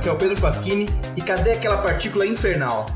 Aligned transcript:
Aqui 0.00 0.08
é 0.08 0.12
o 0.12 0.16
Pedro 0.16 0.40
Pasquini 0.40 0.86
e 1.14 1.20
cadê 1.20 1.52
aquela 1.52 1.82
partícula 1.82 2.26
infernal? 2.26 2.86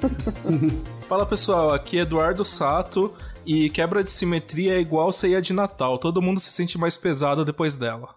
Fala 1.06 1.26
pessoal, 1.26 1.74
aqui 1.74 1.98
é 1.98 2.00
Eduardo 2.00 2.42
Sato 2.42 3.12
e 3.44 3.68
quebra 3.68 4.02
de 4.02 4.10
simetria 4.10 4.76
é 4.76 4.80
igual 4.80 5.12
ceia 5.12 5.42
de 5.42 5.52
Natal. 5.52 5.98
Todo 5.98 6.22
mundo 6.22 6.40
se 6.40 6.50
sente 6.50 6.78
mais 6.78 6.96
pesado 6.96 7.44
depois 7.44 7.76
dela. 7.76 8.14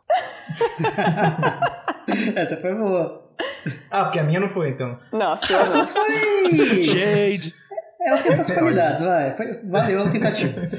Essa 2.38 2.56
foi 2.56 2.74
boa. 2.74 3.22
Ah, 3.92 4.06
porque 4.06 4.20
a 4.20 4.24
minha 4.24 4.40
não 4.40 4.48
foi 4.48 4.70
então. 4.70 4.98
Não, 5.12 5.34
a 5.34 5.36
sua 5.36 5.66
não. 5.66 5.86
Foi! 5.86 6.84
Shade! 6.84 7.54
Ela 8.00 8.22
tem 8.22 8.34
suas 8.34 8.50
qualidades, 8.50 9.04
vai. 9.04 9.36
Valeu 9.66 10.04
a 10.04 10.10
tentativa. 10.10 10.62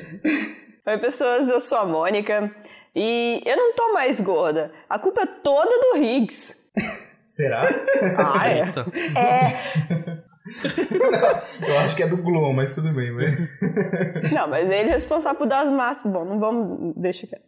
Oi, 0.87 0.99
pessoas, 0.99 1.51
eu 1.51 1.61
sou 1.61 1.77
a 1.77 1.85
Mônica 1.85 2.51
e 2.95 3.43
eu 3.45 3.59
não 3.59 3.75
tô 3.75 3.93
mais 3.93 4.23
gorda. 4.23 4.73
A 4.89 4.99
culpa 4.99 5.21
é 5.21 5.27
toda 5.27 5.69
do 5.69 6.03
Higgs. 6.03 6.65
Será? 7.27 7.69
Ah, 8.17 8.49
é? 8.49 8.61
Eita. 8.61 8.87
É. 9.19 10.27
Eu 11.67 11.79
acho 11.81 11.97
que 11.97 12.05
é 12.05 12.07
do 12.07 12.17
Glow, 12.19 12.53
mas 12.53 12.73
tudo 12.75 12.93
bem, 12.93 13.11
mas... 13.11 13.35
Não, 14.33 14.47
mas 14.49 14.71
ele 14.71 14.91
é 14.91 14.93
responsável 14.93 15.37
por 15.37 15.49
dar 15.49 15.63
as 15.63 15.71
massas. 15.71 16.11
Bom, 16.11 16.25
não 16.25 16.39
vamos. 16.39 16.95
Deixa 16.97 17.27
quieto. 17.27 17.43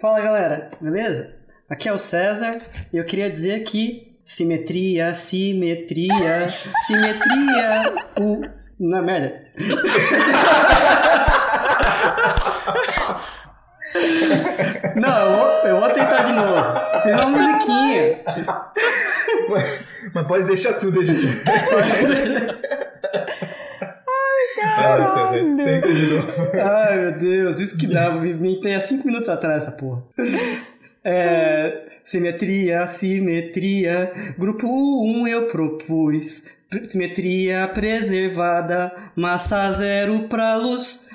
Fala 0.00 0.20
galera, 0.20 0.70
beleza? 0.80 1.36
Aqui 1.70 1.88
é 1.88 1.92
o 1.92 1.98
César 1.98 2.58
e 2.92 2.96
eu 2.96 3.04
queria 3.04 3.30
dizer 3.30 3.62
que 3.62 4.18
simetria, 4.24 5.14
simetria, 5.14 6.48
simetria, 6.86 7.94
o. 8.18 8.40
Não 8.80 8.98
é 8.98 9.02
merda? 9.02 9.44
Não, 14.96 15.18
eu 15.18 15.36
vou, 15.36 15.48
eu 15.68 15.80
vou 15.80 15.90
tentar 15.92 16.22
de 16.22 16.32
novo. 16.32 17.02
Fiz 17.02 17.14
uma 17.24 17.30
musiquinha. 17.30 18.22
mas 20.14 20.26
pode 20.26 20.44
deixar 20.46 20.74
tudo, 20.74 21.00
a 21.00 21.04
gente. 21.04 21.26
Ai, 24.06 24.42
caralho. 24.56 25.56
Tenta 25.56 25.92
de 25.92 26.06
novo. 26.06 26.32
Ai 26.62 26.98
meu 26.98 27.12
Deus, 27.18 27.58
isso 27.58 27.76
que 27.76 27.86
dá. 27.86 28.10
Me 28.10 28.30
inventei 28.30 28.74
há 28.74 28.80
cinco 28.80 29.06
minutos 29.06 29.28
atrás 29.28 29.62
essa 29.62 29.72
porra. 29.72 30.02
É, 31.04 31.82
simetria, 32.02 32.86
simetria. 32.86 34.12
Grupo 34.38 34.66
1 34.66 35.28
eu 35.28 35.46
propus. 35.48 36.44
Simetria 36.88 37.68
preservada. 37.68 38.92
Massa 39.14 39.72
zero 39.72 40.28
pra 40.28 40.56
luz. 40.56 41.06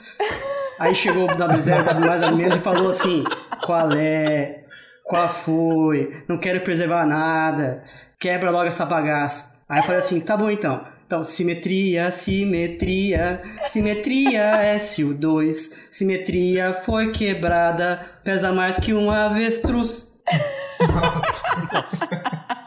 Aí 0.79 0.95
chegou 0.95 1.25
o 1.25 1.27
W0, 1.27 1.83
W 1.83 1.99
mais 2.07 2.23
ou 2.23 2.35
menos 2.35 2.55
e 2.55 2.59
falou 2.59 2.89
assim: 2.89 3.23
qual 3.65 3.91
é? 3.91 4.63
Qual 5.03 5.27
foi? 5.29 6.23
Não 6.27 6.37
quero 6.37 6.61
preservar 6.61 7.05
nada. 7.05 7.83
Quebra 8.19 8.49
logo 8.49 8.67
essa 8.67 8.85
bagaça. 8.85 9.59
Aí 9.67 9.79
eu 9.79 9.83
falei 9.83 9.99
assim: 9.99 10.19
tá 10.19 10.37
bom 10.37 10.49
então. 10.49 10.85
Então, 11.05 11.25
simetria, 11.25 12.11
simetria, 12.11 13.41
simetria 13.67 14.77
SU2. 14.79 15.73
Simetria 15.91 16.81
foi 16.85 17.11
quebrada, 17.11 18.05
pesa 18.23 18.53
mais 18.53 18.77
que 18.77 18.93
um 18.93 19.09
avestruz. 19.09 20.15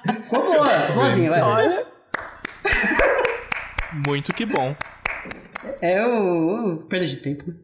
Ficou 0.05 0.43
boa, 0.43 0.69
boazinha, 0.93 1.31
vai. 1.31 1.41
Olha, 1.41 1.87
Muito 4.07 4.33
que 4.33 4.45
bom. 4.45 4.75
É 5.83 6.07
o, 6.07 6.75
o 6.75 6.77
perda 6.89 7.07
de 7.07 7.17
tempo. 7.17 7.45
né? 7.47 7.55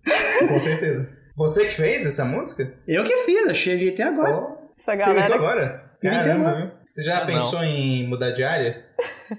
Com 0.49 0.61
certeza. 0.61 1.17
Você 1.37 1.67
que 1.67 1.75
fez 1.75 2.05
essa 2.05 2.25
música? 2.25 2.69
Eu 2.87 3.05
que 3.05 3.17
fiz, 3.19 3.47
eu 3.47 3.55
cheguei 3.55 3.91
até 3.95 4.03
agora. 4.03 4.37
Oh, 4.37 4.57
essa 4.77 4.93
Você 4.97 5.11
inventou 5.11 5.15
galera. 5.15 5.35
agora? 5.37 5.83
Caramba, 6.03 6.49
agora. 6.49 6.63
viu? 6.67 6.71
Você 6.89 7.03
já 7.05 7.19
Ah, 7.19 7.27
pensou 7.27 7.63
em 7.63 8.07
mudar 8.09 8.31
de 8.33 8.43
área? 8.43 8.85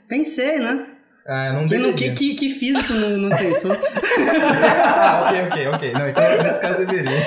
Pensei, 0.08 0.60
né? 0.60 0.88
Ah, 1.32 1.54
não 1.54 1.68
Que, 1.68 1.78
deveria. 1.78 1.94
que, 1.94 2.12
que, 2.12 2.34
que 2.36 2.50
físico 2.56 2.92
não, 2.94 3.10
não 3.18 3.30
pensou? 3.38 3.72
Ah, 3.72 5.30
ok, 5.30 5.42
ok, 5.48 5.68
ok. 5.68 5.94
Não, 5.94 6.10
então 6.10 6.44
nesse 6.44 6.60
caso 6.60 6.78
deveria. 6.86 7.20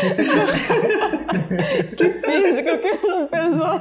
Que 1.96 2.08
físico 2.20 2.78
que 2.78 3.06
não 3.06 3.26
pensou. 3.28 3.80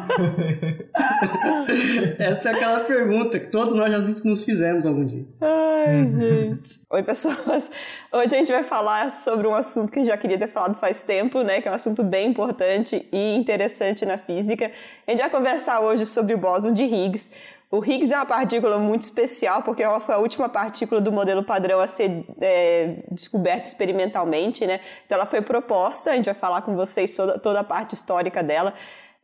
Essa 2.19 2.49
é 2.49 2.53
aquela 2.53 2.81
pergunta 2.81 3.39
que 3.39 3.47
todos 3.47 3.73
nós 3.73 3.91
já 3.91 3.99
nos 4.23 4.43
fizemos 4.43 4.85
algum 4.85 5.05
dia. 5.05 5.25
Ai, 5.41 6.07
gente. 6.11 6.79
Oi, 6.89 7.03
pessoas. 7.03 7.71
Hoje 8.11 8.35
a 8.35 8.37
gente 8.39 8.51
vai 8.51 8.63
falar 8.63 9.11
sobre 9.11 9.47
um 9.47 9.55
assunto 9.55 9.91
que 9.91 9.99
a 9.99 10.03
gente 10.03 10.11
já 10.11 10.17
queria 10.17 10.37
ter 10.37 10.47
falado 10.47 10.75
faz 10.79 11.01
tempo, 11.01 11.41
né? 11.41 11.61
Que 11.61 11.67
é 11.67 11.71
um 11.71 11.75
assunto 11.75 12.03
bem 12.03 12.29
importante 12.29 13.07
e 13.11 13.35
interessante 13.35 14.05
na 14.05 14.17
física. 14.17 14.71
A 15.07 15.11
gente 15.11 15.19
vai 15.21 15.29
conversar 15.29 15.79
hoje 15.79 16.05
sobre 16.05 16.33
o 16.35 16.37
bóson 16.37 16.73
de 16.73 16.83
Higgs. 16.83 17.31
O 17.71 17.81
Higgs 17.81 18.11
é 18.11 18.17
uma 18.17 18.25
partícula 18.25 18.77
muito 18.77 19.03
especial 19.03 19.63
porque 19.63 19.81
ela 19.81 20.01
foi 20.01 20.13
a 20.13 20.17
última 20.17 20.49
partícula 20.49 20.99
do 20.99 21.09
modelo 21.09 21.41
padrão 21.41 21.79
a 21.79 21.87
ser 21.87 22.25
é, 22.41 22.97
descoberta 23.09 23.65
experimentalmente, 23.65 24.67
né? 24.67 24.81
Então 25.05 25.17
ela 25.17 25.25
foi 25.25 25.41
proposta, 25.41 26.11
a 26.11 26.15
gente 26.15 26.25
vai 26.25 26.33
falar 26.33 26.63
com 26.63 26.75
vocês 26.75 27.15
toda, 27.15 27.39
toda 27.39 27.61
a 27.61 27.63
parte 27.63 27.95
histórica 27.95 28.43
dela. 28.43 28.73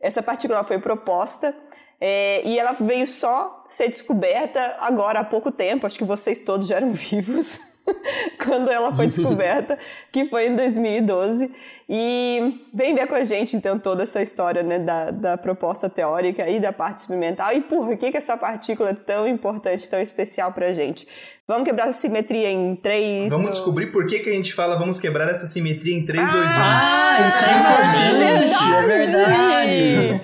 Essa 0.00 0.22
partícula 0.22 0.64
foi 0.64 0.78
proposta 0.78 1.54
é, 2.00 2.40
e 2.42 2.58
ela 2.58 2.72
veio 2.72 3.06
só 3.06 3.66
ser 3.68 3.88
descoberta 3.88 4.76
agora 4.80 5.20
há 5.20 5.24
pouco 5.24 5.52
tempo, 5.52 5.86
acho 5.86 5.98
que 5.98 6.04
vocês 6.04 6.40
todos 6.40 6.66
já 6.66 6.76
eram 6.76 6.90
vivos 6.94 7.67
quando 8.44 8.70
ela 8.70 8.92
foi 8.94 9.06
descoberta, 9.08 9.78
que 10.12 10.24
foi 10.26 10.48
em 10.48 10.56
2012. 10.56 11.50
E 11.90 12.66
vem 12.74 12.94
ver 12.94 13.06
com 13.06 13.14
a 13.14 13.24
gente 13.24 13.56
então 13.56 13.78
toda 13.78 14.02
essa 14.02 14.20
história 14.20 14.62
né, 14.62 14.78
da, 14.78 15.10
da 15.10 15.36
proposta 15.38 15.88
teórica 15.88 16.46
e 16.46 16.60
da 16.60 16.70
parte 16.70 16.98
experimental 16.98 17.50
e 17.54 17.62
por 17.62 17.96
que, 17.96 18.10
que 18.10 18.16
essa 18.18 18.36
partícula 18.36 18.90
é 18.90 18.94
tão 18.94 19.26
importante, 19.26 19.88
tão 19.88 19.98
especial 19.98 20.52
pra 20.52 20.74
gente. 20.74 21.08
Vamos 21.46 21.64
quebrar 21.64 21.88
essa 21.88 21.98
simetria 21.98 22.50
em 22.50 22.76
três. 22.76 23.32
Vamos 23.32 23.46
do- 23.46 23.52
descobrir 23.52 23.86
por 23.86 24.06
que, 24.06 24.18
que 24.18 24.28
a 24.28 24.34
gente 24.34 24.52
fala 24.52 24.78
vamos 24.78 24.98
quebrar 24.98 25.30
essa 25.30 25.46
simetria 25.46 25.96
em 25.96 26.04
3, 26.04 26.30
2, 26.30 26.44
1. 26.44 26.48
Ah, 26.50 27.28
isso 27.28 27.44
é 27.46 27.58
importante, 27.58 28.74
é 28.74 28.86
verdade. 28.86 30.20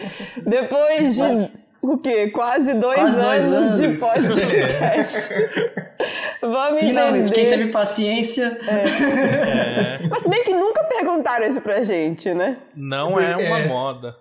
Depois 0.46 1.16
de 1.16 1.50
o 1.92 1.98
quê? 1.98 2.28
Quase 2.30 2.74
dois, 2.74 2.98
Quase 2.98 3.20
dois 3.20 3.42
anos, 3.44 3.76
de 3.76 3.84
anos. 3.84 4.00
podcast. 4.00 5.28
Vamos 6.40 6.80
Finalmente, 6.80 7.30
entender. 7.30 7.34
quem 7.34 7.48
teve 7.58 7.70
paciência. 7.72 8.58
Mas 10.10 10.22
se 10.22 10.28
bem 10.28 10.42
que 10.44 10.52
nunca 10.54 10.84
perguntaram 10.84 11.46
isso 11.46 11.60
pra 11.60 11.82
gente, 11.82 12.32
né? 12.34 12.58
Não 12.74 13.18
é 13.18 13.36
uma 13.36 13.60
É. 13.60 13.66
moda. 13.68 14.16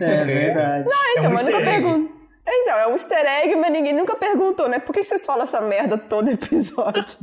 É 0.00 0.24
verdade. 0.24 0.88
Então, 1.16 1.24
um 1.26 1.30
mas 1.30 1.44
nunca 1.44 1.60
perguntam. 1.64 2.22
Então, 2.44 2.76
é 2.76 2.88
um 2.88 2.92
easter 2.92 3.24
egg, 3.24 3.54
mas 3.54 3.70
ninguém 3.72 3.92
nunca 3.92 4.16
perguntou, 4.16 4.68
né? 4.68 4.80
Por 4.80 4.92
que 4.92 5.04
vocês 5.04 5.24
falam 5.24 5.44
essa 5.44 5.60
merda 5.60 5.96
todo 5.96 6.28
episódio? 6.28 7.18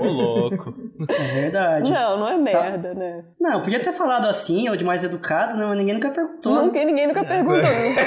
Ô, 0.00 0.04
louco. 0.06 0.74
É 1.10 1.40
verdade. 1.42 1.90
não, 1.90 2.18
não 2.20 2.28
é 2.28 2.38
merda, 2.38 2.94
né? 2.94 3.22
Não, 3.38 3.60
podia 3.62 3.80
ter 3.80 3.92
falado 3.92 4.26
assim, 4.26 4.70
ou 4.70 4.76
de 4.76 4.82
mais 4.84 5.04
educado, 5.04 5.56
não, 5.58 5.68
mas 5.68 5.78
ninguém 5.78 5.94
nunca 5.94 6.08
perguntou. 6.10 6.54
né? 6.56 6.62
Nunca, 6.62 6.84
ninguém 6.86 7.06
nunca 7.06 7.22
perguntou. 7.22 7.60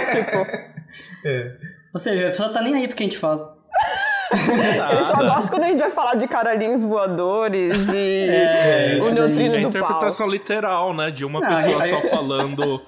tipo, 0.09 0.74
É. 1.23 1.51
Ou 1.93 1.99
seja 1.99 2.27
a 2.27 2.31
pessoa 2.31 2.49
tá 2.49 2.61
nem 2.61 2.75
aí 2.75 2.87
porque 2.87 3.03
a 3.03 3.05
gente 3.05 3.17
fala. 3.17 3.55
eu 4.97 5.03
só 5.05 5.15
gosto 5.17 5.49
quando 5.51 5.63
a 5.63 5.67
gente 5.67 5.79
vai 5.79 5.91
falar 5.91 6.15
de 6.15 6.27
caralhinhos 6.27 6.83
voadores 6.83 7.89
e 7.93 8.27
É, 8.29 8.97
o 9.01 9.11
neutrino 9.11 9.55
É 9.55 9.59
a 9.59 9.61
do 9.61 9.69
pau. 9.69 9.81
interpretação 9.81 10.27
literal, 10.27 10.93
né? 10.93 11.11
De 11.11 11.23
uma 11.25 11.39
Não, 11.39 11.47
pessoa 11.49 11.83
aí- 11.83 11.89
só 11.89 12.01
falando 12.01 12.81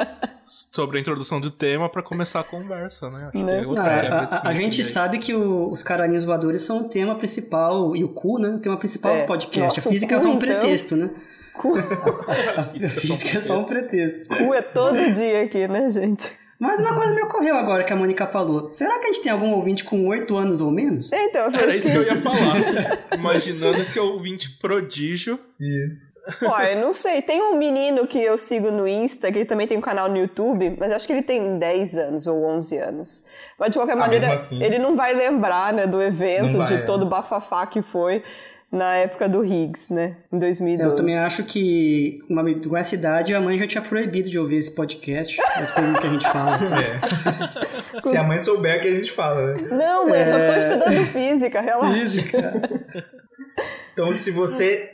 sobre 0.44 0.97
a 0.97 1.01
introdução 1.01 1.40
do 1.40 1.51
tema 1.51 1.90
pra 1.90 2.01
começar 2.01 2.40
a 2.40 2.44
conversa, 2.44 3.09
né? 3.09 3.29
Acho 3.34 3.46
Né? 3.46 3.53
que 3.53 3.59
é 3.59 3.62
Não, 3.62 3.70
outra 3.70 3.84
quebra 4.02 4.17
a, 4.20 4.35
a- 4.35 4.49
a 4.49 4.53
gente 4.53 4.81
aí. 4.81 4.87
sabe 4.87 5.20
que 5.20 5.34
o- 5.34 5.72
os 5.72 5.84
caranhos 5.84 6.23
voadores 6.23 6.61
são 6.64 6.79
o 6.81 6.84
tema 6.90 7.16
principal, 7.16 7.96
e 7.96 8.03
o 8.03 8.09
cu, 8.09 8.40
né? 8.40 8.49
O 8.49 8.59
tema 8.59 8.78
principal 8.78 9.14
É. 9.16 9.22
do 9.22 9.28
podcast. 9.28 9.59
Nossa, 9.78 9.90
a 9.90 9.91
física 9.91 10.16
é 10.16 10.17
cu, 10.17 10.23
só 10.23 10.29
um 10.29 10.34
então. 10.37 10.40
pretexto, 10.47 10.96
né? 10.96 11.09
Cu, 11.53 11.73
A 12.58 12.64
física 12.64 13.37
é 13.37 13.41
só 13.41 13.55
um 13.58 13.66
pretexto. 13.66 14.28
cu 14.28 14.53
é 14.53 14.61
todo 14.61 15.11
dia 15.14 15.43
aqui, 15.43 15.67
né, 15.67 15.90
gente? 15.91 16.31
Mas 16.59 16.79
uma 16.79 16.95
coisa 16.95 17.13
me 17.13 17.21
ocorreu 17.21 17.55
agora 17.55 17.83
que 17.83 17.93
a 17.93 17.95
Mônica 17.95 18.25
falou. 18.27 18.71
Será 18.73 18.97
que 18.99 19.05
a 19.05 19.13
gente 19.13 19.21
tem 19.23 19.31
algum 19.31 19.51
ouvinte 19.51 19.83
com 19.83 20.07
8 20.07 20.35
anos 20.35 20.59
ou 20.59 20.71
menos? 20.71 21.11
Então, 21.13 21.51
foi 21.51 21.61
Era 21.61 21.75
isso 21.75 21.91
que 21.91 21.97
eu 21.97 22.03
ia 22.03 22.17
falar. 22.17 22.57
Imaginando 23.13 23.77
esse 23.79 23.99
ouvinte 23.99 24.49
prodígio. 24.57 25.39
Isso. 25.59 26.07
Ó, 26.43 26.59
eu 26.61 26.81
não 26.81 26.91
sei. 26.91 27.21
Tem 27.21 27.41
um 27.41 27.57
menino 27.57 28.05
que 28.05 28.17
eu 28.19 28.37
sigo 28.37 28.69
no 28.69 28.87
Insta, 28.87 29.31
que 29.31 29.37
ele 29.39 29.45
também 29.45 29.65
tem 29.67 29.77
um 29.77 29.81
canal 29.81 30.09
no 30.09 30.17
YouTube, 30.17 30.75
mas 30.77 30.91
acho 30.91 31.07
que 31.07 31.13
ele 31.13 31.21
tem 31.21 31.57
10 31.57 31.95
anos 31.95 32.27
ou 32.27 32.43
11 32.43 32.77
anos. 32.77 33.23
Mas 33.57 33.69
de 33.69 33.77
qualquer 33.77 33.93
Ah, 33.93 33.97
maneira, 33.97 34.33
assim. 34.33 34.61
ele 34.61 34.77
não 34.77 34.95
vai 34.95 35.13
lembrar, 35.13 35.71
né, 35.71 35.87
do 35.87 36.01
evento, 36.01 36.57
vai, 36.57 36.67
de 36.67 36.85
todo 36.85 37.03
é. 37.03 37.05
o 37.05 37.09
bafafá 37.09 37.65
que 37.65 37.81
foi 37.81 38.23
na 38.72 38.96
época 38.97 39.29
do 39.29 39.43
Higgs, 39.46 39.93
né, 39.93 40.17
em 40.31 40.37
2012. 40.40 40.90
Eu 40.90 40.96
também 40.96 41.17
acho 41.17 41.43
que 41.46 42.19
uma, 42.29 42.43
com 42.59 42.75
essa 42.78 42.96
idade 42.96 43.34
a 43.34 43.40
mãe 43.40 43.58
já 43.58 43.66
tinha 43.67 43.81
proibido 43.81 44.29
de 44.29 44.37
ouvir 44.37 44.58
esse 44.58 44.72
podcast, 44.75 45.40
as 45.41 45.72
coisas 45.72 45.99
que 45.99 46.08
a 46.08 46.09
gente 46.09 46.31
fala. 46.31 46.58
É. 46.78 47.66
Se 48.02 48.17
a 48.17 48.23
mãe 48.23 48.40
souber 48.40 48.81
que 48.81 48.87
a 48.87 48.93
gente 48.96 49.11
fala, 49.11 49.53
né? 49.55 49.67
Não, 49.72 50.09
mãe, 50.09 50.19
eu 50.19 50.25
só 50.25 50.37
tô 50.37 50.53
É. 50.53 50.58
estudando 50.59 51.05
física, 51.08 51.61
relaxa. 51.61 51.93
Física. 51.99 52.61
Então, 53.93 54.14
se 54.14 54.29
você 54.31 54.91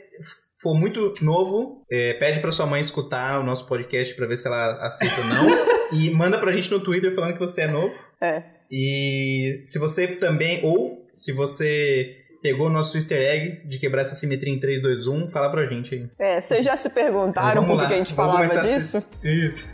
for 0.62 0.74
muito 0.74 1.12
novo, 1.22 1.84
é, 1.90 2.14
pede 2.14 2.40
pra 2.40 2.50
sua 2.52 2.64
mãe 2.66 2.80
escutar 2.80 3.38
o 3.40 3.44
nosso 3.44 3.68
podcast 3.68 4.14
pra 4.14 4.26
ver 4.26 4.36
se 4.36 4.46
ela 4.48 4.86
aceita 4.86 5.20
ou 5.20 5.26
não. 5.26 5.48
e 5.92 6.10
manda 6.10 6.38
pra 6.38 6.52
gente 6.52 6.70
no 6.70 6.80
Twitter 6.82 7.14
falando 7.14 7.34
que 7.34 7.40
você 7.40 7.62
é 7.62 7.66
novo. 7.66 7.92
É. 8.20 8.42
E 8.70 9.60
se 9.62 9.78
você 9.78 10.06
também, 10.06 10.60
ou 10.64 11.06
se 11.12 11.32
você 11.32 12.16
pegou 12.44 12.66
o 12.66 12.70
nosso 12.70 12.94
easter 12.98 13.18
egg 13.18 13.66
de 13.66 13.78
quebrar 13.78 14.02
essa 14.02 14.14
simetria 14.14 14.52
em 14.52 14.60
3, 14.60 14.82
2, 14.82 15.06
1, 15.06 15.30
fala 15.30 15.50
pra 15.50 15.64
gente 15.64 15.94
aí. 15.94 16.06
É, 16.18 16.42
vocês 16.42 16.62
já 16.62 16.76
se 16.76 16.90
perguntaram 16.90 17.64
por 17.64 17.78
que 17.88 17.94
a 17.94 17.96
gente 17.96 18.12
vamos 18.12 18.36
falava 18.36 18.60
disso? 18.62 19.00
se- 19.00 19.06
Isso. 19.26 19.66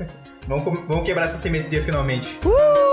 vamos, 0.48 0.80
vamos 0.88 1.04
quebrar 1.04 1.24
essa 1.24 1.36
simetria 1.36 1.84
finalmente. 1.84 2.26
Uh! 2.42 2.83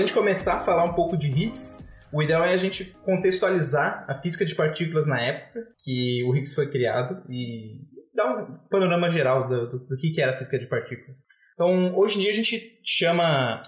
A 0.00 0.06
gente 0.06 0.14
começar 0.14 0.54
a 0.54 0.60
falar 0.60 0.84
um 0.84 0.94
pouco 0.94 1.16
de 1.16 1.26
Higgs, 1.26 1.88
o 2.12 2.22
ideal 2.22 2.42
é 2.42 2.54
a 2.54 2.56
gente 2.56 2.86
contextualizar 3.04 4.06
a 4.08 4.14
física 4.14 4.46
de 4.46 4.54
partículas 4.54 5.06
na 5.06 5.20
época 5.20 5.60
que 5.84 6.24
o 6.24 6.34
Higgs 6.34 6.54
foi 6.54 6.68
criado 6.70 7.22
e 7.28 7.82
dar 8.14 8.34
um 8.34 8.58
panorama 8.70 9.10
geral 9.10 9.46
do, 9.46 9.70
do, 9.70 9.78
do 9.86 9.96
que 9.96 10.20
era 10.20 10.32
a 10.32 10.38
física 10.38 10.58
de 10.58 10.66
partículas. 10.66 11.20
Então, 11.52 11.94
hoje 11.96 12.16
em 12.16 12.22
dia 12.22 12.30
a 12.30 12.34
gente 12.34 12.80
chama, 12.82 13.62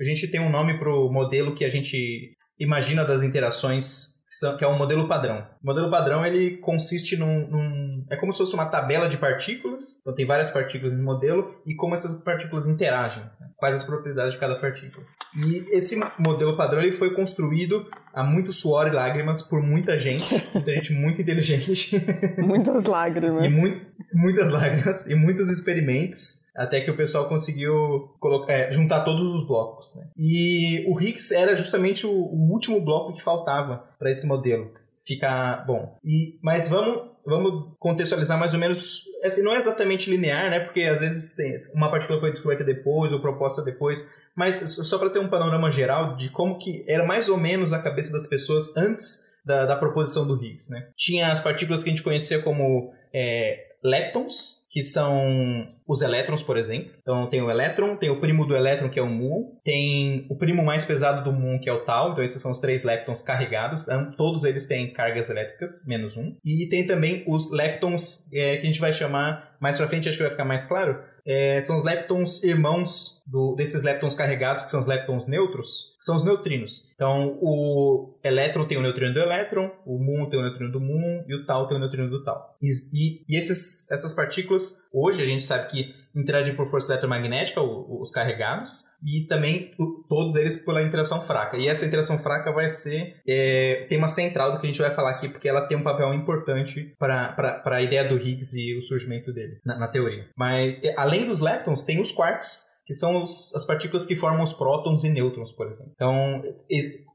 a 0.00 0.04
gente 0.04 0.26
tem 0.26 0.40
um 0.40 0.50
nome 0.50 0.78
para 0.78 0.92
o 0.92 1.10
modelo 1.12 1.54
que 1.54 1.64
a 1.64 1.68
gente 1.68 2.32
imagina 2.58 3.04
das 3.04 3.22
interações, 3.22 4.17
que, 4.28 4.34
são, 4.34 4.56
que 4.58 4.64
é 4.64 4.68
um 4.68 4.76
modelo 4.76 5.08
padrão. 5.08 5.46
O 5.62 5.66
modelo 5.66 5.90
padrão 5.90 6.24
ele 6.24 6.58
consiste 6.58 7.16
num, 7.16 7.48
num, 7.48 8.06
é 8.10 8.16
como 8.16 8.32
se 8.32 8.38
fosse 8.38 8.54
uma 8.54 8.66
tabela 8.66 9.08
de 9.08 9.16
partículas. 9.16 9.84
Então 10.02 10.14
tem 10.14 10.26
várias 10.26 10.50
partículas 10.50 10.92
no 10.92 11.02
modelo 11.02 11.60
e 11.66 11.74
como 11.74 11.94
essas 11.94 12.22
partículas 12.22 12.66
interagem, 12.66 13.22
né? 13.22 13.48
quais 13.56 13.74
as 13.76 13.84
propriedades 13.84 14.34
de 14.34 14.38
cada 14.38 14.56
partícula. 14.60 15.04
E 15.44 15.76
esse 15.76 15.98
modelo 16.18 16.56
padrão 16.56 16.82
ele 16.82 16.96
foi 16.98 17.14
construído 17.14 17.86
a 18.14 18.22
muito 18.22 18.52
suor 18.52 18.86
e 18.86 18.90
lágrimas 18.90 19.42
por 19.42 19.62
muita 19.62 19.98
gente, 19.98 20.34
muita 20.54 20.72
gente 20.74 20.92
muito 20.92 21.20
inteligente. 21.22 21.96
Muitas 22.38 22.84
lágrimas. 22.86 23.44
E 23.44 23.48
mui- 23.58 23.80
muitas 24.12 24.50
lágrimas 24.50 25.06
e 25.06 25.14
muitos 25.14 25.48
experimentos 25.50 26.46
até 26.58 26.80
que 26.80 26.90
o 26.90 26.96
pessoal 26.96 27.28
conseguiu 27.28 28.16
colocar, 28.18 28.52
é, 28.52 28.72
juntar 28.72 29.04
todos 29.04 29.32
os 29.32 29.46
blocos. 29.46 29.94
né? 29.94 30.08
E 30.16 30.84
o 30.88 31.00
Higgs 31.00 31.32
era 31.32 31.54
justamente 31.54 32.04
o, 32.04 32.10
o 32.10 32.50
último 32.52 32.84
bloco 32.84 33.14
que 33.14 33.22
faltava 33.22 33.84
para 33.98 34.10
esse 34.10 34.26
modelo 34.26 34.72
ficar 35.06 35.64
bom. 35.64 35.96
E, 36.04 36.38
mas 36.42 36.68
vamos, 36.68 37.12
vamos 37.24 37.74
contextualizar 37.78 38.38
mais 38.38 38.52
ou 38.54 38.60
menos. 38.60 39.04
Assim, 39.24 39.42
não 39.42 39.52
é 39.52 39.56
exatamente 39.56 40.10
linear, 40.10 40.50
né? 40.50 40.60
Porque 40.60 40.82
às 40.82 41.00
vezes 41.00 41.34
tem, 41.34 41.54
uma 41.74 41.90
partícula 41.90 42.20
foi 42.20 42.32
descoberta 42.32 42.64
depois 42.64 43.12
ou 43.12 43.20
proposta 43.20 43.62
depois. 43.62 44.10
Mas 44.36 44.56
só 44.56 44.98
para 44.98 45.10
ter 45.10 45.20
um 45.20 45.28
panorama 45.28 45.70
geral 45.70 46.16
de 46.16 46.28
como 46.30 46.58
que 46.58 46.84
era 46.88 47.06
mais 47.06 47.28
ou 47.28 47.36
menos 47.36 47.72
a 47.72 47.82
cabeça 47.82 48.12
das 48.12 48.26
pessoas 48.26 48.76
antes 48.76 49.28
da, 49.44 49.64
da 49.64 49.76
proposição 49.76 50.26
do 50.26 50.36
Higgs, 50.36 50.70
né? 50.70 50.88
Tinha 50.96 51.32
as 51.32 51.40
partículas 51.40 51.82
que 51.82 51.88
a 51.88 51.92
gente 51.92 52.04
conhecia 52.04 52.42
como 52.42 52.92
é, 53.12 53.64
leptons, 53.82 54.57
que 54.70 54.82
são 54.82 55.66
os 55.86 56.02
elétrons, 56.02 56.42
por 56.42 56.56
exemplo. 56.56 56.92
Então 57.00 57.28
tem 57.28 57.40
o 57.42 57.50
elétron, 57.50 57.96
tem 57.96 58.10
o 58.10 58.20
primo 58.20 58.46
do 58.46 58.54
elétron, 58.54 58.90
que 58.90 58.98
é 58.98 59.02
o 59.02 59.08
muon, 59.08 59.56
tem 59.64 60.26
o 60.28 60.36
primo 60.36 60.62
mais 60.62 60.84
pesado 60.84 61.24
do 61.24 61.36
muon, 61.36 61.58
que 61.58 61.68
é 61.68 61.72
o 61.72 61.84
tau, 61.84 62.12
então 62.12 62.22
esses 62.22 62.40
são 62.40 62.52
os 62.52 62.60
três 62.60 62.84
leptons 62.84 63.22
carregados, 63.22 63.86
todos 64.16 64.44
eles 64.44 64.66
têm 64.66 64.92
cargas 64.92 65.30
elétricas, 65.30 65.84
menos 65.86 66.16
um. 66.16 66.36
E 66.44 66.68
tem 66.68 66.86
também 66.86 67.24
os 67.26 67.50
leptons, 67.50 68.30
é, 68.32 68.56
que 68.56 68.62
a 68.62 68.66
gente 68.66 68.80
vai 68.80 68.92
chamar, 68.92 69.56
mais 69.60 69.76
pra 69.76 69.88
frente 69.88 70.08
acho 70.08 70.18
que 70.18 70.22
vai 70.22 70.32
ficar 70.32 70.44
mais 70.44 70.66
claro, 70.66 71.02
é, 71.26 71.60
são 71.62 71.76
os 71.78 71.84
leptons 71.84 72.42
irmãos 72.42 73.22
do- 73.26 73.54
desses 73.54 73.82
leptons 73.82 74.14
carregados, 74.14 74.62
que 74.62 74.70
são 74.70 74.80
os 74.80 74.86
leptons 74.86 75.26
neutros, 75.26 75.68
que 75.98 76.04
são 76.04 76.16
os 76.16 76.24
neutrinos. 76.24 76.82
Então, 76.94 77.38
o 77.40 78.18
elétron 78.24 78.66
tem 78.66 78.78
o 78.78 78.82
neutrino 78.82 79.12
do 79.14 79.20
elétron, 79.20 79.70
o 79.84 79.98
muon 79.98 80.28
tem 80.30 80.38
o 80.38 80.42
neutrino 80.42 80.72
do 80.72 80.80
muon 80.80 81.24
e 81.28 81.34
o 81.34 81.44
tau 81.44 81.66
tem 81.68 81.76
o 81.76 81.80
neutrino 81.80 82.08
do 82.08 82.24
tau. 82.24 82.56
E, 82.62 82.68
e- 82.92 83.24
e 83.28 83.36
esses, 83.36 83.90
essas 83.90 84.14
partículas, 84.14 84.78
hoje 84.92 85.22
a 85.22 85.26
gente 85.26 85.42
sabe 85.42 85.70
que 85.70 85.94
interagem 86.18 86.54
por 86.56 86.68
força 86.68 86.92
eletromagnética, 86.92 87.60
os 87.62 88.10
carregados, 88.10 88.82
e 89.06 89.26
também 89.26 89.70
todos 90.08 90.34
eles 90.34 90.56
pela 90.64 90.82
interação 90.82 91.20
fraca. 91.22 91.56
E 91.56 91.68
essa 91.68 91.86
interação 91.86 92.18
fraca 92.18 92.50
vai 92.52 92.68
ser 92.68 93.14
é, 93.26 93.86
tema 93.88 94.08
central 94.08 94.52
do 94.52 94.60
que 94.60 94.66
a 94.66 94.70
gente 94.70 94.80
vai 94.82 94.90
falar 94.94 95.10
aqui, 95.10 95.28
porque 95.28 95.48
ela 95.48 95.66
tem 95.66 95.76
um 95.78 95.82
papel 95.82 96.12
importante 96.14 96.94
para 96.98 97.62
a 97.64 97.82
ideia 97.82 98.04
do 98.08 98.16
Higgs 98.18 98.58
e 98.58 98.76
o 98.76 98.82
surgimento 98.82 99.32
dele, 99.32 99.58
na, 99.64 99.78
na 99.78 99.88
teoria. 99.88 100.26
Mas, 100.36 100.76
é, 100.82 100.94
além 100.96 101.26
dos 101.26 101.40
leptons, 101.40 101.82
tem 101.82 102.00
os 102.00 102.10
quarks, 102.10 102.66
que 102.86 102.94
são 102.94 103.22
os- 103.22 103.54
as 103.54 103.66
partículas 103.66 104.06
que 104.06 104.16
formam 104.16 104.42
os 104.42 104.52
prótons 104.54 105.04
e 105.04 105.10
nêutrons, 105.10 105.52
por 105.52 105.66
exemplo. 105.68 105.92
Então, 105.94 106.42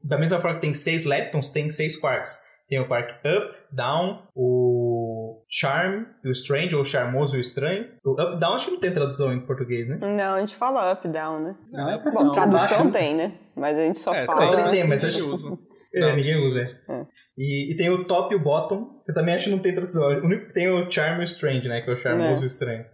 da 0.02 0.16
mesma 0.16 0.38
forma 0.38 0.54
que 0.56 0.62
tem 0.62 0.72
seis 0.74 1.04
leptons, 1.04 1.50
tem 1.50 1.68
seis 1.70 1.96
quarks. 1.96 2.38
Tem 2.68 2.80
o 2.80 2.88
quark 2.88 3.10
up, 3.26 3.54
down, 3.70 4.22
o 4.34 5.44
charm 5.50 6.04
e 6.24 6.28
o 6.28 6.32
strange, 6.32 6.74
ou 6.74 6.84
charmoso 6.84 7.36
e 7.36 7.38
o 7.38 7.40
estranho. 7.40 7.86
O 8.04 8.12
up, 8.12 8.40
down 8.40 8.54
acho 8.54 8.66
que 8.66 8.72
não 8.72 8.80
tem 8.80 8.92
tradução 8.92 9.32
em 9.32 9.40
português, 9.40 9.86
né? 9.88 9.98
Não, 10.00 10.34
a 10.34 10.40
gente 10.40 10.56
fala 10.56 10.92
up, 10.92 11.06
down, 11.08 11.40
né? 11.40 11.56
Não, 11.70 11.90
é 11.90 11.98
Bom, 11.98 12.24
não, 12.24 12.32
tradução 12.32 12.78
baixo. 12.90 12.90
tem, 12.92 13.14
né? 13.14 13.34
Mas 13.54 13.76
a 13.78 13.82
gente 13.82 13.98
só 13.98 14.14
É, 14.14 14.24
fala. 14.24 14.40
tem, 14.40 14.72
tem, 14.72 14.88
mas 14.88 15.02
ninguém 15.02 15.20
acho- 15.20 15.30
usa. 15.30 15.58
É, 15.96 16.00
Não, 16.00 16.16
ninguém 16.16 16.34
usa. 16.48 16.60
É. 16.88 17.06
E, 17.38 17.72
e 17.72 17.76
tem 17.76 17.88
o 17.88 18.04
top 18.04 18.34
e 18.34 18.36
o 18.36 18.42
bottom, 18.42 19.00
que 19.04 19.12
eu 19.12 19.14
também 19.14 19.32
acho 19.32 19.44
que 19.44 19.50
não 19.52 19.60
tem 19.60 19.72
tradução. 19.72 20.02
O 20.02 20.24
único 20.24 20.48
que 20.48 20.52
tem 20.52 20.64
é 20.64 20.72
o 20.72 20.90
charm 20.90 21.20
e 21.20 21.22
o 21.22 21.24
strange, 21.24 21.68
né? 21.68 21.82
Que 21.82 21.90
é 21.90 21.92
o 21.92 21.96
charmoso 21.96 22.38
É. 22.38 22.40
e 22.40 22.42
o 22.42 22.46
estranho. 22.46 22.84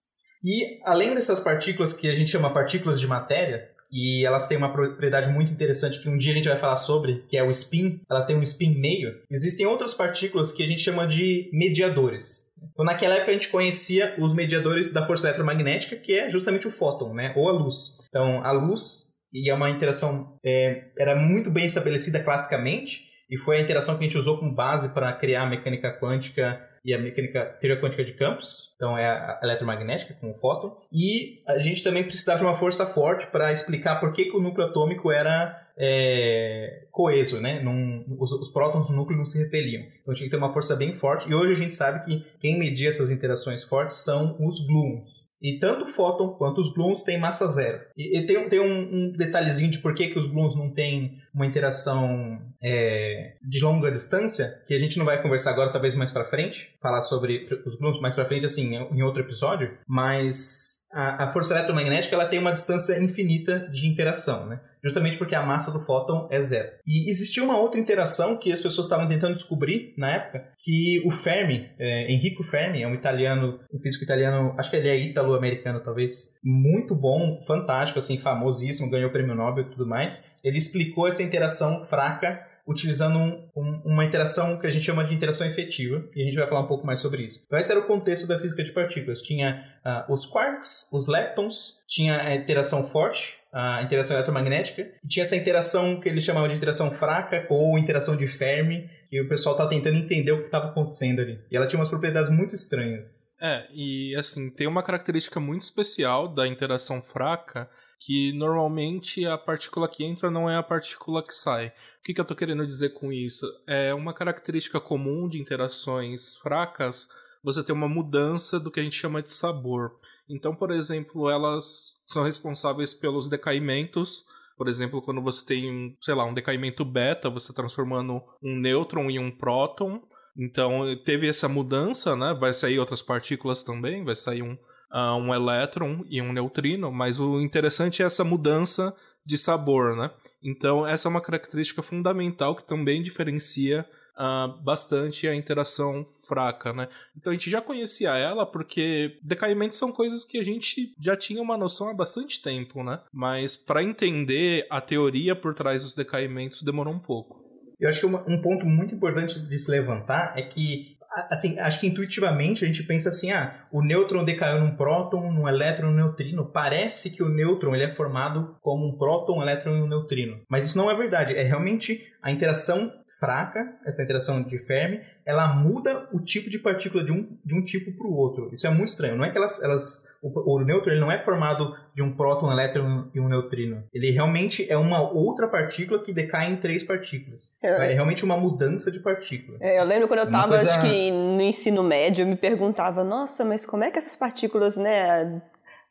E 0.44 0.78
além 0.84 1.14
dessas 1.14 1.40
partículas 1.40 1.94
que 1.94 2.06
a 2.11 2.12
gente 2.12 2.31
chama 2.31 2.52
partículas 2.52 3.00
de 3.00 3.06
matéria, 3.06 3.70
e 3.92 4.25
elas 4.25 4.46
têm 4.46 4.56
uma 4.56 4.72
propriedade 4.72 5.32
muito 5.32 5.52
interessante 5.52 6.00
que 6.00 6.08
um 6.08 6.16
dia 6.16 6.32
a 6.32 6.37
gente 6.37 6.48
vai 6.48 6.58
falar 6.58 6.76
sobre, 6.76 7.25
que 7.28 7.37
é 7.37 7.42
o 7.42 7.50
spin, 7.50 8.00
elas 8.08 8.25
têm 8.25 8.37
um 8.37 8.42
spin 8.42 8.78
meio, 8.78 9.14
existem 9.31 9.66
outras 9.66 9.94
partículas 9.94 10.52
que 10.52 10.62
a 10.62 10.66
gente 10.66 10.80
chama 10.80 11.06
de 11.06 11.50
mediadores. 11.52 12.50
Então 12.73 12.85
naquela 12.85 13.14
época 13.14 13.30
a 13.30 13.35
gente 13.35 13.49
conhecia 13.49 14.14
os 14.18 14.35
mediadores 14.35 14.92
da 14.92 15.06
força 15.06 15.26
eletromagnética, 15.26 15.97
que 15.97 16.12
é 16.12 16.30
justamente 16.30 16.68
o 16.68 16.70
fóton, 16.70 17.14
né? 17.14 17.32
Ou 17.37 17.49
a 17.49 17.52
luz. 17.52 17.97
Então 18.09 18.44
a 18.44 18.52
luz, 18.52 19.11
e 19.32 19.50
é 19.50 19.54
uma 19.54 19.70
interação, 19.70 20.38
é, 20.44 20.90
era 20.99 21.16
muito 21.16 21.50
bem 21.50 21.66
estabelecida 21.66 22.23
classicamente, 22.23 23.09
e 23.30 23.38
foi 23.38 23.59
a 23.59 23.61
interação 23.61 23.97
que 23.97 24.04
a 24.04 24.06
gente 24.06 24.18
usou 24.18 24.38
como 24.38 24.54
base 24.54 24.92
para 24.92 25.12
criar 25.12 25.42
a 25.42 25.47
mecânica 25.47 25.97
quântica 25.99 26.59
e 26.84 26.94
a 26.94 26.99
mecânica 26.99 27.44
teoria 27.60 27.80
quântica 27.80 28.04
de 28.04 28.14
campos, 28.14 28.72
então 28.76 28.96
é 28.96 29.06
a 29.06 29.40
eletromagnética 29.42 30.14
com 30.14 30.30
o 30.30 30.34
fóton, 30.34 30.76
e 30.92 31.42
a 31.46 31.58
gente 31.58 31.82
também 31.82 32.04
precisava 32.04 32.38
de 32.38 32.44
uma 32.44 32.56
força 32.56 32.87
forte 32.87 33.26
para 33.26 33.52
explicar 33.52 34.00
por 34.00 34.12
que, 34.12 34.25
que 34.26 34.37
o 34.37 34.40
núcleo 34.40 34.66
atômico 34.66 35.10
era 35.10 35.66
é, 35.76 36.87
coeso, 36.90 37.40
né? 37.40 37.60
Num- 37.60 38.04
os, 38.18 38.32
os 38.32 38.50
prótons 38.50 38.90
no 38.90 38.96
núcleo 38.96 39.18
não 39.18 39.25
se 39.25 39.42
repeliam. 39.42 39.82
Então 40.02 40.14
tinha 40.14 40.26
que 40.26 40.30
ter 40.30 40.37
uma 40.37 40.52
força 40.52 40.75
bem 40.75 40.94
forte, 40.94 41.28
e 41.28 41.34
hoje 41.34 41.52
a 41.52 41.56
gente 41.56 41.75
sabe 41.75 42.04
que 42.04 42.25
quem 42.40 42.58
media 42.58 42.88
essas 42.88 43.10
interações 43.10 43.62
fortes 43.62 43.99
são 43.99 44.37
os 44.44 44.66
gluons. 44.66 45.20
E 45.42 45.59
tanto 45.59 45.85
o 45.85 45.92
fóton 45.94 46.35
quanto 46.35 46.61
os 46.61 46.73
gluons 46.75 47.02
têm 47.02 47.18
massa 47.18 47.49
zero. 47.49 47.80
E, 47.97 48.18
e 48.18 48.26
tem, 48.26 48.37
um- 48.38 48.49
tem 48.49 48.61
um, 48.61 48.64
um 49.09 49.12
detalhezinho 49.12 49.70
de 49.70 49.78
por 49.78 49.94
que, 49.94 50.09
que 50.09 50.18
os 50.18 50.26
gluons 50.26 50.54
não 50.56 50.70
têm 50.70 51.18
uma 51.35 51.47
interação 51.47 52.38
é, 52.62 53.35
de 53.42 53.61
longa 53.61 53.90
distância, 53.90 54.62
que 54.66 54.75
a 54.75 54.78
gente 54.78 54.99
não 54.99 55.04
vai 55.06 55.23
conversar 55.23 55.50
agora, 55.52 55.70
talvez 55.73 55.94
mais 55.94 56.11
pra 56.11 56.25
frente, 56.28 56.75
falar 56.82 57.02
sobre 57.02 57.49
os 57.64 57.76
gluons 57.78 58.00
mais 58.00 58.14
pra 58.14 58.26
frente, 58.26 58.44
assim, 58.44 58.75
em 58.76 59.02
outro 59.02 59.23
episódio, 59.23 59.70
mas 59.88 60.79
a, 60.92 61.25
a 61.25 61.32
força 61.32 61.54
eletromagnética 61.54 62.14
ela 62.14 62.26
tem 62.26 62.38
uma 62.38 62.52
distância 62.52 63.00
infinita 63.00 63.68
de 63.70 63.87
interação, 63.87 64.47
né? 64.47 64.61
Justamente 64.82 65.18
porque 65.18 65.35
a 65.35 65.44
massa 65.44 65.70
do 65.70 65.85
fóton 65.85 66.26
é 66.30 66.40
zero. 66.40 66.68
E 66.87 67.11
existia 67.11 67.44
uma 67.44 67.59
outra 67.59 67.78
interação 67.78 68.38
que 68.38 68.50
as 68.50 68.61
pessoas 68.61 68.87
estavam 68.87 69.06
tentando 69.06 69.35
descobrir 69.35 69.94
na 69.97 70.14
época, 70.14 70.42
que 70.64 71.02
o 71.06 71.11
Fermi, 71.11 71.68
é, 71.78 72.11
Enrico 72.11 72.42
Fermi, 72.44 72.82
é 72.82 72.88
um 72.88 72.94
italiano, 72.94 73.61
um 73.73 73.78
físico 73.78 74.04
italiano, 74.04 74.54
acho 74.59 74.70
que 74.70 74.76
ele 74.76 74.88
é 74.88 74.99
ítalo-americano 74.99 75.80
talvez, 75.80 76.35
muito 76.42 76.94
bom, 76.94 77.40
fantástico, 77.47 77.99
assim, 77.99 78.18
famosíssimo, 78.18 78.90
ganhou 78.90 79.11
o 79.11 79.12
prêmio 79.12 79.35
Nobel 79.35 79.64
e 79.64 79.70
tudo 79.70 79.87
mais. 79.87 80.25
Ele 80.42 80.56
explicou 80.56 81.06
essa 81.06 81.23
interação 81.23 81.85
fraca 81.85 82.40
utilizando 82.71 83.19
um, 83.19 83.49
um, 83.57 83.83
uma 83.85 84.05
interação 84.05 84.59
que 84.59 84.67
a 84.67 84.71
gente 84.71 84.85
chama 84.85 85.05
de 85.05 85.12
interação 85.12 85.47
efetiva, 85.47 86.05
e 86.15 86.23
a 86.23 86.25
gente 86.25 86.37
vai 86.37 86.47
falar 86.47 86.61
um 86.61 86.69
pouco 86.69 86.87
mais 86.87 87.00
sobre 87.00 87.23
isso. 87.23 87.43
Então, 87.45 87.59
esse 87.59 87.71
era 87.71 87.81
o 87.81 87.87
contexto 87.87 88.27
da 88.27 88.39
física 88.39 88.62
de 88.62 88.73
partículas. 88.73 89.21
Tinha 89.21 89.65
uh, 89.85 90.12
os 90.12 90.25
quarks, 90.25 90.89
os 90.93 91.09
leptons, 91.09 91.81
tinha 91.89 92.21
a 92.21 92.35
interação 92.35 92.87
forte, 92.87 93.39
a 93.53 93.83
interação 93.83 94.17
eletromagnética, 94.17 94.89
e 95.05 95.09
tinha 95.09 95.25
essa 95.25 95.35
interação 95.35 95.99
que 95.99 96.09
eles 96.09 96.23
chamavam 96.23 96.49
de 96.49 96.55
interação 96.55 96.93
fraca 96.93 97.45
ou 97.50 97.77
interação 97.77 98.17
de 98.17 98.29
Fermi, 98.29 98.89
que 99.11 99.21
o 99.21 99.29
pessoal 99.29 99.57
tá 99.57 99.67
tentando 99.67 99.97
entender 99.97 100.31
o 100.31 100.39
que 100.39 100.47
estava 100.47 100.69
acontecendo 100.69 101.21
ali. 101.21 101.41
E 101.50 101.57
ela 101.57 101.67
tinha 101.67 101.81
umas 101.81 101.89
propriedades 101.89 102.31
muito 102.31 102.55
estranhas. 102.55 103.29
É, 103.43 103.67
e 103.73 104.15
assim, 104.17 104.50
tem 104.50 104.69
uma 104.69 104.83
característica 104.83 105.41
muito 105.41 105.62
especial 105.62 106.29
da 106.29 106.47
interação 106.47 107.03
fraca, 107.03 107.69
que 108.00 108.33
normalmente 108.33 109.26
a 109.26 109.37
partícula 109.37 109.87
que 109.87 110.02
entra 110.02 110.30
não 110.30 110.49
é 110.49 110.57
a 110.57 110.62
partícula 110.62 111.23
que 111.23 111.35
sai. 111.35 111.69
O 111.69 112.02
que, 112.02 112.14
que 112.14 112.21
eu 112.21 112.23
estou 112.23 112.37
querendo 112.37 112.66
dizer 112.66 112.90
com 112.90 113.12
isso? 113.12 113.47
É 113.66 113.92
uma 113.92 114.14
característica 114.14 114.80
comum 114.80 115.28
de 115.28 115.40
interações 115.40 116.37
fracas 116.38 117.09
você 117.42 117.62
ter 117.62 117.73
uma 117.73 117.88
mudança 117.88 118.59
do 118.59 118.71
que 118.71 118.80
a 118.80 118.83
gente 118.83 118.97
chama 118.97 119.23
de 119.23 119.33
sabor. 119.33 119.99
Então, 120.28 120.54
por 120.54 120.71
exemplo, 120.71 121.28
elas 121.28 121.95
são 122.07 122.23
responsáveis 122.23 122.95
pelos 122.95 123.28
decaimentos. 123.28 124.25
Por 124.57 124.69
exemplo, 124.69 125.00
quando 125.00 125.23
você 125.23 125.45
tem, 125.45 125.97
sei 126.00 126.14
lá, 126.14 126.25
um 126.25 126.35
decaimento 126.35 126.85
beta, 126.85 127.30
você 127.30 127.52
transformando 127.52 128.23
um 128.42 128.59
nêutron 128.59 129.11
em 129.11 129.19
um 129.19 129.30
próton. 129.30 130.02
Então, 130.37 130.85
teve 131.04 131.28
essa 131.28 131.49
mudança, 131.49 132.14
né? 132.14 132.35
Vai 132.38 132.52
sair 132.52 132.78
outras 132.78 133.02
partículas 133.02 133.62
também, 133.62 134.04
vai 134.04 134.16
sair 134.16 134.42
um, 134.42 134.57
uh, 134.92 135.16
um 135.16 135.35
elétron 135.35 136.04
e 136.09 136.20
um 136.20 136.32
neutrino, 136.32 136.90
mas 136.90 137.20
o 137.20 137.40
interessante 137.40 138.02
é 138.02 138.06
essa 138.06 138.25
mudança 138.25 138.94
de 139.25 139.37
sabor, 139.37 139.97
né? 139.97 140.11
Então, 140.42 140.87
essa 140.87 141.09
é 141.09 141.11
uma 141.11 141.20
característica 141.20 141.82
fundamental 141.82 142.54
que 142.54 142.66
também 142.66 143.02
diferencia 143.02 143.87
uh, 144.20 144.62
bastante 144.62 145.26
a 145.26 145.35
interação 145.35 146.04
fraca, 146.04 146.73
né? 146.73 146.88
Então 147.16 147.30
a 147.30 147.35
gente 147.35 147.50
já 147.50 147.61
conhecia 147.61 148.16
ela 148.16 148.44
porque 148.44 149.18
decaimentos 149.23 149.78
são 149.78 149.90
coisas 149.90 150.25
que 150.25 150.38
a 150.38 150.44
gente 150.44 150.94
já 151.00 151.16
tinha 151.16 151.40
uma 151.40 151.56
noção 151.56 151.88
há 151.88 151.94
bastante 151.94 152.42
tempo, 152.42 152.82
né? 152.82 153.00
Mas 153.12 153.56
para 153.56 153.82
entender 153.82 154.66
a 154.70 154.80
teoria 154.80 155.35
por 155.35 155.54
trás 155.54 155.82
dos 155.82 155.94
decaimentos 155.94 156.62
demorou 156.62 156.92
um 156.92 156.99
pouco. 156.99 157.40
Eu 157.78 157.88
acho 157.88 158.00
que 158.00 158.06
um 158.06 158.42
ponto 158.42 158.66
muito 158.66 158.94
importante 158.94 159.40
de 159.40 159.59
se 159.59 159.70
levantar 159.70 160.35
é 160.37 160.42
que 160.42 160.99
assim, 161.31 161.59
acho 161.59 161.81
que 161.81 161.87
intuitivamente 161.87 162.64
a 162.64 162.67
gente 162.67 162.83
pensa 162.85 163.09
assim, 163.09 163.33
ah, 163.33 163.67
o 163.73 163.83
nêutron 163.83 164.25
decaiu 164.25 164.61
num 164.61 164.76
próton, 164.76 165.33
num 165.33 165.49
elétron, 165.49 165.90
num 165.90 165.97
neutrino. 165.97 166.50
Parece 166.52 167.11
que 167.11 167.23
o 167.23 167.29
nêutron 167.29 167.75
ele 167.75 167.85
é 167.85 167.95
formado 167.95 168.57
como 168.61 168.87
um 168.87 168.97
próton, 168.97 169.38
um 169.38 169.43
elétron 169.43 169.76
e 169.76 169.83
um 169.83 169.88
neutrino. 169.88 170.40
Mas 170.49 170.67
isso 170.67 170.79
não 170.79 170.90
é 170.90 170.97
verdade. 170.97 171.35
É 171.35 171.43
realmente 171.43 172.00
a 172.23 172.31
interação 172.31 172.93
fraca, 173.21 173.61
essa 173.87 174.02
interação 174.02 174.43
de 174.43 174.59
Fermi, 174.67 175.00
ela 175.30 175.46
muda 175.54 176.08
o 176.12 176.20
tipo 176.20 176.50
de 176.50 176.58
partícula 176.58 177.04
de 177.04 177.12
um, 177.12 177.38
de 177.44 177.54
um 177.54 177.64
tipo 177.64 177.96
para 177.96 178.06
o 178.06 178.14
outro. 178.14 178.50
Isso 178.52 178.66
é 178.66 178.70
muito 178.70 178.88
estranho. 178.88 179.16
Não 179.16 179.25
é 179.25 179.30
que 179.30 179.38
elas, 179.38 179.62
elas 179.62 180.04
o, 180.22 180.56
o 180.56 180.64
nêutron 180.64 180.92
ele 180.92 181.00
não 181.00 181.10
é 181.10 181.18
formado 181.22 181.75
de 181.94 182.02
um 182.02 182.14
próton, 182.14 182.49
um 182.49 182.52
elétron 182.52 183.08
e 183.14 183.20
um 183.20 183.28
neutrino. 183.28 183.84
Ele 183.94 184.10
realmente 184.10 184.70
é 184.70 184.76
uma 184.76 185.00
outra 185.00 185.49
partícula 185.49 186.02
que 186.02 186.12
decai 186.12 186.50
em 186.50 186.56
três 186.56 186.82
partículas. 186.82 187.40
É, 187.62 187.92
é 187.92 187.94
realmente 187.94 188.25
uma 188.25 188.37
mudança 188.37 188.90
de 188.90 189.00
partícula. 189.00 189.58
É, 189.60 189.80
eu 189.80 189.84
lembro 189.84 190.08
quando 190.08 190.20
eu 190.20 190.26
estava, 190.26 190.49
coisa... 190.49 190.68
acho 190.68 190.80
que 190.82 191.10
no 191.10 191.40
ensino 191.40 191.82
médio, 191.82 192.22
eu 192.22 192.26
me 192.26 192.37
perguntava, 192.37 193.04
nossa, 193.04 193.44
mas 193.44 193.64
como 193.64 193.84
é 193.84 193.90
que 193.90 193.99
essas 193.99 194.16
partículas, 194.16 194.76
né, 194.76 195.40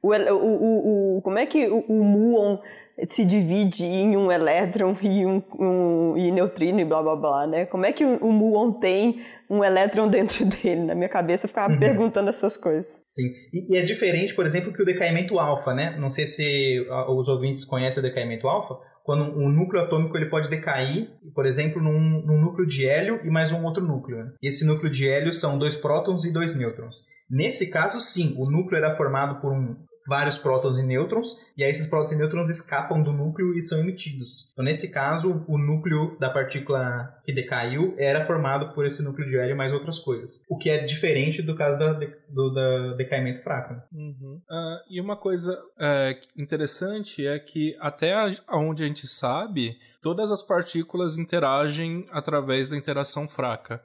o, 0.01 0.13
o, 0.13 0.35
o, 0.35 1.17
o 1.17 1.21
como 1.21 1.39
é 1.39 1.45
que 1.45 1.67
o, 1.67 1.79
o 1.87 2.03
muon 2.03 2.59
se 3.07 3.25
divide 3.25 3.85
em 3.85 4.17
um 4.17 4.31
elétron 4.31 4.95
e 5.01 5.25
um, 5.25 5.41
um 5.57 6.17
e 6.17 6.31
neutrino 6.31 6.79
e 6.79 6.85
blá 6.85 7.01
blá 7.01 7.15
blá, 7.15 7.47
né? 7.47 7.65
Como 7.65 7.85
é 7.85 7.93
que 7.93 8.03
o, 8.03 8.17
o 8.17 8.31
muon 8.31 8.73
tem 8.73 9.23
um 9.49 9.63
elétron 9.63 10.07
dentro 10.11 10.45
dele? 10.45 10.83
Na 10.83 10.95
minha 10.95 11.09
cabeça 11.09 11.45
eu 11.45 11.49
ficava 11.49 11.73
uhum. 11.73 11.79
perguntando 11.79 12.29
essas 12.29 12.57
coisas. 12.57 13.01
Sim, 13.07 13.27
e, 13.53 13.73
e, 13.73 13.77
é 13.77 13.83
diferente, 13.83 14.35
por 14.35 14.45
exemplo, 14.45 14.73
que 14.73 14.81
o 14.81 14.85
decaimento 14.85 15.39
alfa, 15.39 15.73
né? 15.73 15.95
Não 15.99 16.11
sei 16.11 16.25
se 16.25 16.85
os 17.07 17.27
ouvintes 17.27 17.65
conhecem 17.65 17.99
o 17.99 18.03
decaimento 18.03 18.47
alfa, 18.47 18.75
quando 19.03 19.23
um 19.23 19.49
núcleo 19.49 19.81
atômico 19.81 20.15
ele 20.15 20.29
pode 20.29 20.49
decair, 20.49 21.09
por 21.33 21.45
exemplo, 21.45 21.81
num, 21.81 22.23
num 22.25 22.39
núcleo 22.39 22.67
de 22.67 22.87
hélio 22.87 23.19
e 23.23 23.29
mais 23.29 23.51
um 23.51 23.63
outro 23.63 23.83
núcleo. 23.83 24.17
Né? 24.19 24.31
E 24.41 24.47
esse 24.47 24.65
núcleo 24.65 24.91
de 24.91 25.09
hélio 25.09 25.33
são 25.33 25.57
dois 25.57 25.75
prótons 25.75 26.25
e 26.25 26.31
dois 26.31 26.55
nêutrons. 26.55 26.95
Nesse 27.29 27.69
caso, 27.69 27.99
sim, 27.99 28.35
o 28.37 28.49
núcleo 28.49 28.77
era 28.77 28.95
formado 28.95 29.39
por 29.41 29.51
um, 29.51 29.75
vários 30.09 30.37
prótons 30.37 30.77
e 30.77 30.83
nêutrons, 30.83 31.37
e 31.55 31.63
aí 31.63 31.71
esses 31.71 31.87
prótons 31.87 32.11
e 32.11 32.15
nêutrons 32.15 32.49
escapam 32.49 33.01
do 33.01 33.13
núcleo 33.13 33.55
e 33.55 33.61
são 33.61 33.79
emitidos. 33.79 34.49
Então, 34.51 34.65
nesse 34.65 34.91
caso, 34.91 35.45
o 35.47 35.57
núcleo 35.57 36.17
da 36.19 36.29
partícula 36.29 37.15
que 37.23 37.31
decaiu 37.31 37.93
era 37.97 38.25
formado 38.25 38.73
por 38.73 38.85
esse 38.85 39.03
núcleo 39.03 39.27
de 39.27 39.37
hélio 39.37 39.55
mais 39.55 39.71
outras 39.71 39.99
coisas. 39.99 40.43
O 40.49 40.57
que 40.57 40.69
é 40.69 40.83
diferente 40.83 41.41
do 41.41 41.55
caso 41.55 41.77
da, 41.77 41.93
do 41.93 42.53
da 42.53 42.93
decaimento 42.95 43.43
fraco. 43.43 43.75
Uhum. 43.93 44.41
Uh, 44.49 44.79
e 44.89 44.99
uma 44.99 45.15
coisa 45.15 45.53
uh, 45.53 46.41
interessante 46.41 47.25
é 47.25 47.37
que 47.37 47.75
até 47.79 48.15
onde 48.51 48.83
a 48.83 48.87
gente 48.87 49.05
sabe, 49.05 49.77
todas 50.01 50.31
as 50.31 50.41
partículas 50.41 51.17
interagem 51.17 52.07
através 52.11 52.69
da 52.69 52.77
interação 52.77 53.27
fraca. 53.27 53.81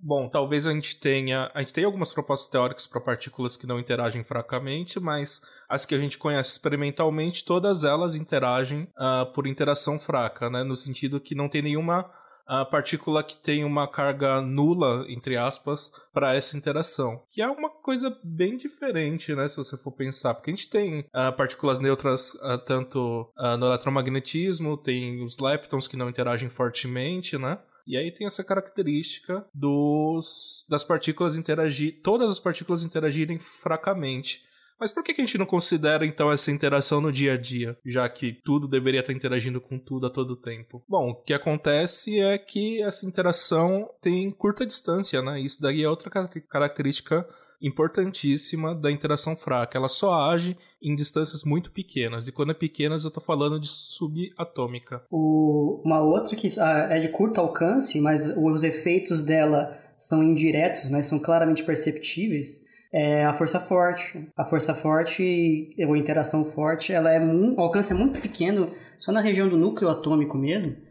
Bom, 0.00 0.28
talvez 0.28 0.66
a 0.66 0.72
gente 0.72 0.96
tenha. 0.96 1.50
A 1.54 1.60
gente 1.60 1.72
tem 1.72 1.84
algumas 1.84 2.12
propostas 2.12 2.50
teóricas 2.50 2.86
para 2.86 3.00
partículas 3.00 3.56
que 3.56 3.66
não 3.66 3.78
interagem 3.78 4.22
fracamente, 4.22 5.00
mas 5.00 5.42
as 5.68 5.86
que 5.86 5.94
a 5.94 5.98
gente 5.98 6.18
conhece 6.18 6.50
experimentalmente, 6.50 7.44
todas 7.44 7.84
elas 7.84 8.14
interagem 8.14 8.88
uh, 8.96 9.32
por 9.32 9.46
interação 9.46 9.98
fraca, 9.98 10.50
né? 10.50 10.62
No 10.62 10.76
sentido 10.76 11.20
que 11.20 11.34
não 11.34 11.48
tem 11.48 11.62
nenhuma 11.62 12.10
a 12.48 12.64
partícula 12.64 13.22
que 13.22 13.36
tem 13.36 13.62
uma 13.62 13.86
carga 13.86 14.40
nula, 14.40 15.04
entre 15.08 15.36
aspas, 15.36 15.92
para 16.14 16.34
essa 16.34 16.56
interação. 16.56 17.22
Que 17.28 17.42
é 17.42 17.46
uma 17.46 17.68
coisa 17.68 18.16
bem 18.24 18.56
diferente, 18.56 19.34
né, 19.34 19.46
se 19.46 19.58
você 19.58 19.76
for 19.76 19.92
pensar. 19.92 20.32
Porque 20.32 20.50
a 20.50 20.54
gente 20.54 20.70
tem 20.70 21.00
uh, 21.00 21.36
partículas 21.36 21.78
neutras 21.78 22.32
uh, 22.36 22.56
tanto 22.64 23.30
uh, 23.38 23.56
no 23.58 23.66
eletromagnetismo, 23.66 24.78
tem 24.78 25.22
os 25.22 25.38
leptons 25.38 25.86
que 25.86 25.96
não 25.96 26.08
interagem 26.08 26.48
fortemente, 26.48 27.36
né? 27.36 27.58
E 27.88 27.96
aí 27.96 28.12
tem 28.12 28.26
essa 28.26 28.44
característica 28.44 29.46
dos 29.54 30.66
das 30.68 30.84
partículas 30.84 31.38
interagir, 31.38 32.02
todas 32.02 32.30
as 32.30 32.38
partículas 32.38 32.84
interagirem 32.84 33.38
fracamente. 33.38 34.46
Mas 34.78 34.92
por 34.92 35.02
que, 35.02 35.10
a 35.10 35.24
gente 35.24 35.38
não 35.38 35.46
considera 35.46 36.06
então 36.06 36.30
essa 36.30 36.52
interação 36.52 37.00
no 37.00 37.10
dia 37.10 37.32
a 37.32 37.36
dia, 37.36 37.76
já 37.84 38.08
que 38.08 38.38
tudo 38.44 38.68
deveria 38.68 39.00
estar 39.00 39.12
interagindo 39.12 39.60
com 39.60 39.76
tudo 39.78 40.06
a 40.06 40.10
todo 40.10 40.36
tempo? 40.36 40.84
Bom, 40.88 41.10
o 41.10 41.14
que 41.22 41.32
acontece 41.32 42.20
é 42.20 42.38
que 42.38 42.80
essa 42.82 43.04
interação 43.04 43.90
tem 44.00 44.30
curta 44.30 44.64
distância, 44.64 45.20
né? 45.20 45.40
Isso 45.40 45.60
daí 45.60 45.82
é 45.82 45.88
outra 45.88 46.10
característica 46.48 47.26
importantíssima 47.60 48.74
da 48.74 48.90
interação 48.90 49.34
fraca. 49.34 49.76
Ela 49.76 49.88
só 49.88 50.30
age 50.30 50.56
em 50.82 50.94
distâncias 50.94 51.44
muito 51.44 51.72
pequenas. 51.72 52.28
E 52.28 52.32
quando 52.32 52.50
é 52.52 52.54
pequenas, 52.54 53.04
eu 53.04 53.08
estou 53.08 53.22
falando 53.22 53.58
de 53.58 53.68
subatômica. 53.68 55.02
O, 55.10 55.82
uma 55.84 56.00
outra 56.00 56.36
que 56.36 56.48
ah, 56.58 56.88
é 56.90 56.98
de 56.98 57.08
curto 57.08 57.40
alcance, 57.40 58.00
mas 58.00 58.28
os 58.36 58.64
efeitos 58.64 59.22
dela 59.22 59.78
são 59.96 60.22
indiretos, 60.22 60.88
mas 60.88 61.06
são 61.06 61.18
claramente 61.18 61.64
perceptíveis, 61.64 62.60
é 62.92 63.24
a 63.24 63.34
força 63.34 63.58
forte. 63.58 64.28
A 64.36 64.44
força 64.44 64.74
forte, 64.74 65.74
ou 65.86 65.96
interação 65.96 66.44
forte, 66.44 66.92
ela 66.92 67.12
é 67.12 67.20
o 67.20 67.60
alcance 67.60 67.92
é 67.92 67.96
muito 67.96 68.20
pequeno, 68.20 68.70
só 68.98 69.12
na 69.12 69.20
região 69.20 69.48
do 69.48 69.56
núcleo 69.56 69.90
atômico 69.90 70.38
mesmo 70.38 70.87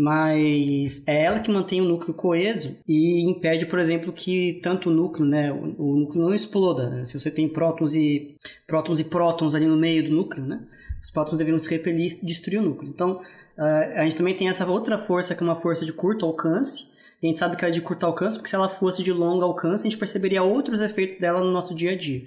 mas 0.00 1.02
é 1.08 1.24
ela 1.24 1.40
que 1.40 1.50
mantém 1.50 1.80
o 1.80 1.84
núcleo 1.84 2.14
coeso 2.14 2.78
e 2.86 3.20
impede, 3.28 3.66
por 3.66 3.80
exemplo, 3.80 4.12
que 4.12 4.60
tanto 4.62 4.90
o 4.90 4.92
núcleo, 4.92 5.26
né, 5.26 5.50
o, 5.50 5.74
o 5.76 5.96
núcleo 5.96 6.22
não 6.22 6.32
exploda. 6.32 6.88
Né? 6.88 7.04
Se 7.04 7.18
você 7.18 7.32
tem 7.32 7.48
prótons 7.48 7.96
e 7.96 8.36
prótons 8.64 9.00
e 9.00 9.04
prótons 9.04 9.56
ali 9.56 9.66
no 9.66 9.76
meio 9.76 10.04
do 10.04 10.14
núcleo, 10.14 10.46
né, 10.46 10.60
os 11.02 11.10
prótons 11.10 11.36
deveriam 11.36 11.58
se 11.58 11.68
repelir 11.68 12.16
e 12.22 12.24
destruir 12.24 12.60
o 12.60 12.62
núcleo. 12.62 12.88
Então, 12.88 13.20
uh, 13.58 13.96
a 13.96 14.04
gente 14.04 14.16
também 14.16 14.36
tem 14.36 14.48
essa 14.48 14.64
outra 14.64 14.98
força 14.98 15.34
que 15.34 15.42
é 15.42 15.44
uma 15.44 15.56
força 15.56 15.84
de 15.84 15.92
curto 15.92 16.24
alcance. 16.24 16.92
E 17.20 17.26
a 17.26 17.28
gente 17.28 17.40
sabe 17.40 17.56
que 17.56 17.64
ela 17.64 17.72
é 17.72 17.74
de 17.74 17.80
curto 17.80 18.06
alcance 18.06 18.36
porque 18.36 18.48
se 18.48 18.54
ela 18.54 18.68
fosse 18.68 19.02
de 19.02 19.12
longo 19.12 19.42
alcance, 19.42 19.84
a 19.84 19.90
gente 19.90 19.98
perceberia 19.98 20.44
outros 20.44 20.80
efeitos 20.80 21.16
dela 21.16 21.40
no 21.40 21.50
nosso 21.50 21.74
dia 21.74 21.90
a 21.90 21.96
dia. 21.96 22.22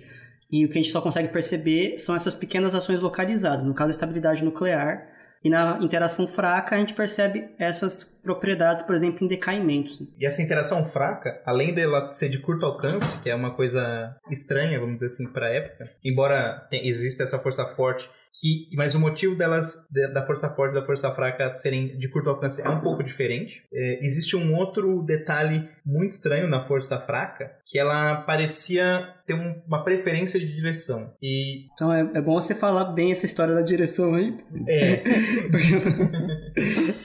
E 0.52 0.66
o 0.66 0.68
que 0.68 0.78
a 0.78 0.82
gente 0.82 0.92
só 0.92 1.00
consegue 1.00 1.30
perceber 1.30 1.98
são 2.00 2.14
essas 2.14 2.36
pequenas 2.36 2.76
ações 2.76 3.00
localizadas, 3.00 3.64
no 3.64 3.74
caso 3.74 3.88
a 3.88 3.92
estabilidade 3.92 4.44
nuclear, 4.44 5.08
e 5.44 5.50
na 5.50 5.80
interação 5.82 6.28
fraca, 6.28 6.76
a 6.76 6.80
gente 6.80 6.94
percebe 6.94 7.50
essas 7.58 8.04
propriedades, 8.04 8.84
por 8.84 8.96
exemplo, 8.96 9.26
em 9.26 9.28
decaimentos. 9.28 10.02
E 10.20 10.26
essa 10.26 10.42
interação 10.42 10.86
fraca, 10.86 11.42
além 11.46 11.74
dela 11.74 12.12
ser 12.12 12.30
de 12.30 12.38
curto 12.38 12.66
alcance, 12.66 13.22
que 13.22 13.30
é 13.30 13.36
uma 13.36 13.56
coisa 13.56 14.16
estranha, 14.30 14.80
vamos 14.80 14.96
dizer 14.96 15.08
assim, 15.08 15.32
para 15.32 15.48
a 15.48 15.50
época, 15.50 15.90
embora 16.04 16.68
exista 16.72 17.24
essa 17.24 17.40
força 17.40 17.66
forte 17.66 18.10
que, 18.40 18.70
mas 18.76 18.96
o 18.96 19.00
motivo 19.00 19.36
delas, 19.36 19.76
da 20.14 20.26
força 20.26 20.50
forte 20.50 20.72
e 20.72 20.80
da 20.80 20.86
força 20.86 21.12
fraca 21.12 21.54
serem 21.54 21.98
de 21.98 22.08
curto 22.08 22.30
alcance 22.30 22.62
é 22.62 22.70
um 22.70 22.80
pouco 22.80 23.04
diferente. 23.04 23.64
É, 23.74 24.04
existe 24.04 24.36
um 24.36 24.56
outro 24.56 25.04
detalhe 25.04 25.68
muito 25.86 26.12
estranho 26.12 26.48
na 26.48 26.62
força 26.62 26.98
fraca, 27.00 27.52
que 27.66 27.78
ela 27.78 28.18
parecia 28.22 29.16
ter 29.26 29.34
um, 29.34 29.62
uma 29.68 29.84
preferência 29.84 30.40
de 30.40 30.54
direção. 30.56 31.14
E... 31.22 31.66
Então 31.74 31.92
é, 31.94 32.10
é 32.16 32.22
bom 32.22 32.34
você 32.34 32.56
falar 32.56 32.86
bem 32.94 33.12
essa 33.12 33.26
história 33.26 33.54
da 33.54 33.62
direção 33.62 34.14
aí. 34.16 34.38
É. 34.68 35.04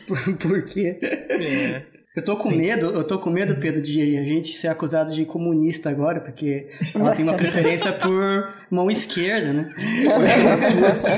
Por, 0.06 0.36
por 0.36 0.64
quê? 0.64 0.98
É. 1.02 1.95
Eu 2.16 2.24
tô 2.24 2.34
com 2.34 2.48
Sim. 2.48 2.56
medo, 2.56 2.86
eu 2.86 3.04
tô 3.04 3.18
com 3.18 3.28
medo, 3.28 3.56
Pedro, 3.56 3.82
de 3.82 4.16
a 4.16 4.22
gente 4.22 4.56
ser 4.56 4.68
acusado 4.68 5.14
de 5.14 5.26
comunista 5.26 5.90
agora, 5.90 6.18
porque 6.18 6.66
ela 6.94 7.14
tem 7.14 7.22
uma 7.22 7.34
preferência 7.34 7.92
por 7.92 8.54
mão 8.70 8.90
esquerda, 8.90 9.52
né? 9.52 9.74
se, 10.94 11.12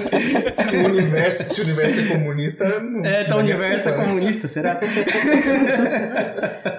se, 0.61 0.76
o 0.76 0.87
universo, 0.87 1.55
se 1.55 1.61
o 1.61 1.64
universo 1.64 2.00
é 2.00 2.07
comunista. 2.09 2.81
Não, 2.81 3.07
é, 3.07 3.23
então 3.23 3.37
o 3.37 3.40
universo 3.40 3.88
é 3.88 3.93
comunista, 3.93 4.49
será? 4.49 4.81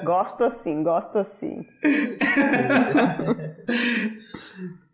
gosto 0.03 0.43
assim, 0.43 0.83
gosto 0.83 1.17
assim. 1.17 1.65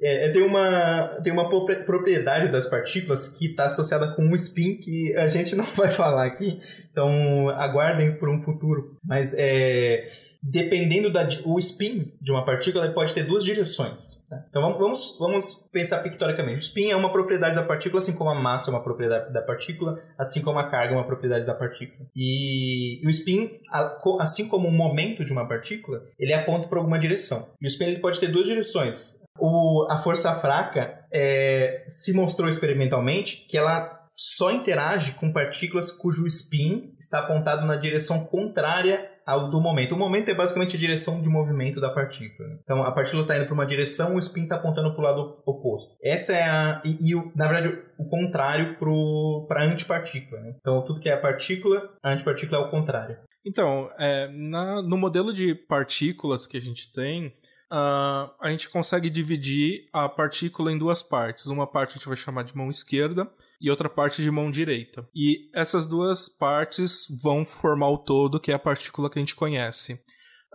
É, 0.02 0.28
é, 0.28 0.32
tem, 0.32 0.44
uma, 0.44 1.20
tem 1.24 1.34
uma 1.34 1.50
propriedade 1.50 2.52
das 2.52 2.70
partículas 2.70 3.28
que 3.28 3.48
está 3.48 3.66
associada 3.66 4.14
com 4.14 4.24
um 4.24 4.36
spin 4.36 4.76
que 4.78 5.16
a 5.16 5.28
gente 5.30 5.56
não 5.56 5.66
vai 5.74 5.92
falar 5.92 6.26
aqui, 6.28 6.60
então 6.92 7.50
aguardem 7.50 8.16
por 8.18 8.30
um 8.30 8.42
futuro. 8.42 8.98
Mas 9.04 9.34
é, 9.38 10.08
dependendo 10.44 11.12
da 11.12 11.28
o 11.46 11.58
spin 11.58 12.14
de 12.22 12.32
uma 12.32 12.46
partícula, 12.46 12.92
pode 12.92 13.14
ter 13.14 13.24
duas 13.26 13.44
direções. 13.44 14.24
Então 14.50 14.62
vamos, 14.78 15.18
vamos, 15.20 15.54
pensar 15.72 16.00
pictoricamente. 16.00 16.60
O 16.60 16.62
spin 16.62 16.90
é 16.90 16.96
uma 16.96 17.12
propriedade 17.12 17.56
da 17.56 17.64
partícula, 17.64 18.00
assim 18.00 18.16
como 18.16 18.30
a 18.30 18.36
massa 18.36 18.70
é 18.70 18.74
uma 18.74 18.84
propriedade 18.84 19.32
da 19.34 19.42
partícula, 19.42 20.02
assim 20.18 20.42
como 20.42 20.60
a 20.60 20.70
carga 20.70 20.94
é 20.94 20.98
uma 20.98 21.06
propriedade 21.06 21.46
da 21.46 21.54
partícula. 21.54 22.08
E, 22.16 23.04
e 23.04 23.08
o 23.08 23.10
spin, 23.10 23.52
assim 24.20 24.48
como 24.48 24.68
o 24.68 24.72
momento 24.72 25.24
de 25.24 25.32
uma 25.32 25.48
partícula, 25.48 26.02
ele 26.20 26.34
aponta 26.34 26.68
para 26.68 26.80
alguma 26.80 27.00
direção. 27.00 27.48
E 27.62 27.66
o 27.66 27.70
spin 27.70 27.86
ele 27.86 28.00
pode 28.00 28.20
ter 28.20 28.28
duas 28.28 28.46
direções. 28.46 29.24
O, 29.38 29.86
a 29.90 30.02
força 30.02 30.34
fraca 30.36 31.06
é, 31.12 31.84
se 31.88 32.14
mostrou 32.14 32.50
experimentalmente 32.50 33.46
que 33.50 33.58
ela 33.58 34.06
só 34.16 34.50
interage 34.50 35.12
com 35.14 35.34
partículas 35.34 35.92
cujo 35.92 36.26
spin 36.26 36.96
está 36.98 37.20
apontado 37.20 37.66
na 37.66 37.76
direção 37.76 38.26
contrária 38.26 39.12
ao 39.26 39.50
do 39.50 39.60
momento. 39.60 39.96
O 39.96 39.98
momento 39.98 40.30
é 40.30 40.36
basicamente 40.36 40.76
a 40.76 40.80
direção 40.80 41.22
de 41.22 41.28
movimento 41.28 41.82
da 41.82 41.90
partícula. 41.90 42.48
Né? 42.48 42.60
Então 42.64 42.84
a 42.84 42.92
partícula 42.92 43.24
está 43.24 43.36
indo 43.36 43.46
para 43.46 43.54
uma 43.54 43.66
direção, 43.66 44.16
o 44.16 44.20
spin 44.20 44.44
está 44.44 44.56
apontando 44.56 44.92
para 44.94 45.00
o 45.02 45.04
lado 45.04 45.42
oposto. 45.46 45.98
Essa 46.04 46.34
é 46.34 46.44
a. 46.44 46.82
E, 46.86 47.12
e 47.12 47.16
na 47.36 47.48
verdade, 47.48 47.78
o 47.98 48.08
contrário 48.08 48.78
para 49.48 49.64
a 49.64 49.66
antipartícula. 49.66 50.40
Né? 50.42 50.56
Então 50.60 50.84
tudo 50.86 51.00
que 51.00 51.10
é 51.10 51.14
a 51.14 51.20
partícula, 51.20 51.90
a 52.04 52.12
antipartícula 52.12 52.62
é 52.62 52.64
o 52.66 52.70
contrário. 52.70 53.18
Então, 53.48 53.92
é, 54.00 54.28
na, 54.28 54.82
no 54.82 54.98
modelo 54.98 55.32
de 55.32 55.54
partículas 55.54 56.48
que 56.48 56.58
a 56.58 56.62
gente 56.62 56.92
tem, 56.92 57.32
uh, 57.76 58.32
a 58.40 58.50
gente 58.50 58.70
consegue 58.70 59.10
dividir 59.10 59.90
a 59.92 60.08
partícula 60.08 60.72
em 60.72 60.78
duas 60.78 61.04
partes. 61.04 61.48
Uma 61.48 61.68
parte 61.68 61.92
a 61.92 61.94
gente 61.96 62.08
vai 62.08 62.16
chamar 62.16 62.44
de 62.44 62.56
mão 62.56 62.70
esquerda 62.70 63.30
e 63.60 63.70
outra 63.70 63.90
parte 63.90 64.24
de 64.24 64.32
mão 64.32 64.50
direita. 64.50 65.08
E 65.14 65.50
essas 65.54 65.86
duas 65.86 66.30
partes 66.30 67.06
vão 67.22 67.44
formar 67.44 67.90
o 67.90 67.98
todo, 67.98 68.40
que 68.40 68.52
é 68.52 68.56
a 68.56 68.60
partícula 68.60 69.10
que 69.10 69.20
a 69.20 69.22
gente 69.22 69.36
conhece. 69.36 69.94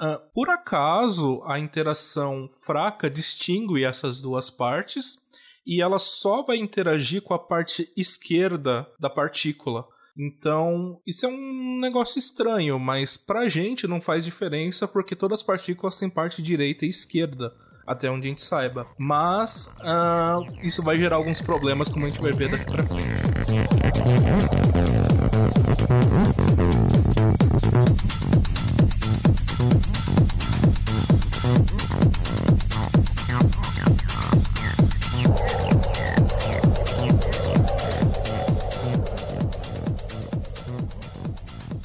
Uh, 0.01 0.19
por 0.35 0.49
acaso, 0.49 1.43
a 1.45 1.59
interação 1.59 2.49
fraca 2.65 3.11
distingue 3.11 3.85
essas 3.85 4.19
duas 4.19 4.49
partes 4.49 5.19
e 5.67 5.83
ela 5.83 5.99
só 5.99 6.43
vai 6.43 6.57
interagir 6.57 7.21
com 7.21 7.35
a 7.35 7.39
parte 7.39 7.93
esquerda 7.95 8.91
da 8.99 9.11
partícula. 9.11 9.87
Então, 10.23 11.01
isso 11.07 11.25
é 11.25 11.29
um 11.31 11.81
negócio 11.81 12.19
estranho, 12.19 12.79
mas 12.79 13.17
pra 13.17 13.49
gente 13.49 13.87
não 13.87 14.03
faz 14.03 14.23
diferença 14.23 14.87
porque 14.87 15.17
todas 15.17 15.39
as 15.39 15.43
partículas 15.43 15.97
têm 15.97 16.11
parte 16.11 16.43
direita 16.43 16.85
e 16.85 16.91
esquerda 16.91 17.55
até 17.87 18.11
onde 18.11 18.27
a 18.27 18.29
gente 18.29 18.43
saiba. 18.43 18.87
Mas 18.99 19.75
uh, 19.81 20.47
isso 20.63 20.83
vai 20.83 20.99
gerar 20.99 21.17
alguns 21.17 21.41
problemas, 21.41 21.89
como 21.89 22.05
a 22.05 22.09
gente 22.11 22.21
vai 22.21 22.33
ver 22.33 22.51
daqui 22.51 22.67
pra 22.67 22.85
frente. 22.85 23.09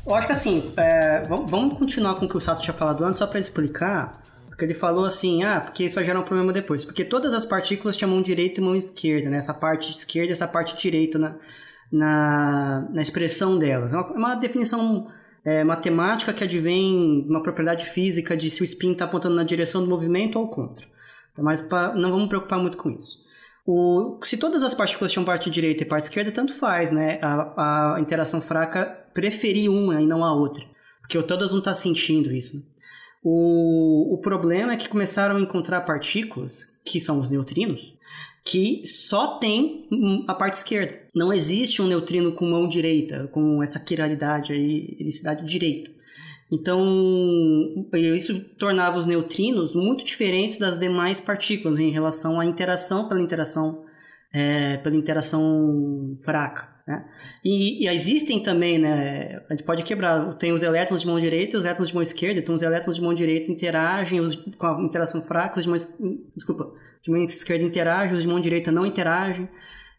Eu 0.07 0.13
acho 0.13 0.27
que 0.27 0.33
assim, 0.33 0.71
é, 0.77 1.23
vamos 1.47 1.77
continuar 1.77 2.15
com 2.15 2.25
o 2.25 2.29
que 2.29 2.37
o 2.37 2.39
Sato 2.39 2.61
tinha 2.61 2.73
falado 2.73 3.03
antes, 3.03 3.17
só 3.17 3.25
para 3.25 3.39
explicar. 3.39 4.21
Porque 4.47 4.63
ele 4.63 4.73
falou 4.73 5.03
assim, 5.03 5.43
ah, 5.43 5.59
porque 5.59 5.83
isso 5.83 5.95
vai 5.95 6.03
gerar 6.03 6.19
um 6.19 6.23
problema 6.23 6.53
depois. 6.53 6.85
Porque 6.85 7.03
todas 7.03 7.33
as 7.33 7.45
partículas 7.45 7.97
tinham 7.97 8.11
mão 8.11 8.21
direita 8.21 8.61
e 8.61 8.63
mão 8.63 8.75
esquerda, 8.75 9.29
né? 9.29 9.37
Essa 9.37 9.53
parte 9.53 9.89
esquerda 9.89 10.29
e 10.29 10.31
essa 10.31 10.47
parte 10.47 10.77
direita 10.81 11.19
na, 11.19 11.35
na, 11.91 12.87
na 12.89 13.01
expressão 13.01 13.57
delas. 13.57 13.91
É 13.91 13.97
uma, 13.97 14.07
é 14.07 14.17
uma 14.17 14.35
definição 14.35 15.07
é, 15.43 15.63
matemática 15.63 16.31
que 16.31 16.43
advém 16.43 17.23
de 17.23 17.29
uma 17.29 17.43
propriedade 17.43 17.85
física 17.85 18.37
de 18.37 18.49
se 18.49 18.61
o 18.61 18.63
spin 18.63 18.93
está 18.93 19.05
apontando 19.05 19.35
na 19.35 19.43
direção 19.43 19.81
do 19.81 19.89
movimento 19.89 20.39
ou 20.39 20.47
contra. 20.49 20.85
Então, 21.33 21.43
mas 21.43 21.59
pra, 21.59 21.93
não 21.93 22.11
vamos 22.11 22.29
preocupar 22.29 22.59
muito 22.59 22.77
com 22.77 22.89
isso. 22.89 23.24
O, 23.65 24.19
se 24.23 24.37
todas 24.37 24.61
as 24.61 24.75
partículas 24.75 25.11
tinham 25.11 25.25
parte 25.25 25.49
direita 25.49 25.83
e 25.83 25.87
parte 25.87 26.03
esquerda, 26.03 26.31
tanto 26.31 26.53
faz, 26.53 26.91
né? 26.91 27.19
A, 27.21 27.95
a 27.95 27.99
interação 27.99 28.39
fraca 28.39 28.85
preferir 29.13 29.71
uma 29.71 29.99
e 30.01 30.05
não 30.05 30.23
a 30.23 30.33
outra. 30.33 30.63
Porque 31.01 31.21
todas 31.23 31.51
não 31.51 31.59
estão 31.59 31.73
tá 31.73 31.79
sentindo 31.79 32.31
isso. 32.31 32.63
O, 33.23 34.13
o 34.13 34.17
problema 34.19 34.73
é 34.73 34.77
que 34.77 34.87
começaram 34.87 35.37
a 35.37 35.41
encontrar 35.41 35.81
partículas, 35.81 36.79
que 36.85 36.99
são 36.99 37.19
os 37.19 37.29
neutrinos, 37.29 37.95
que 38.43 38.85
só 38.85 39.39
tem 39.39 39.89
a 40.27 40.35
parte 40.35 40.55
esquerda. 40.55 40.99
Não 41.13 41.33
existe 41.33 41.81
um 41.81 41.87
neutrino 41.87 42.33
com 42.33 42.45
mão 42.45 42.67
direita, 42.67 43.27
com 43.33 43.63
essa 43.63 43.79
quiralidade 43.79 44.53
aí, 44.53 44.95
helicidade 44.99 45.43
direita. 45.43 45.89
Então, 46.51 47.87
isso 47.93 48.39
tornava 48.57 48.99
os 48.99 49.05
neutrinos 49.05 49.73
muito 49.73 50.05
diferentes 50.05 50.57
das 50.57 50.79
demais 50.79 51.19
partículas 51.19 51.79
em 51.79 51.89
relação 51.89 52.39
à 52.39 52.45
interação 52.45 53.07
pela 53.07 53.21
interação, 53.21 53.83
é, 54.31 54.77
pela 54.77 54.95
interação 54.95 56.17
fraca. 56.23 56.75
Né? 56.87 57.03
E, 57.43 57.83
e, 57.83 57.89
existem 57.89 58.43
também, 58.43 58.77
né, 58.77 59.41
a 59.49 59.53
gente 59.53 59.63
pode 59.63 59.83
quebrar, 59.83 60.35
tem 60.35 60.51
os 60.51 60.61
elétrons 60.61 61.01
de 61.01 61.07
mão 61.07 61.19
direita 61.19 61.55
e 61.55 61.59
os 61.59 61.65
elétrons 61.65 61.87
de 61.87 61.95
mão 61.95 62.03
esquerda, 62.03 62.39
então 62.39 62.53
os 62.53 62.61
elétrons 62.61 62.95
de 62.95 63.01
mão 63.01 63.13
direita 63.13 63.51
interagem 63.51 64.19
os, 64.19 64.35
com 64.35 64.67
a 64.67 64.83
interação 64.83 65.23
fraca, 65.23 65.57
os 65.57 65.65
de 65.65 65.69
mão, 65.71 65.79
desculpa, 66.35 66.71
de 67.01 67.09
mão 67.09 67.23
esquerda 67.23 67.63
interagem, 67.63 68.15
os 68.15 68.21
de 68.21 68.27
mão 68.27 68.39
direita 68.39 68.71
não 68.71 68.85
interagem. 68.85 69.49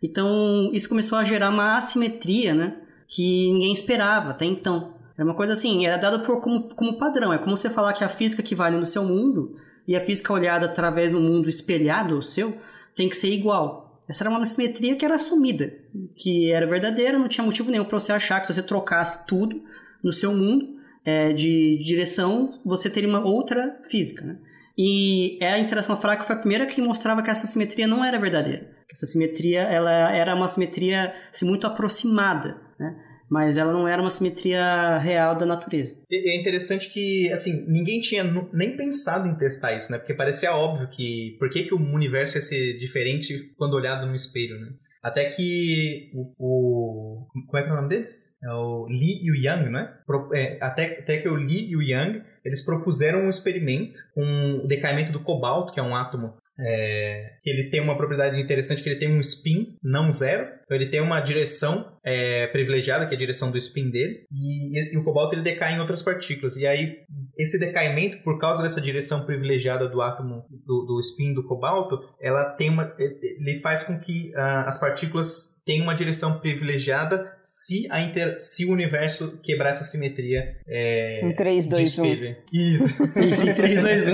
Então, 0.00 0.70
isso 0.72 0.88
começou 0.88 1.18
a 1.18 1.24
gerar 1.24 1.50
uma 1.50 1.76
assimetria, 1.76 2.54
né, 2.54 2.76
que 3.08 3.50
ninguém 3.52 3.72
esperava 3.72 4.30
até 4.30 4.44
então. 4.44 4.95
Era 5.16 5.24
uma 5.24 5.34
coisa 5.34 5.54
assim, 5.54 5.86
era 5.86 5.96
dado 5.96 6.24
por, 6.24 6.40
como, 6.40 6.68
como 6.74 6.98
padrão. 6.98 7.32
É 7.32 7.38
como 7.38 7.56
você 7.56 7.70
falar 7.70 7.92
que 7.92 8.04
a 8.04 8.08
física 8.08 8.42
que 8.42 8.54
vale 8.54 8.76
no 8.76 8.86
seu 8.86 9.04
mundo 9.04 9.56
e 9.88 9.96
a 9.96 10.00
física 10.00 10.32
olhada 10.32 10.66
através 10.66 11.10
do 11.10 11.20
mundo 11.20 11.48
espelhado 11.48 12.14
ao 12.14 12.22
seu 12.22 12.56
tem 12.94 13.08
que 13.08 13.16
ser 13.16 13.30
igual. 13.30 14.00
Essa 14.08 14.24
era 14.24 14.30
uma 14.30 14.44
simetria 14.44 14.94
que 14.94 15.04
era 15.04 15.16
assumida, 15.16 15.72
que 16.14 16.52
era 16.52 16.66
verdadeira, 16.66 17.18
não 17.18 17.28
tinha 17.28 17.44
motivo 17.44 17.70
nenhum 17.70 17.84
para 17.84 17.98
você 17.98 18.12
achar 18.12 18.40
que 18.40 18.46
se 18.46 18.54
você 18.54 18.62
trocasse 18.62 19.26
tudo 19.26 19.62
no 20.02 20.12
seu 20.12 20.32
mundo 20.32 20.76
é, 21.04 21.32
de, 21.32 21.76
direção, 21.78 22.60
você 22.64 22.88
teria 22.88 23.08
uma 23.08 23.24
outra 23.24 23.80
física. 23.90 24.24
Né? 24.24 24.38
E 24.78 25.38
a 25.42 25.58
interação 25.58 25.96
fraca 25.96 26.22
foi 26.22 26.36
a 26.36 26.38
primeira 26.38 26.66
que 26.66 26.80
mostrava 26.80 27.22
que 27.22 27.30
essa 27.30 27.46
simetria 27.46 27.86
não 27.86 28.04
era 28.04 28.18
verdadeira. 28.18 28.70
Essa 28.92 29.06
simetria 29.06 29.62
ela 29.62 29.90
era 29.90 30.34
uma 30.34 30.46
simetria 30.46 31.12
assim, 31.32 31.46
muito 31.46 31.66
aproximada. 31.66 32.60
Né? 32.78 32.96
Mas 33.30 33.56
ela 33.56 33.72
não 33.72 33.86
era 33.88 34.00
uma 34.00 34.10
simetria 34.10 34.98
real 34.98 35.36
da 35.36 35.44
natureza. 35.44 35.96
É 36.10 36.38
interessante 36.38 36.92
que, 36.92 37.30
assim, 37.32 37.64
ninguém 37.68 38.00
tinha 38.00 38.24
nem 38.52 38.76
pensado 38.76 39.28
em 39.28 39.36
testar 39.36 39.74
isso, 39.74 39.90
né? 39.90 39.98
Porque 39.98 40.14
parecia 40.14 40.54
óbvio 40.54 40.88
que 40.88 41.36
por 41.38 41.50
que, 41.50 41.64
que 41.64 41.74
o 41.74 41.78
universo 41.78 42.36
ia 42.36 42.42
ser 42.42 42.76
diferente 42.78 43.52
quando 43.56 43.74
olhado 43.74 44.06
no 44.06 44.14
espelho, 44.14 44.58
né? 44.60 44.68
Até 45.02 45.26
que 45.30 46.10
o, 46.12 46.32
o, 46.36 47.26
Como 47.46 47.58
é 47.58 47.62
que 47.62 47.68
é 47.68 47.72
o 47.72 47.76
nome 47.76 47.88
desse? 47.88 48.34
É 48.42 48.52
o 48.52 48.88
Li 48.88 49.24
e 49.24 49.30
o 49.30 49.36
Yang, 49.36 49.70
né? 49.70 49.94
É, 50.34 50.58
até, 50.60 50.98
até 50.98 51.18
que 51.18 51.28
o 51.28 51.36
Li 51.36 51.70
e 51.70 51.76
o 51.76 51.82
Yang 51.82 52.24
eles 52.44 52.64
propuseram 52.64 53.20
um 53.20 53.30
experimento 53.30 53.98
com 54.14 54.62
o 54.64 54.66
decaimento 54.66 55.12
do 55.12 55.22
cobalto, 55.22 55.72
que 55.72 55.78
é 55.78 55.82
um 55.82 55.94
átomo 55.94 56.34
é, 56.58 57.32
que 57.42 57.50
ele 57.50 57.70
tem 57.70 57.80
uma 57.80 57.96
propriedade 57.96 58.40
interessante 58.40 58.82
que 58.82 58.88
ele 58.88 58.98
tem 58.98 59.14
um 59.14 59.20
spin 59.20 59.76
não 59.82 60.12
zero, 60.12 60.48
então 60.64 60.76
ele 60.76 60.90
tem 60.90 61.00
uma 61.00 61.20
direção 61.20 61.96
é, 62.04 62.46
privilegiada, 62.48 63.06
que 63.06 63.14
é 63.14 63.16
a 63.16 63.18
direção 63.18 63.50
do 63.50 63.58
spin 63.58 63.90
dele, 63.90 64.26
e, 64.30 64.94
e, 64.94 64.96
o 64.96 65.04
cobalto 65.04 65.34
ele 65.34 65.42
decai 65.42 65.74
em 65.74 65.80
outras 65.80 66.02
partículas. 66.02 66.56
E 66.56 66.66
aí, 66.66 66.98
esse 67.38 67.58
decaimento, 67.58 68.22
por 68.22 68.38
causa 68.38 68.62
dessa 68.62 68.80
direção 68.80 69.24
privilegiada 69.26 69.88
do 69.88 70.00
átomo, 70.00 70.44
do, 70.64 70.84
do 70.86 71.00
spin 71.00 71.34
do 71.34 71.46
cobalto, 71.46 71.98
ela 72.20 72.44
tem 72.56 72.70
uma, 72.70 72.94
ele 72.98 73.60
faz 73.60 73.82
com 73.82 73.98
que 74.00 74.30
uh, 74.30 74.66
as 74.66 74.78
partículas 74.78 75.56
tenham 75.66 75.82
uma 75.82 75.94
direção 75.94 76.38
privilegiada 76.38 77.36
se, 77.42 77.90
a 77.90 78.00
inter... 78.00 78.38
se 78.38 78.64
o 78.64 78.70
universo 78.70 79.40
quebrar 79.42 79.70
essa 79.70 79.82
simetria. 79.82 80.56
É, 80.66 81.26
em 81.26 81.34
3, 81.34 81.66
2, 81.66 81.98
1. 81.98 82.04
Isso. 82.52 83.04
Isso, 83.18 83.48
em 83.48 83.54
3, 83.54 83.82
2, 83.82 84.08
1. 84.08 84.12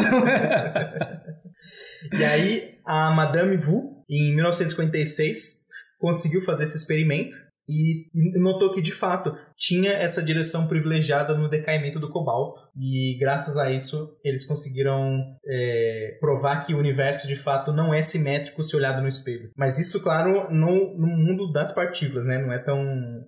E 2.12 2.24
aí, 2.24 2.78
a 2.84 3.10
Madame 3.10 3.56
Vu, 3.56 4.02
em 4.08 4.34
1956, 4.34 5.62
conseguiu 5.98 6.40
fazer 6.42 6.64
esse 6.64 6.76
experimento 6.76 7.36
e 7.68 8.10
notou 8.38 8.74
que, 8.74 8.82
de 8.82 8.92
fato, 8.92 9.36
tinha 9.56 9.92
essa 9.92 10.22
direção 10.22 10.66
privilegiada 10.66 11.36
no 11.36 11.48
decaimento 11.48 11.98
do 11.98 12.10
cobalto. 12.10 12.60
E 12.76 13.16
graças 13.18 13.56
a 13.56 13.70
isso, 13.70 14.16
eles 14.24 14.46
conseguiram 14.46 15.20
é, 15.46 16.16
provar 16.20 16.64
que 16.64 16.74
o 16.74 16.78
universo 16.78 17.28
de 17.28 17.36
fato 17.36 17.72
não 17.72 17.92
é 17.92 18.00
simétrico 18.00 18.62
se 18.62 18.74
olhado 18.74 19.02
no 19.02 19.08
espelho. 19.08 19.50
Mas 19.56 19.78
isso, 19.78 20.02
claro, 20.02 20.50
no, 20.50 20.96
no 20.96 21.06
mundo 21.06 21.52
das 21.52 21.74
partículas, 21.74 22.24
né? 22.24 22.38
Não 22.38 22.52
é 22.52 22.58
tão, 22.58 22.82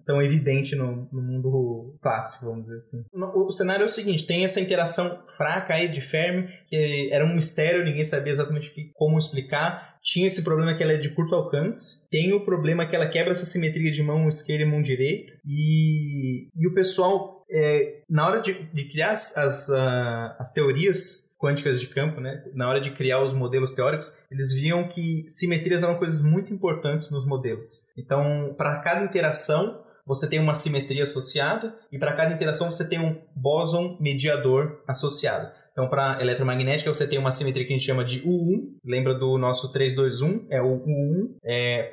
tão 0.07 0.23
evidente 0.23 0.75
no, 0.75 1.09
no 1.13 1.23
mundo 1.23 1.99
clássico, 2.03 2.47
vamos 2.47 2.63
dizer 2.63 2.79
assim. 2.79 3.05
O, 3.13 3.47
o, 3.47 3.53
cenário 3.53 3.83
é 3.83 3.87
o 3.87 3.89
seguinte: 3.89 4.27
tem 4.27 4.45
essa 4.45 4.61
interação 4.61 5.23
fraca 5.37 5.75
aí 5.75 5.89
de 5.89 6.01
Fermi, 6.01 6.49
que 6.69 7.11
era 7.13 7.25
um 7.25 7.35
mistério, 7.35 7.85
ninguém 7.85 8.05
sabia 8.05 8.33
exatamente 8.33 8.73
como 8.95 9.19
explicar 9.19 9.95
tinha 10.05 10.27
esse 10.27 10.45
problema 10.45 10.77
que 10.77 10.83
ela 10.83 10.93
é 10.93 10.99
de 10.99 11.15
curto 11.15 11.35
alcance, 11.35 12.07
tem 12.11 12.35
o 12.35 12.45
problema 12.45 12.87
que 12.87 12.95
ela 12.95 13.09
quebra 13.09 13.33
essa 13.33 13.47
simetria 13.47 13.91
de 13.91 14.03
mão 14.03 14.29
esquerda 14.29 14.63
e 14.63 14.67
mão 14.67 14.83
direita, 14.83 15.33
e, 15.47 16.24
e 16.57 16.67
o 16.67 16.75
pessoal, 16.75 17.45
é, 17.51 18.03
na 18.09 18.27
hora 18.27 18.41
de, 18.41 18.53
de 18.73 18.89
criar 18.89 19.11
as, 19.11 19.37
as, 19.37 19.69
uh, 19.69 20.37
as 20.39 20.53
teorias 20.53 21.35
quânticas 21.39 21.81
de 21.81 21.89
campo, 21.89 22.21
né? 22.21 22.43
Na 22.55 22.69
hora 22.69 22.81
de 22.81 22.91
criar 22.93 23.23
os 23.23 23.35
modelos 23.35 23.73
teóricos, 23.73 24.17
eles 24.31 24.53
viam 24.53 24.89
que 24.89 25.25
simetrias 25.29 25.83
eram 25.83 25.99
coisas 25.99 26.23
muito 26.23 26.53
importantes 26.53 27.11
nos 27.11 27.27
modelos. 27.27 27.87
Então, 27.99 28.55
para 28.57 28.81
cada 28.81 29.05
interação, 29.05 29.83
você 30.07 30.29
tem 30.29 30.39
uma 30.39 30.55
simetria 30.55 31.03
associada 31.03 31.77
e 31.93 31.99
para 31.99 32.15
cada 32.15 32.33
interação 32.33 32.71
você 32.71 32.89
tem 32.89 32.99
um 32.99 33.21
bóson 33.37 33.99
mediador 34.01 34.83
associado. 34.87 35.51
Então, 35.73 35.89
para 35.89 36.21
eletromagnética, 36.21 36.93
você 36.93 37.07
tem 37.07 37.19
uma 37.19 37.33
simetria 37.33 37.67
que 37.67 37.73
a 37.73 37.77
gente 37.77 37.87
chama 37.87 38.05
de 38.05 38.23
U1, 38.23 38.77
lembra 38.85 39.13
do 39.13 39.37
nosso 39.37 39.73
321, 39.73 40.47
é 40.49 40.63
o 40.63 40.81
U1. 40.81 41.35
É, 41.45 41.93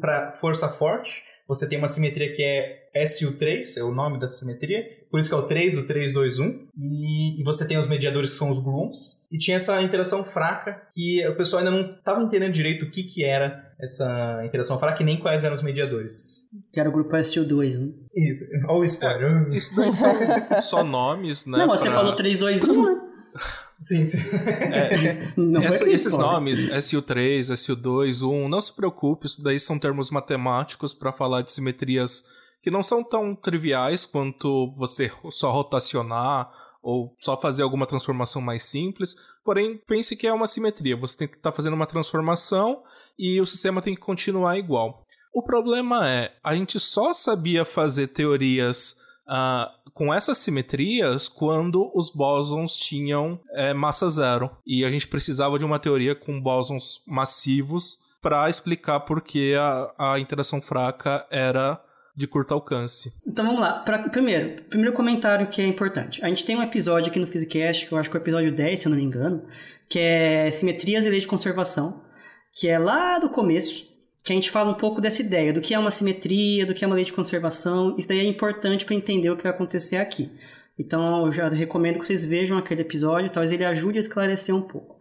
para 0.00 0.32
força 0.40 0.68
forte, 0.68 1.22
você 1.50 1.68
tem 1.68 1.76
uma 1.76 1.88
simetria 1.88 2.32
que 2.32 2.44
é 2.44 3.04
SU3, 3.04 3.76
é 3.76 3.82
o 3.82 3.90
nome 3.90 4.20
da 4.20 4.28
simetria, 4.28 4.84
por 5.10 5.18
isso 5.18 5.28
que 5.28 5.34
é 5.34 5.38
o 5.38 5.42
3, 5.42 5.78
o 5.78 5.82
3, 5.84 6.12
2, 6.12 6.38
1. 6.38 6.68
E, 6.78 7.40
e 7.40 7.42
você 7.42 7.66
tem 7.66 7.76
os 7.76 7.88
mediadores 7.88 8.30
que 8.30 8.36
são 8.36 8.48
os 8.48 8.60
gluons. 8.60 9.20
E 9.32 9.36
tinha 9.36 9.56
essa 9.56 9.82
interação 9.82 10.24
fraca 10.24 10.80
que 10.94 11.26
o 11.26 11.36
pessoal 11.36 11.58
ainda 11.58 11.72
não 11.72 11.90
estava 11.96 12.22
entendendo 12.22 12.52
direito 12.52 12.84
o 12.84 12.90
que, 12.92 13.02
que 13.02 13.24
era 13.24 13.68
essa 13.80 14.44
interação 14.44 14.78
fraca 14.78 15.02
e 15.02 15.04
nem 15.04 15.18
quais 15.18 15.42
eram 15.42 15.56
os 15.56 15.62
mediadores. 15.62 16.48
Que 16.72 16.78
era 16.78 16.88
o 16.88 16.92
grupo 16.92 17.16
SU2, 17.16 17.78
né? 17.78 17.92
Isso, 18.14 18.44
olha 18.68 18.78
o 18.78 18.84
spoiler. 18.84 19.48
É, 19.48 19.56
isso 19.56 19.74
daí 19.74 19.90
são 19.90 20.14
só 20.60 20.84
nomes, 20.84 21.46
né? 21.46 21.58
Não, 21.58 21.66
você 21.66 21.84
pra... 21.84 21.94
falou 21.94 22.14
3, 22.14 22.38
2, 22.38 22.62
1, 22.62 22.84
né? 22.84 22.99
Sim, 23.80 24.04
sim. 24.04 24.18
É, 24.18 25.32
essa, 25.64 25.88
esses 25.88 26.16
nomes, 26.16 26.66
SU3, 26.66 27.40
SU2, 27.40 28.22
1, 28.22 28.48
não 28.48 28.60
se 28.60 28.74
preocupe, 28.74 29.26
isso 29.26 29.42
daí 29.42 29.58
são 29.58 29.78
termos 29.78 30.10
matemáticos 30.10 30.92
para 30.92 31.12
falar 31.12 31.40
de 31.42 31.50
simetrias 31.50 32.24
que 32.62 32.70
não 32.70 32.82
são 32.82 33.02
tão 33.02 33.34
triviais 33.34 34.04
quanto 34.04 34.74
você 34.76 35.10
só 35.30 35.50
rotacionar 35.50 36.50
ou 36.82 37.14
só 37.20 37.38
fazer 37.38 37.62
alguma 37.62 37.86
transformação 37.86 38.42
mais 38.42 38.64
simples. 38.64 39.14
Porém, 39.42 39.78
pense 39.86 40.14
que 40.14 40.26
é 40.26 40.32
uma 40.32 40.46
simetria. 40.46 40.96
Você 40.96 41.16
tem 41.16 41.28
que 41.28 41.36
estar 41.36 41.50
tá 41.50 41.56
fazendo 41.56 41.74
uma 41.74 41.86
transformação 41.86 42.82
e 43.18 43.40
o 43.40 43.46
sistema 43.46 43.80
tem 43.80 43.94
que 43.94 44.00
continuar 44.00 44.58
igual. 44.58 45.04
O 45.32 45.42
problema 45.42 46.08
é, 46.08 46.34
a 46.42 46.54
gente 46.54 46.78
só 46.78 47.14
sabia 47.14 47.64
fazer 47.64 48.08
teorias 48.08 48.96
uh, 49.26 49.70
com 50.00 50.14
essas 50.14 50.38
simetrias 50.38 51.28
quando 51.28 51.92
os 51.94 52.08
bósons 52.08 52.74
tinham 52.74 53.38
é, 53.52 53.74
massa 53.74 54.08
zero. 54.08 54.50
E 54.66 54.82
a 54.82 54.90
gente 54.90 55.06
precisava 55.06 55.58
de 55.58 55.64
uma 55.66 55.78
teoria 55.78 56.14
com 56.14 56.40
bósons 56.40 57.02
massivos 57.06 57.98
para 58.22 58.48
explicar 58.48 59.00
por 59.00 59.20
que 59.20 59.54
a, 59.54 59.92
a 59.98 60.18
interação 60.18 60.62
fraca 60.62 61.26
era 61.30 61.78
de 62.16 62.26
curto 62.26 62.54
alcance. 62.54 63.12
Então 63.26 63.44
vamos 63.44 63.60
lá. 63.60 63.80
Pra, 63.80 63.98
primeiro, 64.08 64.62
primeiro 64.70 64.94
comentário 64.94 65.48
que 65.48 65.60
é 65.60 65.66
importante. 65.66 66.24
A 66.24 66.28
gente 66.28 66.46
tem 66.46 66.56
um 66.56 66.62
episódio 66.62 67.10
aqui 67.10 67.18
no 67.18 67.26
Physicast, 67.26 67.86
que 67.86 67.92
eu 67.92 67.98
acho 67.98 68.08
que 68.08 68.16
é 68.16 68.20
o 68.20 68.22
episódio 68.22 68.56
10, 68.56 68.80
se 68.80 68.86
eu 68.86 68.90
não 68.90 68.96
me 68.96 69.04
engano, 69.04 69.44
que 69.86 69.98
é 69.98 70.50
Simetrias 70.50 71.04
e 71.04 71.10
Lei 71.10 71.20
de 71.20 71.28
Conservação, 71.28 72.00
que 72.54 72.68
é 72.68 72.78
lá 72.78 73.18
do 73.18 73.28
começo, 73.28 73.89
que 74.24 74.32
a 74.32 74.36
gente 74.36 74.50
fala 74.50 74.70
um 74.70 74.74
pouco 74.74 75.00
dessa 75.00 75.22
ideia 75.22 75.52
do 75.52 75.60
que 75.60 75.74
é 75.74 75.78
uma 75.78 75.90
simetria, 75.90 76.66
do 76.66 76.74
que 76.74 76.84
é 76.84 76.86
uma 76.86 76.96
lei 76.96 77.04
de 77.04 77.12
conservação. 77.12 77.96
Isso 77.96 78.08
daí 78.08 78.20
é 78.20 78.24
importante 78.24 78.84
para 78.84 78.94
entender 78.94 79.30
o 79.30 79.36
que 79.36 79.42
vai 79.42 79.52
acontecer 79.52 79.96
aqui. 79.96 80.30
Então 80.78 81.26
eu 81.26 81.32
já 81.32 81.48
recomendo 81.48 81.98
que 81.98 82.06
vocês 82.06 82.24
vejam 82.24 82.58
aquele 82.58 82.82
episódio, 82.82 83.30
talvez 83.30 83.52
ele 83.52 83.64
ajude 83.64 83.98
a 83.98 84.00
esclarecer 84.00 84.54
um 84.54 84.62
pouco. 84.62 84.98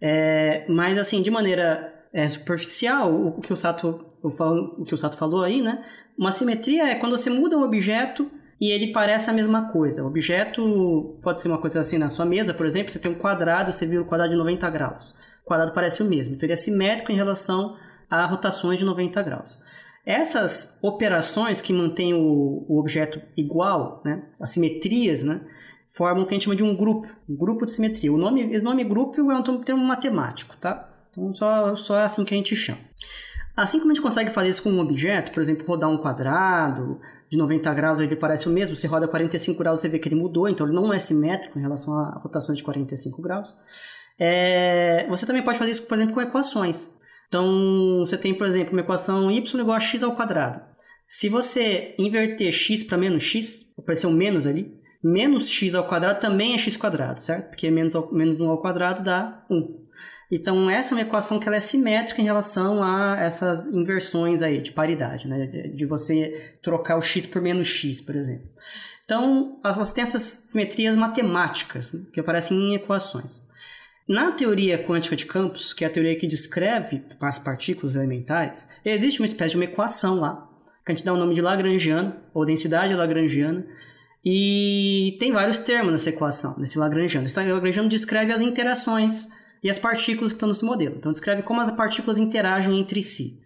É, 0.00 0.64
mas 0.68 0.98
assim, 0.98 1.22
de 1.22 1.30
maneira 1.30 1.92
é, 2.12 2.28
superficial, 2.28 3.14
o 3.14 3.40
que 3.40 3.52
o 3.52 3.56
Sato 3.56 4.06
o, 4.22 4.28
o 4.28 4.84
que 4.84 4.94
o 4.94 4.98
Sato 4.98 5.16
falou 5.16 5.42
aí, 5.42 5.60
né? 5.60 5.84
Uma 6.18 6.32
simetria 6.32 6.88
é 6.88 6.94
quando 6.94 7.16
você 7.16 7.30
muda 7.30 7.56
um 7.56 7.62
objeto 7.62 8.30
e 8.60 8.70
ele 8.70 8.92
parece 8.92 9.30
a 9.30 9.32
mesma 9.32 9.70
coisa. 9.70 10.04
O 10.04 10.06
objeto 10.06 11.18
pode 11.22 11.40
ser 11.40 11.48
uma 11.48 11.58
coisa 11.58 11.80
assim 11.80 11.98
na 11.98 12.08
sua 12.08 12.26
mesa, 12.26 12.52
por 12.52 12.66
exemplo, 12.66 12.92
você 12.92 12.98
tem 12.98 13.10
um 13.10 13.14
quadrado, 13.14 13.72
você 13.72 13.86
vira 13.86 14.02
um 14.02 14.06
quadrado 14.06 14.30
de 14.30 14.36
90 14.36 14.68
graus. 14.70 15.14
O 15.42 15.46
quadrado 15.46 15.72
parece 15.72 16.02
o 16.02 16.06
mesmo, 16.06 16.34
então 16.34 16.46
ele 16.46 16.52
é 16.52 16.56
simétrico 16.56 17.10
em 17.10 17.16
relação 17.16 17.76
a 18.10 18.26
rotações 18.26 18.78
de 18.78 18.84
90 18.84 19.22
graus. 19.22 19.62
Essas 20.04 20.78
operações 20.82 21.60
que 21.60 21.72
mantêm 21.72 22.14
o, 22.14 22.64
o 22.68 22.78
objeto 22.80 23.20
igual, 23.36 24.02
né, 24.04 24.22
as 24.40 24.50
simetrias, 24.50 25.22
né, 25.22 25.40
formam 25.88 26.24
o 26.24 26.26
que 26.26 26.34
a 26.34 26.36
gente 26.36 26.44
chama 26.44 26.56
de 26.56 26.64
um 26.64 26.74
grupo, 26.74 27.08
um 27.28 27.36
grupo 27.36 27.66
de 27.66 27.74
simetria. 27.74 28.12
O 28.12 28.18
nome, 28.18 28.56
o 28.56 28.62
nome 28.62 28.82
grupo 28.84 29.20
é 29.30 29.34
um 29.34 29.42
termo 29.42 29.84
matemático, 29.84 30.56
tá? 30.56 30.88
Então 31.10 31.32
só, 31.32 31.76
só 31.76 31.98
é 31.98 32.04
assim 32.04 32.24
que 32.24 32.34
a 32.34 32.36
gente 32.36 32.56
chama. 32.56 32.78
Assim 33.56 33.78
como 33.78 33.90
a 33.90 33.94
gente 33.94 34.02
consegue 34.02 34.30
fazer 34.30 34.48
isso 34.48 34.62
com 34.62 34.70
um 34.70 34.80
objeto, 34.80 35.32
por 35.32 35.40
exemplo, 35.42 35.66
rodar 35.66 35.90
um 35.90 35.98
quadrado 35.98 37.00
de 37.28 37.36
90 37.36 37.74
graus, 37.74 38.00
ele 38.00 38.16
parece 38.16 38.48
o 38.48 38.52
mesmo, 38.52 38.74
você 38.74 38.86
roda 38.86 39.06
45 39.06 39.58
graus, 39.58 39.80
você 39.80 39.88
vê 39.88 39.98
que 39.98 40.08
ele 40.08 40.16
mudou, 40.16 40.48
então 40.48 40.66
ele 40.66 40.74
não 40.74 40.92
é 40.92 40.98
simétrico 40.98 41.58
em 41.58 41.62
relação 41.62 41.98
a 41.98 42.18
rotações 42.20 42.58
de 42.58 42.64
45 42.64 43.20
graus. 43.20 43.54
É, 44.18 45.06
você 45.08 45.26
também 45.26 45.42
pode 45.42 45.58
fazer 45.58 45.72
isso, 45.72 45.86
por 45.86 45.96
exemplo, 45.96 46.14
com 46.14 46.20
equações. 46.20 46.90
Então, 47.30 48.00
você 48.00 48.18
tem, 48.18 48.34
por 48.34 48.48
exemplo, 48.48 48.72
uma 48.72 48.80
equação 48.80 49.30
y 49.30 49.60
igual 49.60 49.76
a 49.76 49.80
x 49.80 50.02
ao 50.02 50.16
quadrado. 50.16 50.60
Se 51.06 51.28
você 51.28 51.94
inverter 51.96 52.50
x 52.50 52.82
para 52.82 52.98
menos 52.98 53.22
x, 53.22 53.72
aparecer 53.78 54.08
um 54.08 54.12
menos 54.12 54.48
ali, 54.48 54.76
menos 55.02 55.48
x 55.48 55.76
ao 55.76 55.86
quadrado 55.86 56.18
também 56.18 56.54
é 56.54 56.58
x 56.58 56.76
quadrado, 56.76 57.20
certo? 57.20 57.50
Porque 57.50 57.70
menos, 57.70 57.94
ao, 57.94 58.12
menos 58.12 58.40
1 58.40 58.48
ao 58.50 58.60
quadrado 58.60 59.04
dá 59.04 59.44
1. 59.48 59.86
Então, 60.32 60.68
essa 60.68 60.92
é 60.92 60.96
uma 60.96 61.02
equação 61.02 61.38
que 61.38 61.46
ela 61.46 61.56
é 61.56 61.60
simétrica 61.60 62.20
em 62.20 62.24
relação 62.24 62.82
a 62.82 63.16
essas 63.20 63.64
inversões 63.66 64.42
aí 64.42 64.60
de 64.60 64.72
paridade, 64.72 65.28
né? 65.28 65.46
De 65.46 65.86
você 65.86 66.56
trocar 66.60 66.96
o 66.96 67.02
x 67.02 67.26
por 67.26 67.40
menos 67.40 67.68
x, 67.68 68.00
por 68.00 68.16
exemplo. 68.16 68.48
Então, 69.04 69.60
você 69.76 69.94
tem 69.94 70.04
essas 70.04 70.22
simetrias 70.22 70.96
matemáticas 70.96 71.92
né? 71.92 72.02
que 72.12 72.20
aparecem 72.20 72.56
em 72.56 72.74
equações. 72.74 73.48
Na 74.10 74.32
teoria 74.32 74.76
quântica 74.76 75.14
de 75.14 75.24
campos, 75.24 75.72
que 75.72 75.84
é 75.84 75.86
a 75.86 75.90
teoria 75.90 76.16
que 76.16 76.26
descreve 76.26 77.00
as 77.20 77.38
partículas 77.38 77.94
elementares, 77.94 78.68
existe 78.84 79.20
uma 79.20 79.26
espécie 79.26 79.52
de 79.52 79.56
uma 79.58 79.66
equação 79.66 80.18
lá, 80.18 80.50
que 80.84 80.90
a 80.90 80.94
gente 80.96 81.04
dá 81.04 81.14
o 81.14 81.16
nome 81.16 81.32
de 81.32 81.40
Lagrangiano, 81.40 82.16
ou 82.34 82.44
densidade 82.44 82.92
Lagrangiana, 82.92 83.64
e 84.24 85.16
tem 85.20 85.30
vários 85.30 85.58
termos 85.58 85.92
nessa 85.92 86.10
equação, 86.10 86.58
nesse 86.58 86.76
Lagrangiano. 86.76 87.28
Esse 87.28 87.38
Lagrangiano 87.38 87.88
descreve 87.88 88.32
as 88.32 88.40
interações 88.40 89.28
e 89.62 89.70
as 89.70 89.78
partículas 89.78 90.32
que 90.32 90.36
estão 90.36 90.48
nesse 90.48 90.64
modelo. 90.64 90.96
Então, 90.96 91.12
descreve 91.12 91.44
como 91.44 91.60
as 91.60 91.70
partículas 91.70 92.18
interagem 92.18 92.80
entre 92.80 93.04
si. 93.04 93.40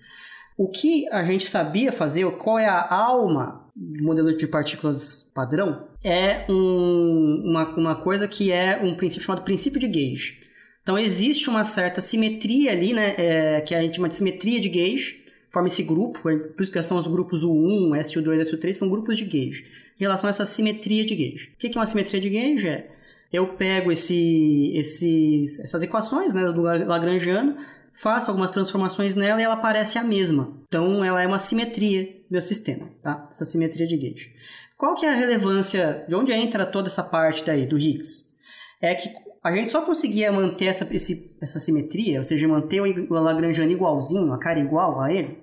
O 0.57 0.71
que 0.71 1.07
a 1.11 1.23
gente 1.25 1.45
sabia 1.45 1.93
fazer, 1.93 2.25
qual 2.39 2.59
é 2.59 2.67
a 2.67 2.91
alma 2.91 3.71
do 3.77 4.03
modelo 4.03 4.35
de 4.35 4.47
partículas 4.47 5.31
padrão, 5.35 5.89
é 6.03 6.47
um, 6.49 7.43
uma, 7.45 7.69
uma 7.77 7.97
coisa 7.97 8.27
que 8.27 8.51
é 8.51 8.81
um 8.83 8.97
princípio 8.97 9.27
chamado 9.27 9.45
princípio 9.45 9.79
de 9.79 9.89
gauge. 9.89 10.44
Então 10.85 10.99
existe 10.99 11.49
uma 11.49 11.65
certa 11.65 12.03
simetria 12.03 12.71
ali, 12.71 12.93
né? 12.93 13.15
É, 13.17 13.61
que 13.63 13.75
a 13.75 13.81
gente 13.81 13.97
chama 13.97 14.09
de 14.09 14.17
simetria 14.17 14.61
de 14.61 14.69
gauge, 14.69 15.25
forma 15.49 15.67
esse 15.67 15.83
grupo, 15.83 16.29
é, 16.29 16.37
por 16.37 16.63
isso 16.63 16.71
que 16.71 16.83
são 16.83 16.99
os 16.99 17.07
grupos 17.07 17.43
U1, 17.43 17.99
SU2, 18.01 18.41
SU3, 18.43 18.73
são 18.75 18.91
grupos 18.91 19.17
de 19.17 19.25
gauge, 19.25 19.67
em 19.99 20.05
relação 20.05 20.29
a 20.29 20.31
essa 20.31 20.45
simetria 20.45 21.03
de 21.05 21.17
gauge. 21.17 21.53
O 21.55 21.57
que 21.57 21.77
é 21.77 21.81
uma 21.81 21.87
simetria 21.87 22.21
de 22.21 22.29
gauge? 22.29 22.69
É, 22.69 22.87
eu 23.33 23.49
pego 23.55 23.91
esse, 23.91 24.73
esses, 24.77 25.59
essas 25.59 25.83
equações 25.83 26.35
né, 26.35 26.45
do 26.53 26.61
Lagrangiano, 26.61 27.57
faço 27.95 28.31
algumas 28.31 28.51
transformações 28.51 29.15
nela 29.15 29.41
e 29.41 29.45
ela 29.45 29.57
parece 29.57 29.99
a 29.99 30.05
mesma. 30.05 30.55
Então 30.69 31.03
ela 31.03 31.23
é 31.23 31.27
uma 31.27 31.39
simetria 31.39 32.05
do 32.05 32.33
meu 32.33 32.43
sistema, 32.43 32.91
tá? 33.03 33.27
Essa 33.31 33.47
simetria 33.47 33.87
de 33.87 33.97
gauge. 33.97 34.35
Qual 34.77 34.95
que 34.95 35.07
é 35.07 35.09
a 35.09 35.15
relevância, 35.15 36.05
de 36.07 36.15
onde 36.15 36.31
entra 36.33 36.67
toda 36.67 36.89
essa 36.89 37.03
parte 37.03 37.43
daí 37.43 37.67
do 37.67 37.79
Higgs? 37.79 38.35
É 38.83 38.95
que 38.95 39.09
a 39.45 39.53
gente 39.53 39.71
só 39.71 39.83
conseguia 39.83 40.33
manter 40.33 40.65
essa, 40.65 40.89
esse, 40.91 41.37
essa 41.39 41.61
simetria, 41.61 42.17
ou 42.17 42.25
seja, 42.25 42.49
manter 42.49 42.81
o 42.81 43.13
Lagrangiano 43.13 43.71
igualzinho, 43.71 44.33
a 44.33 44.39
cara 44.39 44.59
igual 44.59 45.03
a 45.03 45.13
ele, 45.13 45.39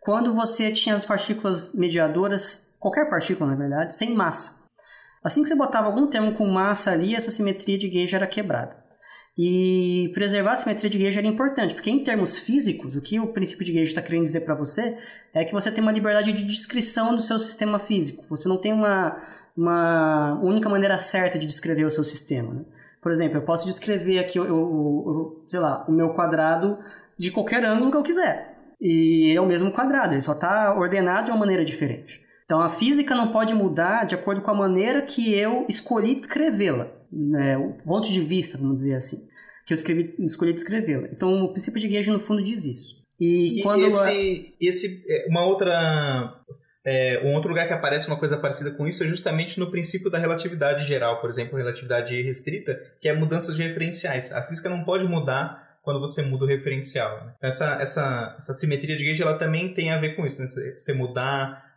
quando 0.00 0.34
você 0.34 0.72
tinha 0.72 0.94
as 0.94 1.04
partículas 1.04 1.74
mediadoras, 1.74 2.74
qualquer 2.80 3.10
partícula 3.10 3.50
na 3.50 3.56
verdade, 3.56 3.94
sem 3.94 4.14
massa. 4.14 4.62
Assim 5.22 5.42
que 5.42 5.50
você 5.50 5.54
botava 5.54 5.86
algum 5.86 6.06
termo 6.06 6.32
com 6.32 6.46
massa 6.46 6.92
ali, 6.92 7.14
essa 7.14 7.30
simetria 7.30 7.76
de 7.76 7.90
gauge 7.90 8.16
era 8.16 8.26
quebrada. 8.26 8.74
E 9.36 10.10
preservar 10.14 10.52
a 10.52 10.56
simetria 10.56 10.88
de 10.88 10.98
gauge 10.98 11.18
era 11.18 11.26
importante, 11.26 11.74
porque 11.74 11.90
em 11.90 12.02
termos 12.02 12.38
físicos, 12.38 12.96
o 12.96 13.02
que 13.02 13.20
o 13.20 13.34
princípio 13.34 13.66
de 13.66 13.72
gauge 13.72 13.90
está 13.90 14.00
querendo 14.00 14.24
dizer 14.24 14.40
para 14.40 14.54
você 14.54 14.96
é 15.34 15.44
que 15.44 15.52
você 15.52 15.70
tem 15.70 15.82
uma 15.82 15.92
liberdade 15.92 16.32
de 16.32 16.42
descrição 16.42 17.14
do 17.14 17.20
seu 17.20 17.38
sistema 17.38 17.78
físico. 17.78 18.24
Você 18.30 18.48
não 18.48 18.56
tem 18.56 18.72
uma, 18.72 19.22
uma 19.54 20.40
única 20.42 20.70
maneira 20.70 20.96
certa 20.96 21.38
de 21.38 21.46
descrever 21.46 21.84
o 21.84 21.90
seu 21.90 22.02
sistema. 22.02 22.54
Né? 22.54 22.64
Por 23.02 23.12
exemplo, 23.12 23.38
eu 23.38 23.42
posso 23.42 23.66
descrever 23.66 24.20
aqui, 24.20 24.38
o, 24.38 25.44
sei 25.48 25.60
lá, 25.60 25.84
o 25.88 25.92
meu 25.92 26.10
quadrado 26.10 26.78
de 27.18 27.30
qualquer 27.30 27.64
ângulo 27.64 27.90
que 27.90 27.96
eu 27.96 28.02
quiser. 28.02 28.56
E 28.80 29.32
é 29.34 29.40
o 29.40 29.46
mesmo 29.46 29.72
quadrado, 29.72 30.14
ele 30.14 30.22
só 30.22 30.32
está 30.32 30.74
ordenado 30.74 31.26
de 31.26 31.30
uma 31.32 31.40
maneira 31.40 31.64
diferente. 31.64 32.22
Então 32.44 32.60
a 32.60 32.68
física 32.68 33.14
não 33.14 33.32
pode 33.32 33.54
mudar 33.54 34.04
de 34.04 34.14
acordo 34.14 34.40
com 34.40 34.50
a 34.50 34.54
maneira 34.54 35.02
que 35.02 35.34
eu 35.34 35.66
escolhi 35.68 36.14
descrevê-la 36.14 37.02
né, 37.12 37.58
o 37.58 37.74
ponto 37.84 38.10
de 38.10 38.20
vista, 38.20 38.56
vamos 38.56 38.76
dizer 38.76 38.94
assim, 38.94 39.28
que 39.66 39.74
eu 39.74 39.76
escrevi, 39.76 40.14
escolhi 40.20 40.52
descrevê-la. 40.52 41.08
Então, 41.12 41.44
o 41.44 41.52
princípio 41.52 41.80
de 41.80 41.88
Gage, 41.88 42.10
no 42.10 42.18
fundo, 42.18 42.42
diz 42.42 42.64
isso. 42.64 43.02
E, 43.20 43.60
e 43.60 43.62
quando 43.62 43.84
esse, 43.84 44.54
esse, 44.60 45.04
é, 45.08 45.26
uma 45.28 45.44
outra, 45.44 46.42
é, 46.84 47.20
um 47.24 47.34
outro 47.34 47.48
lugar 47.48 47.66
que 47.66 47.72
aparece 47.72 48.08
uma 48.08 48.18
coisa 48.18 48.36
parecida 48.36 48.70
com 48.72 48.86
isso 48.86 49.04
é 49.04 49.06
justamente 49.06 49.58
no 49.58 49.70
princípio 49.70 50.10
da 50.10 50.18
relatividade 50.18 50.84
geral, 50.84 51.20
por 51.20 51.30
exemplo, 51.30 51.56
relatividade 51.56 52.20
restrita, 52.22 52.78
que 53.00 53.08
é 53.08 53.12
mudanças 53.14 53.56
de 53.56 53.62
referenciais. 53.62 54.32
A 54.32 54.42
física 54.42 54.68
não 54.68 54.84
pode 54.84 55.04
mudar 55.04 55.78
quando 55.82 56.00
você 56.00 56.22
muda 56.22 56.44
o 56.44 56.48
referencial. 56.48 57.24
Né? 57.24 57.34
Essa, 57.42 57.76
essa, 57.80 58.34
essa 58.36 58.54
simetria 58.54 58.96
de 58.96 59.04
Gage 59.04 59.22
ela 59.22 59.38
também 59.38 59.74
tem 59.74 59.92
a 59.92 59.98
ver 59.98 60.14
com 60.16 60.26
isso. 60.26 60.40
Né? 60.40 60.46
Você 60.76 60.92
mudar 60.92 61.72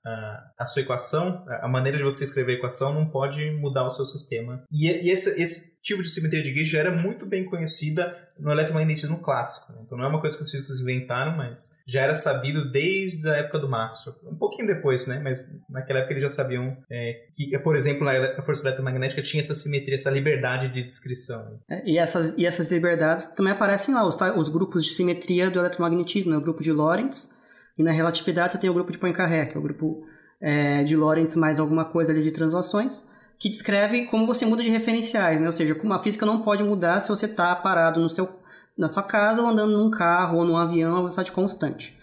a 0.58 0.66
sua 0.66 0.84
equação, 0.84 1.44
a 1.62 1.68
maneira 1.68 1.98
de 1.98 2.04
você 2.04 2.24
escrever 2.24 2.54
a 2.54 2.56
equação 2.56 2.94
não 2.94 3.10
pode 3.10 3.50
mudar 3.52 3.86
o 3.86 3.90
seu 3.90 4.06
sistema. 4.06 4.64
E, 4.72 4.88
e 4.88 5.10
esse, 5.10 5.30
esse, 5.42 5.82
tipo 5.82 6.02
de 6.02 6.10
simetria 6.10 6.42
de 6.42 6.52
gauge 6.52 6.70
já 6.70 6.80
era 6.80 6.92
muito 6.92 7.26
bem 7.26 7.46
conhecida 7.46 8.16
no 8.38 8.52
eletromagnetismo 8.52 9.20
clássico. 9.20 9.72
Né? 9.74 9.80
Então 9.86 9.98
não 9.98 10.06
é 10.06 10.08
uma 10.08 10.20
coisa 10.20 10.36
que 10.36 10.44
os 10.44 10.52
físicos 10.52 10.80
inventaram, 10.82 11.38
mas 11.38 11.72
já 11.88 12.02
era 12.02 12.16
sabido 12.16 12.70
desde 12.72 13.28
a 13.30 13.36
época 13.36 13.60
do 13.60 13.70
Maxwell. 13.70 14.16
Um 14.24 14.36
pouquinho 14.36 14.68
depois, 14.68 15.08
né? 15.08 15.20
Mas 15.24 15.50
naquela 15.70 16.00
época 16.00 16.14
eles 16.14 16.24
já 16.24 16.30
sabiam 16.30 16.78
é, 16.90 17.28
que, 17.36 17.58
por 17.60 17.76
exemplo, 17.76 18.08
a 18.08 18.42
força 18.42 18.68
eletromagnética 18.68 19.22
tinha 19.22 19.42
essa 19.42 19.56
simetria, 19.56 19.96
essa 19.96 20.10
liberdade 20.10 20.68
de 20.74 20.84
descrição. 20.84 21.60
É, 21.70 21.90
e, 21.90 21.98
essas, 21.98 22.38
e 22.38 22.46
essas 22.46 22.70
liberdades 22.70 23.28
também 23.28 23.54
aparecem 23.54 23.94
lá, 23.94 24.06
os, 24.06 24.18
os 24.36 24.50
grupos 24.50 24.84
de 24.84 24.92
simetria 24.92 25.50
do 25.50 25.60
eletromagnetismo, 25.60 26.32
né? 26.32 26.38
o 26.38 26.42
grupo 26.42 26.62
de 26.62 26.72
Lorentz, 26.72 27.34
e 27.78 27.84
na 27.84 27.92
relatividade 27.92 28.54
você 28.54 28.58
tem 28.58 28.70
o 28.70 28.74
grupo 28.74 28.92
de 28.92 28.98
Poincaré, 28.98 29.46
que 29.46 29.56
é 29.56 29.60
o 29.60 29.64
grupo 29.64 30.06
é, 30.42 30.84
de 30.84 30.96
Lorentz 30.96 31.36
mais 31.36 31.60
alguma 31.60 31.86
coisa 31.86 32.12
ali 32.12 32.24
de 32.24 32.32
translações, 32.32 33.06
que 33.40 33.50
descreve 33.50 34.06
como 34.06 34.26
você 34.26 34.46
muda 34.46 34.64
de 34.64 34.70
referenciais, 34.70 35.40
né? 35.40 35.48
Ou 35.48 35.54
seja, 35.54 35.76
como 35.76 35.94
a 35.94 36.02
física 36.02 36.26
não 36.26 36.42
pode 36.42 36.64
mudar 36.64 37.02
se 37.02 37.10
você 37.10 37.26
está 37.26 37.56
parado 37.56 38.00
no 38.00 38.10
seu, 38.10 38.30
na 38.78 38.88
sua 38.88 39.04
casa 39.04 39.42
ou 39.42 39.48
andando 39.48 39.78
num 39.78 39.92
carro 39.92 40.38
ou 40.40 40.46
num 40.46 40.58
avião 40.58 40.94
a 40.94 41.00
velocidade 41.00 41.32
constante. 41.32 41.98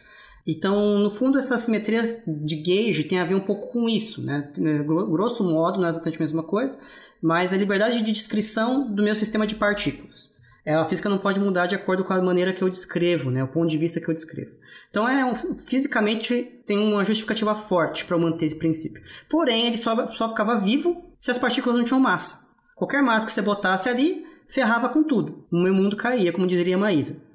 Então, 0.47 0.99
no 0.99 1.11
fundo, 1.11 1.39
essas 1.39 1.61
simetrias 1.61 2.19
de 2.27 2.57
gauge 2.57 3.05
tem 3.05 3.21
a 3.21 3.25
ver 3.25 3.35
um 3.35 3.41
pouco 3.41 3.73
com 3.73 3.89
isso, 3.89 4.23
né? 4.23 4.51
Grosso 4.57 5.45
modo, 5.45 5.79
não 5.79 5.87
é 5.87 5.91
exatamente 5.91 6.17
a 6.17 6.25
mesma 6.25 6.43
coisa, 6.43 6.79
mas 7.23 7.53
a 7.53 7.57
liberdade 7.57 7.99
de 7.99 8.13
descrição 8.13 8.93
do 8.93 9.03
meu 9.03 9.15
sistema 9.15 9.47
de 9.47 9.55
partículas. 9.55 10.32
É, 10.65 10.75
a 10.75 10.85
física 10.85 11.09
não 11.09 11.19
pode 11.19 11.41
mudar 11.41 11.67
de 11.67 11.75
acordo 11.75 12.05
com 12.05 12.13
a 12.13 12.23
maneira 12.23 12.53
que 12.53 12.63
eu 12.63 12.69
descrevo, 12.69 13.31
né? 13.31 13.43
O 13.43 13.49
ponto 13.49 13.69
de 13.69 13.77
vista 13.77 14.01
que 14.01 14.09
eu 14.09 14.15
descrevo. 14.15 14.53
Então, 14.91 15.09
é 15.09 15.25
um, 15.25 15.35
fisicamente 15.35 16.63
tem 16.67 16.79
uma 16.79 17.05
justificativa 17.05 17.55
forte 17.55 18.05
para 18.05 18.19
manter 18.19 18.47
esse 18.47 18.57
princípio. 18.57 19.03
Porém, 19.29 19.67
ele 19.67 19.77
só, 19.77 20.07
só 20.09 20.29
ficava 20.29 20.61
vivo 20.61 21.13
se 21.19 21.31
as 21.31 21.39
partículas 21.39 21.77
não 21.77 21.85
tinham 21.85 21.99
massa. 21.99 22.47
Qualquer 22.77 23.03
massa 23.03 23.27
que 23.27 23.33
você 23.33 23.43
botasse 23.43 23.89
ali, 23.89 24.25
ferrava 24.49 24.89
com 24.89 25.03
tudo. 25.03 25.47
O 25.51 25.63
meu 25.63 25.75
mundo 25.75 25.97
caía, 25.97 26.33
como 26.33 26.47
diria 26.47 26.79
Maísa. 26.79 27.21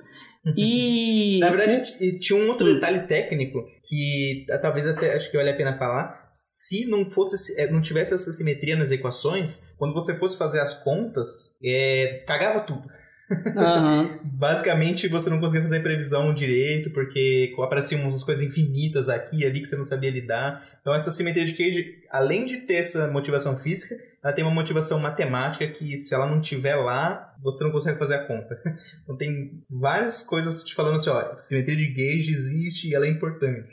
E. 0.56 1.40
Na 1.40 1.50
verdade, 1.50 2.20
tinha 2.20 2.40
um 2.40 2.48
outro 2.48 2.74
detalhe 2.74 3.06
técnico 3.06 3.66
que 3.84 4.46
talvez 4.62 4.88
até 4.88 5.14
acho 5.14 5.30
que 5.30 5.36
vale 5.36 5.50
a 5.50 5.56
pena 5.56 5.78
falar. 5.78 6.30
Se 6.32 6.86
não 6.86 7.10
fosse, 7.10 7.60
é, 7.60 7.70
não 7.70 7.82
tivesse 7.82 8.14
essa 8.14 8.32
simetria 8.32 8.78
nas 8.78 8.92
equações, 8.92 9.64
quando 9.78 9.94
você 9.94 10.16
fosse 10.16 10.38
fazer 10.38 10.62
as 10.62 10.74
contas, 10.84 11.58
é, 11.62 12.24
cagava 12.26 12.62
tudo. 12.62 12.88
Uhum. 13.30 14.20
Basicamente, 14.38 15.08
você 15.08 15.30
não 15.30 15.40
conseguia 15.40 15.62
fazer 15.62 15.82
previsão 15.82 16.34
direito, 16.34 16.90
porque 16.92 17.54
apareciam 17.60 18.02
umas 18.08 18.24
coisas 18.24 18.46
infinitas 18.46 19.10
aqui 19.10 19.40
e 19.40 19.46
ali 19.46 19.60
que 19.60 19.68
você 19.68 19.76
não 19.76 19.84
sabia 19.84 20.12
lidar. 20.12 20.66
Então, 20.82 20.94
essa 20.94 21.12
simetria 21.12 21.46
de 21.46 21.54
Cage, 21.54 22.00
além 22.10 22.46
de 22.46 22.58
ter 22.58 22.76
essa 22.76 23.08
motivação 23.08 23.58
física, 23.58 23.96
ela 24.24 24.34
tem 24.34 24.44
uma 24.44 24.54
motivação 24.54 25.00
matemática 25.00 25.68
que, 25.68 25.98
se 25.98 26.14
ela 26.16 26.26
não 26.26 26.40
tiver 26.40 26.76
lá, 26.76 27.36
você 27.42 27.64
não 27.64 27.72
consegue 27.72 28.00
fazer 28.00 28.16
a 28.16 28.26
conta. 28.26 28.60
Então, 29.04 29.18
tem 29.18 29.64
várias 29.70 30.22
coisas 30.22 30.64
te 30.64 30.76
falando 30.76 30.96
assim: 30.96 31.10
ó, 31.10 31.38
simetria 31.38 31.76
de 31.76 31.88
Gauge 31.88 32.34
existe 32.34 32.90
e 32.90 32.96
ela 32.96 33.06
é 33.06 33.10
importante. 33.10 33.70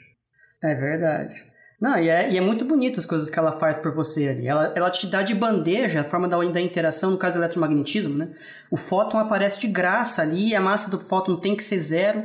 É 0.62 0.75
verdade. 0.75 1.54
Não, 1.85 1.99
e 1.99 2.09
é, 2.09 2.33
e 2.33 2.38
é, 2.38 2.40
muito 2.40 2.64
bonito 2.64 2.99
as 2.99 3.05
coisas 3.05 3.29
que 3.29 3.38
ela 3.38 3.53
faz 3.53 3.77
por 3.77 3.92
você 3.92 4.29
ali. 4.29 4.49
Ela, 4.49 4.73
ela 4.75 4.90
te 4.90 5.07
dá 5.07 5.20
de 5.20 5.35
bandeja 5.35 6.01
a 6.01 6.05
forma 6.05 6.27
da, 6.27 6.42
da 6.42 6.59
interação, 6.59 7.11
no 7.11 7.18
caso 7.18 7.35
do 7.35 7.40
eletromagnetismo, 7.40 8.16
né? 8.16 8.31
O 8.70 8.77
fóton 8.79 9.18
aparece 9.18 9.61
de 9.61 9.66
graça 9.66 10.23
ali, 10.23 10.55
a 10.55 10.62
massa 10.62 10.90
do 10.90 10.99
fóton 10.99 11.37
tem 11.37 11.55
que 11.55 11.62
ser 11.62 11.79
zero, 11.79 12.25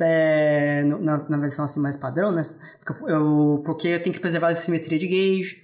é, 0.00 0.82
na, 0.82 1.18
na, 1.28 1.36
versão 1.36 1.66
assim 1.66 1.78
mais 1.78 1.94
padrão, 1.94 2.32
né? 2.32 2.40
Porque, 2.82 3.12
eu, 3.12 3.62
porque 3.66 3.98
tem 3.98 4.10
que 4.10 4.18
preservar 4.18 4.48
a 4.48 4.54
simetria 4.54 4.98
de 4.98 5.06
gauge. 5.06 5.62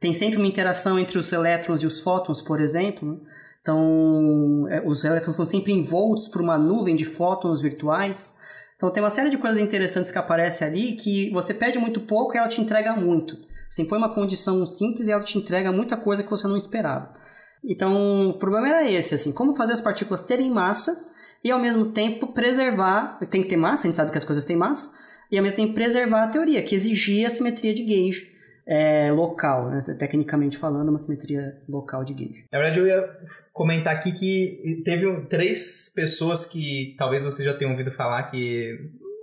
Tem 0.00 0.14
sempre 0.14 0.38
uma 0.38 0.46
interação 0.46 0.98
entre 0.98 1.18
os 1.18 1.30
elétrons 1.34 1.82
e 1.82 1.86
os 1.86 2.00
fótons, 2.00 2.40
por 2.40 2.62
exemplo. 2.62 3.06
Né? 3.06 3.18
Então, 3.60 4.66
é, 4.70 4.82
os 4.86 5.04
elétrons 5.04 5.36
são 5.36 5.44
sempre 5.44 5.70
envoltos 5.74 6.28
por 6.28 6.40
uma 6.40 6.56
nuvem 6.56 6.96
de 6.96 7.04
fótons 7.04 7.60
virtuais. 7.60 8.34
Então 8.80 8.90
tem 8.90 9.02
uma 9.02 9.10
série 9.10 9.28
de 9.28 9.36
coisas 9.36 9.60
interessantes 9.60 10.10
que 10.10 10.16
aparece 10.16 10.64
ali 10.64 10.92
que 10.92 11.28
você 11.32 11.52
pede 11.52 11.78
muito 11.78 12.00
pouco 12.00 12.34
e 12.34 12.38
ela 12.38 12.48
te 12.48 12.62
entrega 12.62 12.94
muito. 12.94 13.36
Você 13.68 13.82
impõe 13.82 13.98
uma 13.98 14.14
condição 14.14 14.64
simples 14.64 15.06
e 15.06 15.12
ela 15.12 15.22
te 15.22 15.36
entrega 15.36 15.70
muita 15.70 15.98
coisa 15.98 16.22
que 16.22 16.30
você 16.30 16.48
não 16.48 16.56
esperava. 16.56 17.14
Então 17.62 18.30
o 18.30 18.38
problema 18.38 18.70
era 18.70 18.90
esse, 18.90 19.14
assim, 19.14 19.32
como 19.32 19.54
fazer 19.54 19.74
as 19.74 19.82
partículas 19.82 20.22
terem 20.22 20.50
massa 20.50 21.04
e 21.44 21.50
ao 21.50 21.58
mesmo 21.58 21.92
tempo 21.92 22.28
preservar, 22.28 23.18
tem 23.30 23.42
que 23.42 23.50
ter 23.50 23.56
massa, 23.58 23.82
a 23.82 23.86
gente 23.86 23.96
sabe 23.96 24.12
que 24.12 24.16
as 24.16 24.24
coisas 24.24 24.46
têm 24.46 24.56
massa, 24.56 24.90
e 25.30 25.36
ao 25.36 25.42
mesmo 25.44 25.56
tempo 25.56 25.74
preservar 25.74 26.24
a 26.24 26.28
teoria, 26.28 26.62
que 26.62 26.74
exigia 26.74 27.26
a 27.26 27.30
simetria 27.30 27.74
de 27.74 27.82
gauge 27.82 28.32
é, 28.66 29.10
local, 29.10 29.70
né? 29.70 29.82
tecnicamente 29.98 30.58
falando, 30.58 30.88
uma 30.88 30.98
simetria 30.98 31.60
local 31.68 32.04
de 32.04 32.14
gauge. 32.14 32.44
Na 32.52 32.58
verdade, 32.58 32.80
eu 32.80 32.86
ia 32.86 33.18
comentar 33.52 33.94
aqui 33.94 34.12
que 34.12 34.82
teve 34.84 35.26
três 35.26 35.92
pessoas 35.94 36.46
que 36.46 36.94
talvez 36.98 37.24
vocês 37.24 37.46
já 37.46 37.56
tenham 37.56 37.72
ouvido 37.72 37.90
falar 37.92 38.30
que 38.30 38.78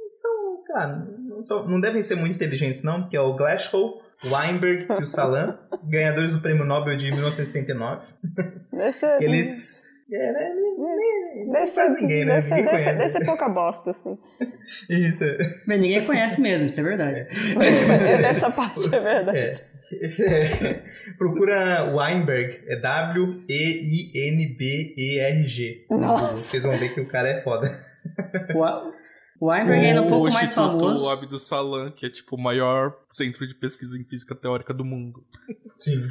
são, 0.09 0.59
sei 0.61 0.75
lá, 0.75 0.87
não, 0.87 1.43
são, 1.43 1.67
não 1.67 1.79
devem 1.79 2.01
ser 2.01 2.15
muito 2.15 2.35
inteligentes 2.35 2.83
não, 2.83 3.07
que 3.07 3.15
é 3.15 3.21
o 3.21 3.35
Glasgow, 3.35 4.01
Weinberg 4.25 4.87
e 4.89 5.03
o 5.03 5.05
Salam, 5.05 5.57
ganhadores 5.83 6.33
do 6.33 6.41
Prêmio 6.41 6.65
Nobel 6.65 6.97
de 6.97 7.11
1979. 7.11 8.05
Eles... 9.23 9.85
É, 10.11 10.31
né? 10.31 10.55
Deve 11.45 11.67
ser, 11.67 11.89
ninguém, 11.89 12.25
né? 12.25 12.35
Deve, 12.35 12.55
ninguém 12.55 12.77
ser, 12.79 12.97
deve, 12.97 13.09
ser, 13.09 13.25
pouca 13.25 13.49
bosta, 13.49 13.91
assim. 13.91 14.17
Isso. 14.89 15.23
Mas 15.67 15.79
ninguém 15.79 16.05
conhece 16.05 16.41
mesmo, 16.41 16.67
isso 16.67 16.79
é 16.79 16.83
verdade. 16.83 17.27
É. 17.57 18.21
Essa 18.27 18.51
parte 18.51 18.93
é 18.93 18.99
verdade. 18.99 19.37
É. 19.37 19.51
É. 19.91 20.83
Procura 21.17 21.95
Weinberg, 21.95 22.59
é 22.67 22.75
W-E-I-N-B-E-R-G. 22.79 23.47
Vocês 26.31 26.61
vão 26.63 26.77
ver 26.77 26.93
que 26.93 26.99
o 27.01 27.07
cara 27.07 27.29
é 27.29 27.41
foda. 27.41 27.71
O 29.39 29.47
Weinberg 29.49 29.85
é 29.85 30.01
um 30.01 30.09
pouco 30.09 30.33
mais 30.33 30.53
famoso. 30.53 31.05
O 31.05 31.09
Abdus 31.09 31.47
Salam, 31.47 31.91
que 31.91 32.05
é 32.05 32.09
tipo 32.09 32.35
o 32.35 32.41
maior 32.41 32.97
centro 33.13 33.47
de 33.47 33.55
pesquisa 33.55 33.97
em 33.99 34.03
física 34.03 34.35
teórica 34.35 34.73
do 34.73 34.83
mundo. 34.83 35.23
Sim. 35.73 36.03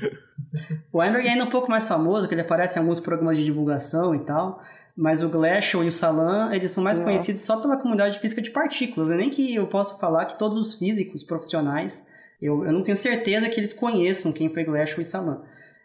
O 0.93 0.99
Weinberg 0.99 1.27
é 1.27 1.33
ainda 1.33 1.45
um 1.45 1.51
pouco 1.51 1.71
mais 1.71 1.87
famoso, 1.87 2.29
que 2.29 2.35
ele 2.35 2.43
aparece 2.43 2.79
em 2.79 2.83
alguns 2.83 3.01
programas 3.01 3.37
de 3.37 3.45
divulgação 3.45 4.15
e 4.15 4.21
tal. 4.25 4.61
Mas 4.97 5.23
o 5.23 5.29
Glashow 5.29 5.85
e 5.85 5.89
o 5.89 5.93
Salam, 5.93 6.53
eles 6.53 6.71
são 6.71 6.83
mais 6.83 6.99
Não. 6.99 7.05
conhecidos 7.05 7.43
só 7.43 7.61
pela 7.61 7.77
comunidade 7.77 8.15
de 8.15 8.21
física 8.21 8.41
de 8.41 8.51
partículas. 8.51 9.11
É 9.11 9.17
nem 9.17 9.29
que 9.29 9.55
eu 9.55 9.67
possa 9.67 9.99
falar 9.99 10.25
que 10.25 10.39
todos 10.39 10.57
os 10.57 10.75
físicos 10.75 11.23
profissionais, 11.23 12.07
eu, 12.41 12.65
eu 12.65 12.73
não 12.73 12.83
tenho 12.83 12.97
certeza 12.97 13.49
que 13.51 13.61
eles 13.61 13.75
conheçam 13.75 14.33
quem 14.33 14.49
foi 14.49 14.65
Glashow 14.65 15.03
e 15.03 15.05
Salam. 15.05 15.43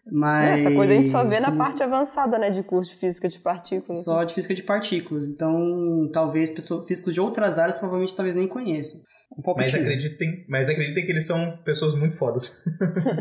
Mas... 0.10 0.66
Essa 0.66 0.74
coisa 0.74 0.94
a 0.94 0.96
gente 0.96 1.08
só 1.08 1.24
vê 1.26 1.40
na 1.40 1.52
parte 1.52 1.84
avançada, 1.84 2.40
né, 2.40 2.50
de 2.50 2.64
curso 2.64 2.92
de 2.92 2.98
física 2.98 3.28
de 3.28 3.40
partículas. 3.40 4.04
Só 4.04 4.24
de 4.24 4.34
física 4.34 4.54
de 4.54 4.64
partículas. 4.64 5.28
Então, 5.28 6.10
talvez 6.12 6.50
pessoas, 6.50 6.88
físicos 6.88 7.14
de 7.14 7.22
outras 7.22 7.60
áreas 7.60 7.78
provavelmente 7.78 8.16
talvez 8.16 8.36
nem 8.36 8.48
conheçam. 8.48 9.02
Um 9.38 9.54
mas 9.56 9.74
acreditem, 9.74 10.46
mas 10.48 10.70
acreditem 10.70 11.06
que 11.06 11.12
eles 11.12 11.26
são 11.26 11.58
pessoas 11.64 11.96
muito 11.96 12.18
fodas. 12.18 12.64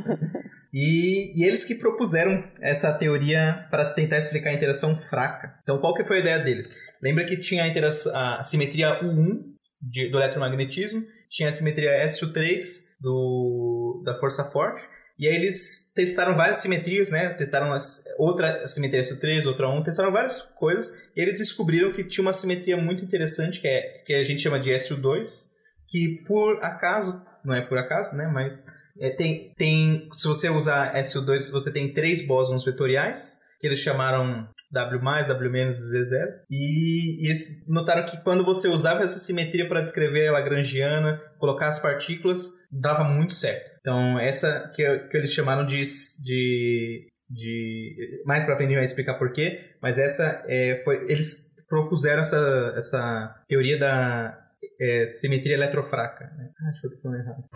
e, 0.75 1.41
e, 1.41 1.45
eles 1.45 1.65
que 1.65 1.77
propuseram 1.77 2.45
essa 2.61 2.93
teoria 2.93 3.67
para 3.71 3.93
tentar 3.93 4.19
explicar 4.19 4.51
a 4.51 4.55
interação 4.55 4.97
fraca. 4.97 5.55
Então, 5.63 5.79
qual 5.79 5.95
que 5.95 6.05
foi 6.05 6.19
a 6.19 6.21
ideia 6.21 6.39
deles? 6.41 6.71
Lembra 7.01 7.25
que 7.25 7.37
tinha 7.37 7.65
a, 7.65 8.41
a 8.41 8.45
simetria 8.45 9.01
U1 9.03 9.41
de, 9.81 10.11
do 10.11 10.19
eletromagnetismo, 10.19 11.05
tinha 11.29 11.49
a 11.49 11.53
simetria 11.53 12.05
SU3 12.07 12.59
do, 13.01 14.03
da 14.05 14.15
força 14.17 14.45
forte, 14.45 14.83
E 15.19 15.29
aí 15.29 15.35
eles 15.35 15.93
testaram 15.95 16.35
várias 16.37 16.59
simetrias, 16.59 17.11
né? 17.11 17.31
Testaram 17.35 17.73
as, 17.73 18.03
outra 18.19 18.67
simetria 18.67 19.03
S3, 19.03 19.47
outra 19.47 19.69
1, 19.69 19.85
testaram 19.85 20.11
várias 20.11 20.43
coisas 20.43 20.91
e 21.15 21.21
eles 21.21 21.39
descobriram 21.39 21.93
que 21.93 22.05
tinha 22.05 22.23
uma 22.23 22.33
simetria 22.33 22.77
muito 22.77 23.05
interessante 23.05 23.61
que, 23.61 23.69
é, 23.69 24.03
que 24.05 24.15
a 24.15 24.25
gente 24.25 24.43
chama 24.43 24.59
de 24.59 24.71
SU2, 24.71 25.50
que 25.91 26.23
por 26.27 26.63
acaso, 26.63 27.23
não 27.45 27.55
é 27.55 27.61
por 27.61 27.77
acaso, 27.79 28.17
né? 28.17 28.31
Mas 28.33 28.67
é, 28.99 29.11
tem, 29.11 29.53
tem, 29.57 30.09
se 30.13 30.27
você 30.29 30.49
usar 30.49 30.95
SU2, 30.95 31.51
você 31.51 31.73
tem 31.73 31.93
três 31.93 32.27
bósons 32.27 32.65
vetoriais, 32.65 33.41
que 33.61 33.67
eles 33.67 33.81
chamaram 33.81 34.49
W+, 34.71 34.99
W-, 35.27 35.69
Z0. 35.71 36.27
E, 36.49 37.23
e 37.23 37.27
eles 37.27 37.67
notaram 37.67 38.07
que 38.07 38.23
quando 38.23 38.45
você 38.45 38.69
usava 38.69 39.03
essa 39.03 39.19
simetria 39.19 39.69
para 39.69 39.81
descrever 39.81 40.29
a 40.29 40.33
lagrangiana, 40.33 41.21
colocar 41.39 41.69
as 41.69 41.81
partículas, 41.81 42.51
dava 42.71 43.03
muito 43.05 43.35
certo. 43.35 43.71
Então, 43.81 44.19
essa 44.19 44.71
que, 44.75 44.99
que 45.11 45.17
eles 45.17 45.33
chamaram 45.33 45.67
de, 45.67 45.83
de, 46.25 47.07
de 47.29 48.23
mais 48.25 48.45
para 48.45 48.57
frente 48.57 48.75
vai 48.75 48.85
explicar 48.85 49.15
porquê, 49.15 49.75
mas 49.83 49.99
essa 49.99 50.45
é, 50.47 50.81
foi 50.85 51.05
eles 51.11 51.51
propuseram 51.69 52.21
essa, 52.21 52.75
essa 52.77 53.43
teoria 53.49 53.79
da 53.79 54.39
é, 54.81 55.07
simetria 55.07 55.55
eletrofraca. 55.55 56.33
Né? 56.37 56.51
Ah, 56.61 56.69
acho 56.69 56.81
que 56.81 56.87
eu 56.87 56.91
tô 56.93 57.03
falando 57.03 57.21
errado. 57.21 57.45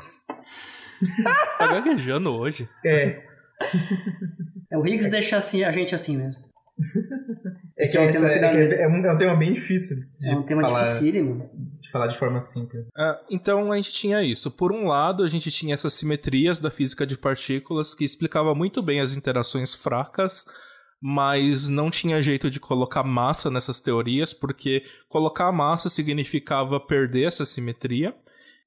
Você 1.00 1.58
tá 1.58 1.66
gaguejando 1.66 2.30
hoje. 2.30 2.68
É. 2.84 3.22
É, 4.70 4.78
o 4.78 4.86
Higgs 4.86 5.10
deixa 5.10 5.36
assim, 5.36 5.64
a 5.64 5.72
gente 5.72 5.94
assim 5.94 6.16
mesmo. 6.16 6.40
É 7.78 7.86
que, 7.86 7.96
é, 7.96 8.04
essa, 8.06 8.26
é, 8.28 8.38
que 8.38 8.74
é, 8.74 8.88
um, 8.88 9.06
é, 9.06 9.12
um, 9.12 9.18
tema 9.18 9.36
bem 9.36 9.52
difícil 9.52 9.96
de 10.18 10.28
é 10.28 10.36
um 10.36 10.42
tema 10.42 10.62
falar, 10.62 10.82
dificílimo. 10.82 11.50
de 11.80 11.90
falar 11.90 12.08
de 12.08 12.18
forma 12.18 12.40
simples. 12.40 12.82
Uh, 12.86 13.16
então 13.30 13.70
a 13.70 13.76
gente 13.76 13.92
tinha 13.92 14.22
isso. 14.22 14.50
Por 14.50 14.72
um 14.72 14.86
lado, 14.86 15.22
a 15.22 15.28
gente 15.28 15.50
tinha 15.50 15.74
essas 15.74 15.92
simetrias 15.92 16.58
da 16.58 16.70
física 16.70 17.06
de 17.06 17.16
partículas 17.16 17.94
que 17.94 18.04
explicava 18.04 18.54
muito 18.54 18.82
bem 18.82 19.00
as 19.00 19.16
interações 19.16 19.74
fracas, 19.74 20.46
mas 21.00 21.68
não 21.68 21.90
tinha 21.90 22.22
jeito 22.22 22.50
de 22.50 22.58
colocar 22.58 23.02
massa 23.02 23.50
nessas 23.50 23.80
teorias, 23.80 24.32
porque 24.32 24.82
colocar 25.08 25.52
massa 25.52 25.88
significava 25.88 26.80
perder 26.80 27.28
essa 27.28 27.44
simetria. 27.44 28.14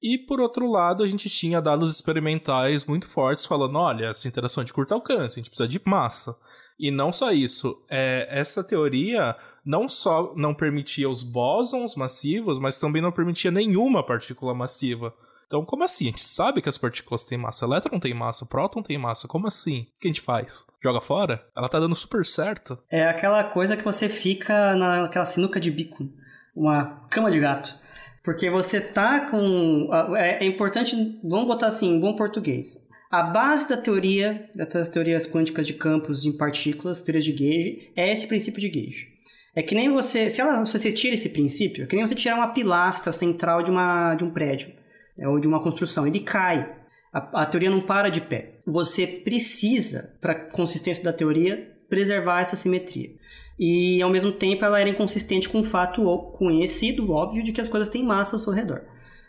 E 0.02 0.16
por 0.16 0.40
outro 0.40 0.70
lado, 0.70 1.02
a 1.02 1.06
gente 1.06 1.28
tinha 1.28 1.60
dados 1.60 1.90
experimentais 1.90 2.84
muito 2.84 3.08
fortes 3.08 3.44
falando: 3.44 3.76
olha, 3.78 4.06
essa 4.06 4.28
interação 4.28 4.62
de 4.62 4.72
curto 4.72 4.94
alcance, 4.94 5.38
a 5.38 5.42
gente 5.42 5.50
precisa 5.50 5.68
de 5.68 5.80
massa. 5.84 6.36
E 6.78 6.92
não 6.92 7.12
só 7.12 7.32
isso, 7.32 7.76
é, 7.90 8.28
essa 8.30 8.62
teoria 8.62 9.36
não 9.64 9.88
só 9.88 10.32
não 10.36 10.54
permitia 10.54 11.10
os 11.10 11.24
bósons 11.24 11.96
massivos, 11.96 12.58
mas 12.58 12.78
também 12.78 13.02
não 13.02 13.10
permitia 13.10 13.50
nenhuma 13.50 14.06
partícula 14.06 14.54
massiva. 14.54 15.12
Então, 15.48 15.64
como 15.64 15.82
assim? 15.82 16.04
A 16.04 16.08
gente 16.10 16.20
sabe 16.20 16.60
que 16.60 16.68
as 16.68 16.76
partículas 16.76 17.24
têm 17.24 17.38
massa, 17.38 17.64
elétron 17.64 17.98
tem 17.98 18.12
massa, 18.12 18.44
próton 18.44 18.82
tem 18.82 18.98
massa. 18.98 19.26
Como 19.26 19.46
assim? 19.46 19.86
O 19.96 20.00
que 20.00 20.06
a 20.06 20.08
gente 20.08 20.20
faz? 20.20 20.66
Joga 20.80 21.00
fora? 21.00 21.42
Ela 21.56 21.70
tá 21.70 21.80
dando 21.80 21.94
super 21.94 22.24
certo. 22.24 22.78
É 22.90 23.08
aquela 23.08 23.42
coisa 23.44 23.74
que 23.74 23.82
você 23.82 24.10
fica 24.10 24.76
naquela 24.76 25.24
sinuca 25.24 25.58
de 25.58 25.70
bico, 25.70 26.06
uma 26.54 27.06
cama 27.08 27.30
de 27.30 27.40
gato. 27.40 27.74
Porque 28.22 28.50
você 28.50 28.78
tá 28.78 29.30
com. 29.30 29.88
É, 30.14 30.44
é 30.44 30.46
importante, 30.46 31.18
vamos 31.24 31.46
botar 31.46 31.68
assim, 31.68 31.94
em 31.94 31.98
bom 31.98 32.14
português. 32.14 32.86
A 33.10 33.22
base 33.22 33.66
da 33.66 33.78
teoria, 33.78 34.50
das 34.54 34.90
teorias 34.90 35.26
quânticas 35.26 35.66
de 35.66 35.72
campos 35.72 36.26
em 36.26 36.36
partículas, 36.36 37.00
teorias 37.00 37.24
de 37.24 37.32
gauge, 37.32 37.90
é 37.96 38.12
esse 38.12 38.26
princípio 38.26 38.60
de 38.60 38.68
gauge. 38.68 39.08
É 39.56 39.62
que 39.62 39.74
nem 39.74 39.90
você, 39.90 40.28
se, 40.28 40.42
ela, 40.42 40.62
se 40.66 40.78
você 40.78 40.92
tira 40.92 41.14
esse 41.14 41.30
princípio, 41.30 41.84
é 41.84 41.86
que 41.86 41.96
nem 41.96 42.06
você 42.06 42.14
tirar 42.14 42.36
uma 42.36 42.52
pilastra 42.52 43.12
central 43.12 43.62
de, 43.62 43.70
uma, 43.70 44.14
de 44.14 44.24
um 44.24 44.30
prédio, 44.30 44.74
né, 45.18 45.28
ou 45.28 45.40
de 45.40 45.48
uma 45.48 45.62
construção, 45.62 46.06
ele 46.06 46.20
cai. 46.20 46.76
A, 47.12 47.42
a 47.42 47.46
teoria 47.46 47.70
não 47.70 47.80
para 47.80 48.08
de 48.08 48.20
pé. 48.20 48.60
Você 48.64 49.06
precisa, 49.06 50.16
para 50.20 50.32
a 50.32 50.50
consistência 50.50 51.02
da 51.02 51.12
teoria, 51.12 51.74
preservar 51.88 52.40
essa 52.40 52.54
simetria. 52.54 53.10
E, 53.58 54.00
ao 54.00 54.10
mesmo 54.10 54.30
tempo, 54.30 54.64
ela 54.64 54.80
era 54.80 54.88
inconsistente 54.88 55.48
com 55.48 55.60
o 55.60 55.64
fato 55.64 56.04
conhecido, 56.38 57.10
óbvio, 57.10 57.42
de 57.42 57.50
que 57.50 57.60
as 57.60 57.68
coisas 57.68 57.88
têm 57.88 58.04
massa 58.04 58.36
ao 58.36 58.40
seu 58.40 58.52
redor. 58.52 58.82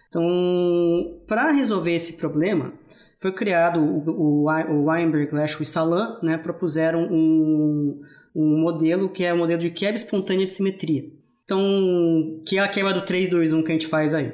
Então, 0.09 1.19
para 1.27 1.51
resolver 1.51 1.93
esse 1.93 2.13
problema, 2.17 2.73
foi 3.19 3.31
criado 3.31 3.79
o, 3.79 4.45
o, 4.45 4.45
o 4.45 4.85
Weinberg, 4.85 5.33
Lashwell 5.33 5.63
e 5.63 5.65
Salan, 5.65 6.19
né, 6.21 6.37
propuseram 6.37 7.03
um, 7.11 8.01
um 8.35 8.61
modelo 8.61 9.09
que 9.09 9.25
é 9.25 9.33
o 9.33 9.35
um 9.35 9.39
modelo 9.39 9.61
de 9.61 9.71
quebra 9.71 9.95
espontânea 9.95 10.45
de 10.45 10.51
simetria. 10.51 11.05
Então, 11.43 12.43
que 12.45 12.57
é 12.57 12.61
a 12.61 12.67
quebra 12.67 12.93
do 12.93 13.01
3, 13.01 13.29
2, 13.29 13.53
1 13.53 13.63
que 13.63 13.71
a 13.71 13.73
gente 13.73 13.87
faz 13.87 14.13
aí. 14.13 14.31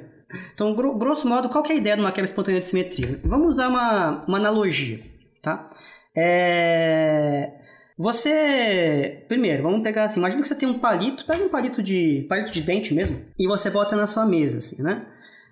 Então, 0.54 0.76
grosso 0.76 1.28
modo, 1.28 1.50
qual 1.50 1.66
é 1.66 1.72
a 1.72 1.76
ideia 1.76 1.96
de 1.96 2.02
uma 2.02 2.12
quebra 2.12 2.30
espontânea 2.30 2.62
de 2.62 2.68
simetria? 2.68 3.20
Vamos 3.24 3.50
usar 3.50 3.68
uma, 3.68 4.24
uma 4.28 4.38
analogia, 4.38 5.02
tá? 5.42 5.70
É... 6.16 7.54
Você, 7.98 9.24
primeiro, 9.28 9.64
vamos 9.64 9.82
pegar 9.82 10.04
assim, 10.04 10.20
imagina 10.20 10.42
que 10.42 10.48
você 10.48 10.56
tem 10.56 10.68
um 10.68 10.80
palito, 10.80 11.26
pega 11.26 11.44
um 11.44 11.50
palito 11.50 11.82
de 11.82 12.26
palito 12.28 12.52
de 12.52 12.62
dente 12.62 12.94
mesmo, 12.94 13.22
e 13.40 13.48
você 13.48 13.70
bota 13.70 13.96
na 13.96 14.06
sua 14.06 14.26
mesa, 14.26 14.58
assim, 14.58 14.82
né? 14.84 15.06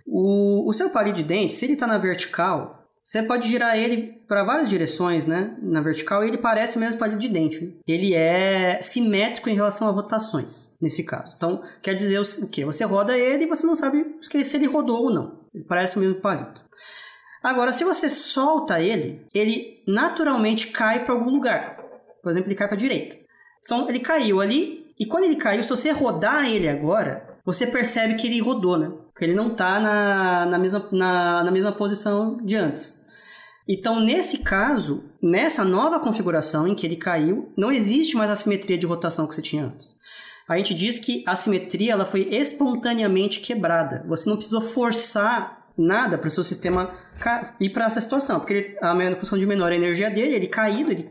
O, 0.05 0.69
o 0.69 0.73
seu 0.73 0.89
palito 0.89 1.17
de 1.17 1.23
dente, 1.23 1.53
se 1.53 1.65
ele 1.65 1.73
está 1.73 1.87
na 1.87 1.97
vertical, 1.97 2.82
você 3.03 3.21
pode 3.21 3.49
girar 3.49 3.77
ele 3.77 4.23
para 4.27 4.45
várias 4.45 4.69
direções, 4.69 5.27
né? 5.27 5.57
Na 5.61 5.81
vertical, 5.81 6.23
e 6.23 6.29
ele 6.29 6.37
parece 6.37 6.79
mesmo 6.79 6.97
palito 6.97 7.19
de 7.19 7.27
dente. 7.27 7.63
Né? 7.63 7.73
Ele 7.85 8.15
é 8.15 8.81
simétrico 8.81 9.49
em 9.49 9.55
relação 9.55 9.89
a 9.89 9.91
rotações, 9.91 10.73
nesse 10.81 11.03
caso. 11.03 11.33
Então, 11.35 11.61
quer 11.81 11.95
dizer 11.95 12.19
o 12.19 12.47
quê? 12.47 12.63
Você 12.63 12.85
roda 12.85 13.17
ele 13.17 13.43
e 13.43 13.47
você 13.47 13.67
não 13.67 13.75
sabe 13.75 14.05
se 14.21 14.55
ele 14.55 14.67
rodou 14.67 15.03
ou 15.03 15.13
não. 15.13 15.41
Ele 15.53 15.65
parece 15.65 15.97
o 15.97 15.99
mesmo 15.99 16.21
palito. 16.21 16.61
Agora, 17.43 17.73
se 17.73 17.83
você 17.83 18.09
solta 18.09 18.79
ele, 18.79 19.27
ele 19.33 19.83
naturalmente 19.85 20.67
cai 20.67 21.03
para 21.03 21.13
algum 21.13 21.29
lugar. 21.29 21.83
Por 22.21 22.31
exemplo, 22.31 22.47
ele 22.47 22.55
cai 22.55 22.67
para 22.67 22.77
a 22.77 22.79
direita. 22.79 23.17
Então, 23.59 23.89
ele 23.89 23.99
caiu 23.99 24.39
ali, 24.39 24.93
e 24.97 25.05
quando 25.05 25.25
ele 25.25 25.35
caiu, 25.35 25.61
se 25.61 25.69
você 25.69 25.91
rodar 25.91 26.45
ele 26.45 26.69
agora, 26.69 27.37
você 27.45 27.67
percebe 27.67 28.15
que 28.15 28.27
ele 28.27 28.39
rodou, 28.39 28.77
né? 28.77 28.91
Porque 29.13 29.25
ele 29.25 29.35
não 29.35 29.51
está 29.51 29.79
na, 29.79 30.45
na, 30.47 30.57
mesma, 30.57 30.89
na, 30.91 31.43
na 31.43 31.51
mesma 31.51 31.71
posição 31.71 32.37
de 32.43 32.55
antes. 32.55 33.01
Então, 33.67 33.99
nesse 33.99 34.39
caso, 34.39 35.09
nessa 35.21 35.63
nova 35.63 35.99
configuração 35.99 36.67
em 36.67 36.75
que 36.75 36.85
ele 36.85 36.97
caiu, 36.97 37.53
não 37.55 37.71
existe 37.71 38.17
mais 38.17 38.29
a 38.29 38.35
simetria 38.35 38.77
de 38.77 38.87
rotação 38.87 39.27
que 39.27 39.35
você 39.35 39.41
tinha 39.41 39.65
antes. 39.65 39.95
A 40.47 40.57
gente 40.57 40.73
diz 40.73 40.99
que 40.99 41.23
a 41.25 41.35
simetria 41.35 41.93
ela 41.93 42.05
foi 42.05 42.27
espontaneamente 42.29 43.39
quebrada. 43.39 44.03
Você 44.07 44.29
não 44.29 44.35
precisou 44.35 44.61
forçar 44.61 45.63
nada 45.77 46.17
para 46.17 46.27
o 46.27 46.31
seu 46.31 46.43
sistema 46.43 46.93
ir 47.59 47.69
para 47.69 47.85
essa 47.85 48.01
situação, 48.01 48.39
porque 48.39 48.53
ele, 48.53 48.77
a 48.81 49.15
posição 49.15 49.37
de 49.37 49.45
menor 49.45 49.71
energia 49.71 50.09
dele, 50.09 50.35
ele 50.35 50.47
caído, 50.47 50.91
ele 50.91 51.09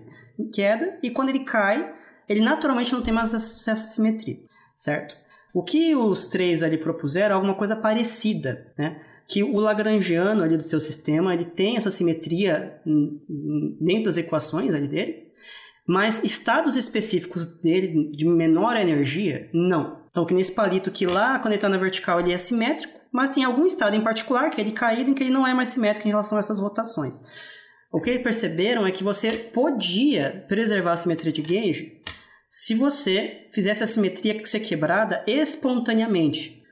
queda, 0.53 0.99
e 1.03 1.11
quando 1.11 1.31
ele 1.31 1.41
cai, 1.41 1.93
ele 2.29 2.41
naturalmente 2.41 2.93
não 2.93 3.03
tem 3.03 3.13
mais 3.13 3.33
essa 3.33 3.75
simetria, 3.75 4.39
certo? 4.77 5.17
O 5.53 5.63
que 5.63 5.95
os 5.95 6.27
três 6.27 6.63
ali 6.63 6.79
propuseram 6.79 7.35
é 7.35 7.35
alguma 7.35 7.55
coisa 7.55 7.77
parecida, 7.77 8.73
né? 8.77 9.03
Que 9.29 9.43
o 9.43 9.59
Lagrangiano 9.59 10.43
ali 10.43 10.57
do 10.57 10.63
seu 10.63 10.81
sistema, 10.81 11.35
ele 11.35 11.45
tem 11.45 11.77
essa 11.77 11.91
simetria 11.91 12.81
dentro 13.81 14.05
das 14.05 14.17
equações 14.17 14.75
ali 14.75 14.89
dele, 14.89 15.29
mas 15.87 16.23
estados 16.25 16.77
específicos 16.77 17.47
dele 17.61 18.11
de 18.13 18.27
menor 18.27 18.77
energia, 18.77 19.49
não. 19.53 20.01
Então, 20.11 20.25
que 20.27 20.35
nesse 20.35 20.53
palito 20.53 20.91
que 20.91 21.07
lá, 21.07 21.39
quando 21.39 21.49
ele 21.49 21.57
está 21.57 21.69
na 21.69 21.79
vertical, 21.79 22.21
ele 22.21 22.33
é 22.33 22.39
simétrico, 22.39 23.01
mas 23.11 23.31
tem 23.31 23.45
algum 23.45 23.67
estado 23.67 23.95
em 23.95 24.03
particular 24.03 24.51
que 24.51 24.61
ele 24.61 24.73
caído 24.73 25.11
em 25.11 25.15
que 25.15 25.23
ele 25.23 25.31
não 25.31 25.47
é 25.47 25.55
mais 25.55 25.69
simétrico 25.69 26.09
em 26.09 26.11
relação 26.11 26.37
a 26.37 26.41
essas 26.41 26.59
rotações. 26.59 27.23
O 27.91 28.01
que 28.01 28.09
eles 28.11 28.23
perceberam 28.23 28.87
é 28.87 28.91
que 28.91 29.05
você 29.05 29.33
podia 29.33 30.45
preservar 30.49 30.93
a 30.93 30.97
simetria 30.97 31.33
de 31.33 31.43
gauge 31.43 32.01
se 32.55 32.75
você 32.75 33.49
fizesse 33.55 33.83
a 33.83 33.87
simetria 33.87 34.45
ser 34.45 34.61
quebrada 34.61 35.25
espontaneamente. 35.27 36.63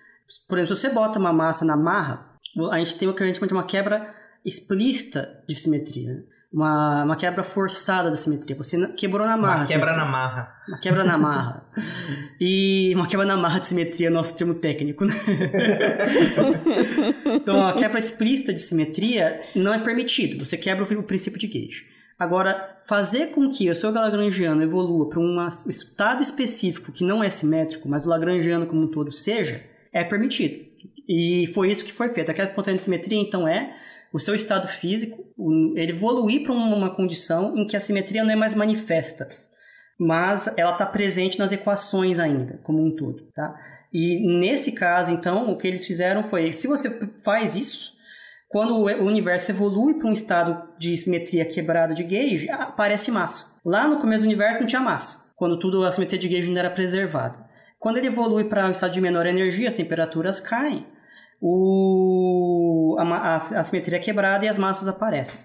Por 0.46 0.58
exemplo, 0.58 0.76
se 0.76 0.82
você 0.82 0.90
bota 0.90 1.18
uma 1.18 1.32
massa 1.32 1.64
na 1.64 1.74
marra, 1.74 2.36
a 2.70 2.78
gente 2.80 2.98
tem 2.98 3.08
o 3.08 3.14
que 3.14 3.22
a 3.22 3.26
gente 3.26 3.36
chama 3.36 3.48
de 3.48 3.54
uma 3.54 3.64
quebra 3.64 4.14
explícita 4.44 5.42
de 5.48 5.54
simetria. 5.54 6.12
Né? 6.12 6.22
Uma, 6.52 7.04
uma 7.04 7.16
quebra 7.16 7.42
forçada 7.42 8.10
da 8.10 8.16
simetria. 8.16 8.54
Você 8.56 8.88
quebrou 8.88 9.26
na 9.26 9.38
marra. 9.38 9.60
Uma 9.60 9.66
quebra 9.66 9.96
na 9.96 10.04
marra. 10.04 10.54
Uma 10.68 10.80
quebra 10.80 11.02
na 11.02 11.16
marra. 11.16 11.66
e 12.38 12.92
uma 12.94 13.06
quebra 13.06 13.24
na 13.24 13.38
marra 13.38 13.60
de 13.60 13.68
simetria 13.68 14.08
é 14.08 14.10
nosso 14.10 14.36
termo 14.36 14.56
técnico. 14.56 15.06
Né? 15.06 15.14
então, 17.40 17.66
a 17.66 17.72
quebra 17.72 17.98
explícita 17.98 18.52
de 18.52 18.60
simetria 18.60 19.40
não 19.56 19.72
é 19.72 19.78
permitido. 19.78 20.44
Você 20.44 20.58
quebra 20.58 20.84
o 20.84 21.02
princípio 21.02 21.38
de 21.38 21.46
gauge. 21.46 21.89
Agora, 22.20 22.78
fazer 22.84 23.28
com 23.28 23.48
que 23.48 23.70
o 23.70 23.74
seu 23.74 23.90
lagrangiano 23.90 24.62
evolua 24.62 25.08
para 25.08 25.18
um 25.18 25.48
estado 25.66 26.22
específico 26.22 26.92
que 26.92 27.02
não 27.02 27.24
é 27.24 27.30
simétrico, 27.30 27.88
mas 27.88 28.04
o 28.04 28.10
lagrangiano 28.10 28.66
como 28.66 28.82
um 28.82 28.90
todo 28.90 29.10
seja, 29.10 29.64
é 29.90 30.04
permitido. 30.04 30.66
E 31.08 31.46
foi 31.54 31.70
isso 31.70 31.82
que 31.82 31.90
foi 31.90 32.10
feito. 32.10 32.30
Aquela 32.30 32.46
espontânea 32.46 32.78
simetria, 32.78 33.18
então, 33.18 33.48
é 33.48 33.74
o 34.12 34.18
seu 34.18 34.34
estado 34.34 34.68
físico, 34.68 35.24
ele 35.74 35.92
evoluir 35.92 36.42
para 36.42 36.52
uma 36.52 36.94
condição 36.94 37.56
em 37.56 37.66
que 37.66 37.74
a 37.74 37.80
simetria 37.80 38.22
não 38.22 38.32
é 38.32 38.36
mais 38.36 38.54
manifesta, 38.54 39.26
mas 39.98 40.52
ela 40.58 40.72
está 40.72 40.84
presente 40.84 41.38
nas 41.38 41.52
equações 41.52 42.18
ainda, 42.18 42.58
como 42.62 42.84
um 42.84 42.94
todo, 42.94 43.30
tá? 43.32 43.58
E 43.90 44.18
nesse 44.38 44.72
caso, 44.72 45.10
então, 45.10 45.50
o 45.50 45.56
que 45.56 45.66
eles 45.66 45.86
fizeram 45.86 46.22
foi, 46.24 46.52
se 46.52 46.66
você 46.66 46.90
faz 47.24 47.56
isso, 47.56 47.92
Quando 48.50 48.74
o 48.74 49.04
universo 49.04 49.52
evolui 49.52 49.94
para 49.94 50.08
um 50.08 50.12
estado 50.12 50.60
de 50.76 50.96
simetria 50.96 51.44
quebrada 51.44 51.94
de 51.94 52.02
gauge, 52.02 52.50
aparece 52.50 53.08
massa. 53.08 53.54
Lá 53.64 53.86
no 53.86 54.00
começo 54.00 54.24
do 54.24 54.26
universo 54.26 54.58
não 54.58 54.66
tinha 54.66 54.80
massa, 54.80 55.32
quando 55.36 55.56
tudo 55.56 55.84
a 55.84 55.90
simetria 55.92 56.18
de 56.18 56.28
gauge 56.28 56.48
ainda 56.48 56.58
era 56.58 56.70
preservada. 56.70 57.38
Quando 57.78 57.98
ele 57.98 58.08
evolui 58.08 58.42
para 58.42 58.66
um 58.66 58.72
estado 58.72 58.90
de 58.90 59.00
menor 59.00 59.24
energia, 59.24 59.68
as 59.68 59.76
temperaturas 59.76 60.40
caem, 60.40 60.84
o, 61.40 62.96
a, 62.98 63.04
a, 63.04 63.36
a 63.36 63.62
simetria 63.62 63.98
é 63.98 64.02
quebrada 64.02 64.44
e 64.44 64.48
as 64.48 64.58
massas 64.58 64.88
aparecem. 64.88 65.38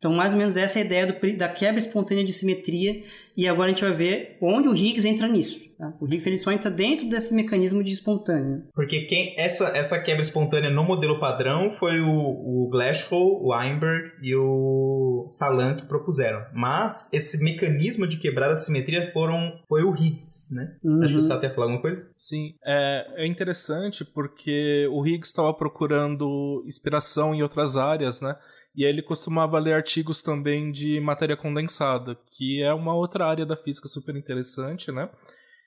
Então, 0.00 0.14
mais 0.14 0.32
ou 0.32 0.38
menos 0.38 0.56
essa 0.56 0.78
é 0.78 0.82
a 0.82 0.84
ideia 0.84 1.06
do, 1.06 1.36
da 1.36 1.46
quebra 1.46 1.78
espontânea 1.78 2.24
de 2.24 2.32
simetria, 2.32 3.04
e 3.36 3.46
agora 3.46 3.66
a 3.66 3.74
gente 3.74 3.84
vai 3.84 3.92
ver 3.92 4.38
onde 4.40 4.66
o 4.66 4.74
Higgs 4.74 5.06
entra 5.06 5.28
nisso. 5.28 5.60
Tá? 5.78 5.92
O 6.00 6.06
Higgs 6.06 6.26
ele 6.26 6.38
só 6.38 6.50
entra 6.50 6.70
dentro 6.70 7.08
desse 7.08 7.34
mecanismo 7.34 7.84
de 7.84 7.92
espontânea. 7.92 8.64
Porque 8.74 9.02
quem 9.02 9.38
essa, 9.38 9.68
essa 9.76 9.98
quebra 10.00 10.22
espontânea 10.22 10.70
no 10.70 10.84
modelo 10.84 11.20
padrão 11.20 11.70
foi 11.72 12.00
o, 12.00 12.10
o 12.10 12.68
Glasgow, 12.70 13.42
o 13.42 13.54
Einberg 13.54 14.10
e 14.22 14.34
o 14.34 15.26
Salan 15.28 15.76
que 15.76 15.86
propuseram. 15.86 16.44
Mas 16.54 17.12
esse 17.12 17.42
mecanismo 17.42 18.06
de 18.06 18.16
quebrar 18.16 18.50
a 18.50 18.56
simetria 18.56 19.10
foram, 19.12 19.52
foi 19.68 19.82
o 19.82 19.94
Higgs, 19.94 20.54
né? 20.54 20.76
Uhum. 20.82 21.04
Acho 21.04 21.16
que 21.16 21.22
Sá 21.22 21.38
ia 21.42 21.50
falar 21.50 21.66
alguma 21.66 21.82
coisa? 21.82 22.10
Sim, 22.16 22.54
é, 22.64 23.24
é 23.24 23.26
interessante 23.26 24.02
porque 24.02 24.88
o 24.90 25.06
Higgs 25.06 25.28
estava 25.28 25.52
procurando 25.52 26.62
inspiração 26.66 27.34
em 27.34 27.42
outras 27.42 27.76
áreas, 27.76 28.22
né? 28.22 28.34
E 28.74 28.84
ele 28.84 29.02
costumava 29.02 29.58
ler 29.58 29.74
artigos 29.74 30.22
também 30.22 30.70
de 30.70 31.00
matéria 31.00 31.36
condensada, 31.36 32.16
que 32.26 32.62
é 32.62 32.72
uma 32.72 32.94
outra 32.94 33.26
área 33.26 33.44
da 33.44 33.56
física 33.56 33.88
super 33.88 34.14
interessante, 34.14 34.92
né? 34.92 35.10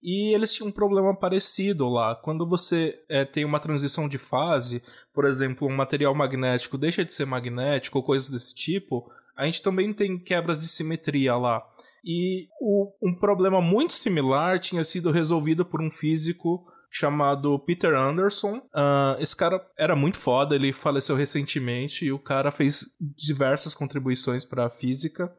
E 0.04 0.34
eles 0.36 0.54
tinham 0.54 0.68
um 0.68 0.72
problema 0.72 1.16
parecido 1.16 1.88
lá. 1.88 2.14
Quando 2.14 2.46
você 2.46 3.02
é, 3.08 3.24
tem 3.24 3.46
uma 3.46 3.60
transição 3.60 4.08
de 4.08 4.18
fase, 4.18 4.84
por 5.14 5.24
exemplo, 5.24 5.68
um 5.68 5.76
material 5.76 6.14
magnético 6.14 6.78
deixa 6.78 7.06
de 7.06 7.14
ser 7.14 7.26
magnético 7.26 8.00
ou 8.00 8.04
coisas 8.04 8.30
desse 8.30 8.54
tipo, 8.54 9.10
a 9.36 9.46
gente 9.46 9.62
também 9.62 9.94
tem 9.94 10.20
quebras 10.20 10.60
de 10.60 10.68
simetria 10.68 11.36
lá. 11.38 11.64
E 12.04 12.48
o, 12.60 12.92
um 13.02 13.16
problema 13.16 13.62
muito 13.62 13.94
similar 13.94 14.60
tinha 14.60 14.84
sido 14.84 15.10
resolvido 15.10 15.66
por 15.66 15.82
um 15.82 15.90
físico 15.90 16.66
chamado 16.94 17.58
Peter 17.60 17.96
Anderson. 17.96 18.58
Uh, 18.74 19.20
esse 19.20 19.36
cara 19.36 19.60
era 19.78 19.96
muito 19.96 20.18
foda, 20.18 20.56
ele 20.56 20.72
faleceu 20.72 21.16
recentemente 21.16 22.06
e 22.06 22.12
o 22.12 22.20
cara 22.20 22.52
fez 22.52 22.86
diversas 23.18 23.74
contribuições 23.74 24.46
para 24.46 24.68
a 24.68 24.70
física. 24.70 25.34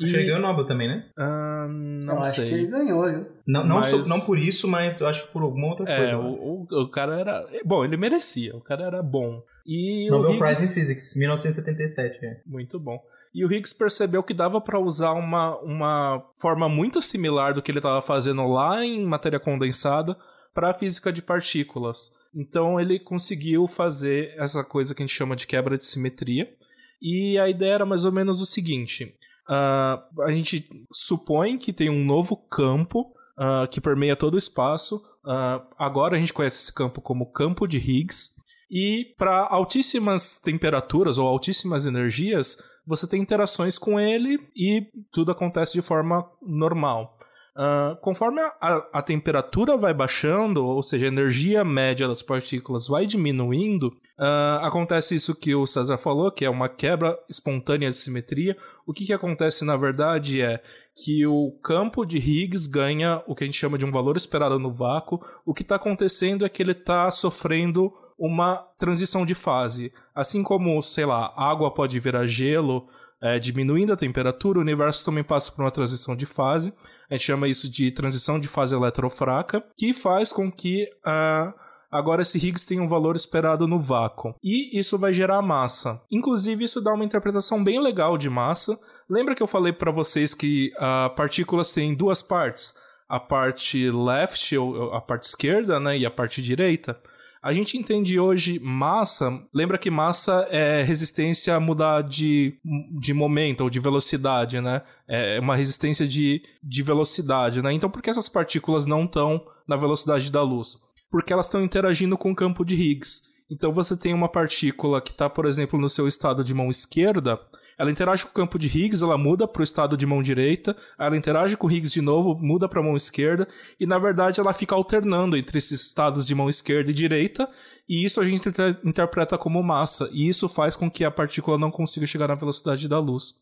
Acho 0.00 0.12
que 0.12 0.16
ele 0.16 0.26
ganhou 0.26 0.38
o 0.38 0.42
Nobel 0.42 0.66
também, 0.66 0.86
né? 0.86 1.10
Uh, 1.18 1.68
não 1.68 2.18
eu 2.18 2.24
sei. 2.24 2.44
Acho 2.44 2.54
que 2.54 2.60
ele 2.60 2.66
ganhou, 2.68 3.04
viu? 3.04 3.26
Não, 3.46 3.64
não, 3.66 3.76
mas... 3.76 3.88
so, 3.88 4.08
não 4.08 4.20
por 4.20 4.38
isso, 4.38 4.68
mas 4.68 5.00
eu 5.00 5.08
acho 5.08 5.26
que 5.26 5.32
por 5.32 5.42
alguma 5.42 5.68
outra 5.68 5.90
é, 5.90 5.96
coisa. 5.96 6.12
É, 6.12 6.16
o, 6.16 6.66
o, 6.70 6.82
o, 6.82 6.90
cara 6.90 7.18
era. 7.18 7.44
Bom, 7.64 7.84
ele 7.84 7.96
merecia, 7.96 8.54
o 8.54 8.60
cara 8.60 8.84
era 8.84 9.02
bom. 9.02 9.42
E 9.66 10.08
Nobel 10.08 10.34
Higgs... 10.34 10.44
Prize 10.44 10.70
in 10.70 10.74
Physics, 10.74 11.16
1977. 11.16 12.24
É. 12.24 12.40
Muito 12.46 12.78
bom. 12.78 13.00
E 13.34 13.44
o 13.44 13.52
Higgs 13.52 13.76
percebeu 13.76 14.22
que 14.22 14.32
dava 14.32 14.60
para 14.60 14.78
usar 14.78 15.12
uma, 15.12 15.58
uma 15.58 16.24
forma 16.40 16.68
muito 16.68 17.00
similar 17.00 17.52
do 17.52 17.60
que 17.60 17.70
ele 17.70 17.78
estava 17.78 18.00
fazendo 18.00 18.46
lá 18.46 18.84
em 18.84 19.04
matéria 19.04 19.40
condensada 19.40 20.16
para 20.58 20.70
a 20.70 20.74
física 20.74 21.12
de 21.12 21.22
partículas. 21.22 22.10
Então 22.34 22.80
ele 22.80 22.98
conseguiu 22.98 23.68
fazer 23.68 24.34
essa 24.36 24.64
coisa 24.64 24.92
que 24.92 25.00
a 25.00 25.06
gente 25.06 25.14
chama 25.14 25.36
de 25.36 25.46
quebra 25.46 25.76
de 25.76 25.84
simetria. 25.84 26.52
E 27.00 27.38
a 27.38 27.48
ideia 27.48 27.74
era 27.74 27.86
mais 27.86 28.04
ou 28.04 28.10
menos 28.10 28.40
o 28.40 28.46
seguinte: 28.46 29.16
uh, 29.48 30.22
a 30.22 30.30
gente 30.32 30.68
supõe 30.92 31.56
que 31.56 31.72
tem 31.72 31.88
um 31.88 32.04
novo 32.04 32.36
campo 32.36 33.02
uh, 33.38 33.68
que 33.70 33.80
permeia 33.80 34.16
todo 34.16 34.34
o 34.34 34.38
espaço. 34.38 34.96
Uh, 35.24 35.64
agora 35.78 36.16
a 36.16 36.18
gente 36.18 36.32
conhece 36.32 36.60
esse 36.60 36.74
campo 36.74 37.00
como 37.00 37.30
campo 37.30 37.64
de 37.64 37.78
Higgs. 37.78 38.32
E 38.68 39.14
para 39.16 39.46
altíssimas 39.48 40.40
temperaturas 40.40 41.18
ou 41.18 41.28
altíssimas 41.28 41.86
energias, 41.86 42.56
você 42.84 43.06
tem 43.06 43.22
interações 43.22 43.78
com 43.78 43.98
ele 43.98 44.36
e 44.56 44.88
tudo 45.12 45.30
acontece 45.30 45.74
de 45.74 45.82
forma 45.82 46.28
normal. 46.42 47.16
Uh, 47.58 47.96
conforme 47.96 48.40
a, 48.40 48.86
a, 48.92 49.02
temperatura 49.02 49.76
vai 49.76 49.92
baixando, 49.92 50.64
ou 50.64 50.80
seja, 50.80 51.06
a 51.06 51.08
energia 51.08 51.64
média 51.64 52.06
das 52.06 52.22
partículas 52.22 52.86
vai 52.86 53.04
diminuindo, 53.04 53.88
uh, 54.16 54.62
acontece 54.62 55.16
isso 55.16 55.34
que 55.34 55.56
o 55.56 55.66
César 55.66 55.98
falou, 55.98 56.30
que 56.30 56.44
é 56.44 56.50
uma 56.50 56.68
quebra 56.68 57.18
espontânea 57.28 57.90
de 57.90 57.96
simetria. 57.96 58.56
O 58.86 58.92
que, 58.92 59.04
que 59.04 59.12
acontece 59.12 59.64
na 59.64 59.76
verdade 59.76 60.40
é 60.40 60.62
que 60.94 61.26
o 61.26 61.50
campo 61.60 62.06
de 62.06 62.18
Higgs 62.18 62.68
ganha 62.68 63.24
o 63.26 63.34
que 63.34 63.42
a 63.42 63.46
gente 63.46 63.58
chama 63.58 63.76
de 63.76 63.84
um 63.84 63.90
valor 63.90 64.16
esperado 64.16 64.56
no 64.60 64.72
vácuo. 64.72 65.20
O 65.44 65.52
que 65.52 65.62
está 65.62 65.74
acontecendo 65.74 66.46
é 66.46 66.48
que 66.48 66.62
ele 66.62 66.70
está 66.70 67.10
sofrendo 67.10 67.92
uma 68.16 68.56
transição 68.78 69.26
de 69.26 69.34
fase. 69.34 69.92
Assim 70.14 70.44
como, 70.44 70.80
sei 70.80 71.06
lá, 71.06 71.32
água 71.36 71.74
pode 71.74 71.98
virar 71.98 72.24
gelo, 72.26 72.86
é, 73.20 73.38
diminuindo 73.38 73.92
a 73.92 73.96
temperatura, 73.96 74.58
o 74.58 74.62
universo 74.62 75.04
também 75.04 75.24
passa 75.24 75.50
por 75.50 75.62
uma 75.62 75.70
transição 75.70 76.14
de 76.14 76.24
fase. 76.24 76.72
A 77.10 77.14
gente 77.14 77.26
chama 77.26 77.48
isso 77.48 77.68
de 77.68 77.90
transição 77.90 78.38
de 78.38 78.46
fase 78.46 78.74
eletrofraca, 78.74 79.64
que 79.76 79.92
faz 79.92 80.32
com 80.32 80.50
que 80.50 80.88
uh, 81.04 81.52
agora 81.90 82.22
esse 82.22 82.38
Higgs 82.38 82.66
tenha 82.66 82.82
um 82.82 82.88
valor 82.88 83.16
esperado 83.16 83.66
no 83.66 83.80
vácuo. 83.80 84.34
E 84.42 84.78
isso 84.78 84.96
vai 84.96 85.12
gerar 85.12 85.42
massa. 85.42 86.00
Inclusive, 86.10 86.64
isso 86.64 86.80
dá 86.80 86.92
uma 86.92 87.04
interpretação 87.04 87.62
bem 87.62 87.80
legal 87.80 88.16
de 88.16 88.30
massa. 88.30 88.78
Lembra 89.10 89.34
que 89.34 89.42
eu 89.42 89.48
falei 89.48 89.72
para 89.72 89.90
vocês 89.90 90.32
que 90.32 90.72
uh, 90.76 91.14
partículas 91.14 91.72
têm 91.72 91.94
duas 91.94 92.22
partes? 92.22 92.74
A 93.08 93.18
parte 93.18 93.90
left, 93.90 94.56
ou 94.56 94.92
a 94.92 95.00
parte 95.00 95.24
esquerda, 95.24 95.80
né, 95.80 95.96
e 95.96 96.06
a 96.06 96.10
parte 96.10 96.42
direita. 96.42 97.00
A 97.48 97.52
gente 97.54 97.78
entende 97.78 98.20
hoje 98.20 98.60
massa, 98.62 99.42
lembra 99.54 99.78
que 99.78 99.90
massa 99.90 100.46
é 100.50 100.82
resistência 100.82 101.56
a 101.56 101.58
mudar 101.58 102.02
de, 102.02 102.60
de 103.00 103.14
momento 103.14 103.62
ou 103.62 103.70
de 103.70 103.80
velocidade, 103.80 104.60
né? 104.60 104.82
É 105.08 105.40
uma 105.40 105.56
resistência 105.56 106.06
de, 106.06 106.42
de 106.62 106.82
velocidade, 106.82 107.62
né? 107.62 107.72
Então 107.72 107.88
por 107.88 108.02
que 108.02 108.10
essas 108.10 108.28
partículas 108.28 108.84
não 108.84 109.04
estão 109.04 109.42
na 109.66 109.76
velocidade 109.76 110.30
da 110.30 110.42
luz? 110.42 110.76
Porque 111.10 111.32
elas 111.32 111.46
estão 111.46 111.64
interagindo 111.64 112.18
com 112.18 112.32
o 112.32 112.36
campo 112.36 112.66
de 112.66 112.74
Higgs. 112.74 113.22
Então 113.50 113.72
você 113.72 113.96
tem 113.96 114.12
uma 114.12 114.28
partícula 114.28 115.00
que 115.00 115.12
está, 115.12 115.30
por 115.30 115.46
exemplo, 115.46 115.80
no 115.80 115.88
seu 115.88 116.06
estado 116.06 116.44
de 116.44 116.52
mão 116.52 116.68
esquerda, 116.68 117.40
ela 117.78 117.90
interage 117.90 118.24
com 118.24 118.30
o 118.30 118.34
campo 118.34 118.58
de 118.58 118.66
Higgs, 118.66 119.04
ela 119.04 119.16
muda 119.16 119.46
para 119.46 119.60
o 119.60 119.64
estado 119.64 119.96
de 119.96 120.04
mão 120.04 120.20
direita, 120.22 120.76
ela 120.98 121.16
interage 121.16 121.56
com 121.56 121.66
o 121.66 121.70
Higgs 121.70 121.94
de 121.94 122.02
novo, 122.02 122.36
muda 122.44 122.68
para 122.68 122.80
a 122.80 122.82
mão 122.82 122.96
esquerda, 122.96 123.46
e 123.78 123.86
na 123.86 123.98
verdade 123.98 124.40
ela 124.40 124.52
fica 124.52 124.74
alternando 124.74 125.36
entre 125.36 125.58
esses 125.58 125.86
estados 125.86 126.26
de 126.26 126.34
mão 126.34 126.50
esquerda 126.50 126.90
e 126.90 126.94
direita, 126.94 127.48
e 127.88 128.04
isso 128.04 128.20
a 128.20 128.24
gente 128.24 128.48
interpreta 128.84 129.38
como 129.38 129.62
massa, 129.62 130.10
e 130.12 130.28
isso 130.28 130.48
faz 130.48 130.74
com 130.74 130.90
que 130.90 131.04
a 131.04 131.10
partícula 131.10 131.56
não 131.56 131.70
consiga 131.70 132.06
chegar 132.06 132.28
na 132.28 132.34
velocidade 132.34 132.88
da 132.88 132.98
luz. 132.98 133.34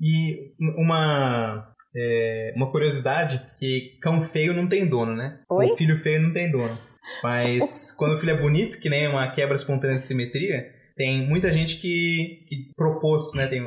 E 0.00 0.52
uma 0.76 1.74
é, 1.96 2.52
uma 2.56 2.70
curiosidade 2.70 3.40
que 3.58 3.98
cão 4.00 4.22
feio 4.22 4.54
não 4.54 4.68
tem 4.68 4.86
dono, 4.86 5.14
né? 5.14 5.40
Oi? 5.50 5.66
O 5.66 5.76
filho 5.76 5.98
feio 5.98 6.22
não 6.22 6.32
tem 6.32 6.50
dono. 6.50 6.76
Mas 7.22 7.92
quando 7.98 8.14
o 8.14 8.18
filho 8.18 8.32
é 8.32 8.40
bonito, 8.40 8.78
que 8.78 8.88
nem 8.88 9.08
uma 9.08 9.30
quebra 9.30 9.56
espontânea 9.56 9.96
de 9.96 10.04
simetria, 10.04 10.77
tem 10.98 11.24
muita 11.26 11.52
gente 11.52 11.76
que, 11.76 12.44
que 12.48 12.72
propôs, 12.76 13.32
né, 13.34 13.46
tem 13.46 13.62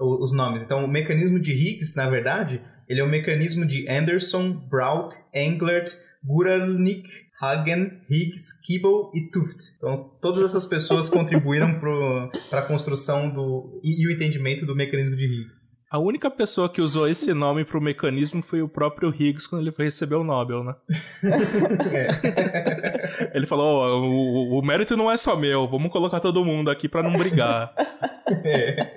os 0.00 0.32
nomes. 0.34 0.64
Então, 0.64 0.84
o 0.84 0.88
mecanismo 0.88 1.38
de 1.38 1.52
Higgs, 1.52 1.96
na 1.96 2.10
verdade, 2.10 2.60
ele 2.88 3.00
é 3.00 3.04
o 3.04 3.08
mecanismo 3.08 3.64
de 3.64 3.88
Anderson, 3.88 4.52
Braut, 4.68 5.14
Englert, 5.32 5.92
Guralnik, 6.24 7.08
Hagen, 7.40 8.00
Higgs, 8.10 8.60
Kibble 8.66 9.10
e 9.14 9.30
Tuft. 9.30 9.56
Então, 9.76 10.10
todas 10.20 10.42
essas 10.42 10.66
pessoas 10.66 11.08
contribuíram 11.08 11.78
para 11.78 12.58
a 12.58 12.62
construção 12.62 13.32
do, 13.32 13.80
e, 13.84 14.02
e 14.02 14.08
o 14.08 14.10
entendimento 14.10 14.66
do 14.66 14.74
mecanismo 14.74 15.14
de 15.14 15.24
Higgs. 15.24 15.83
A 15.94 15.98
única 16.00 16.28
pessoa 16.28 16.68
que 16.68 16.82
usou 16.82 17.06
esse 17.06 17.32
nome 17.34 17.64
para 17.64 17.78
o 17.78 17.80
mecanismo 17.80 18.42
foi 18.42 18.60
o 18.60 18.68
próprio 18.68 19.14
Higgs 19.16 19.48
quando 19.48 19.62
ele 19.62 19.70
foi 19.70 19.84
receber 19.84 20.16
o 20.16 20.24
Nobel, 20.24 20.64
né? 20.64 20.74
É. 21.94 23.30
ele 23.32 23.46
falou: 23.46 23.64
oh, 23.64 24.56
o, 24.56 24.58
o, 24.58 24.66
mérito 24.66 24.96
não 24.96 25.08
é 25.08 25.16
só 25.16 25.36
meu, 25.36 25.68
vamos 25.68 25.92
colocar 25.92 26.18
todo 26.18 26.44
mundo 26.44 26.68
aqui 26.68 26.88
para 26.88 27.08
não 27.08 27.16
brigar. 27.16 27.72
É. 28.44 28.92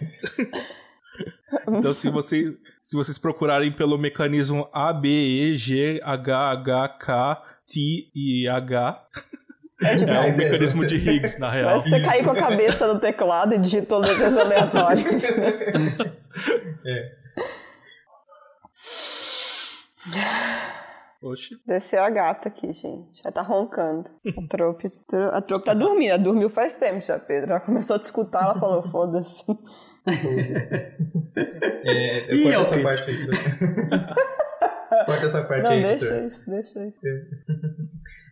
Então, 1.67 1.93
se, 1.93 2.09
você, 2.09 2.57
se 2.81 2.95
vocês 2.95 3.19
procurarem 3.19 3.71
pelo 3.71 3.97
mecanismo 3.97 4.67
A, 4.73 4.91
B, 4.91 5.07
E, 5.07 5.55
G, 5.55 6.01
H, 6.03 6.51
H, 6.51 6.89
K, 6.99 7.43
T 7.67 8.09
e 8.15 8.47
H. 8.47 9.07
É, 9.81 9.95
tipo, 9.95 10.11
é 10.11 10.19
um 10.19 10.37
mecanismo 10.37 10.85
de 10.85 10.95
Higgs, 11.09 11.39
na 11.39 11.49
real. 11.49 11.79
Você 11.79 12.01
cair 12.01 12.23
com 12.23 12.31
a 12.31 12.35
cabeça 12.35 12.91
no 12.91 12.99
teclado 12.99 13.53
e 13.53 13.59
digitou 13.59 13.99
letras 13.99 14.35
aleatórias. 14.35 15.23
é. 16.85 17.11
Oxi. 21.21 21.59
Desceu 21.65 22.03
a 22.03 22.09
gata 22.09 22.47
aqui, 22.47 22.71
gente. 22.73 23.21
Ela 23.23 23.31
tá 23.31 23.41
roncando. 23.41 24.09
A 24.25 24.47
trope, 24.47 24.87
a 25.33 25.41
trope 25.41 25.65
tá 25.65 25.73
dormindo. 25.73 26.09
Ela 26.09 26.19
dormiu 26.19 26.49
faz 26.49 26.75
tempo 26.75 27.05
já, 27.05 27.19
Pedro. 27.19 27.51
Ela 27.51 27.59
começou 27.59 27.95
a 27.95 27.99
te 27.99 28.03
escutar, 28.03 28.43
ela 28.43 28.59
falou, 28.59 28.83
foda-se. 28.89 29.43
é, 31.85 32.33
eu 32.33 32.43
corto 32.43 32.59
essa 32.61 32.79
parte 32.81 33.09
aí. 33.09 33.27
corta 35.05 35.25
essa 35.25 35.43
parte 35.43 35.63
Não, 35.63 35.71
aí. 35.71 35.81
deixa 35.81 36.27
isso, 36.27 36.49
deixa 36.49 36.85
isso. 36.85 36.97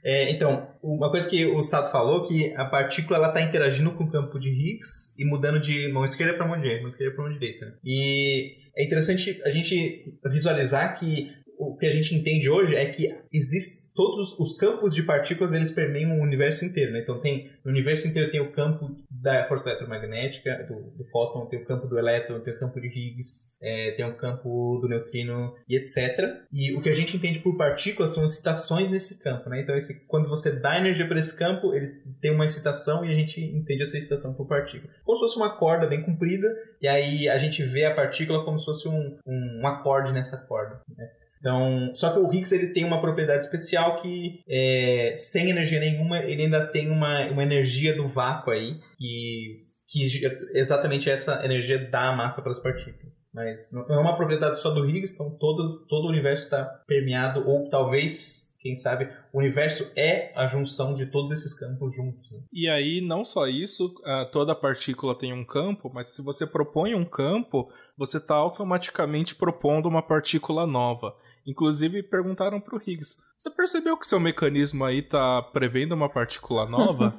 É, 0.07 0.29
então, 0.29 0.67
uma 0.83 1.09
coisa 1.09 1.27
que 1.27 1.47
o 1.47 1.63
Sato 1.63 1.91
falou 1.91 2.27
que 2.27 2.53
a 2.55 2.65
partícula 2.65 3.17
ela 3.17 3.29
está 3.29 3.41
interagindo 3.41 3.91
com 3.93 4.03
o 4.03 4.11
campo 4.11 4.39
de 4.39 4.49
Higgs 4.49 5.15
e 5.17 5.25
mudando 5.25 5.59
de 5.59 5.91
mão 5.91 6.05
esquerda 6.05 6.35
para 6.35 6.47
mão 6.47 6.61
direita, 6.61 6.81
mão 6.81 6.89
esquerda 6.89 7.15
para 7.15 7.23
mão 7.23 7.33
direita. 7.33 7.75
E 7.83 8.55
é 8.77 8.85
interessante 8.85 9.41
a 9.43 9.49
gente 9.49 10.15
visualizar 10.25 10.99
que 10.99 11.31
o 11.57 11.75
que 11.75 11.87
a 11.87 11.91
gente 11.91 12.13
entende 12.13 12.47
hoje 12.47 12.75
é 12.75 12.85
que 12.85 13.07
existe 13.33 13.83
todos 13.95 14.37
os 14.37 14.55
campos 14.57 14.93
de 14.93 15.01
partículas 15.01 15.53
eles 15.53 15.71
permeiam 15.71 16.19
o 16.19 16.21
universo 16.21 16.65
inteiro, 16.65 16.91
né? 16.91 16.99
Então 16.99 17.19
tem 17.19 17.49
no 17.65 17.71
universo 17.71 18.07
inteiro 18.07 18.31
tem 18.31 18.39
o 18.39 18.51
campo 18.51 18.95
da 19.09 19.43
força 19.45 19.69
eletromagnética 19.69 20.65
do, 20.69 20.91
do 20.95 21.03
fóton, 21.05 21.47
tem 21.47 21.59
o 21.59 21.65
campo 21.65 21.87
do 21.87 21.97
elétron, 21.97 22.39
tem 22.39 22.53
o 22.53 22.59
campo 22.59 22.79
de 22.79 22.87
Higgs, 22.87 23.57
é, 23.59 23.91
tem 23.91 24.05
o 24.05 24.15
campo 24.15 24.77
do 24.79 24.87
neutrino 24.87 25.55
e 25.67 25.75
etc. 25.75 26.43
E 26.53 26.75
o 26.75 26.81
que 26.81 26.89
a 26.89 26.93
gente 26.93 27.17
entende 27.17 27.39
por 27.39 27.57
partículas 27.57 28.13
são 28.13 28.23
excitações 28.23 28.91
nesse 28.91 29.21
campo, 29.21 29.49
né? 29.49 29.61
Então 29.61 29.75
esse, 29.75 30.05
quando 30.05 30.29
você 30.29 30.51
dá 30.51 30.77
energia 30.77 31.07
para 31.07 31.19
esse 31.19 31.35
campo, 31.35 31.73
ele 31.73 31.91
tem 32.21 32.31
uma 32.31 32.45
excitação 32.45 33.03
e 33.03 33.11
a 33.11 33.15
gente 33.15 33.41
entende 33.41 33.81
essa 33.81 33.97
excitação 33.97 34.35
por 34.35 34.47
partícula. 34.47 34.93
Como 35.03 35.17
se 35.17 35.23
fosse 35.23 35.37
uma 35.37 35.57
corda 35.57 35.87
bem 35.87 36.03
comprida 36.03 36.47
e 36.79 36.87
aí 36.87 37.27
a 37.27 37.37
gente 37.37 37.63
vê 37.63 37.85
a 37.85 37.95
partícula 37.95 38.45
como 38.45 38.59
se 38.59 38.65
fosse 38.65 38.87
um, 38.87 39.17
um, 39.25 39.61
um 39.61 39.67
acorde 39.67 40.13
nessa 40.13 40.37
corda. 40.37 40.81
Né? 40.95 41.07
Então, 41.39 41.93
só 41.93 42.11
que 42.11 42.19
o 42.19 42.31
Higgs 42.31 42.53
ele 42.53 42.73
tem 42.73 42.83
uma 42.83 42.99
propriedade 42.99 43.43
especial 43.43 44.01
que 44.01 44.43
é, 44.49 45.13
sem 45.15 45.49
energia 45.49 45.79
nenhuma 45.79 46.19
ele 46.19 46.43
ainda 46.43 46.65
tem 46.65 46.89
uma, 46.89 47.27
uma 47.27 47.43
energia 47.43 47.54
do 47.95 48.07
vácuo 48.07 48.51
aí 48.51 48.79
que, 48.97 49.61
que 49.87 50.21
exatamente 50.53 51.09
essa 51.09 51.43
energia 51.45 51.89
dá 51.89 52.09
a 52.09 52.15
massa 52.15 52.41
para 52.41 52.51
as 52.51 52.61
partículas. 52.61 53.29
Mas 53.33 53.71
não 53.73 53.95
é 53.95 53.99
uma 53.99 54.15
propriedade 54.15 54.61
só 54.61 54.71
do 54.71 54.87
Higgs, 54.87 55.13
então 55.13 55.29
todo, 55.37 55.67
todo 55.87 56.05
o 56.05 56.09
universo 56.09 56.43
está 56.45 56.63
permeado 56.87 57.47
ou 57.47 57.69
talvez 57.69 58.45
quem 58.65 58.75
sabe, 58.75 59.07
o 59.31 59.37
universo 59.37 59.91
é 59.95 60.33
a 60.35 60.47
junção 60.47 60.95
de 60.95 61.05
todos 61.05 61.31
esses 61.31 61.53
campos 61.53 61.95
juntos. 61.95 62.31
Né? 62.31 62.39
E 62.51 62.67
aí, 62.67 62.99
não 62.99 63.23
só 63.23 63.45
isso, 63.45 63.93
toda 64.31 64.55
partícula 64.55 65.13
tem 65.13 65.31
um 65.31 65.45
campo, 65.45 65.91
mas 65.93 66.15
se 66.15 66.23
você 66.23 66.47
propõe 66.47 66.95
um 66.95 67.05
campo, 67.05 67.69
você 67.95 68.17
está 68.17 68.33
automaticamente 68.33 69.35
propondo 69.35 69.85
uma 69.85 70.01
partícula 70.01 70.65
nova. 70.65 71.15
Inclusive, 71.45 72.01
perguntaram 72.03 72.59
para 72.59 72.75
o 72.75 72.81
Higgs: 72.81 73.17
Você 73.35 73.49
percebeu 73.49 73.97
que 73.97 74.07
seu 74.07 74.19
mecanismo 74.19 74.83
aí 74.83 75.01
tá 75.01 75.41
prevendo 75.41 75.93
uma 75.93 76.09
partícula 76.09 76.65
nova? 76.65 77.15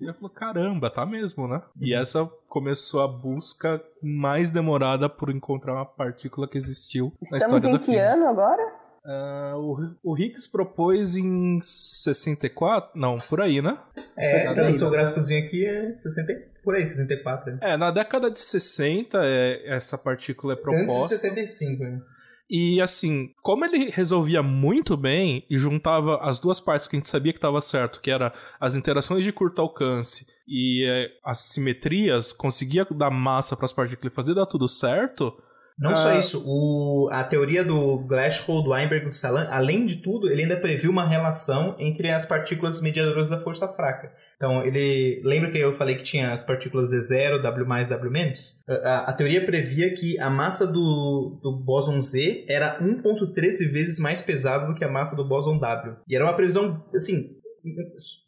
E 0.00 0.04
ele 0.04 0.12
falou: 0.12 0.30
Caramba, 0.30 0.90
tá 0.90 1.06
mesmo, 1.06 1.48
né? 1.48 1.56
Uhum. 1.56 1.86
E 1.86 1.94
essa 1.94 2.30
começou 2.48 3.02
a 3.02 3.08
busca 3.08 3.82
mais 4.02 4.50
demorada 4.50 5.08
por 5.08 5.30
encontrar 5.30 5.72
uma 5.72 5.86
partícula 5.86 6.46
que 6.46 6.58
existiu 6.58 7.12
Estamos 7.22 7.30
na 7.30 7.38
história 7.38 7.78
da 7.78 7.78
física. 7.78 8.04
Estamos 8.04 8.12
em 8.12 8.16
que 8.16 8.22
ano 8.22 8.28
agora? 8.28 8.84
Uh, 9.04 9.96
o, 10.02 10.12
o 10.12 10.18
Higgs 10.18 10.50
propôs 10.50 11.14
em 11.14 11.60
64? 11.60 12.98
Não, 12.98 13.18
por 13.18 13.40
aí, 13.42 13.60
né? 13.60 13.78
É, 14.16 14.54
pelo 14.54 14.72
seu 14.72 14.90
gráficozinho 14.90 15.44
aqui 15.44 15.66
é 15.66 15.94
60, 15.94 16.32
por 16.62 16.74
aí, 16.74 16.86
64. 16.86 17.52
Né? 17.52 17.58
É, 17.60 17.76
na 17.76 17.90
década 17.90 18.30
de 18.30 18.40
60 18.40 19.18
é, 19.22 19.62
essa 19.68 19.98
partícula 19.98 20.54
é 20.54 20.56
proposta. 20.56 20.96
Antes 20.96 21.08
de 21.10 21.16
65, 21.16 21.84
né? 21.84 22.00
E 22.48 22.80
assim, 22.80 23.28
como 23.42 23.64
ele 23.64 23.90
resolvia 23.90 24.42
muito 24.42 24.96
bem 24.96 25.46
e 25.48 25.56
juntava 25.56 26.18
as 26.22 26.40
duas 26.40 26.60
partes 26.60 26.86
que 26.86 26.96
a 26.96 26.98
gente 26.98 27.08
sabia 27.08 27.32
que 27.32 27.38
estava 27.38 27.60
certo, 27.60 28.00
que 28.00 28.10
era 28.10 28.32
as 28.60 28.76
interações 28.76 29.24
de 29.24 29.32
curto 29.32 29.62
alcance 29.62 30.26
e 30.46 30.86
é, 30.86 31.08
as 31.24 31.38
simetrias, 31.38 32.32
conseguia 32.32 32.84
dar 32.84 33.10
massa 33.10 33.56
para 33.56 33.64
as 33.64 33.72
partículas 33.72 34.12
e 34.12 34.14
fazer 34.14 34.34
dar 34.34 34.46
tudo 34.46 34.68
certo, 34.68 35.34
não 35.78 35.90
ah. 35.90 35.96
só 35.96 36.18
isso, 36.18 36.42
o, 36.46 37.08
a 37.10 37.24
teoria 37.24 37.64
do 37.64 37.98
Glasgow, 37.98 38.62
do 38.62 38.70
Weinberg 38.70 39.06
e 39.06 39.08
do 39.08 39.14
Salan, 39.14 39.48
além 39.50 39.86
de 39.86 39.96
tudo, 39.96 40.30
ele 40.30 40.42
ainda 40.42 40.56
previu 40.56 40.90
uma 40.90 41.06
relação 41.06 41.74
entre 41.78 42.10
as 42.10 42.24
partículas 42.24 42.80
mediadoras 42.80 43.30
da 43.30 43.40
força 43.40 43.66
fraca. 43.68 44.12
Então, 44.36 44.64
ele 44.64 45.20
lembra 45.24 45.50
que 45.50 45.58
eu 45.58 45.76
falei 45.76 45.96
que 45.96 46.02
tinha 46.02 46.32
as 46.32 46.42
partículas 46.42 46.90
Z0, 46.90 47.40
W+, 47.42 47.88
W-? 47.88 48.32
A, 48.68 49.10
a 49.10 49.12
teoria 49.12 49.44
previa 49.44 49.94
que 49.94 50.18
a 50.18 50.28
massa 50.28 50.66
do, 50.66 51.38
do 51.42 51.52
bóson 51.64 52.00
Z 52.00 52.44
era 52.48 52.78
1.13 52.80 53.70
vezes 53.70 53.98
mais 53.98 54.20
pesada 54.20 54.66
do 54.66 54.74
que 54.74 54.84
a 54.84 54.90
massa 54.90 55.16
do 55.16 55.26
bóson 55.26 55.58
W. 55.58 55.96
E 56.08 56.14
era 56.14 56.24
uma 56.24 56.34
previsão, 56.34 56.84
assim, 56.94 57.36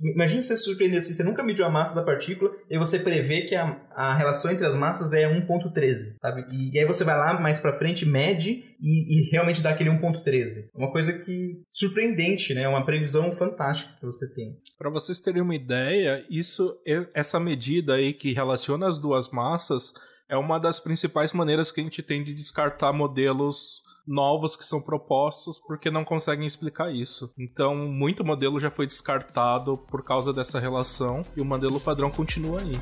Imagina 0.01 0.43
você 0.43 0.57
se 0.57 0.65
surpreender 0.65 0.99
assim, 0.99 1.13
você 1.13 1.23
nunca 1.23 1.43
mediu 1.43 1.65
a 1.65 1.71
massa 1.71 1.95
da 1.95 2.03
partícula 2.03 2.51
e 2.71 2.79
você 2.79 2.99
prevê 2.99 3.43
que 3.43 3.55
a, 3.55 3.81
a 3.91 4.17
relação 4.17 4.51
entre 4.51 4.67
as 4.67 4.75
massas 4.75 5.13
é 5.13 5.25
1.13, 5.25 6.17
sabe? 6.21 6.47
E, 6.51 6.75
e, 6.75 6.79
aí 6.79 6.87
você 6.87 7.05
vai 7.05 7.17
lá 7.17 7.39
mais 7.39 7.61
pra 7.61 7.77
frente, 7.79 8.07
mede 8.07 8.65
e, 8.81 9.21
e 9.21 9.31
realmente 9.31 9.61
dá 9.61 9.71
aquele 9.71 9.91
1.13. 9.91 10.71
Uma 10.75 10.91
coisa 10.91 11.13
que 11.13 11.63
surpreendente, 11.69 12.55
né? 12.55 12.67
Uma 12.67 12.85
previsão 12.85 13.33
fantástica 13.33 13.93
que 13.99 14.07
você 14.07 14.27
tem. 14.33 14.57
Para 14.79 14.91
vocês 14.91 15.21
terem 15.21 15.43
uma 15.43 15.55
ideia, 15.55 16.25
isso 16.31 16.81
essa 17.15 17.39
medida 17.39 17.95
aí 17.95 18.15
que 18.15 18.33
relaciona 18.33 18.89
as 18.89 18.99
duas 18.99 19.31
massas 19.31 19.93
é 20.29 20.37
uma 20.37 20.59
das 20.59 20.81
principais 20.81 21.33
maneiras 21.33 21.71
que 21.71 21.81
a 21.81 21.85
gente 21.85 22.03
tem 22.03 22.23
de 22.23 22.35
descartar 22.35 22.93
modelos 22.93 23.83
novos 24.07 24.57
que 24.57 24.65
são 24.65 24.81
propostos 24.81 25.61
porque 25.61 25.91
não 25.91 26.05
conseguem 26.05 26.47
explicar 26.47 26.93
isso. 26.93 27.33
Então, 27.39 27.75
muito 27.75 28.25
modelo 28.25 28.61
já 28.61 28.71
foi 28.71 28.87
descartado 28.87 29.77
por 29.77 30.05
causa 30.05 30.33
dessa 30.33 30.59
relação 30.59 31.25
e 31.37 31.41
o 31.41 31.45
modelo 31.45 31.81
padrão 31.81 32.11
continua 32.11 32.61
aí. 32.61 32.81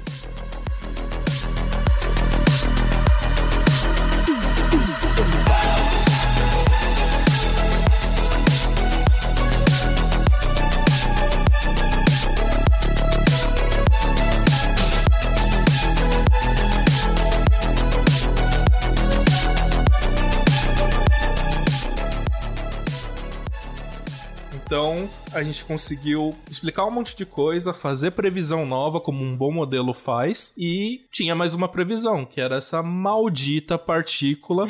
Então, 24.75 25.09
a 25.33 25.41
gente 25.41 25.65
conseguiu 25.65 26.35
explicar 26.51 26.85
um 26.85 26.91
monte 26.91 27.17
de 27.17 27.25
coisa, 27.25 27.73
fazer 27.73 28.11
previsão 28.11 28.67
nova, 28.67 29.01
como 29.01 29.23
um 29.23 29.37
bom 29.37 29.53
modelo 29.53 29.95
faz, 29.95 30.53
e 30.59 31.07
tinha 31.13 31.33
mais 31.33 31.55
uma 31.55 31.69
previsão, 31.69 32.25
que 32.25 32.41
era 32.41 32.57
essa 32.57 32.83
maldita 32.83 33.79
partícula 33.79 34.67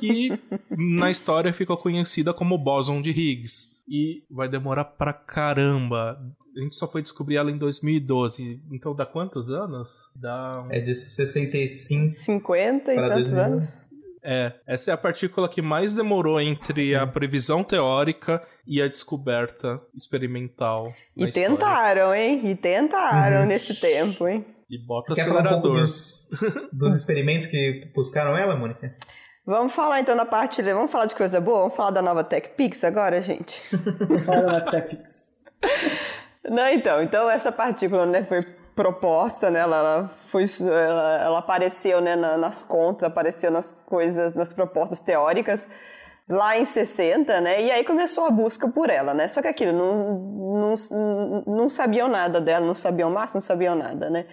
que 0.00 0.30
na 0.74 1.10
história 1.10 1.52
ficou 1.52 1.76
conhecida 1.76 2.32
como 2.32 2.56
bóson 2.56 3.02
de 3.02 3.10
Higgs. 3.10 3.72
E 3.86 4.24
vai 4.30 4.48
demorar 4.48 4.86
pra 4.86 5.12
caramba. 5.12 6.18
A 6.56 6.60
gente 6.62 6.74
só 6.74 6.88
foi 6.88 7.02
descobrir 7.02 7.36
ela 7.36 7.50
em 7.50 7.58
2012. 7.58 8.58
Então 8.72 8.94
dá 8.94 9.04
quantos 9.04 9.50
anos? 9.50 10.10
Dá 10.16 10.62
uns... 10.62 10.70
É 10.70 10.78
de 10.78 10.94
65. 10.94 12.06
50 12.06 12.94
e 12.94 12.96
tantos 12.96 13.32
anos. 13.34 13.82
É, 14.24 14.52
essa 14.66 14.92
é 14.92 14.94
a 14.94 14.96
partícula 14.96 15.48
que 15.48 15.60
mais 15.60 15.94
demorou 15.94 16.40
entre 16.40 16.94
a 16.94 17.06
previsão 17.06 17.64
teórica 17.64 18.42
e 18.66 18.80
a 18.80 18.86
descoberta 18.86 19.80
experimental. 19.94 20.92
E 21.16 21.28
tentaram, 21.28 22.14
hein? 22.14 22.40
E 22.44 22.54
tentaram 22.54 23.40
uhum. 23.40 23.46
nesse 23.46 23.80
tempo, 23.80 24.28
hein? 24.28 24.44
E 24.70 24.78
bota 24.78 25.14
Você 25.14 25.22
acelerador. 25.22 25.76
Um 25.76 25.84
dos, 25.84 26.30
dos 26.72 26.94
experimentos 26.94 27.46
que 27.46 27.90
buscaram 27.94 28.36
ela, 28.36 28.54
Mônica? 28.54 28.94
Vamos 29.44 29.72
falar 29.72 30.00
então 30.00 30.16
da 30.16 30.24
parte. 30.24 30.62
Vamos 30.62 30.90
falar 30.90 31.06
de 31.06 31.16
coisa 31.16 31.40
boa? 31.40 31.62
Vamos 31.62 31.74
falar 31.74 31.90
da 31.90 32.00
nova 32.00 32.22
TechPix 32.22 32.84
agora, 32.84 33.20
gente? 33.20 33.62
Vamos 33.98 34.24
falar 34.24 34.52
da 34.52 34.60
TechPix. 34.60 35.32
Não, 36.48 36.68
então. 36.68 37.02
Então, 37.02 37.28
essa 37.28 37.50
partícula 37.50 38.06
né, 38.06 38.24
foi 38.24 38.42
proposta, 38.74 39.50
né? 39.50 39.60
Ela, 39.60 39.78
ela 39.78 40.08
foi, 40.28 40.44
ela, 40.60 41.22
ela 41.22 41.38
apareceu 41.38 42.00
né, 42.00 42.16
na, 42.16 42.36
nas 42.36 42.62
contas, 42.62 43.04
apareceu 43.04 43.50
nas 43.50 43.72
coisas, 43.72 44.34
nas 44.34 44.52
propostas 44.52 45.00
teóricas 45.00 45.68
lá 46.28 46.56
em 46.56 46.64
60, 46.64 47.40
né? 47.40 47.62
E 47.62 47.70
aí 47.70 47.84
começou 47.84 48.24
a 48.24 48.30
busca 48.30 48.68
por 48.68 48.88
ela, 48.88 49.12
né? 49.12 49.28
Só 49.28 49.42
que 49.42 49.48
aquilo 49.48 49.72
não, 49.72 50.74
não, 50.74 51.44
não 51.46 51.68
sabiam 51.68 52.08
nada 52.08 52.40
dela, 52.40 52.64
não 52.64 52.74
sabiam 52.74 53.10
massa, 53.10 53.36
não 53.36 53.42
sabiam 53.42 53.74
nada, 53.74 54.08
né? 54.08 54.26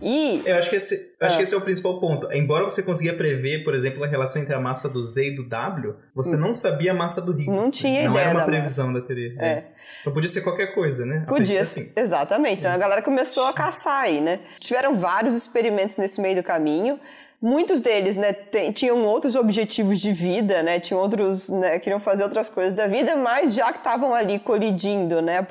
E. 0.00 0.42
Eu 0.44 0.56
acho 0.56 0.70
que 0.70 0.76
esse, 0.76 1.14
acho 1.20 1.36
que 1.36 1.42
ah. 1.42 1.44
esse 1.44 1.54
é 1.54 1.58
o 1.58 1.60
principal 1.60 2.00
ponto. 2.00 2.30
Embora 2.32 2.64
você 2.64 2.82
conseguia 2.82 3.14
prever, 3.14 3.64
por 3.64 3.74
exemplo, 3.74 4.02
a 4.02 4.06
relação 4.06 4.40
entre 4.40 4.54
a 4.54 4.60
massa 4.60 4.88
do 4.88 5.02
Z 5.04 5.28
e 5.28 5.36
do 5.36 5.48
W, 5.48 5.94
você 6.14 6.36
hum. 6.36 6.40
não 6.40 6.54
sabia 6.54 6.92
a 6.92 6.94
massa 6.94 7.20
do 7.20 7.32
Higgs. 7.32 7.50
Não 7.50 7.70
tinha 7.70 8.04
não 8.04 8.12
ideia. 8.12 8.24
Não 8.24 8.30
era 8.30 8.38
uma 8.38 8.44
previsão 8.44 8.92
da 8.92 9.00
teoria. 9.00 9.34
É. 9.38 9.64
Então 10.04 10.12
podia 10.12 10.28
ser 10.28 10.42
qualquer 10.42 10.74
coisa, 10.74 11.06
né? 11.06 11.24
Podia, 11.26 11.62
assim. 11.62 11.90
exatamente. 11.96 12.58
Então 12.58 12.70
a 12.70 12.76
galera 12.76 13.00
começou 13.00 13.46
a 13.46 13.54
caçar 13.54 14.02
aí, 14.02 14.20
né? 14.20 14.40
Tiveram 14.60 14.94
vários 14.94 15.34
experimentos 15.34 15.96
nesse 15.96 16.20
meio 16.20 16.36
do 16.36 16.42
caminho. 16.42 17.00
muitos 17.40 17.80
deles, 17.82 18.16
né, 18.16 18.32
tinham 18.72 19.04
outros 19.04 19.36
objetivos 19.36 20.00
de 20.00 20.12
vida, 20.12 20.62
né, 20.62 20.80
tinham 20.80 20.98
outros, 20.98 21.50
né, 21.50 21.78
queriam 21.78 22.00
fazer 22.00 22.22
outras 22.24 22.48
coisas 22.48 22.72
da 22.72 22.86
vida, 22.86 23.16
mas 23.16 23.52
já 23.54 23.70
que 23.70 23.78
estavam 23.78 24.14
ali 24.14 24.38
colidindo, 24.38 25.20
né, 25.20 25.46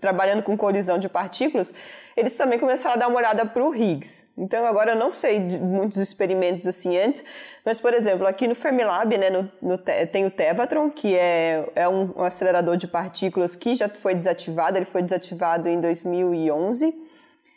trabalhando 0.00 0.42
com 0.42 0.56
colisão 0.56 0.98
de 0.98 1.08
partículas, 1.08 1.72
eles 2.16 2.36
também 2.36 2.58
começaram 2.58 2.94
a 2.94 2.98
dar 2.98 3.08
uma 3.08 3.18
olhada 3.18 3.44
para 3.44 3.62
o 3.62 3.74
Higgs. 3.74 4.30
Então 4.36 4.64
agora 4.66 4.92
eu 4.92 4.96
não 4.96 5.12
sei 5.12 5.40
de 5.40 5.58
muitos 5.58 5.98
experimentos 5.98 6.66
assim 6.66 6.96
antes, 6.96 7.24
mas 7.64 7.80
por 7.80 7.92
exemplo 7.92 8.26
aqui 8.26 8.46
no 8.46 8.54
Fermilab, 8.54 9.16
né, 9.18 9.30
no, 9.30 9.50
no, 9.60 9.78
tem 9.78 10.24
o 10.24 10.30
Tevatron, 10.30 10.90
que 10.90 11.16
é, 11.16 11.68
é 11.74 11.88
um, 11.88 12.12
um 12.16 12.22
acelerador 12.22 12.76
de 12.76 12.86
partículas 12.86 13.56
que 13.56 13.74
já 13.74 13.88
foi 13.88 14.14
desativado, 14.14 14.78
ele 14.78 14.84
foi 14.84 15.02
desativado 15.02 15.68
em 15.68 15.80
2011. 15.80 17.02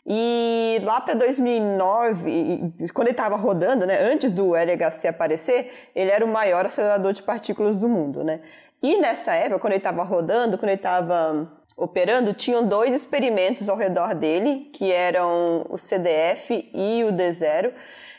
E 0.10 0.80
lá 0.84 1.01
para 1.01 1.16
2009, 1.16 2.74
quando 2.93 3.08
ele 3.08 3.12
estava 3.12 3.36
rodando, 3.36 3.86
né, 3.86 3.99
antes 4.01 4.32
do 4.32 4.55
LHC 4.55 5.10
aparecer, 5.10 5.89
ele 5.93 6.10
era 6.10 6.24
o 6.24 6.28
maior 6.30 6.66
acelerador 6.66 7.12
de 7.12 7.22
partículas 7.22 7.82
do 7.82 7.89
mundo, 7.89 8.24
né? 8.24 8.39
E 8.82 8.97
nessa 9.01 9.34
época, 9.34 9.60
quando 9.60 9.74
ele 9.74 9.80
estava 9.80 10.03
rodando, 10.03 10.58
quando 10.58 10.70
ele 10.70 10.78
estava 10.78 11.51
operando, 11.78 12.34
tinham 12.34 12.68
dois 12.68 12.94
experimentos 12.94 13.70
ao 13.70 13.78
redor 13.78 14.16
dele, 14.16 14.68
que 14.74 14.92
eram 14.92 15.66
o 15.70 15.78
CDF 15.78 16.68
e 16.74 17.04
o 17.04 17.14
D0, 17.14 17.72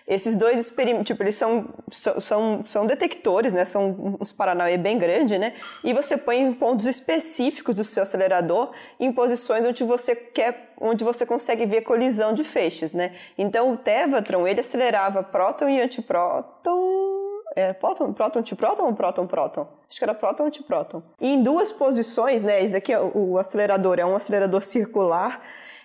esses 0.08 0.36
dois 0.36 0.58
experimentos, 0.58 1.08
tipo, 1.08 1.22
eles 1.22 1.34
são, 1.34 1.68
são, 1.90 2.64
são 2.64 2.86
detectores, 2.86 3.52
né? 3.52 3.66
São 3.66 4.16
uns 4.18 4.32
Paranauê 4.32 4.78
bem 4.78 4.96
grande, 4.96 5.36
né? 5.36 5.52
E 5.84 5.92
você 5.92 6.16
põe 6.16 6.40
em 6.40 6.54
pontos 6.54 6.86
específicos 6.86 7.74
do 7.74 7.84
seu 7.84 8.04
acelerador 8.04 8.72
em 8.98 9.12
posições 9.12 9.66
onde 9.66 9.84
você 9.84 10.16
quer, 10.16 10.72
onde 10.80 11.04
você 11.04 11.26
consegue 11.26 11.66
ver 11.66 11.82
colisão 11.82 12.32
de 12.32 12.42
feixes, 12.42 12.94
né? 12.94 13.12
Então 13.36 13.74
o 13.74 13.76
Tevatron, 13.76 14.48
ele 14.48 14.60
acelerava 14.60 15.22
próton 15.22 15.68
e 15.68 15.78
antipróton 15.78 17.17
é, 17.56 17.72
próton, 17.72 18.12
próton, 18.12 18.40
antipróton 18.40 18.84
ou 18.84 18.94
próton, 18.94 19.26
próton? 19.26 19.66
Acho 19.88 19.98
que 19.98 20.04
era 20.04 20.14
próton, 20.14 20.44
antipróton. 20.44 21.02
E 21.20 21.28
em 21.34 21.42
duas 21.42 21.72
posições, 21.72 22.42
né? 22.42 22.62
Esse 22.62 22.76
aqui, 22.76 22.92
é 22.92 23.00
o, 23.00 23.32
o 23.32 23.38
acelerador 23.38 23.98
é 23.98 24.04
um 24.04 24.16
acelerador 24.16 24.62
circular. 24.62 25.42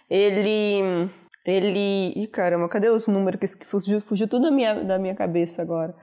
Ele 0.09 1.09
ele. 1.45 2.13
Ih, 2.15 2.27
caramba, 2.27 2.69
cadê 2.69 2.89
os 2.89 3.07
números 3.07 3.55
que 3.55 3.65
fugiu, 3.65 3.99
fugiu 4.01 4.27
tudo 4.27 4.43
da 4.43 4.51
minha, 4.51 4.73
da 4.75 4.97
minha 4.97 5.15
cabeça 5.15 5.61
agora? 5.61 5.93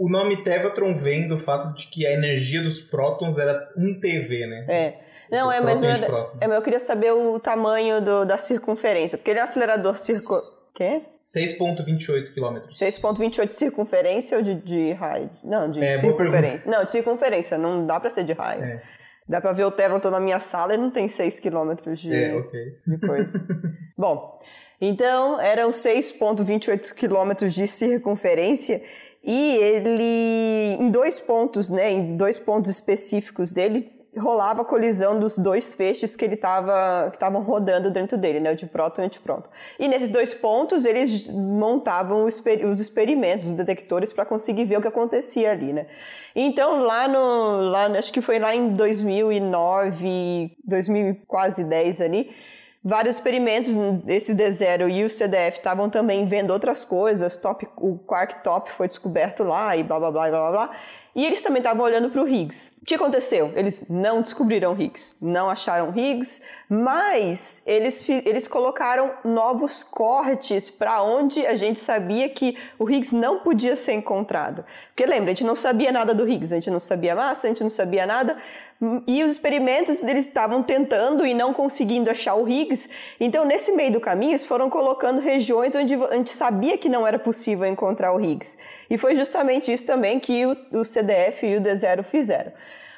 O 0.00 0.08
nome 0.08 0.42
Tevatron 0.42 0.98
vem 0.98 1.28
do 1.28 1.38
fato 1.38 1.74
de 1.74 1.86
que 1.88 2.06
a 2.06 2.12
energia 2.12 2.62
dos 2.62 2.80
prótons 2.80 3.38
era 3.38 3.70
1 3.76 4.00
TV, 4.00 4.46
né? 4.46 4.66
É. 4.68 5.08
Não, 5.30 5.52
é, 5.52 5.60
mas 5.60 5.82
não 5.82 5.90
é, 5.90 5.98
é, 6.40 6.56
eu 6.56 6.62
queria 6.62 6.80
saber 6.80 7.12
o 7.12 7.38
tamanho 7.38 8.00
do, 8.00 8.24
da 8.24 8.38
circunferência, 8.38 9.18
porque 9.18 9.30
ele 9.30 9.38
é 9.38 9.42
um 9.42 9.44
acelerador 9.44 9.96
circular. 9.98 10.40
Quê? 10.74 11.02
6,28 11.22 12.34
km. 12.34 12.68
6,28 12.68 13.46
de 13.46 13.54
circunferência 13.54 14.38
ou 14.38 14.44
de, 14.44 14.54
de 14.54 14.92
raio? 14.92 15.30
Não, 15.42 15.70
de 15.70 15.82
é, 15.82 15.92
circunferência. 15.92 16.62
Não, 16.70 16.84
de 16.84 16.92
circunferência, 16.92 17.58
não 17.58 17.86
dá 17.86 17.98
pra 17.98 18.10
ser 18.10 18.24
de 18.24 18.32
raio. 18.32 18.62
É. 18.62 18.82
Dá 19.28 19.40
pra 19.40 19.52
ver 19.52 19.64
o 19.64 19.70
Tevatron 19.70 20.10
na 20.10 20.20
minha 20.20 20.38
sala 20.38 20.74
e 20.74 20.78
não 20.78 20.90
tem 20.90 21.06
6 21.06 21.40
km 21.40 21.92
de, 21.94 22.14
é, 22.14 22.34
okay. 22.34 22.76
de 22.86 22.98
coisa. 22.98 23.46
Bom, 23.96 24.40
então, 24.80 25.40
eram 25.40 25.70
6,28 25.70 26.94
quilômetros 26.94 27.52
de 27.52 27.66
circunferência 27.66 28.80
e 29.22 29.56
ele, 29.56 30.76
em 30.80 30.90
dois 30.90 31.20
pontos, 31.20 31.68
né, 31.68 31.90
em 31.90 32.16
dois 32.16 32.38
pontos 32.38 32.70
específicos 32.70 33.52
dele, 33.52 33.92
rolava 34.16 34.62
a 34.62 34.64
colisão 34.64 35.18
dos 35.18 35.36
dois 35.36 35.74
feixes 35.74 36.16
que 36.16 36.24
ele 36.24 36.36
tava, 36.36 37.08
que 37.10 37.16
estavam 37.16 37.42
rodando 37.42 37.90
dentro 37.90 38.16
dele, 38.16 38.40
né, 38.40 38.52
o 38.52 38.56
de 38.56 38.66
próton 38.66 39.02
e 39.02 39.04
o 39.04 39.06
antipróton. 39.06 39.48
E 39.78 39.86
nesses 39.86 40.08
dois 40.08 40.32
pontos 40.32 40.84
eles 40.84 41.28
montavam 41.28 42.24
os, 42.24 42.42
experimentos, 42.80 43.46
os 43.46 43.54
detectores 43.54 44.12
para 44.12 44.24
conseguir 44.24 44.64
ver 44.64 44.78
o 44.78 44.80
que 44.80 44.88
acontecia 44.88 45.50
ali, 45.50 45.72
né. 45.72 45.86
Então 46.34 46.82
lá 46.82 47.06
no, 47.06 47.70
lá, 47.70 47.86
acho 47.98 48.12
que 48.12 48.20
foi 48.20 48.38
lá 48.38 48.54
em 48.54 48.74
2009, 48.74 50.56
2000 50.64 51.16
quase 51.26 51.64
10 51.64 52.00
ali, 52.00 52.30
vários 52.82 53.16
experimentos, 53.16 53.76
esse 54.06 54.34
D0 54.34 54.90
e 54.90 55.04
o 55.04 55.08
CDF 55.08 55.58
estavam 55.58 55.90
também 55.90 56.26
vendo 56.26 56.50
outras 56.52 56.84
coisas, 56.84 57.36
top, 57.36 57.68
o 57.76 57.98
quark 57.98 58.42
top 58.42 58.70
foi 58.70 58.88
descoberto 58.88 59.44
lá 59.44 59.76
e 59.76 59.82
blá 59.82 59.98
blá 59.98 60.10
blá 60.10 60.30
blá 60.30 60.50
blá. 60.50 60.70
E 61.14 61.24
eles 61.24 61.42
também 61.42 61.60
estavam 61.60 61.84
olhando 61.84 62.10
para 62.10 62.22
o 62.22 62.28
Higgs. 62.28 62.72
O 62.82 62.84
que 62.84 62.94
aconteceu? 62.94 63.52
Eles 63.56 63.86
não 63.88 64.22
descobriram 64.22 64.78
Higgs, 64.78 65.16
não 65.20 65.50
acharam 65.50 65.92
Higgs, 65.96 66.42
mas 66.68 67.62
eles, 67.66 68.08
eles 68.08 68.46
colocaram 68.46 69.12
novos 69.24 69.82
cortes 69.82 70.70
para 70.70 71.02
onde 71.02 71.46
a 71.46 71.56
gente 71.56 71.80
sabia 71.80 72.28
que 72.28 72.56
o 72.78 72.88
Higgs 72.88 73.14
não 73.14 73.40
podia 73.40 73.74
ser 73.74 73.94
encontrado. 73.94 74.64
Porque 74.88 75.04
lembra, 75.04 75.32
a 75.32 75.34
gente 75.34 75.44
não 75.44 75.56
sabia 75.56 75.90
nada 75.92 76.14
do 76.14 76.28
Higgs, 76.28 76.52
a 76.52 76.56
gente 76.56 76.70
não 76.70 76.80
sabia 76.80 77.14
massa, 77.14 77.46
a 77.46 77.50
gente 77.50 77.62
não 77.62 77.70
sabia 77.70 78.06
nada, 78.06 78.36
e 79.06 79.24
os 79.24 79.32
experimentos 79.32 80.04
eles 80.04 80.26
estavam 80.26 80.62
tentando 80.62 81.26
e 81.26 81.34
não 81.34 81.52
conseguindo 81.52 82.08
achar 82.10 82.36
o 82.36 82.48
Higgs. 82.48 82.88
Então, 83.18 83.44
nesse 83.44 83.72
meio 83.72 83.92
do 83.92 84.00
caminho, 84.00 84.30
eles 84.30 84.46
foram 84.46 84.70
colocando 84.70 85.20
regiões 85.20 85.74
onde 85.74 85.94
a 85.94 86.14
gente 86.14 86.30
sabia 86.30 86.78
que 86.78 86.88
não 86.88 87.04
era 87.04 87.18
possível 87.18 87.66
encontrar 87.66 88.12
o 88.12 88.20
Higgs. 88.20 88.56
E 88.88 88.96
foi 88.96 89.16
justamente 89.16 89.72
isso 89.72 89.84
também 89.84 90.20
que 90.20 90.46
o, 90.46 90.56
o 90.72 90.84
CDF 90.84 91.44
e 91.44 91.56
o 91.56 91.60
D0 91.60 92.04
fizeram. 92.04 92.52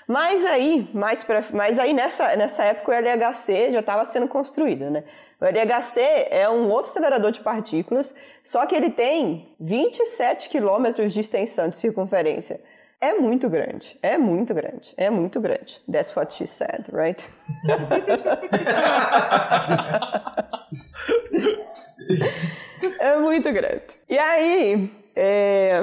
Mas 0.07 0.45
aí, 0.45 0.91
mais 0.93 1.23
pra, 1.23 1.45
mas 1.53 1.79
aí 1.79 1.95
nessa, 1.95 2.37
nessa 2.37 2.65
época 2.65 2.91
o 2.91 2.95
LHC 2.95 3.71
já 3.71 3.81
estava 3.81 4.05
sendo 4.05 4.29
construído, 4.29 4.91
né? 4.91 5.05
O 5.41 5.45
LHC 5.47 6.01
é 6.31 6.51
um 6.51 6.69
outro 6.69 6.91
acelerador 6.91 7.31
de 7.31 7.41
partículas, 7.41 8.15
só 8.43 8.67
que 8.67 8.75
ele 8.75 8.91
tem 8.91 9.49
27 9.59 10.51
quilômetros 10.51 11.15
de 11.15 11.21
extensão 11.21 11.69
de 11.69 11.77
circunferência. 11.77 12.61
É 13.03 13.15
muito 13.15 13.49
grande, 13.49 13.99
é 14.03 14.19
muito 14.19 14.53
grande, 14.53 14.93
é 14.95 15.09
muito 15.09 15.41
grande. 15.41 15.81
That's 15.91 16.15
what 16.15 16.35
she 16.35 16.47
said, 16.47 16.85
right? 16.93 17.27
é 23.01 23.17
muito 23.17 23.51
grande. 23.53 23.85
E 24.07 24.19
aí, 24.19 24.93
é... 25.17 25.81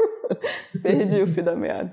perdi 0.82 1.20
o 1.20 1.26
fio 1.26 1.44
da 1.44 1.54
meada. 1.54 1.92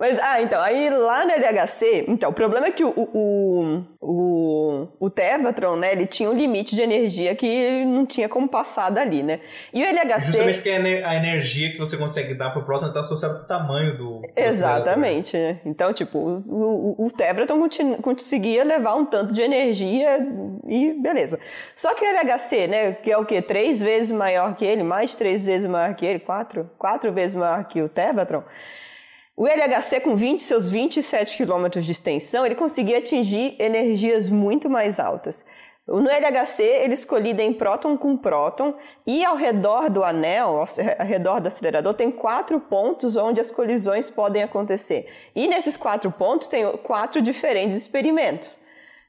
Mas, 0.00 0.18
ah, 0.18 0.40
então, 0.40 0.62
aí 0.62 0.88
lá 0.88 1.26
no 1.26 1.32
LHC, 1.32 2.06
então, 2.08 2.30
o 2.30 2.32
problema 2.32 2.68
é 2.68 2.70
que 2.70 2.82
o, 2.82 2.88
o, 2.88 3.84
o, 4.00 4.88
o 4.98 5.10
Tevatron, 5.10 5.76
né, 5.76 5.92
ele 5.92 6.06
tinha 6.06 6.30
um 6.30 6.32
limite 6.32 6.74
de 6.74 6.80
energia 6.80 7.34
que 7.34 7.84
não 7.84 8.06
tinha 8.06 8.26
como 8.26 8.48
passar 8.48 8.88
dali, 8.88 9.22
né? 9.22 9.40
E 9.74 9.82
o 9.82 9.86
LHC... 9.86 10.28
Justamente 10.28 10.54
porque 10.54 10.70
a 10.70 11.14
energia 11.14 11.70
que 11.72 11.78
você 11.78 11.98
consegue 11.98 12.32
dar 12.32 12.48
pro 12.48 12.64
próton 12.64 12.86
está 12.86 13.00
associada 13.00 13.34
com 13.34 13.44
o 13.44 13.46
tamanho 13.46 13.98
do... 13.98 14.22
Exatamente, 14.34 15.36
né? 15.36 15.60
Então, 15.66 15.92
tipo, 15.92 16.18
o, 16.18 16.94
o, 16.98 17.06
o 17.06 17.10
Tevatron 17.10 17.68
conseguia 18.00 18.64
levar 18.64 18.94
um 18.94 19.04
tanto 19.04 19.34
de 19.34 19.42
energia 19.42 20.18
e 20.66 20.94
beleza. 20.94 21.38
Só 21.76 21.94
que 21.94 22.06
o 22.06 22.08
LHC, 22.08 22.66
né, 22.68 22.92
que 22.92 23.12
é 23.12 23.18
o 23.18 23.26
quê? 23.26 23.42
Três 23.42 23.82
vezes 23.82 24.10
maior 24.10 24.56
que 24.56 24.64
ele, 24.64 24.82
mais 24.82 25.14
três 25.14 25.44
vezes 25.44 25.68
maior 25.68 25.94
que 25.94 26.06
ele, 26.06 26.20
quatro? 26.20 26.70
Quatro 26.78 27.12
vezes 27.12 27.36
maior 27.36 27.64
que 27.64 27.82
o 27.82 27.88
Tevatron 27.90 28.42
o 29.36 29.46
LHC, 29.46 30.00
com 30.00 30.16
20, 30.16 30.42
seus 30.42 30.68
27 30.68 31.36
km 31.36 31.68
de 31.80 31.90
extensão, 31.90 32.44
ele 32.44 32.54
conseguia 32.54 32.98
atingir 32.98 33.56
energias 33.58 34.28
muito 34.28 34.68
mais 34.68 35.00
altas. 35.00 35.44
No 35.86 36.08
LHC, 36.08 36.62
ele 36.62 36.94
escolhida 36.94 37.42
em 37.42 37.52
próton 37.52 37.96
com 37.96 38.16
próton 38.16 38.74
e 39.06 39.24
ao 39.24 39.34
redor 39.34 39.90
do 39.90 40.04
anel, 40.04 40.60
ao 40.60 41.06
redor 41.06 41.40
do 41.40 41.48
acelerador, 41.48 41.94
tem 41.94 42.12
quatro 42.12 42.60
pontos 42.60 43.16
onde 43.16 43.40
as 43.40 43.50
colisões 43.50 44.08
podem 44.08 44.42
acontecer. 44.42 45.10
E 45.34 45.48
nesses 45.48 45.76
quatro 45.76 46.10
pontos 46.12 46.46
tem 46.46 46.70
quatro 46.78 47.20
diferentes 47.20 47.76
experimentos. 47.76 48.60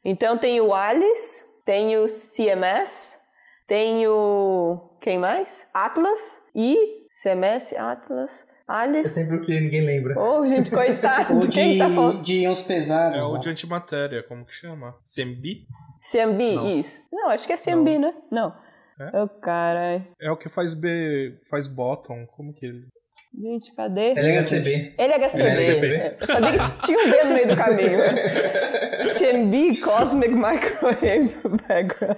Então 0.04 0.38
tem 0.38 0.60
o 0.60 0.74
ALICE, 0.74 1.62
tem 1.66 1.98
o 1.98 2.06
CMS, 2.08 3.20
tem 3.68 4.08
o... 4.08 4.80
quem 5.02 5.20
mais? 5.20 5.68
Atlas 5.74 6.42
e... 6.56 7.06
CMS, 7.22 7.76
Atlas... 7.78 8.50
Alice. 8.80 9.20
É 9.20 9.24
sempre 9.24 9.38
o 9.38 9.42
que 9.42 9.60
ninguém 9.60 9.86
lembra. 9.86 10.18
Ô, 10.20 10.40
oh, 10.40 10.48
gente, 10.48 10.72
coitado. 10.72 11.40
de, 11.48 11.48
Quem 11.50 11.78
tá 11.78 11.90
falando? 11.90 12.24
de 12.24 12.40
íons 12.40 12.62
pesados. 12.62 13.18
É 13.18 13.24
o 13.24 13.38
de 13.38 13.50
antimatéria, 13.50 14.24
como 14.24 14.46
que 14.46 14.54
chama? 14.54 14.96
CMB? 15.04 15.68
CMB, 16.12 16.56
Não. 16.56 16.80
isso. 16.80 17.02
Não, 17.12 17.30
acho 17.30 17.46
que 17.46 17.54
é 17.54 17.58
CMB, 17.58 18.00
Não. 18.00 18.00
né? 18.00 18.14
Não. 18.32 18.56
É? 19.00 19.22
Oh, 19.22 19.28
caralho. 19.28 20.08
É 20.22 20.32
o 20.32 20.38
que 20.38 20.50
faz 20.50 20.74
B, 20.74 21.40
faz 21.50 21.68
bottom, 21.68 22.26
como 22.28 22.54
que 22.54 22.66
ele... 22.66 22.88
Gente, 23.34 23.74
cadê? 23.74 24.14
LHCB. 24.14 24.94
LHCB. 24.98 25.50
LHCB. 25.50 25.88
É, 25.88 26.18
eu 26.20 26.28
sabia 26.28 26.60
que 26.60 26.82
tinha 26.86 26.98
um 26.98 27.10
B 27.10 27.24
no 27.24 27.34
meio 27.34 27.48
do 27.48 27.56
caminho. 27.56 28.00
CMB, 29.18 29.82
Cosmic 29.82 30.34
Microwave 30.34 31.36
Background. 31.68 32.18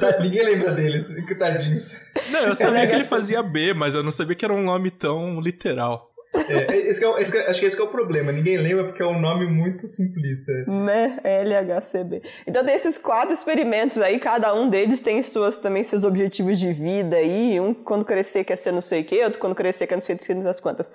Tá, 0.00 0.20
ninguém 0.20 0.42
lembra 0.42 0.72
deles, 0.72 1.14
que 1.26 1.34
tadinhos. 1.34 1.96
Não, 2.30 2.40
eu 2.40 2.54
sabia 2.54 2.86
que 2.86 2.94
ele 2.94 3.04
fazia 3.04 3.42
B, 3.42 3.74
mas 3.74 3.94
eu 3.94 4.02
não 4.02 4.10
sabia 4.10 4.34
que 4.34 4.44
era 4.44 4.54
um 4.54 4.62
nome 4.62 4.90
tão 4.90 5.38
literal. 5.38 6.13
É, 6.48 6.76
esse 6.76 7.04
é, 7.04 7.22
esse 7.22 7.36
é, 7.36 7.50
acho 7.50 7.60
que 7.60 7.66
esse 7.66 7.80
é 7.80 7.84
o 7.84 7.88
problema. 7.88 8.32
Ninguém 8.32 8.56
lembra 8.56 8.84
porque 8.84 9.02
é 9.02 9.06
um 9.06 9.20
nome 9.20 9.46
muito 9.46 9.86
simplista. 9.86 10.52
Né? 10.66 11.18
LHCb. 11.24 12.22
Então 12.46 12.64
tem 12.64 12.74
esses 12.74 12.98
quatro 12.98 13.32
experimentos 13.32 13.98
aí, 13.98 14.18
cada 14.18 14.54
um 14.54 14.68
deles 14.68 15.00
tem 15.00 15.22
suas, 15.22 15.58
também 15.58 15.82
seus 15.82 16.04
objetivos 16.04 16.58
de 16.58 16.72
vida 16.72 17.16
aí. 17.16 17.60
Um 17.60 17.72
quando 17.72 18.04
crescer 18.04 18.44
quer 18.44 18.56
ser 18.56 18.72
não 18.72 18.82
sei 18.82 19.02
o 19.02 19.04
que, 19.04 19.22
outro 19.22 19.38
quando 19.38 19.54
crescer 19.54 19.86
quer 19.86 19.94
não 19.94 20.02
sei 20.02 20.16
das 20.42 20.60
quantas. 20.60 20.90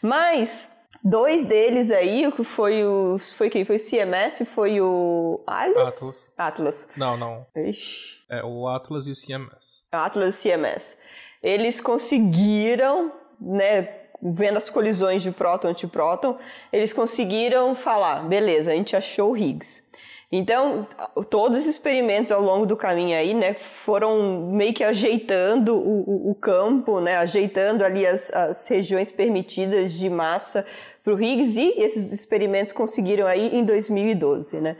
Mas 0.00 0.68
dois 1.02 1.44
deles 1.44 1.90
aí, 1.90 2.26
o 2.26 2.32
que 2.32 2.44
foi 2.44 2.84
o. 2.84 3.16
Foi 3.18 3.50
quem? 3.50 3.64
Foi 3.64 3.76
o 3.76 3.78
CMS? 3.78 4.44
Foi 4.46 4.80
o 4.80 5.42
Atlas? 5.46 5.96
Atlas. 5.96 6.34
Atlas. 6.38 6.88
Não, 6.96 7.16
não. 7.16 7.46
Ixi. 7.56 8.18
É 8.30 8.44
o 8.44 8.68
Atlas 8.68 9.06
e 9.06 9.12
o 9.12 9.14
CMS. 9.14 9.86
Atlas 9.90 10.44
e 10.44 10.48
CMS. 10.48 10.98
Eles 11.42 11.80
conseguiram, 11.80 13.12
né, 13.40 13.82
vendo 14.22 14.56
as 14.56 14.68
colisões 14.68 15.22
de 15.22 15.30
próton 15.30 15.68
antipróton, 15.68 16.36
eles 16.72 16.92
conseguiram 16.92 17.74
falar, 17.74 18.22
beleza, 18.24 18.72
a 18.72 18.74
gente 18.74 18.96
achou 18.96 19.32
o 19.32 19.36
Higgs. 19.36 19.82
Então, 20.30 20.86
todos 21.30 21.58
os 21.58 21.66
experimentos 21.66 22.30
ao 22.30 22.42
longo 22.42 22.66
do 22.66 22.76
caminho 22.76 23.16
aí, 23.16 23.32
né, 23.32 23.54
foram 23.54 24.50
meio 24.50 24.74
que 24.74 24.84
ajeitando 24.84 25.74
o, 25.74 26.00
o, 26.00 26.30
o 26.32 26.34
campo, 26.34 27.00
né, 27.00 27.16
ajeitando 27.16 27.82
ali 27.82 28.06
as, 28.06 28.30
as 28.34 28.68
regiões 28.68 29.10
permitidas 29.10 29.94
de 29.94 30.10
massa 30.10 30.66
para 31.02 31.14
o 31.14 31.22
Higgs 31.22 31.58
e 31.58 31.82
esses 31.82 32.12
experimentos 32.12 32.72
conseguiram 32.72 33.26
aí 33.26 33.56
em 33.56 33.64
2012, 33.64 34.60
né. 34.60 34.76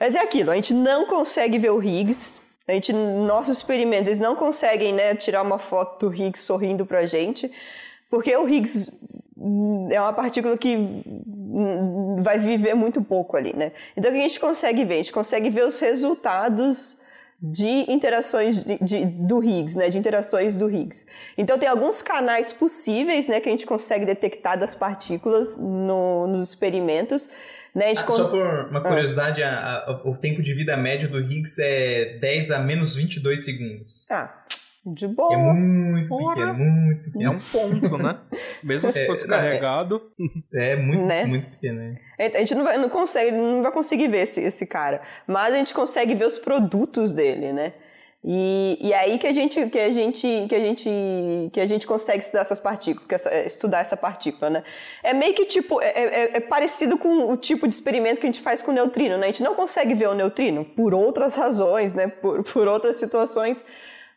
Mas 0.00 0.14
é 0.14 0.20
aquilo, 0.20 0.50
a 0.50 0.54
gente 0.54 0.72
não 0.72 1.04
consegue 1.04 1.58
ver 1.58 1.70
o 1.70 1.82
Higgs, 1.82 2.40
a 2.66 2.72
gente, 2.72 2.92
nossos 2.92 3.58
experimentos, 3.58 4.08
eles 4.08 4.20
não 4.20 4.34
conseguem, 4.34 4.94
né, 4.94 5.14
tirar 5.14 5.42
uma 5.42 5.58
foto 5.58 6.06
do 6.06 6.14
Higgs 6.14 6.42
sorrindo 6.42 6.86
para 6.86 7.00
a 7.00 7.06
gente, 7.06 7.52
porque 8.10 8.34
o 8.36 8.48
Higgs 8.48 8.90
é 9.90 10.00
uma 10.00 10.12
partícula 10.12 10.56
que 10.56 10.76
vai 12.20 12.38
viver 12.38 12.74
muito 12.74 13.02
pouco 13.02 13.36
ali, 13.36 13.54
né? 13.54 13.72
Então 13.96 14.10
o 14.10 14.14
que 14.14 14.20
a 14.20 14.28
gente 14.28 14.40
consegue 14.40 14.84
ver? 14.84 14.94
A 14.94 14.96
gente 14.98 15.12
consegue 15.12 15.50
ver 15.50 15.64
os 15.64 15.78
resultados 15.80 16.98
de 17.40 17.90
interações 17.90 18.64
de, 18.64 18.78
de, 18.78 19.04
do 19.04 19.42
Higgs, 19.42 19.78
né, 19.78 19.88
de 19.88 19.96
interações 19.96 20.56
do 20.56 20.68
Higgs. 20.68 21.06
Então 21.36 21.56
tem 21.56 21.68
alguns 21.68 22.02
canais 22.02 22.52
possíveis, 22.52 23.28
né, 23.28 23.40
que 23.40 23.48
a 23.48 23.52
gente 23.52 23.64
consegue 23.64 24.04
detectar 24.04 24.58
das 24.58 24.74
partículas 24.74 25.56
no, 25.56 26.26
nos 26.26 26.48
experimentos. 26.48 27.30
Né, 27.72 27.92
ah, 27.96 28.10
Só 28.10 28.28
por 28.28 28.40
uma 28.70 28.80
ah. 28.80 28.82
curiosidade, 28.82 29.40
ah. 29.42 29.84
a, 29.86 29.92
a, 29.92 30.08
o 30.08 30.16
tempo 30.16 30.42
de 30.42 30.52
vida 30.52 30.76
médio 30.76 31.08
do 31.08 31.20
Higgs 31.20 31.62
é 31.62 32.18
10 32.18 32.50
a 32.50 32.58
menos 32.58 32.96
22 32.96 33.44
segundos. 33.44 34.06
Ah, 34.10 34.44
de 34.86 35.06
boa. 35.08 35.32
É 35.32 35.36
muito 35.36 36.08
Porra. 36.08 36.34
pequeno, 36.34 36.54
muito 36.54 37.04
pequeno. 37.04 37.24
É 37.24 37.30
um 37.30 37.40
ponto, 37.40 37.98
né? 37.98 38.18
Mesmo 38.62 38.90
se 38.90 39.00
é, 39.00 39.06
fosse 39.06 39.26
é, 39.26 39.28
carregado. 39.28 40.10
É, 40.54 40.72
é 40.72 40.76
muito, 40.76 41.04
né? 41.04 41.24
muito 41.24 41.50
pequeno. 41.50 41.78
Né? 41.78 41.98
A 42.18 42.38
gente 42.38 42.54
não 42.54 42.64
vai, 42.64 42.78
não 42.78 42.88
consegue, 42.88 43.32
não 43.32 43.62
vai 43.62 43.72
conseguir 43.72 44.08
ver 44.08 44.22
esse, 44.22 44.40
esse 44.40 44.66
cara. 44.66 45.02
Mas 45.26 45.54
a 45.54 45.56
gente 45.56 45.74
consegue 45.74 46.14
ver 46.14 46.26
os 46.26 46.38
produtos 46.38 47.12
dele, 47.12 47.52
né? 47.52 47.72
E, 48.24 48.76
e 48.80 48.92
aí 48.92 49.16
que 49.16 49.28
a 49.28 49.32
gente 49.32 49.64
que 49.68 49.78
a 49.78 49.92
gente 49.92 50.46
que 50.48 50.54
a 50.54 50.58
gente 50.58 51.50
que 51.52 51.60
a 51.60 51.66
gente 51.66 51.86
consegue 51.86 52.18
estudar 52.18 52.40
essas 52.40 52.58
partículas, 52.58 53.26
estudar 53.46 53.78
essa 53.78 53.96
partícula, 53.96 54.50
né? 54.50 54.64
É 55.04 55.14
meio 55.14 55.34
que 55.34 55.44
tipo 55.44 55.80
é, 55.80 55.92
é, 55.92 56.36
é, 56.36 56.40
parecido 56.40 56.98
com 56.98 57.30
o 57.30 57.36
tipo 57.36 57.68
de 57.68 57.74
experimento 57.74 58.20
que 58.20 58.26
a 58.26 58.28
gente 58.28 58.42
faz 58.42 58.60
com 58.60 58.72
o 58.72 58.74
neutrino, 58.74 59.16
né? 59.16 59.28
A 59.28 59.30
gente 59.30 59.44
não 59.44 59.54
consegue 59.54 59.94
ver 59.94 60.08
o 60.08 60.14
neutrino 60.14 60.64
por 60.64 60.94
outras 60.94 61.36
razões, 61.36 61.94
né? 61.94 62.08
Por, 62.08 62.42
por 62.42 62.66
outras 62.66 62.96
situações 62.96 63.64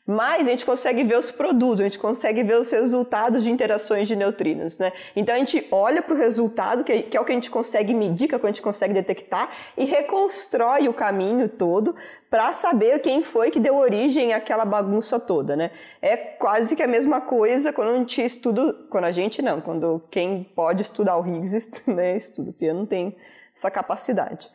mas 0.05 0.47
a 0.47 0.51
gente 0.51 0.65
consegue 0.65 1.03
ver 1.03 1.17
os 1.17 1.29
produtos, 1.29 1.79
a 1.79 1.83
gente 1.83 1.99
consegue 1.99 2.43
ver 2.43 2.57
os 2.57 2.71
resultados 2.71 3.43
de 3.43 3.51
interações 3.51 4.07
de 4.07 4.15
neutrinos, 4.15 4.79
né? 4.79 4.91
Então 5.15 5.33
a 5.33 5.37
gente 5.37 5.65
olha 5.71 6.01
para 6.01 6.15
o 6.15 6.17
resultado, 6.17 6.83
que 6.83 6.91
é 6.91 7.19
o 7.19 7.23
que 7.25 7.31
a 7.31 7.35
gente 7.35 7.51
consegue 7.51 7.93
medir, 7.93 8.27
que 8.27 8.33
é 8.33 8.37
o 8.37 8.39
que 8.39 8.45
a 8.47 8.49
gente 8.49 8.61
consegue 8.61 8.93
detectar, 8.93 9.49
e 9.77 9.85
reconstrói 9.85 10.87
o 10.87 10.93
caminho 10.93 11.47
todo 11.47 11.95
para 12.29 12.51
saber 12.51 12.99
quem 12.99 13.21
foi 13.21 13.51
que 13.51 13.59
deu 13.59 13.75
origem 13.75 14.33
àquela 14.33 14.65
bagunça 14.65 15.19
toda, 15.19 15.55
né? 15.55 15.69
É 16.01 16.17
quase 16.17 16.75
que 16.75 16.81
a 16.81 16.87
mesma 16.87 17.21
coisa 17.21 17.71
quando 17.71 17.89
a 17.89 17.97
gente 17.97 18.23
estuda, 18.23 18.73
quando 18.89 19.05
a 19.05 19.11
gente 19.11 19.41
não, 19.41 19.61
quando 19.61 20.01
quem 20.09 20.43
pode 20.55 20.81
estudar 20.81 21.17
o 21.17 21.27
Higgs 21.27 21.83
né, 21.85 22.15
estuda, 22.15 22.51
porque 22.51 22.65
eu 22.65 22.73
não 22.73 22.87
tenho 22.87 23.13
essa 23.55 23.69
capacidade. 23.69 24.49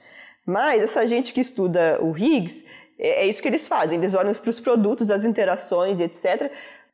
Mas 0.44 0.82
essa 0.82 1.06
gente 1.06 1.32
que 1.32 1.40
estuda 1.40 1.98
o 2.00 2.16
Higgs, 2.16 2.64
é, 2.98 3.22
é 3.22 3.26
isso 3.26 3.42
que 3.42 3.48
eles 3.48 3.68
fazem, 3.68 3.98
eles 3.98 4.14
olham 4.14 4.34
para 4.34 4.50
os 4.50 4.60
produtos, 4.60 5.10
as 5.10 5.24
interações, 5.24 6.00
etc., 6.00 6.50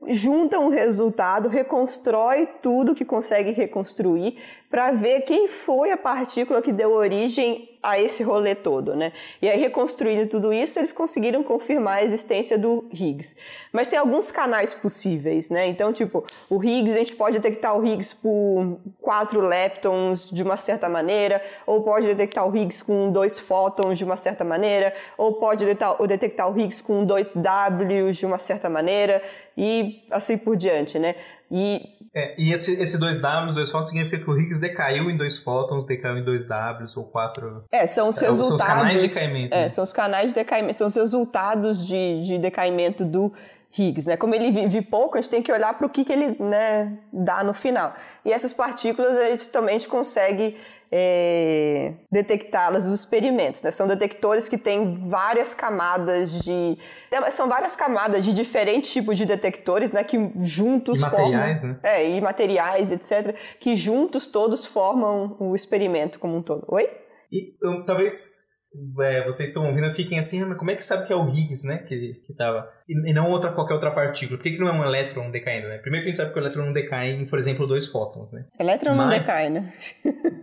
juntam 0.09 0.67
o 0.67 0.69
resultado, 0.69 1.49
reconstrói 1.49 2.49
tudo 2.61 2.95
que 2.95 3.05
consegue 3.05 3.53
reconstruir 3.53 4.37
para 4.69 4.91
ver 4.91 5.21
quem 5.21 5.47
foi 5.47 5.93
a 5.93 5.97
partícula 5.97 6.61
que 6.61 6.73
deu 6.73 6.91
origem 6.91 7.72
a 7.83 7.99
esse 7.99 8.23
rolê 8.23 8.55
todo, 8.55 8.95
né? 8.95 9.13
E 9.41 9.49
aí, 9.49 9.59
reconstruindo 9.59 10.29
tudo 10.29 10.53
isso, 10.53 10.79
eles 10.79 10.93
conseguiram 10.93 11.43
confirmar 11.43 11.99
a 11.99 12.05
existência 12.05 12.57
do 12.57 12.85
Higgs. 12.93 13.35
Mas 13.73 13.89
tem 13.89 13.99
alguns 13.99 14.31
canais 14.31 14.73
possíveis, 14.73 15.51
né? 15.51 15.67
Então, 15.67 15.93
tipo, 15.93 16.25
o 16.49 16.63
Higgs, 16.63 16.95
a 16.95 16.99
gente 16.99 17.17
pode 17.17 17.39
detectar 17.39 17.77
o 17.77 17.85
Higgs 17.85 18.15
por 18.15 18.79
quatro 19.01 19.41
leptons 19.41 20.31
de 20.31 20.43
uma 20.43 20.57
certa 20.57 20.89
maneira, 20.89 21.43
ou 21.67 21.83
pode 21.83 22.07
detectar 22.07 22.49
o 22.49 22.57
Higgs 22.57 22.85
com 22.85 23.11
dois 23.11 23.39
fótons 23.39 23.99
de 23.99 24.05
uma 24.05 24.17
certa 24.17 24.45
maneira, 24.45 24.95
ou 25.19 25.35
pode 25.35 25.65
detectar, 25.65 26.49
o 26.49 26.59
Higgs 26.59 26.83
com 26.83 27.05
dois 27.05 27.33
Ws 27.33 28.17
de 28.17 28.27
uma 28.27 28.39
certa 28.39 28.69
maneira, 28.69 29.21
e 29.57 30.05
assim 30.11 30.39
por 30.39 30.57
diante, 30.57 30.99
né? 30.99 31.17
E, 31.53 31.83
é, 32.15 32.35
e 32.41 32.51
esse, 32.51 32.81
esse 32.81 32.99
2W, 32.99 33.53
dois 33.53 33.71
fótons, 33.71 33.91
significa 33.91 34.19
que 34.19 34.31
o 34.31 34.39
Higgs 34.39 34.59
decaiu 34.59 35.11
em 35.11 35.19
dois 35.19 35.39
fótons, 35.39 35.87
decaiu 35.87 36.17
em 36.17 36.25
dois 36.25 36.47
Ws 36.47 36.97
ou 36.97 37.05
quatro. 37.05 37.65
É, 37.71 37.87
são 37.87 38.09
os 38.09 38.19
resultados. 38.19 38.59
São 38.59 38.67
os 38.67 38.75
canais 38.75 39.01
de 39.03 39.09
decaimento. 39.09 39.55
É, 39.55 39.63
né? 39.63 39.69
são 39.69 39.85
os 39.85 39.93
canais 39.93 40.29
de 40.29 40.35
decaimento, 40.35 40.75
são 40.79 40.87
os 40.87 40.97
resultados 40.97 41.87
de, 41.87 42.25
de 42.25 42.39
decaimento 42.39 43.05
do 43.05 43.31
Higgs, 43.77 44.09
né? 44.09 44.17
Como 44.17 44.35
ele 44.35 44.51
vive 44.51 44.81
pouco, 44.81 45.19
a 45.19 45.21
gente 45.21 45.31
tem 45.31 45.43
que 45.43 45.53
olhar 45.53 45.75
para 45.75 45.87
o 45.87 45.91
que, 45.91 46.07
que 46.07 46.13
ele 46.13 46.37
né, 46.43 46.99
dá 47.13 47.45
no 47.45 47.53
final. 47.53 47.95
E 48.25 48.33
essas 48.33 48.55
partículas 48.55 49.15
a 49.15 49.31
gente 49.31 49.51
também 49.51 49.77
a 49.77 49.79
gente 49.79 49.89
consegue 49.89 50.57
é, 50.95 51.95
detectá-las 52.11 52.87
nos 52.87 53.01
experimentos. 53.01 53.63
Né? 53.63 53.71
São 53.71 53.89
detectores 53.89 54.47
que 54.47 54.59
têm 54.59 55.09
várias 55.09 55.55
camadas 55.55 56.31
de. 56.43 56.77
É, 57.11 57.31
são 57.31 57.49
várias 57.49 57.75
camadas 57.75 58.23
de 58.25 58.35
diferentes 58.35 58.93
tipos 58.93 59.17
de 59.17 59.25
detectores, 59.25 59.91
né? 59.91 60.05
Que 60.05 60.19
juntos 60.41 60.99
e 60.99 61.03
materiais, 61.03 61.61
formam. 61.61 61.81
Né? 61.83 61.91
É, 61.91 62.11
e 62.11 62.21
materiais, 62.21 62.93
etc. 62.93 63.35
Que 63.59 63.75
juntos 63.75 64.29
todos 64.29 64.67
formam 64.67 65.35
o 65.41 65.57
experimento 65.57 66.19
como 66.19 66.37
um 66.37 66.43
todo. 66.43 66.67
Oi? 66.69 66.91
E 67.33 67.57
um, 67.65 67.83
talvez 67.87 68.52
é, 69.01 69.25
vocês 69.25 69.49
estão 69.49 69.67
ouvindo, 69.67 69.93
fiquem 69.95 70.19
assim, 70.19 70.43
ah, 70.43 70.47
mas 70.47 70.59
como 70.59 70.71
é 70.71 70.77
que 70.77 70.85
sabe 70.85 71.07
que 71.07 71.13
é 71.13 71.17
o 71.17 71.29
Higgs, 71.29 71.67
né? 71.67 71.79
Que, 71.79 72.15
que 72.27 72.35
tava. 72.35 72.69
E, 72.89 73.11
e 73.11 73.13
não 73.13 73.31
outra, 73.31 73.53
qualquer 73.53 73.75
outra 73.75 73.91
partícula. 73.91 74.39
Por 74.39 74.43
que, 74.43 74.53
que 74.53 74.59
não 74.59 74.69
é 74.69 74.73
um 74.73 74.85
elétron 74.85 75.31
decaindo, 75.31 75.69
né? 75.69 75.79
Primeiro 75.79 76.05
que 76.05 76.11
a 76.11 76.13
gente 76.13 76.17
sabe 76.17 76.33
que 76.33 76.39
o 76.39 76.43
elétron 76.43 76.65
não 76.65 76.73
decai 76.73 77.11
em, 77.11 77.27
por 77.27 77.39
exemplo, 77.39 77.67
dois 77.67 77.87
fótons, 77.87 78.33
né? 78.33 78.45
Elétron 78.59 78.95
mas... 78.95 79.07
não 79.07 79.21
decai, 79.21 79.51
né? 79.51 79.73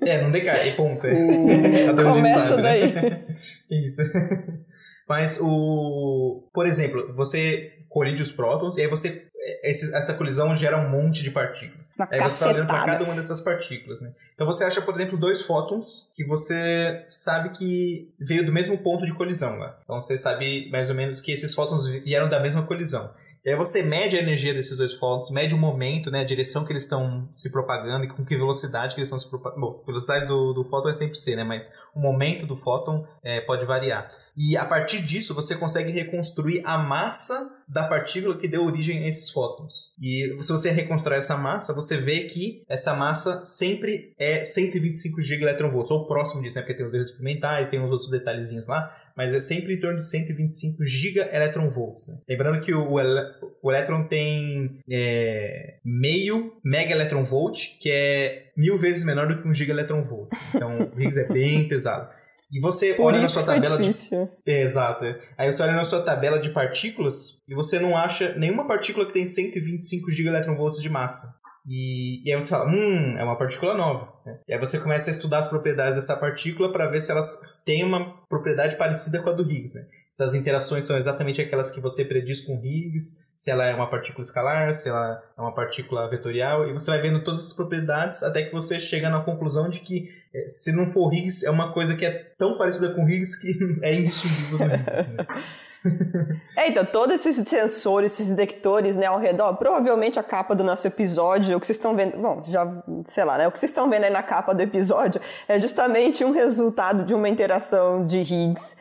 É, 0.05 0.21
não 0.21 0.31
decai, 0.31 0.69
e 0.69 0.73
ponto. 0.73 1.05
É. 1.09 2.03
Começa 2.03 2.41
sabe, 2.41 2.61
daí. 2.61 2.93
Né? 2.93 3.25
Isso. 3.69 4.01
Mas 5.09 5.39
o. 5.41 6.47
Por 6.53 6.67
exemplo, 6.67 7.13
você 7.15 7.71
colide 7.89 8.21
os 8.21 8.31
prótons 8.31 8.77
e 8.77 8.81
aí 8.81 8.87
você. 8.87 9.27
Esse, 9.63 9.95
essa 9.95 10.13
colisão 10.13 10.55
gera 10.55 10.77
um 10.77 10.89
monte 10.89 11.23
de 11.23 11.31
partículas. 11.31 11.89
Uma 11.97 12.07
aí 12.11 12.19
você 12.19 12.27
está 12.27 12.49
olhando 12.49 12.67
para 12.67 12.85
cada 12.85 13.03
uma 13.05 13.15
dessas 13.15 13.41
partículas, 13.41 14.01
né? 14.01 14.11
Então 14.33 14.45
você 14.45 14.63
acha, 14.63 14.81
por 14.81 14.93
exemplo, 14.93 15.17
dois 15.17 15.41
fótons 15.41 16.11
que 16.15 16.25
você 16.25 17.03
sabe 17.07 17.49
que 17.51 18.13
veio 18.19 18.45
do 18.45 18.51
mesmo 18.51 18.77
ponto 18.77 19.05
de 19.05 19.13
colisão 19.13 19.57
lá. 19.57 19.79
Então 19.83 19.99
você 20.01 20.17
sabe 20.17 20.69
mais 20.71 20.89
ou 20.89 20.95
menos 20.95 21.21
que 21.21 21.31
esses 21.31 21.53
fótons 21.53 21.87
vieram 21.87 22.27
da 22.27 22.39
mesma 22.39 22.63
colisão. 22.63 23.11
E 23.43 23.49
aí 23.49 23.55
você 23.55 23.81
mede 23.81 24.17
a 24.17 24.21
energia 24.21 24.53
desses 24.53 24.75
dois 24.75 24.93
fótons, 24.93 25.31
mede 25.31 25.55
o 25.55 25.57
momento, 25.57 26.11
né, 26.11 26.21
a 26.21 26.25
direção 26.25 26.65
que 26.65 26.73
eles 26.73 26.83
estão 26.83 27.29
se 27.31 27.49
propagando 27.49 28.03
e 28.03 28.09
com 28.09 28.25
que 28.25 28.35
velocidade 28.35 28.93
que 28.93 28.99
eles 28.99 29.07
estão 29.07 29.17
se 29.17 29.29
propagando. 29.29 29.61
Bom, 29.61 29.83
velocidade 29.85 30.27
do, 30.27 30.51
do 30.51 30.65
fóton 30.65 30.89
é 30.89 30.93
sempre 30.93 31.17
C, 31.17 31.37
né, 31.37 31.43
mas 31.45 31.71
o 31.95 31.99
momento 31.99 32.45
do 32.45 32.57
fóton 32.57 33.07
é, 33.23 33.39
pode 33.41 33.65
variar. 33.65 34.11
E 34.39 34.55
a 34.55 34.63
partir 34.63 35.01
disso 35.01 35.35
você 35.35 35.53
consegue 35.53 35.91
reconstruir 35.91 36.61
a 36.63 36.77
massa 36.77 37.51
da 37.67 37.83
partícula 37.83 38.37
que 38.37 38.47
deu 38.47 38.63
origem 38.63 39.03
a 39.03 39.07
esses 39.09 39.29
fótons. 39.29 39.91
E 40.01 40.33
se 40.39 40.49
você 40.49 40.71
reconstrói 40.71 41.17
essa 41.17 41.35
massa, 41.35 41.73
você 41.73 41.97
vê 41.97 42.21
que 42.21 42.63
essa 42.69 42.95
massa 42.95 43.43
sempre 43.43 44.13
é 44.17 44.45
125 44.45 45.21
gigaelectronvolts, 45.21 45.91
ou 45.91 46.07
próximo 46.07 46.41
disso, 46.41 46.55
né? 46.55 46.61
Porque 46.61 46.73
tem 46.73 46.85
os 46.85 46.93
erros 46.93 47.09
experimentais, 47.09 47.67
tem 47.67 47.81
uns 47.81 47.91
outros 47.91 48.09
detalhezinhos 48.09 48.65
lá, 48.65 48.95
mas 49.19 49.35
é 49.35 49.41
sempre 49.41 49.73
em 49.73 49.79
torno 49.81 49.97
de 49.97 50.09
125 50.09 50.85
gigaelectronvolts. 50.85 52.07
Né? 52.07 52.19
Lembrando 52.29 52.61
que 52.61 52.73
o, 52.73 52.93
o 52.93 53.71
elétron 53.71 54.07
tem 54.07 54.79
é, 54.89 55.79
meio 55.83 56.53
mega 56.63 56.93
electronvolt, 56.93 57.77
que 57.81 57.91
é 57.91 58.51
mil 58.55 58.77
vezes 58.77 59.03
menor 59.03 59.27
do 59.27 59.41
que 59.41 59.45
um 59.45 59.53
gigaelectronvolt. 59.53 60.29
Então 60.55 60.89
o 60.95 61.01
Higgs 61.01 61.19
é 61.19 61.27
bem 61.27 61.67
pesado. 61.69 62.17
E 62.51 62.59
você 62.59 62.93
Por 62.93 63.05
olha 63.05 63.21
na 63.21 63.27
sua 63.27 63.43
tabela 63.43 63.77
difícil. 63.77 64.29
de. 64.45 64.51
É, 64.51 64.61
exato. 64.61 65.05
Aí 65.37 65.51
você 65.51 65.61
olha 65.61 65.73
na 65.73 65.85
sua 65.85 66.01
tabela 66.01 66.39
de 66.39 66.49
partículas 66.49 67.39
e 67.47 67.53
você 67.53 67.79
não 67.79 67.95
acha 67.95 68.33
nenhuma 68.37 68.67
partícula 68.67 69.05
que 69.05 69.13
tem 69.13 69.25
125 69.25 70.09
gigaelectronvolts 70.09 70.81
de 70.81 70.89
massa. 70.89 71.27
E, 71.67 72.27
e 72.27 72.33
aí 72.33 72.41
você 72.41 72.49
fala, 72.49 72.67
hum, 72.67 73.15
é 73.17 73.23
uma 73.23 73.37
partícula 73.37 73.75
nova. 73.75 74.11
Né? 74.25 74.39
E 74.47 74.53
aí 74.53 74.59
você 74.59 74.79
começa 74.79 75.11
a 75.11 75.13
estudar 75.13 75.39
as 75.39 75.49
propriedades 75.49 75.95
dessa 75.95 76.17
partícula 76.17 76.71
para 76.71 76.87
ver 76.87 77.01
se 77.01 77.11
elas 77.11 77.39
têm 77.63 77.83
uma 77.83 78.25
propriedade 78.27 78.75
parecida 78.75 79.21
com 79.21 79.29
a 79.29 79.33
do 79.33 79.43
Higgs. 79.43 79.75
Né? 79.75 79.85
Se 80.11 80.23
as 80.23 80.33
interações 80.33 80.85
são 80.85 80.97
exatamente 80.97 81.41
aquelas 81.41 81.69
que 81.69 81.79
você 81.79 82.03
prediz 82.03 82.41
com 82.41 82.59
Higgs, 82.63 83.25
se 83.35 83.49
ela 83.49 83.65
é 83.65 83.73
uma 83.73 83.89
partícula 83.89 84.23
escalar, 84.23 84.73
se 84.73 84.89
ela 84.89 85.21
é 85.37 85.41
uma 85.41 85.53
partícula 85.53 86.09
vetorial, 86.09 86.67
e 86.67 86.73
você 86.73 86.91
vai 86.91 87.01
vendo 87.01 87.23
todas 87.23 87.39
essas 87.39 87.53
propriedades 87.53 88.21
até 88.23 88.43
que 88.43 88.51
você 88.51 88.79
chega 88.79 89.09
na 89.09 89.23
conclusão 89.23 89.69
de 89.69 89.79
que 89.79 90.09
eh, 90.33 90.47
se 90.47 90.75
não 90.75 90.87
for 90.87 91.13
Higgs, 91.13 91.45
é 91.45 91.49
uma 91.49 91.71
coisa 91.71 91.95
que 91.95 92.05
é 92.05 92.11
tão 92.37 92.57
parecida 92.57 92.93
com 92.93 93.07
Higgs 93.07 93.39
que 93.39 93.57
é 93.81 93.95
indistinguível. 93.95 94.67
Né? 94.67 94.85
É, 96.57 96.67
então, 96.67 96.83
todos 96.83 97.25
esses 97.25 97.47
sensores, 97.47 98.11
esses 98.11 98.35
detectores, 98.35 98.97
né, 98.97 99.05
ao 99.05 99.17
redor, 99.17 99.55
provavelmente 99.55 100.19
a 100.19 100.23
capa 100.23 100.53
do 100.53 100.63
nosso 100.63 100.85
episódio, 100.85 101.55
o 101.55 101.59
que 101.59 101.65
vocês 101.65 101.77
estão 101.77 101.95
vendo, 101.95 102.17
bom, 102.17 102.43
já, 102.45 102.67
sei 103.05 103.23
lá, 103.23 103.37
né, 103.37 103.47
o 103.47 103.51
que 103.51 103.57
vocês 103.57 103.69
estão 103.69 103.89
vendo 103.89 104.03
aí 104.03 104.09
na 104.09 104.21
capa 104.21 104.53
do 104.53 104.61
episódio 104.61 105.21
é 105.47 105.57
justamente 105.57 106.25
um 106.25 106.31
resultado 106.31 107.05
de 107.05 107.13
uma 107.13 107.29
interação 107.29 108.05
de 108.05 108.19
Higgs 108.19 108.75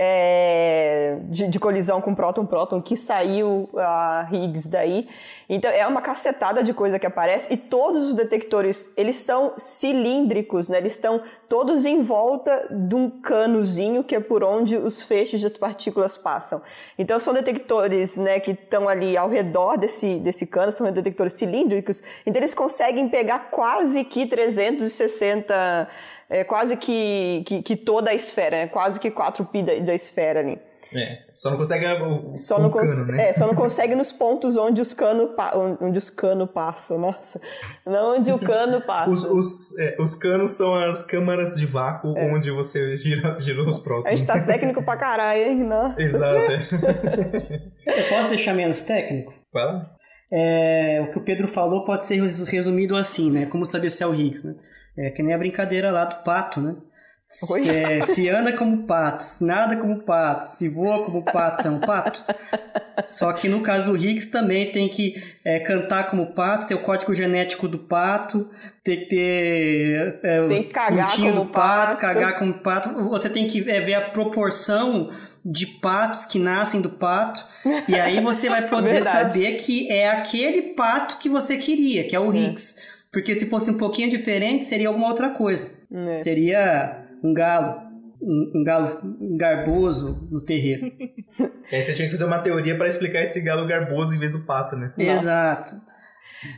é, 0.00 1.18
de, 1.24 1.48
de, 1.48 1.58
colisão 1.58 2.00
com 2.00 2.14
próton-próton 2.14 2.80
que 2.80 2.96
saiu 2.96 3.68
a 3.76 4.28
Higgs 4.30 4.70
daí. 4.70 5.08
Então 5.48 5.68
é 5.68 5.84
uma 5.88 6.00
cacetada 6.00 6.62
de 6.62 6.72
coisa 6.72 7.00
que 7.00 7.06
aparece 7.06 7.52
e 7.52 7.56
todos 7.56 8.06
os 8.06 8.14
detectores 8.14 8.92
eles 8.96 9.16
são 9.16 9.54
cilíndricos, 9.56 10.68
né? 10.68 10.78
Eles 10.78 10.92
estão 10.92 11.20
todos 11.48 11.84
em 11.84 12.00
volta 12.00 12.68
de 12.70 12.94
um 12.94 13.10
canozinho 13.10 14.04
que 14.04 14.14
é 14.14 14.20
por 14.20 14.44
onde 14.44 14.76
os 14.76 15.02
feixes 15.02 15.42
das 15.42 15.56
partículas 15.56 16.16
passam. 16.16 16.62
Então 16.96 17.18
são 17.18 17.34
detectores, 17.34 18.16
né, 18.16 18.38
que 18.38 18.52
estão 18.52 18.88
ali 18.88 19.16
ao 19.16 19.28
redor 19.28 19.76
desse 19.76 20.20
desse 20.20 20.46
cano, 20.46 20.70
são 20.70 20.88
detectores 20.92 21.32
cilíndricos. 21.32 22.04
Então 22.24 22.38
eles 22.38 22.54
conseguem 22.54 23.08
pegar 23.08 23.50
quase 23.50 24.04
que 24.04 24.26
360 24.26 25.88
é 26.30 26.44
quase 26.44 26.76
que, 26.76 27.42
que, 27.46 27.62
que, 27.62 27.76
toda 27.76 28.10
a 28.10 28.14
esfera, 28.14 28.56
é 28.56 28.66
quase 28.66 29.00
que 29.00 29.10
4pi 29.10 29.64
da, 29.64 29.86
da 29.86 29.94
esfera 29.94 30.40
ali. 30.40 30.58
É, 30.94 31.18
só 31.30 31.50
não 31.50 31.58
consegue 31.58 31.84
o, 31.86 32.34
só 32.34 32.58
não 32.58 32.70
cano, 32.70 33.06
né? 33.12 33.28
É, 33.28 33.32
só 33.34 33.46
não 33.46 33.54
consegue 33.54 33.94
nos 33.94 34.10
pontos 34.10 34.56
onde 34.56 34.80
os 34.80 34.94
cano 34.94 35.34
onde 35.82 35.98
os 35.98 36.08
cano 36.08 36.46
passam, 36.46 36.98
nossa. 36.98 37.38
Não 37.84 38.16
onde 38.16 38.32
o 38.32 38.38
cano 38.38 38.80
passa. 38.86 39.10
Os, 39.10 39.24
os, 39.24 39.78
é, 39.78 39.96
os 40.00 40.14
canos 40.14 40.52
são 40.52 40.74
as 40.74 41.04
câmaras 41.04 41.56
de 41.56 41.66
vácuo 41.66 42.16
é. 42.16 42.32
onde 42.32 42.50
você 42.50 42.96
gira, 42.96 43.38
gira 43.38 43.62
os 43.62 43.78
prótons. 43.78 44.06
A 44.06 44.14
gente 44.14 44.26
tá 44.26 44.40
técnico 44.40 44.82
pra 44.82 44.96
caralho, 44.96 45.42
hein? 45.42 45.62
Nossa. 45.62 46.00
Exato. 46.00 46.52
É. 46.52 46.68
Eu 48.00 48.08
posso 48.08 48.28
deixar 48.30 48.54
menos 48.54 48.80
técnico? 48.80 49.34
Fala. 49.52 49.90
É, 50.32 51.02
o 51.06 51.10
que 51.10 51.18
o 51.18 51.24
Pedro 51.24 51.48
falou 51.48 51.84
pode 51.84 52.06
ser 52.06 52.18
resumido 52.46 52.96
assim, 52.96 53.30
né? 53.30 53.46
Como 53.46 53.66
saber 53.66 53.90
se 53.90 54.02
é 54.02 54.06
o 54.06 54.14
Higgs, 54.14 54.46
né? 54.46 54.54
É 54.98 55.10
que 55.10 55.22
nem 55.22 55.32
a 55.32 55.38
brincadeira 55.38 55.92
lá 55.92 56.04
do 56.04 56.24
pato, 56.24 56.60
né? 56.60 56.74
Se, 57.28 57.68
é, 57.68 58.00
se, 58.00 58.26
anda 58.30 58.54
como 58.54 58.86
pato, 58.86 59.22
se 59.22 59.44
nada 59.44 59.76
como 59.76 60.02
pato, 60.02 60.46
se 60.46 60.66
voa 60.66 61.04
como 61.04 61.22
pato, 61.22 61.68
é 61.68 61.70
um 61.70 61.78
pato. 61.78 62.24
Só 63.06 63.34
que 63.34 63.50
no 63.50 63.60
caso 63.60 63.92
do 63.92 63.96
Higgs 63.98 64.30
também 64.30 64.72
tem 64.72 64.88
que 64.88 65.22
é, 65.44 65.60
cantar 65.60 66.08
como 66.08 66.32
pato, 66.32 66.66
ter 66.66 66.74
o 66.74 66.80
código 66.80 67.12
genético 67.12 67.68
do 67.68 67.78
pato, 67.78 68.48
tem 68.82 69.00
que 69.00 69.06
ter 69.06 70.20
é, 70.22 70.48
tem 70.48 70.62
que 70.62 70.70
cagar 70.70 71.14
como 71.14 71.32
do 71.32 71.46
pato, 71.46 71.52
pato, 71.52 71.96
cagar 71.98 72.38
como 72.38 72.54
pato. 72.54 72.94
Você 73.10 73.28
tem 73.28 73.46
que 73.46 73.70
é, 73.70 73.82
ver 73.82 73.94
a 73.94 74.08
proporção 74.08 75.10
de 75.44 75.66
patos 75.66 76.24
que 76.24 76.38
nascem 76.38 76.80
do 76.80 76.88
pato. 76.88 77.44
E 77.86 77.94
aí 77.94 78.20
você 78.20 78.48
vai 78.48 78.62
poder 78.68 79.04
saber 79.04 79.56
que 79.56 79.92
é 79.92 80.08
aquele 80.08 80.62
pato 80.74 81.18
que 81.18 81.28
você 81.28 81.58
queria, 81.58 82.04
que 82.04 82.16
é 82.16 82.20
o 82.20 82.32
é. 82.32 82.36
Higgs. 82.38 82.97
Porque 83.12 83.34
se 83.34 83.46
fosse 83.46 83.70
um 83.70 83.76
pouquinho 83.76 84.10
diferente, 84.10 84.64
seria 84.64 84.88
alguma 84.88 85.08
outra 85.08 85.30
coisa. 85.30 85.70
É. 85.92 86.16
Seria 86.18 87.06
um 87.22 87.32
galo. 87.32 87.88
Um, 88.20 88.50
um, 88.52 88.64
galo 88.64 88.98
garboso 89.36 90.28
no 90.28 90.40
terreiro. 90.40 90.90
e 91.70 91.76
aí 91.76 91.82
você 91.82 91.94
tinha 91.94 92.08
que 92.08 92.12
fazer 92.12 92.24
uma 92.24 92.40
teoria 92.40 92.76
para 92.76 92.88
explicar 92.88 93.22
esse 93.22 93.40
galo 93.40 93.64
garboso 93.64 94.12
em 94.12 94.18
vez 94.18 94.32
do 94.32 94.40
pato, 94.40 94.74
né? 94.74 94.92
Exato. 94.98 95.76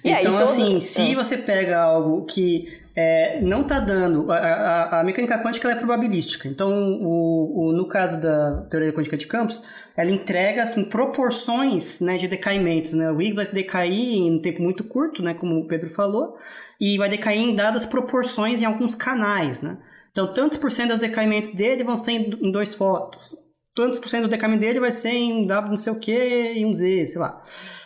E 0.05 0.11
então, 0.11 0.37
aí, 0.37 0.43
assim, 0.43 0.73
todo... 0.73 0.81
se 0.81 1.13
é. 1.13 1.15
você 1.15 1.37
pega 1.37 1.79
algo 1.79 2.25
que 2.25 2.81
é, 3.01 3.41
não 3.41 3.63
está 3.63 3.81
dando. 3.81 4.31
A, 4.31 4.37
a, 4.37 5.01
a, 5.01 5.05
mecânica 5.05 5.43
quântica 5.43 5.71
é 5.71 5.75
probabilística. 5.75 6.47
Então, 6.47 6.71
o, 7.01 7.69
o, 7.69 7.73
no 7.73 7.89
caso 7.89 8.21
da 8.21 8.63
teoria 8.71 8.93
quântica 8.93 9.17
de 9.17 9.27
campos, 9.27 9.65
ela 9.97 10.11
entrega 10.11 10.63
assim, 10.63 10.85
proporções 10.85 12.01
né, 12.01 12.19
de 12.19 12.29
decaimentos. 12.29 12.93
Né? 12.93 13.11
O 13.11 13.21
Higgs 13.21 13.37
vai 13.37 13.47
se 13.47 13.55
decair 13.55 13.93
em 13.93 14.33
um 14.33 14.43
tempo 14.43 14.63
muito 14.63 14.85
curto, 14.85 15.23
né, 15.23 15.33
como 15.33 15.59
o 15.59 15.67
Pedro 15.67 15.89
falou, 15.89 16.37
e 16.79 16.99
vai 16.99 17.09
decair 17.09 17.41
em 17.41 17.55
dadas 17.55 17.87
proporções 17.87 18.61
em 18.61 18.67
alguns 18.67 18.95
canais. 18.95 19.63
Né? 19.63 19.79
Então, 20.13 20.33
tantos 20.33 20.59
por 20.59 20.71
cento 20.71 20.91
dos 20.91 20.99
decaimentos 20.99 21.51
dele 21.51 21.83
vão 21.83 21.97
ser 21.97 22.13
em 22.13 22.53
dois 22.53 22.75
fótons. 22.75 23.35
Tantos 23.75 23.99
por 23.99 24.09
cento 24.09 24.25
do 24.25 24.29
decaimento 24.29 24.61
dele 24.61 24.81
vai 24.81 24.91
ser 24.91 25.11
em 25.11 25.47
W 25.47 25.71
não 25.71 25.77
sei 25.77 25.93
o 25.93 25.99
que 25.99 26.53
e 26.55 26.67
um 26.67 26.75
Z, 26.75 27.07
sei 27.07 27.21
lá. 27.21 27.41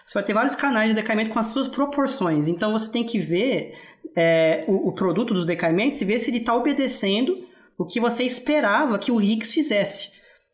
Você 0.04 0.14
vai 0.14 0.22
ter 0.24 0.34
vários 0.34 0.56
canais 0.56 0.88
de 0.88 0.94
decaimento 0.94 1.30
com 1.30 1.38
as 1.38 1.46
suas 1.46 1.68
proporções. 1.68 2.48
Então, 2.48 2.72
você 2.72 2.90
tem 2.90 3.04
que 3.04 3.18
ver 3.18 3.74
é, 4.16 4.64
o, 4.68 4.88
o, 4.88 4.94
produto 4.94 5.34
dos 5.34 5.46
decaimentos 5.46 6.00
e 6.00 6.04
ver 6.04 6.18
se 6.18 6.30
ele 6.30 6.38
está 6.38 6.54
obedecendo 6.54 7.36
o 7.76 7.84
que 7.84 8.00
você 8.00 8.24
esperava 8.24 8.98
que 8.98 9.10
o 9.10 9.20
Higgs 9.20 9.52
fizesse. 9.52 10.12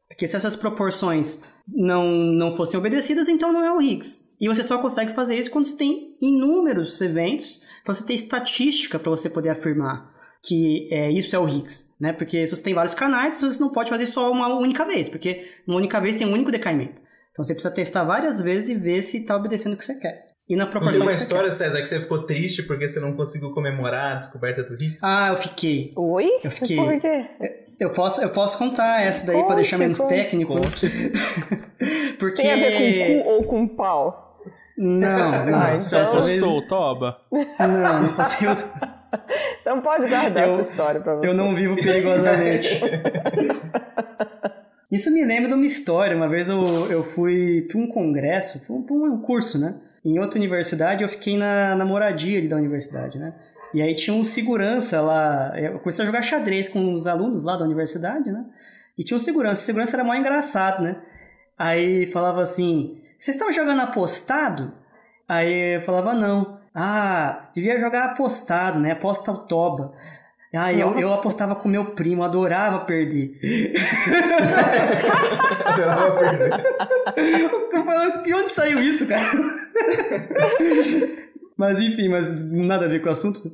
Porque 0.09 0.27
se 0.27 0.37
essas 0.37 0.57
proporções 0.57 1.41
não, 1.69 2.09
não 2.09 2.51
fossem 2.57 2.79
obedecidas, 2.79 3.29
então 3.29 3.53
não 3.53 3.65
é 3.65 3.73
o 3.73 3.81
Higgs. 3.81 4.29
E 4.41 4.49
você 4.49 4.63
só 4.63 4.79
consegue 4.79 5.13
fazer 5.13 5.39
isso 5.39 5.51
quando 5.51 5.67
você 5.67 5.77
tem 5.77 6.17
inúmeros 6.21 7.01
eventos, 7.01 7.63
para 7.85 7.95
você 7.95 8.05
ter 8.05 8.15
estatística 8.15 8.99
para 8.99 9.11
você 9.11 9.29
poder 9.29 9.51
afirmar 9.51 10.11
que 10.43 10.89
é, 10.91 11.11
isso 11.11 11.37
é 11.37 11.39
o 11.39 11.47
Higgs, 11.47 11.95
né? 12.01 12.13
Porque 12.13 12.47
se 12.47 12.57
você 12.57 12.63
tem 12.63 12.75
vários 12.75 12.95
canais, 12.95 13.41
você 13.41 13.61
não 13.61 13.71
pode 13.71 13.91
fazer 13.91 14.07
só 14.07 14.31
uma 14.33 14.49
única 14.59 14.85
vez, 14.87 15.09
porque 15.09 15.47
uma 15.67 15.77
única 15.77 16.01
vez 16.01 16.17
tem 16.17 16.27
um 16.27 16.33
único 16.33 16.51
decaimento. 16.51 17.03
Então 17.31 17.45
você 17.45 17.53
precisa 17.53 17.75
testar 17.75 18.05
várias 18.05 18.41
vezes 18.41 18.71
e 18.71 18.75
ver 18.75 19.03
se 19.03 19.19
está 19.19 19.37
obedecendo 19.37 19.75
o 19.75 19.77
que 19.77 19.85
você 19.85 19.99
quer. 19.99 20.30
E 20.51 20.57
na 20.57 20.67
proporção 20.67 20.99
Tem 20.99 21.03
uma 21.03 21.13
história, 21.13 21.53
César, 21.53 21.81
que 21.81 21.89
você 21.89 22.01
ficou 22.01 22.25
triste 22.25 22.65
porque 22.65 22.89
você 22.89 22.99
não 22.99 23.13
conseguiu 23.13 23.53
comemorar 23.53 24.15
a 24.15 24.15
descoberta 24.17 24.65
do 24.65 24.75
Higgs? 24.75 24.99
Ah, 25.01 25.29
eu 25.29 25.37
fiquei. 25.37 25.93
Oi? 25.95 26.29
Eu 26.43 26.51
fiquei. 26.51 26.77
Por 26.77 27.01
quê? 27.01 27.27
Eu 27.79 27.91
posso, 27.91 28.21
eu 28.21 28.31
posso 28.31 28.59
contar 28.59 29.01
essa 29.01 29.25
daí 29.29 29.45
para 29.45 29.55
deixar 29.55 29.79
menos 29.79 29.99
conte. 29.99 30.09
técnico. 30.09 30.55
porque... 32.19 32.43
Tem 32.43 32.51
a 32.51 32.57
ver 32.57 33.23
com 33.23 33.23
cu 33.23 33.29
ou 33.31 33.45
com 33.45 33.69
pau? 33.69 34.43
Não, 34.77 35.47
não. 35.47 35.57
Ah, 35.57 35.81
Você 35.81 35.97
então... 35.97 36.13
apostou, 36.13 36.59
vez... 36.59 36.69
Toba? 36.69 37.21
Não, 37.31 38.03
não 38.03 38.15
postei. 38.15 38.49
Então 39.61 39.81
pode 39.81 40.09
guardar 40.09 40.49
eu, 40.49 40.59
essa 40.59 40.69
história 40.69 41.01
pra 41.01 41.15
você. 41.15 41.29
Eu 41.29 41.35
não 41.35 41.55
vivo 41.55 41.77
perigosamente. 41.77 42.81
Isso 44.91 45.13
me 45.13 45.25
lembra 45.25 45.47
de 45.51 45.55
uma 45.55 45.67
história. 45.67 46.17
Uma 46.17 46.29
vez 46.29 46.49
eu, 46.49 46.91
eu 46.91 47.05
fui 47.05 47.69
para 47.71 47.79
um 47.79 47.87
congresso, 47.87 48.67
para 48.67 48.75
um, 48.75 49.05
um 49.05 49.23
curso, 49.23 49.57
né? 49.57 49.77
Em 50.05 50.19
outra 50.19 50.39
universidade, 50.39 51.03
eu 51.03 51.09
fiquei 51.09 51.37
na, 51.37 51.75
na 51.75 51.85
moradia 51.85 52.39
ali 52.39 52.49
da 52.49 52.57
universidade, 52.57 53.19
né? 53.19 53.35
E 53.73 53.83
aí 53.83 53.95
tinha 53.95 54.15
um 54.15 54.25
segurança 54.25 55.01
lá. 55.01 55.53
Eu 55.59 55.79
comecei 55.79 56.03
a 56.03 56.07
jogar 56.07 56.23
xadrez 56.23 56.69
com 56.69 56.95
os 56.95 57.07
alunos 57.07 57.45
lá 57.45 57.57
da 57.57 57.65
universidade, 57.65 58.33
né? 58.33 58.45
E 58.99 59.05
tinha 59.05 59.17
um 59.17 59.21
segurança. 59.21 59.63
O 59.63 59.65
segurança 59.65 59.97
era 59.97 60.05
mais 60.05 60.21
engraçado, 60.21 60.83
né? 60.83 60.97
Aí 61.59 62.07
falava 62.07 62.41
assim: 62.41 63.01
Vocês 63.19 63.37
estão 63.37 63.53
jogando 63.53 63.83
apostado? 63.83 64.73
Aí 65.29 65.77
eu 65.77 65.81
falava: 65.83 66.15
Não. 66.15 66.59
Ah, 66.75 67.51
devia 67.53 67.79
jogar 67.81 68.05
apostado, 68.07 68.79
né? 68.79 68.93
Aposta 68.93 69.33
o 69.33 69.39
toba. 69.47 69.93
Ah, 70.53 70.73
eu, 70.73 70.99
eu 70.99 71.15
apostava 71.15 71.55
com 71.55 71.69
meu 71.69 71.93
primo, 71.93 72.25
adorava 72.25 72.81
perder. 72.81 73.39
adorava 75.65 76.19
perder. 76.19 76.51
De 78.25 78.35
onde 78.35 78.51
saiu 78.51 78.83
isso, 78.83 79.07
cara? 79.07 79.31
Mas 81.61 81.79
enfim, 81.79 82.09
mas 82.09 82.43
nada 82.51 82.87
a 82.87 82.89
ver 82.89 83.03
com 83.03 83.11
o 83.11 83.13
assunto. 83.13 83.53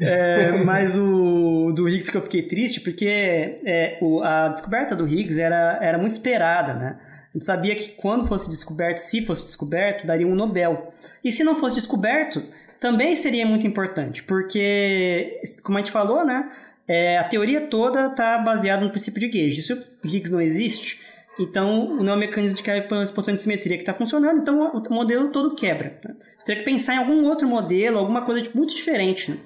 É, 0.00 0.64
mas 0.64 0.96
o 0.96 1.70
do 1.72 1.86
Higgs 1.86 2.10
que 2.10 2.16
eu 2.16 2.22
fiquei 2.22 2.48
triste, 2.48 2.80
porque 2.80 3.60
é, 3.62 3.98
o, 4.00 4.22
a 4.22 4.48
descoberta 4.48 4.96
do 4.96 5.06
Higgs 5.06 5.38
era, 5.38 5.78
era 5.82 5.98
muito 5.98 6.12
esperada, 6.12 6.72
né? 6.72 6.98
A 7.28 7.32
gente 7.34 7.44
sabia 7.44 7.76
que 7.76 7.90
quando 7.90 8.26
fosse 8.26 8.48
descoberto, 8.48 8.96
se 8.96 9.20
fosse 9.26 9.44
descoberto, 9.44 10.06
daria 10.06 10.26
um 10.26 10.34
Nobel. 10.34 10.94
E 11.22 11.30
se 11.30 11.44
não 11.44 11.54
fosse 11.54 11.76
descoberto, 11.76 12.42
também 12.82 13.14
seria 13.14 13.46
muito 13.46 13.64
importante, 13.64 14.24
porque, 14.24 15.40
como 15.62 15.78
a 15.78 15.80
gente 15.80 15.92
falou, 15.92 16.26
né, 16.26 16.50
é, 16.88 17.16
a 17.16 17.22
teoria 17.22 17.68
toda 17.68 18.08
está 18.08 18.38
baseada 18.38 18.84
no 18.84 18.90
princípio 18.90 19.20
de 19.20 19.28
Gauge. 19.28 19.62
Se 19.62 19.72
o 19.72 19.80
Higgs 20.04 20.32
não 20.32 20.40
existe, 20.40 21.00
então 21.38 21.94
não 22.02 22.12
é 22.12 22.16
um 22.16 22.18
mecanismo 22.18 22.56
de 22.56 22.62
expansão 22.68 23.34
de 23.34 23.40
simetria 23.40 23.76
que 23.76 23.84
está 23.84 23.94
funcionando, 23.94 24.40
então 24.40 24.72
o 24.74 24.92
modelo 24.92 25.30
todo 25.30 25.54
quebra. 25.54 25.96
Né? 26.04 26.16
Você 26.36 26.44
teria 26.44 26.64
que 26.64 26.68
pensar 26.68 26.94
em 26.94 26.98
algum 26.98 27.24
outro 27.24 27.46
modelo, 27.46 27.98
alguma 27.98 28.22
coisa 28.22 28.50
muito 28.52 28.74
diferente, 28.74 29.30
né? 29.30 29.38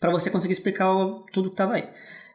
para 0.00 0.10
você 0.10 0.30
conseguir 0.30 0.54
explicar 0.54 0.88
tudo 1.34 1.50
que 1.50 1.54
estava 1.54 1.74
aí. 1.74 1.86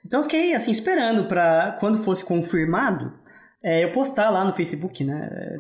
Então 0.06 0.20
eu 0.20 0.24
fiquei 0.26 0.54
assim 0.54 0.72
esperando 0.72 1.26
para 1.26 1.76
quando 1.80 1.98
fosse 1.98 2.24
confirmado, 2.24 3.12
é, 3.64 3.84
eu 3.84 3.92
postar 3.92 4.30
lá 4.30 4.44
no 4.44 4.54
Facebook, 4.54 5.04
né? 5.04 5.60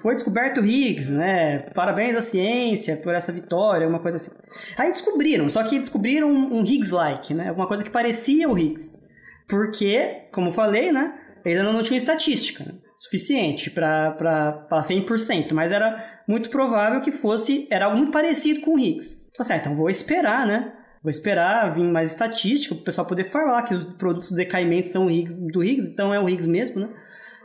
Foi 0.00 0.14
descoberto 0.14 0.60
o 0.60 0.64
Higgs, 0.64 1.12
né? 1.12 1.60
Parabéns 1.74 2.16
à 2.16 2.20
ciência 2.20 2.96
por 2.96 3.14
essa 3.14 3.32
vitória, 3.32 3.88
uma 3.88 3.98
coisa 3.98 4.16
assim. 4.16 4.30
Aí 4.76 4.92
descobriram, 4.92 5.48
só 5.48 5.64
que 5.64 5.78
descobriram 5.78 6.30
um 6.30 6.64
Higgs-like, 6.64 7.34
né? 7.34 7.50
Uma 7.50 7.66
coisa 7.66 7.82
que 7.82 7.90
parecia 7.90 8.48
o 8.48 8.56
Higgs. 8.56 9.06
Porque, 9.48 10.28
como 10.32 10.52
falei, 10.52 10.92
né? 10.92 11.14
Eles 11.44 11.58
ainda 11.58 11.72
não 11.72 11.82
tinham 11.82 11.96
estatística 11.96 12.64
suficiente 12.98 13.70
para 13.70 14.66
falar 14.68 14.82
100%, 14.82 15.52
mas 15.52 15.70
era 15.70 16.04
muito 16.26 16.50
provável 16.50 17.00
que 17.00 17.12
fosse, 17.12 17.66
era 17.70 17.86
algo 17.86 17.96
muito 17.96 18.10
parecido 18.10 18.60
com 18.60 18.74
o 18.74 18.78
Higgs. 18.78 19.24
Então, 19.30 19.44
assim, 19.44 19.52
ah, 19.52 19.56
então 19.56 19.76
vou 19.76 19.88
esperar, 19.88 20.44
né? 20.44 20.72
Vou 21.00 21.10
esperar 21.10 21.72
vir 21.74 21.84
mais 21.84 22.10
estatística 22.10 22.74
para 22.74 22.82
o 22.82 22.84
pessoal 22.84 23.06
poder 23.06 23.24
falar 23.24 23.62
que 23.62 23.72
os 23.72 23.84
produtos 23.94 24.30
do 24.30 24.36
decaimento 24.36 24.88
são 24.88 25.08
Higgs, 25.08 25.36
do 25.36 25.62
Higgs, 25.62 25.88
então 25.88 26.12
é 26.12 26.18
o 26.18 26.28
Higgs 26.28 26.48
mesmo, 26.48 26.80
né? 26.80 26.88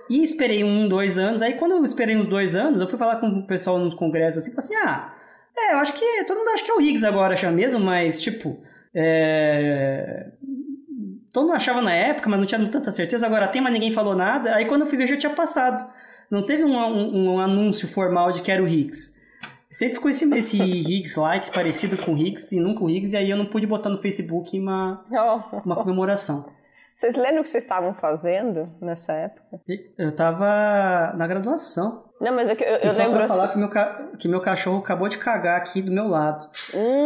E 0.10 0.24
esperei 0.24 0.64
um, 0.64 0.88
dois 0.88 1.18
anos. 1.18 1.42
Aí 1.42 1.54
quando 1.54 1.74
eu 1.74 1.84
esperei 1.84 2.16
uns 2.16 2.28
dois 2.28 2.56
anos, 2.56 2.82
eu 2.82 2.88
fui 2.88 2.98
falar 2.98 3.18
com 3.18 3.28
o 3.28 3.48
pessoal 3.48 3.80
nos 3.80 3.94
congressos 3.94 4.44
assim, 4.44 4.52
falei 4.54 4.66
assim, 4.66 4.88
ah, 4.88 5.14
é, 5.58 5.74
eu 5.74 5.78
acho 5.78 5.94
que 5.94 6.24
todo 6.26 6.38
mundo 6.38 6.50
acha 6.50 6.64
que 6.64 6.72
é 6.72 6.74
o 6.74 6.82
Higgs 6.82 7.06
agora 7.06 7.36
já 7.36 7.52
mesmo, 7.52 7.80
mas 7.80 8.22
tipo, 8.22 8.62
é... 8.94 10.32
Todo 11.32 11.48
mundo 11.48 11.56
achava 11.56 11.82
na 11.82 11.94
época, 11.94 12.30
mas 12.30 12.40
não 12.40 12.46
tinha 12.46 12.70
tanta 12.70 12.92
certeza. 12.92 13.26
Agora 13.26 13.48
tem, 13.48 13.60
mas 13.60 13.74
ninguém 13.74 13.92
falou 13.92 14.16
nada. 14.16 14.54
Aí 14.54 14.66
quando 14.66 14.82
eu 14.82 14.88
fui 14.88 14.98
ver, 14.98 15.08
já 15.08 15.18
tinha 15.18 15.34
passado. 15.34 15.92
Não 16.30 16.46
teve 16.46 16.64
um, 16.64 16.78
um, 16.78 17.34
um 17.34 17.40
anúncio 17.40 17.88
formal 17.88 18.32
de 18.32 18.44
que 18.44 18.52
era 18.52 18.62
o 18.62 18.68
Higgs. 18.68 19.14
Sempre 19.70 19.96
ficou 19.96 20.12
esse, 20.12 20.32
esse 20.36 20.58
Higgs 20.62 21.20
likes 21.20 21.50
parecido 21.50 21.98
com 21.98 22.14
o 22.14 22.18
Higgs 22.18 22.56
e 22.56 22.60
nunca 22.60 22.84
o 22.84 22.90
Higgs. 22.90 23.16
E 23.16 23.18
aí 23.18 23.32
eu 23.32 23.38
não 23.38 23.48
pude 23.48 23.66
botar 23.66 23.90
no 23.90 23.98
Facebook 23.98 24.60
uma, 24.60 25.04
uma 25.66 25.76
comemoração. 25.76 26.46
Vocês 26.96 27.16
lembram 27.16 27.40
o 27.40 27.44
que 27.44 27.50
vocês 27.50 27.64
estavam 27.64 27.94
fazendo 27.94 28.70
nessa 28.82 29.14
época? 29.14 29.60
Eu 29.98 30.16
tava 30.16 31.14
na 31.16 31.28
graduação. 31.28 32.06
Não, 32.22 32.34
mas 32.34 32.50
é 32.50 32.56
que 32.56 32.64
eu, 32.64 32.78
eu 32.78 32.92
só 32.92 33.04
lembro. 33.04 33.18
Pra 33.18 33.28
falar 33.28 33.46
assim... 33.46 33.54
que, 33.54 33.60
meu, 33.60 33.70
que 34.18 34.28
meu 34.28 34.42
cachorro 34.42 34.78
acabou 34.80 35.10
de 35.10 35.18
cagar 35.18 35.58
aqui 35.58 35.82
do 35.82 35.92
meu 35.92 36.08
lado. 36.08 36.50
Hum... 36.74 37.04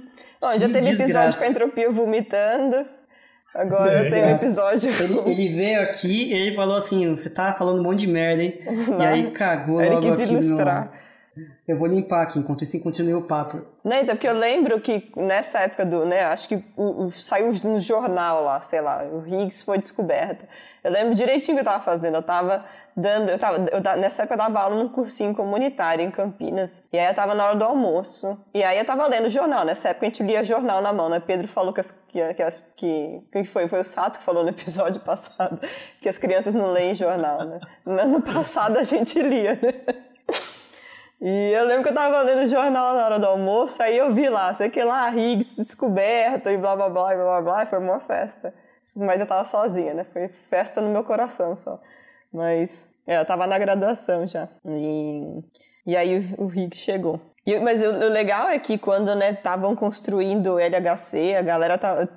Bom, 0.40 0.52
já 0.56 0.68
teve 0.68 0.80
desgraça. 0.80 1.02
episódio 1.02 1.38
com 1.38 1.44
a 1.44 1.48
entropia 1.48 1.90
vomitando. 1.90 2.86
Agora 3.54 3.98
é, 3.98 4.10
tem 4.10 4.24
um 4.24 4.30
episódio. 4.30 4.90
Ele, 5.02 5.18
ele, 5.30 5.54
veio 5.54 5.82
aqui 5.82 6.30
e 6.30 6.32
ele 6.32 6.56
falou 6.56 6.76
assim: 6.76 7.14
você 7.14 7.28
tá 7.28 7.54
falando 7.54 7.80
um 7.80 7.82
monte 7.82 8.00
de 8.00 8.06
merda, 8.06 8.42
hein? 8.42 8.60
Não. 8.88 9.00
E 9.00 9.06
aí 9.06 9.30
cagou 9.32 9.82
ele 9.82 9.98
quis 9.98 10.18
ilustrar. 10.20 10.92
Eu 11.66 11.76
vou 11.76 11.86
limpar 11.86 12.22
aqui, 12.22 12.38
enquanto 12.38 12.62
isso 12.62 12.80
continue 12.80 13.14
o 13.14 13.22
papo. 13.22 13.62
Não, 13.84 13.96
então, 13.96 14.14
porque 14.14 14.28
eu 14.28 14.34
lembro 14.34 14.80
que 14.80 15.10
nessa 15.16 15.60
época 15.60 15.86
do, 15.86 16.04
né, 16.04 16.24
acho 16.24 16.48
que 16.48 16.64
o, 16.76 17.04
o, 17.04 17.10
saiu 17.10 17.50
no 17.64 17.80
jornal 17.80 18.42
lá, 18.42 18.60
sei 18.60 18.80
lá, 18.80 19.04
o 19.04 19.26
Higgs 19.26 19.64
foi 19.64 19.78
descoberto. 19.78 20.44
Eu 20.82 20.90
lembro 20.90 21.14
direitinho 21.14 21.56
que 21.56 21.60
eu 21.60 21.64
tava 21.64 21.82
fazendo, 21.82 22.16
eu 22.16 22.22
tava 22.22 22.64
dando, 22.96 23.30
eu 23.30 23.38
tava, 23.38 23.58
eu, 23.70 23.80
nessa 23.98 24.22
época 24.22 24.34
eu 24.34 24.38
dava 24.38 24.60
aula 24.60 24.76
num 24.76 24.88
cursinho 24.88 25.34
comunitário 25.34 26.04
em 26.04 26.10
Campinas, 26.10 26.84
e 26.92 26.98
aí 26.98 27.06
eu 27.06 27.14
tava 27.14 27.34
na 27.34 27.46
hora 27.46 27.56
do 27.56 27.64
almoço, 27.64 28.44
e 28.52 28.62
aí 28.62 28.78
eu 28.78 28.84
tava 28.84 29.06
lendo 29.06 29.28
jornal, 29.28 29.64
nessa 29.64 29.90
época 29.90 30.06
a 30.06 30.08
gente 30.08 30.22
lia 30.22 30.44
jornal 30.44 30.82
na 30.82 30.92
mão, 30.92 31.08
né, 31.08 31.20
Pedro 31.20 31.48
falou 31.48 31.72
que 31.72 31.80
as, 31.80 31.90
que, 31.90 32.34
que, 32.34 32.42
as, 32.42 32.58
que, 32.76 33.22
que 33.32 33.44
foi, 33.44 33.68
foi 33.68 33.80
o 33.80 33.84
Sato 33.84 34.18
que 34.18 34.24
falou 34.24 34.42
no 34.42 34.50
episódio 34.50 35.00
passado, 35.02 35.60
que 36.00 36.08
as 36.08 36.18
crianças 36.18 36.54
não 36.54 36.72
leem 36.72 36.94
jornal, 36.94 37.44
né, 37.44 37.60
no 37.86 38.00
ano 38.00 38.22
passado 38.22 38.78
a 38.78 38.82
gente 38.82 39.20
lia, 39.20 39.54
né. 39.54 40.09
E 41.20 41.52
eu 41.52 41.66
lembro 41.66 41.82
que 41.82 41.90
eu 41.90 41.94
tava 41.94 42.22
lendo 42.22 42.44
o 42.44 42.46
jornal 42.46 42.94
na 42.94 43.04
hora 43.04 43.18
do 43.18 43.26
almoço, 43.26 43.82
aí 43.82 43.96
eu 43.96 44.10
vi 44.12 44.28
lá, 44.30 44.54
sei 44.54 44.70
que 44.70 44.82
lá, 44.82 45.10
Higgs 45.10 45.56
descoberto 45.56 46.48
e 46.48 46.56
blá 46.56 46.74
blá 46.74 46.88
blá 46.88 47.14
blá 47.14 47.24
blá 47.24 47.42
blá, 47.42 47.66
foi 47.66 47.78
uma 47.78 48.00
festa. 48.00 48.54
Mas 48.96 49.20
eu 49.20 49.26
tava 49.26 49.44
sozinha, 49.44 49.92
né? 49.92 50.04
Foi 50.04 50.28
festa 50.48 50.80
no 50.80 50.88
meu 50.88 51.04
coração 51.04 51.54
só. 51.54 51.78
Mas 52.32 52.88
é, 53.06 53.18
eu 53.18 53.26
tava 53.26 53.46
na 53.46 53.58
graduação 53.58 54.26
já. 54.26 54.48
E, 54.64 55.44
e 55.86 55.96
aí 55.96 56.34
o, 56.38 56.46
o 56.46 56.50
Higgs 56.50 56.80
chegou. 56.80 57.20
E, 57.46 57.58
mas 57.58 57.80
o, 57.80 57.90
o, 57.90 58.08
legal 58.08 58.48
é 58.48 58.58
que 58.58 58.76
quando 58.76 59.10
estavam 59.22 59.70
né, 59.70 59.76
construindo 59.76 60.54
o 60.54 60.58
LHC, 60.58 61.34
a 61.34 61.42
galera 61.42 61.78
tava 61.78 62.08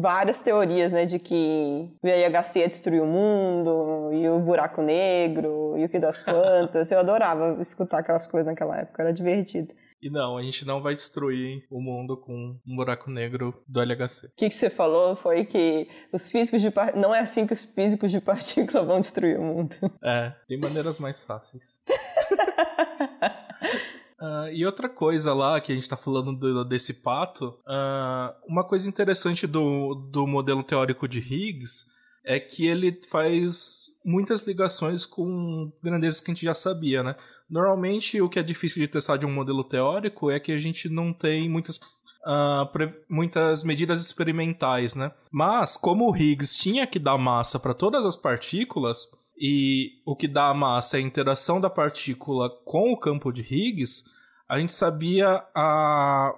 várias 0.00 0.40
teorias, 0.40 0.92
né, 0.92 1.04
de 1.04 1.18
que 1.18 1.90
o 2.02 2.06
LHC 2.06 2.60
ia 2.60 2.68
destruir 2.68 3.02
o 3.02 3.06
mundo, 3.06 4.10
e 4.12 4.28
o 4.28 4.38
buraco 4.38 4.80
negro, 4.80 5.76
e 5.76 5.84
o 5.84 5.88
que 5.88 5.98
das 5.98 6.22
plantas. 6.22 6.90
Eu 6.90 7.00
adorava 7.00 7.60
escutar 7.60 7.98
aquelas 7.98 8.26
coisas 8.26 8.46
naquela 8.46 8.78
época, 8.78 9.02
era 9.02 9.12
divertido. 9.12 9.74
E 10.00 10.10
não, 10.10 10.36
a 10.36 10.42
gente 10.42 10.66
não 10.66 10.82
vai 10.82 10.94
destruir 10.94 11.64
o 11.70 11.80
mundo 11.80 12.14
com 12.14 12.58
um 12.66 12.76
buraco 12.76 13.10
negro 13.10 13.54
do 13.66 13.80
LHC. 13.80 14.26
O 14.26 14.30
que, 14.36 14.48
que 14.48 14.54
você 14.54 14.68
falou 14.68 15.16
foi 15.16 15.46
que 15.46 15.88
os 16.12 16.30
físicos 16.30 16.60
de 16.60 16.70
par... 16.70 16.94
não 16.94 17.14
é 17.14 17.20
assim 17.20 17.46
que 17.46 17.54
os 17.54 17.64
físicos 17.64 18.10
de 18.10 18.20
partícula 18.20 18.84
vão 18.84 19.00
destruir 19.00 19.40
o 19.40 19.42
mundo. 19.42 19.74
É, 20.04 20.34
tem 20.46 20.60
maneiras 20.60 20.98
mais 20.98 21.22
fáceis. 21.22 21.80
Uh, 24.24 24.48
e 24.54 24.64
outra 24.64 24.88
coisa 24.88 25.34
lá, 25.34 25.60
que 25.60 25.70
a 25.70 25.74
gente 25.74 25.82
está 25.82 25.98
falando 25.98 26.32
do, 26.32 26.64
desse 26.64 26.94
pato, 27.02 27.58
uh, 27.66 28.34
uma 28.48 28.64
coisa 28.64 28.88
interessante 28.88 29.46
do, 29.46 29.94
do 29.94 30.26
modelo 30.26 30.62
teórico 30.62 31.06
de 31.06 31.18
Higgs 31.18 31.92
é 32.24 32.40
que 32.40 32.66
ele 32.66 32.98
faz 33.10 33.88
muitas 34.02 34.46
ligações 34.46 35.04
com 35.04 35.70
grandezas 35.82 36.22
que 36.22 36.30
a 36.30 36.34
gente 36.34 36.46
já 36.46 36.54
sabia, 36.54 37.02
né? 37.02 37.14
Normalmente, 37.50 38.18
o 38.22 38.28
que 38.30 38.38
é 38.38 38.42
difícil 38.42 38.82
de 38.82 38.88
testar 38.88 39.18
de 39.18 39.26
um 39.26 39.32
modelo 39.32 39.62
teórico 39.62 40.30
é 40.30 40.40
que 40.40 40.52
a 40.52 40.58
gente 40.58 40.88
não 40.88 41.12
tem 41.12 41.48
muitas 41.48 41.78
Uh, 42.26 42.64
muitas 43.06 43.62
medidas 43.62 44.00
experimentais, 44.00 44.94
né? 44.94 45.12
Mas 45.30 45.76
como 45.76 46.10
o 46.10 46.16
Higgs 46.16 46.56
tinha 46.56 46.86
que 46.86 46.98
dar 46.98 47.18
massa 47.18 47.58
para 47.58 47.74
todas 47.74 48.06
as 48.06 48.16
partículas 48.16 49.06
e 49.36 50.00
o 50.06 50.14
que 50.14 50.28
dá 50.28 50.48
a 50.48 50.54
massa 50.54 50.96
é 50.96 51.00
a 51.00 51.02
interação 51.02 51.60
da 51.60 51.68
partícula 51.68 52.50
com 52.64 52.92
o 52.92 52.98
campo 52.98 53.32
de 53.32 53.42
Higgs, 53.42 54.04
a 54.48 54.58
gente 54.58 54.72
sabia 54.72 55.42
a 55.54 56.32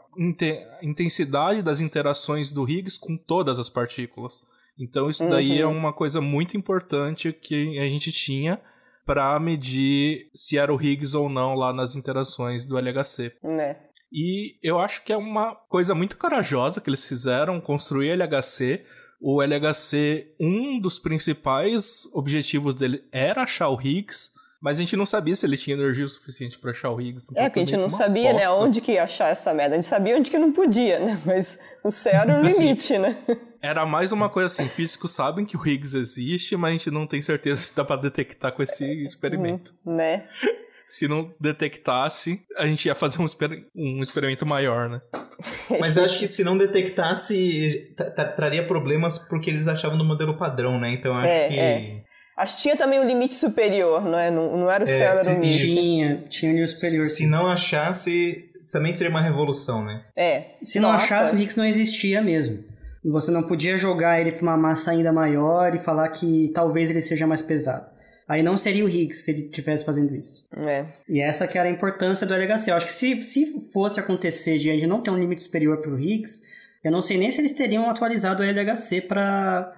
intensidade 0.82 1.62
das 1.62 1.80
interações 1.80 2.52
do 2.52 2.68
Higgs 2.68 2.98
com 2.98 3.16
todas 3.16 3.58
as 3.58 3.68
partículas. 3.68 4.40
Então 4.78 5.10
isso 5.10 5.28
daí 5.28 5.58
é 5.58 5.66
uhum. 5.66 5.72
é 5.72 5.78
uma 5.78 5.92
coisa 5.92 6.20
muito 6.20 6.56
importante 6.56 7.32
que 7.32 7.78
a 7.78 7.88
gente 7.88 8.12
tinha 8.12 8.60
para 9.04 9.38
medir 9.38 10.30
se 10.34 10.58
era 10.58 10.72
o 10.72 10.80
Higgs 10.80 11.16
ou 11.16 11.28
não 11.28 11.54
lá 11.54 11.72
nas 11.72 11.94
interações 11.94 12.66
do 12.66 12.78
LHC. 12.78 13.36
Né? 13.42 13.76
E 14.12 14.56
eu 14.62 14.78
acho 14.80 15.04
que 15.04 15.12
é 15.12 15.16
uma 15.16 15.54
coisa 15.54 15.94
muito 15.94 16.16
corajosa 16.16 16.80
que 16.80 16.90
eles 16.90 17.06
fizeram, 17.06 17.60
construir 17.60 18.10
LHC. 18.10 18.84
O 19.20 19.42
LHC, 19.42 20.34
um 20.38 20.78
dos 20.78 20.98
principais 20.98 22.08
objetivos 22.12 22.74
dele 22.74 23.04
era 23.10 23.42
achar 23.42 23.68
o 23.68 23.80
Higgs, 23.80 24.32
mas 24.60 24.78
a 24.78 24.82
gente 24.82 24.96
não 24.96 25.06
sabia 25.06 25.34
se 25.36 25.46
ele 25.46 25.56
tinha 25.56 25.76
energia 25.76 26.04
o 26.04 26.08
suficiente 26.08 26.58
para 26.58 26.70
achar 26.70 26.90
o 26.90 27.00
Higgs. 27.00 27.28
Então 27.30 27.44
é, 27.44 27.48
porque 27.48 27.60
a 27.60 27.64
gente 27.64 27.76
não 27.76 27.90
sabia, 27.90 28.32
né, 28.32 28.42
aposta. 28.42 28.60
né, 28.60 28.66
onde 28.66 28.80
que 28.80 28.92
ia 28.92 29.04
achar 29.04 29.28
essa 29.28 29.52
merda. 29.54 29.74
A 29.74 29.80
gente 29.80 29.88
sabia 29.88 30.16
onde 30.16 30.30
que 30.30 30.38
não 30.38 30.52
podia, 30.52 30.98
né? 30.98 31.20
Mas 31.24 31.60
o 31.84 31.90
céu 31.90 32.20
era 32.20 32.42
o 32.42 32.44
assim, 32.46 32.62
limite, 32.64 32.94
assim, 32.94 33.02
né? 33.02 33.16
Era 33.60 33.84
mais 33.84 34.12
uma 34.12 34.28
coisa 34.28 34.46
assim, 34.46 34.68
físicos 34.68 35.12
sabem 35.12 35.44
que 35.44 35.56
o 35.56 35.66
Higgs 35.66 35.96
existe, 35.96 36.56
mas 36.56 36.70
a 36.70 36.72
gente 36.78 36.90
não 36.90 37.06
tem 37.06 37.20
certeza 37.22 37.60
se 37.60 37.74
dá 37.74 37.84
para 37.84 38.00
detectar 38.00 38.52
com 38.52 38.62
esse 38.62 38.84
experimento. 39.04 39.74
Hum, 39.84 39.94
né? 39.94 40.24
Se 40.86 41.08
não 41.08 41.34
detectasse, 41.40 42.40
a 42.56 42.64
gente 42.66 42.86
ia 42.86 42.94
fazer 42.94 43.20
um, 43.20 43.24
exper 43.24 43.66
um 43.74 44.00
experimento 44.00 44.46
maior, 44.46 44.88
né? 44.88 45.00
Mas 45.80 45.96
eu 45.96 46.04
acho 46.04 46.18
que 46.18 46.28
se 46.28 46.44
não 46.44 46.56
detectasse, 46.56 47.94
traria 48.36 48.66
problemas 48.66 49.18
porque 49.18 49.50
eles 49.50 49.66
achavam 49.66 49.98
no 49.98 50.04
modelo 50.04 50.38
padrão, 50.38 50.78
né? 50.78 50.92
Então 50.92 51.12
eu 51.12 51.18
acho 51.18 51.28
é, 51.28 51.48
que. 51.48 51.58
É. 51.58 52.02
Acho 52.38 52.56
que 52.56 52.62
tinha 52.62 52.76
também 52.76 53.00
um 53.00 53.06
limite 53.06 53.34
superior, 53.34 54.04
não 54.04 54.18
é? 54.18 54.30
Não, 54.30 54.56
não 54.58 54.70
era 54.70 54.84
o 54.84 54.88
é, 54.88 54.90
céu, 54.90 55.14
era 55.14 55.30
o 55.30 55.32
limite. 55.40 55.66
Tinha, 55.66 56.24
tinha 56.28 56.52
um 56.52 56.54
limite 56.54 56.74
superior. 56.74 57.06
Se, 57.06 57.16
se 57.16 57.26
não 57.26 57.48
achasse, 57.48 58.50
também 58.70 58.92
seria 58.92 59.10
uma 59.10 59.22
revolução, 59.22 59.84
né? 59.84 60.04
É. 60.14 60.46
Se 60.62 60.78
não 60.78 60.92
Nossa. 60.92 61.04
achasse, 61.04 61.34
o 61.34 61.38
Higgs 61.38 61.56
não 61.56 61.64
existia 61.64 62.22
mesmo. 62.22 62.62
Você 63.04 63.30
não 63.30 63.42
podia 63.44 63.78
jogar 63.78 64.20
ele 64.20 64.32
para 64.32 64.42
uma 64.42 64.56
massa 64.56 64.90
ainda 64.90 65.12
maior 65.12 65.74
e 65.74 65.78
falar 65.78 66.08
que 66.10 66.50
talvez 66.54 66.90
ele 66.90 67.00
seja 67.00 67.26
mais 67.26 67.40
pesado. 67.40 67.95
Aí 68.28 68.42
não 68.42 68.56
seria 68.56 68.84
o 68.84 68.88
Higgs 68.88 69.22
se 69.22 69.30
ele 69.30 69.42
estivesse 69.42 69.84
fazendo 69.84 70.14
isso. 70.14 70.46
É. 70.56 70.86
E 71.08 71.20
essa 71.20 71.46
que 71.46 71.56
era 71.56 71.68
a 71.68 71.72
importância 71.72 72.26
do 72.26 72.34
LHC. 72.34 72.70
Eu 72.70 72.76
acho 72.76 72.86
que 72.86 72.92
se, 72.92 73.22
se 73.22 73.60
fosse 73.72 74.00
acontecer 74.00 74.58
de 74.58 74.68
a 74.68 74.72
gente 74.72 74.86
não 74.86 75.00
ter 75.00 75.10
um 75.10 75.18
limite 75.18 75.42
superior 75.42 75.78
para 75.78 75.92
o 75.92 75.98
Higgs, 75.98 76.42
eu 76.82 76.90
não 76.90 77.02
sei 77.02 77.18
nem 77.18 77.30
se 77.30 77.40
eles 77.40 77.52
teriam 77.52 77.88
atualizado 77.88 78.42
o 78.42 78.46
LHC 78.46 79.02
para... 79.02 79.72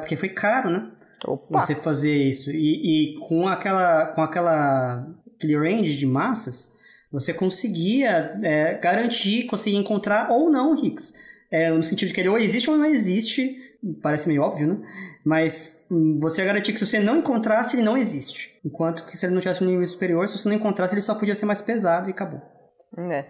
Porque 0.00 0.16
foi 0.16 0.30
caro, 0.30 0.70
né? 0.70 0.90
Opa. 1.26 1.60
você 1.60 1.74
fazer 1.74 2.14
isso. 2.14 2.50
E, 2.50 3.14
e, 3.14 3.18
com 3.20 3.46
aquela 3.46 4.06
com 4.06 4.22
aquela 4.22 5.06
aquele 5.36 5.56
range 5.56 5.96
de 5.96 6.06
massas, 6.06 6.76
você 7.10 7.32
conseguia 7.32 8.38
é, 8.42 8.74
garantir, 8.74 9.44
conseguir 9.46 9.76
encontrar 9.76 10.30
ou 10.30 10.50
não 10.50 10.72
o 10.72 10.84
Higgs. 10.84 11.14
É, 11.50 11.70
no 11.70 11.82
sentido 11.82 12.08
de 12.08 12.14
que 12.14 12.20
ele 12.20 12.28
ou 12.28 12.38
existe 12.38 12.70
ou 12.70 12.78
não 12.78 12.86
existe, 12.86 13.56
parece 14.00 14.28
meio 14.28 14.42
óbvio, 14.42 14.68
né? 14.68 14.78
Mas 15.24 15.78
hum, 15.90 16.18
você 16.20 16.44
garantir 16.44 16.72
que 16.72 16.78
se 16.78 16.86
você 16.86 16.98
não 16.98 17.18
encontrasse, 17.18 17.76
ele 17.76 17.84
não 17.84 17.96
existe. 17.96 18.58
Enquanto 18.64 19.06
que 19.06 19.16
se 19.16 19.24
ele 19.24 19.34
não 19.34 19.40
tivesse 19.40 19.62
um 19.62 19.66
nível 19.66 19.86
superior, 19.86 20.26
se 20.26 20.36
você 20.36 20.48
não 20.48 20.56
encontrasse, 20.56 20.94
ele 20.94 21.02
só 21.02 21.14
podia 21.14 21.34
ser 21.34 21.46
mais 21.46 21.62
pesado 21.62 22.08
e 22.08 22.12
acabou. 22.12 22.40
É. 22.96 23.24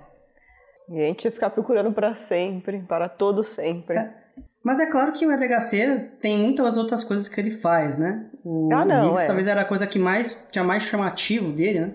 E 0.88 1.00
a 1.00 1.04
gente 1.04 1.24
ia 1.24 1.32
ficar 1.32 1.50
procurando 1.50 1.92
para 1.92 2.14
sempre, 2.14 2.80
para 2.88 3.08
todo 3.08 3.44
sempre. 3.44 3.96
É. 3.96 4.22
Mas 4.64 4.78
é 4.78 4.86
claro 4.86 5.12
que 5.12 5.26
o 5.26 5.32
EDHC 5.32 6.10
tem 6.20 6.38
muitas 6.38 6.76
outras 6.76 7.02
coisas 7.02 7.28
que 7.28 7.40
ele 7.40 7.50
faz, 7.50 7.98
né? 7.98 8.26
O 8.44 8.72
ah, 8.72 8.84
não, 8.84 9.06
Higgs 9.06 9.22
é. 9.22 9.26
talvez 9.26 9.46
era 9.46 9.62
a 9.62 9.64
coisa 9.64 9.86
que 9.86 9.98
mais 9.98 10.46
tinha 10.52 10.64
mais 10.64 10.84
chamativo 10.84 11.52
dele, 11.52 11.80
né? 11.80 11.92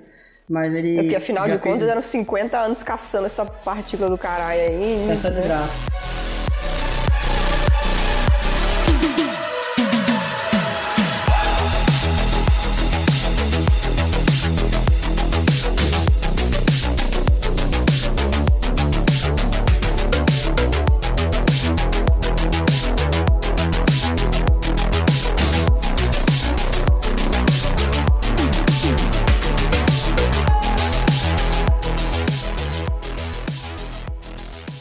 Mas 0.50 0.74
ele. 0.74 0.98
É 0.98 1.02
porque 1.02 1.16
afinal 1.16 1.48
de 1.48 1.58
contas 1.58 1.80
fez 1.80 1.90
eram 1.90 2.02
50 2.02 2.58
anos 2.58 2.84
caçando 2.84 3.26
essa 3.26 3.46
partícula 3.46 4.10
do 4.10 4.18
caralho 4.18 4.62
aí. 4.62 5.10
essa 5.10 5.30
né? 5.30 5.36
desgraça. 5.40 6.27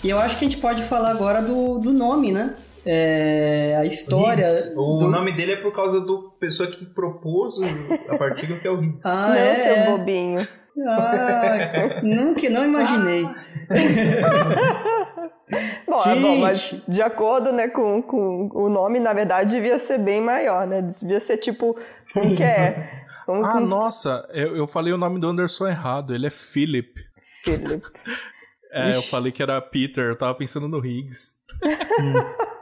E 0.07 0.11
eu 0.11 0.19
acho 0.19 0.39
que 0.39 0.45
a 0.45 0.49
gente 0.49 0.61
pode 0.61 0.85
falar 0.85 1.11
agora 1.11 1.43
do, 1.43 1.79
do 1.81 1.93
nome, 1.93 2.31
né? 2.31 2.55
É, 2.85 3.77
a 3.81 3.85
história. 3.85 4.35
Higgs. 4.45 4.73
O 4.77 4.99
do- 5.01 5.09
nome 5.09 5.33
dele 5.33 5.55
é 5.55 5.57
por 5.57 5.75
causa 5.75 6.01
do 6.01 6.31
pessoa 6.39 6.71
que 6.71 6.87
propôs 6.87 7.57
o- 7.59 7.63
a 8.13 8.17
partícula, 8.17 8.61
que 8.61 8.69
é 8.69 8.71
o 8.71 8.81
Higgs. 8.81 9.01
Ah, 9.05 9.29
Não, 9.31 9.35
é, 9.35 9.53
seu 9.55 9.85
bobinho. 9.87 10.47
Ah, 10.89 12.01
nunca, 12.05 12.49
não 12.51 12.65
imaginei. 12.65 13.27
Bom, 15.89 16.03
é 16.05 16.21
bom, 16.21 16.37
mas 16.39 16.75
de 16.89 17.01
acordo 17.01 17.53
né, 17.53 17.69
com, 17.69 18.03
com 18.03 18.51
o 18.53 18.69
nome, 18.69 18.99
na 18.99 19.13
verdade, 19.13 19.55
devia 19.55 19.79
ser 19.79 19.99
bem 19.99 20.21
maior, 20.21 20.67
né? 20.67 20.83
Devia 20.83 21.21
ser 21.21 21.37
tipo. 21.37 21.77
Como 22.13 22.35
que 22.35 22.43
é? 22.43 23.05
Como 23.25 23.45
Ah, 23.45 23.53
que- 23.55 23.61
nossa, 23.61 24.29
eu, 24.35 24.57
eu 24.57 24.67
falei 24.67 24.93
o 24.93 24.99
nome 24.99 25.21
do 25.21 25.29
Anderson 25.29 25.69
errado. 25.69 26.13
Ele 26.15 26.27
é 26.27 26.31
Philip. 26.31 26.93
Philip. 27.45 27.83
É, 28.73 28.97
eu 28.97 29.03
falei 29.03 29.33
que 29.33 29.43
era 29.43 29.61
Peter, 29.61 30.07
eu 30.07 30.17
tava 30.17 30.35
pensando 30.35 30.69
no 30.69 30.85
Higgs. 30.85 31.37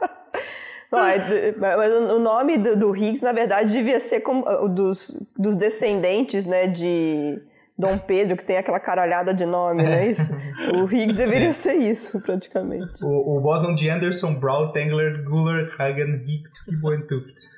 Mas, 0.91 1.23
mas 1.59 1.93
o 1.93 2.19
nome 2.19 2.57
do, 2.57 2.77
do 2.77 2.95
Higgs, 2.95 3.21
na 3.21 3.33
verdade, 3.33 3.71
devia 3.71 3.99
ser 3.99 4.21
como 4.21 4.47
o 4.47 4.69
dos, 4.69 5.19
dos 5.37 5.57
descendentes, 5.57 6.45
né, 6.45 6.67
de 6.67 7.41
Dom 7.77 7.97
Pedro, 7.97 8.37
que 8.37 8.45
tem 8.45 8.57
aquela 8.57 8.79
caralhada 8.79 9.33
de 9.33 9.45
nome, 9.45 9.83
não 9.83 9.91
é 9.91 10.07
isso? 10.07 10.31
O 10.75 10.89
Higgs 10.89 11.17
deveria 11.17 11.51
ser 11.51 11.73
isso, 11.73 12.21
praticamente. 12.21 13.03
O, 13.03 13.37
o 13.37 13.41
bóson 13.41 13.75
de 13.75 13.89
Anderson, 13.89 14.35
Brown, 14.35 14.71
Tengler, 14.71 15.23
Guller, 15.25 15.75
Hagen, 15.77 16.23
Higgs, 16.25 16.63
e 16.69 17.01
Tuft. 17.07 17.55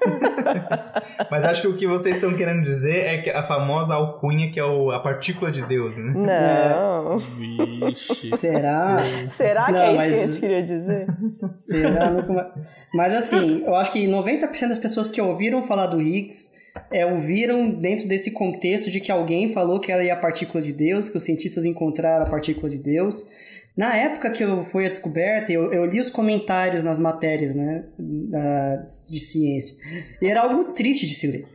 Mas 1.30 1.44
acho 1.44 1.62
que 1.62 1.68
o 1.68 1.76
que 1.76 1.86
vocês 1.86 2.16
estão 2.16 2.34
querendo 2.34 2.62
dizer 2.62 2.98
é 2.98 3.18
que 3.22 3.30
a 3.30 3.42
famosa 3.42 3.94
alcunha, 3.94 4.50
que 4.50 4.58
é 4.58 4.64
o- 4.64 4.90
a 4.90 5.00
partícula 5.00 5.50
de 5.52 5.62
Deus, 5.66 5.96
né? 5.96 6.12
Não. 6.14 7.18
Vixe. 7.18 8.30
Será? 8.36 8.98
Será 9.30 9.66
que 9.66 9.72
Não, 9.72 9.80
é 9.80 9.88
isso 9.90 9.96
mas- 9.96 10.08
que 10.08 10.14
a 10.22 10.26
gente 10.26 10.40
queria 10.40 10.62
dizer? 10.62 11.06
Será? 11.56 12.52
Mas 12.94 13.14
assim, 13.14 13.62
eu 13.64 13.74
acho 13.74 13.92
que 13.92 14.06
90% 14.06 14.68
das 14.68 14.78
pessoas 14.78 15.08
que 15.08 15.20
ouviram 15.20 15.62
falar 15.62 15.86
do 15.86 16.00
Higgs 16.00 16.52
é, 16.90 17.04
ouviram 17.04 17.70
dentro 17.70 18.06
desse 18.08 18.30
contexto 18.32 18.90
de 18.90 19.00
que 19.00 19.10
alguém 19.12 19.52
falou 19.52 19.80
que 19.80 19.90
ela 19.92 20.02
é 20.02 20.10
a 20.10 20.16
partícula 20.16 20.62
de 20.62 20.72
Deus, 20.72 21.08
que 21.08 21.16
os 21.18 21.24
cientistas 21.24 21.64
encontraram 21.64 22.24
a 22.26 22.30
partícula 22.30 22.68
de 22.70 22.78
Deus. 22.78 23.26
Na 23.76 23.96
época 23.96 24.30
que 24.30 24.42
eu 24.44 24.62
foi 24.64 24.86
a 24.86 24.88
descoberta, 24.88 25.52
eu, 25.52 25.72
eu 25.72 25.86
li 25.86 26.00
os 26.00 26.10
comentários 26.10 26.82
nas 26.84 26.98
matérias 26.98 27.54
né, 27.54 27.84
da- 27.98 28.86
de 29.08 29.18
ciência. 29.18 29.76
E 30.20 30.26
era 30.26 30.42
algo 30.42 30.72
triste 30.72 31.06
de 31.06 31.14
se 31.14 31.26
ler. 31.26 31.46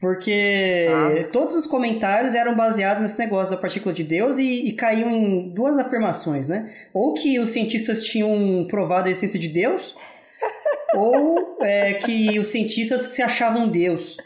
Porque 0.00 0.88
Ah. 0.90 1.28
todos 1.32 1.54
os 1.54 1.66
comentários 1.66 2.34
eram 2.34 2.56
baseados 2.56 3.00
nesse 3.02 3.18
negócio 3.18 3.50
da 3.52 3.56
partícula 3.56 3.94
de 3.94 4.02
Deus 4.02 4.36
e, 4.38 4.44
e 4.68 4.72
caíam 4.72 5.10
em 5.10 5.54
duas 5.54 5.78
afirmações, 5.78 6.48
né? 6.48 6.70
Ou 6.92 7.14
que 7.14 7.38
os 7.38 7.50
cientistas 7.50 8.04
tinham 8.04 8.66
provado 8.68 9.06
a 9.06 9.10
existência 9.10 9.38
de 9.38 9.48
Deus, 9.48 9.94
ou 10.96 11.56
é, 11.62 11.94
que 11.94 12.38
os 12.38 12.48
cientistas 12.48 13.02
se 13.08 13.22
achavam 13.22 13.68
Deus. 13.68 14.16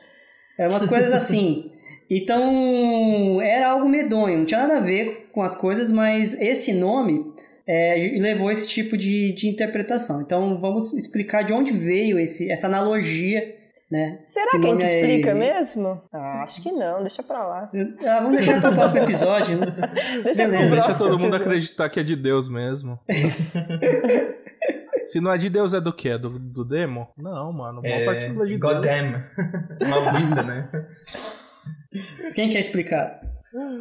É 0.58 0.66
umas 0.66 0.86
coisas 0.86 1.12
assim. 1.12 1.70
Então, 2.10 3.40
era 3.42 3.68
algo 3.70 3.88
medonho, 3.88 4.38
não 4.38 4.44
tinha 4.46 4.60
nada 4.66 4.78
a 4.78 4.80
ver 4.80 5.28
com 5.32 5.42
as 5.42 5.54
coisas, 5.56 5.90
mas 5.90 6.32
esse 6.40 6.72
nome 6.72 7.32
é, 7.66 8.16
levou 8.18 8.50
esse 8.50 8.66
tipo 8.68 8.96
de, 8.96 9.32
de 9.32 9.46
interpretação. 9.48 10.22
Então, 10.22 10.58
vamos 10.58 10.92
explicar 10.94 11.42
de 11.44 11.52
onde 11.52 11.70
veio 11.72 12.18
esse, 12.18 12.50
essa 12.50 12.66
analogia, 12.66 13.54
né? 13.90 14.20
Será 14.24 14.46
Esse 14.46 14.58
que 14.58 14.66
a 14.66 14.70
gente 14.70 14.84
é- 14.84 14.86
explica 15.00 15.34
mesmo? 15.34 16.00
Ah, 16.12 16.42
acho 16.44 16.62
que 16.62 16.70
não, 16.72 17.00
deixa 17.00 17.22
pra 17.22 17.46
lá. 17.46 17.68
Ah, 18.06 18.20
vamos 18.20 18.36
deixar 18.38 18.60
para 18.60 18.70
o 18.70 18.74
próximo 18.74 19.02
episódio, 19.02 19.58
né? 19.58 19.66
Deixa 20.24 20.42
pro 20.44 20.52
Beleza. 20.52 20.74
Deixa 20.76 20.94
todo 20.98 21.10
mundo 21.12 21.36
episódio. 21.36 21.46
acreditar 21.46 21.88
que 21.90 22.00
é 22.00 22.02
de 22.02 22.16
Deus 22.16 22.48
mesmo. 22.48 22.98
Se 25.04 25.20
não 25.20 25.32
é 25.32 25.38
de 25.38 25.48
Deus, 25.48 25.72
é 25.72 25.80
do 25.80 25.90
quê? 25.92 26.10
É 26.10 26.18
do, 26.18 26.38
do 26.38 26.64
demo? 26.64 27.08
Não, 27.16 27.50
mano. 27.52 27.80
Uma 27.80 27.88
É, 27.88 28.04
partícula 28.04 28.46
de 28.46 28.58
Deus. 28.58 28.72
Goddamn. 28.74 29.22
Maldita, 29.88 30.42
né? 30.42 30.68
Quem 32.34 32.50
quer 32.50 32.60
explicar? 32.60 33.20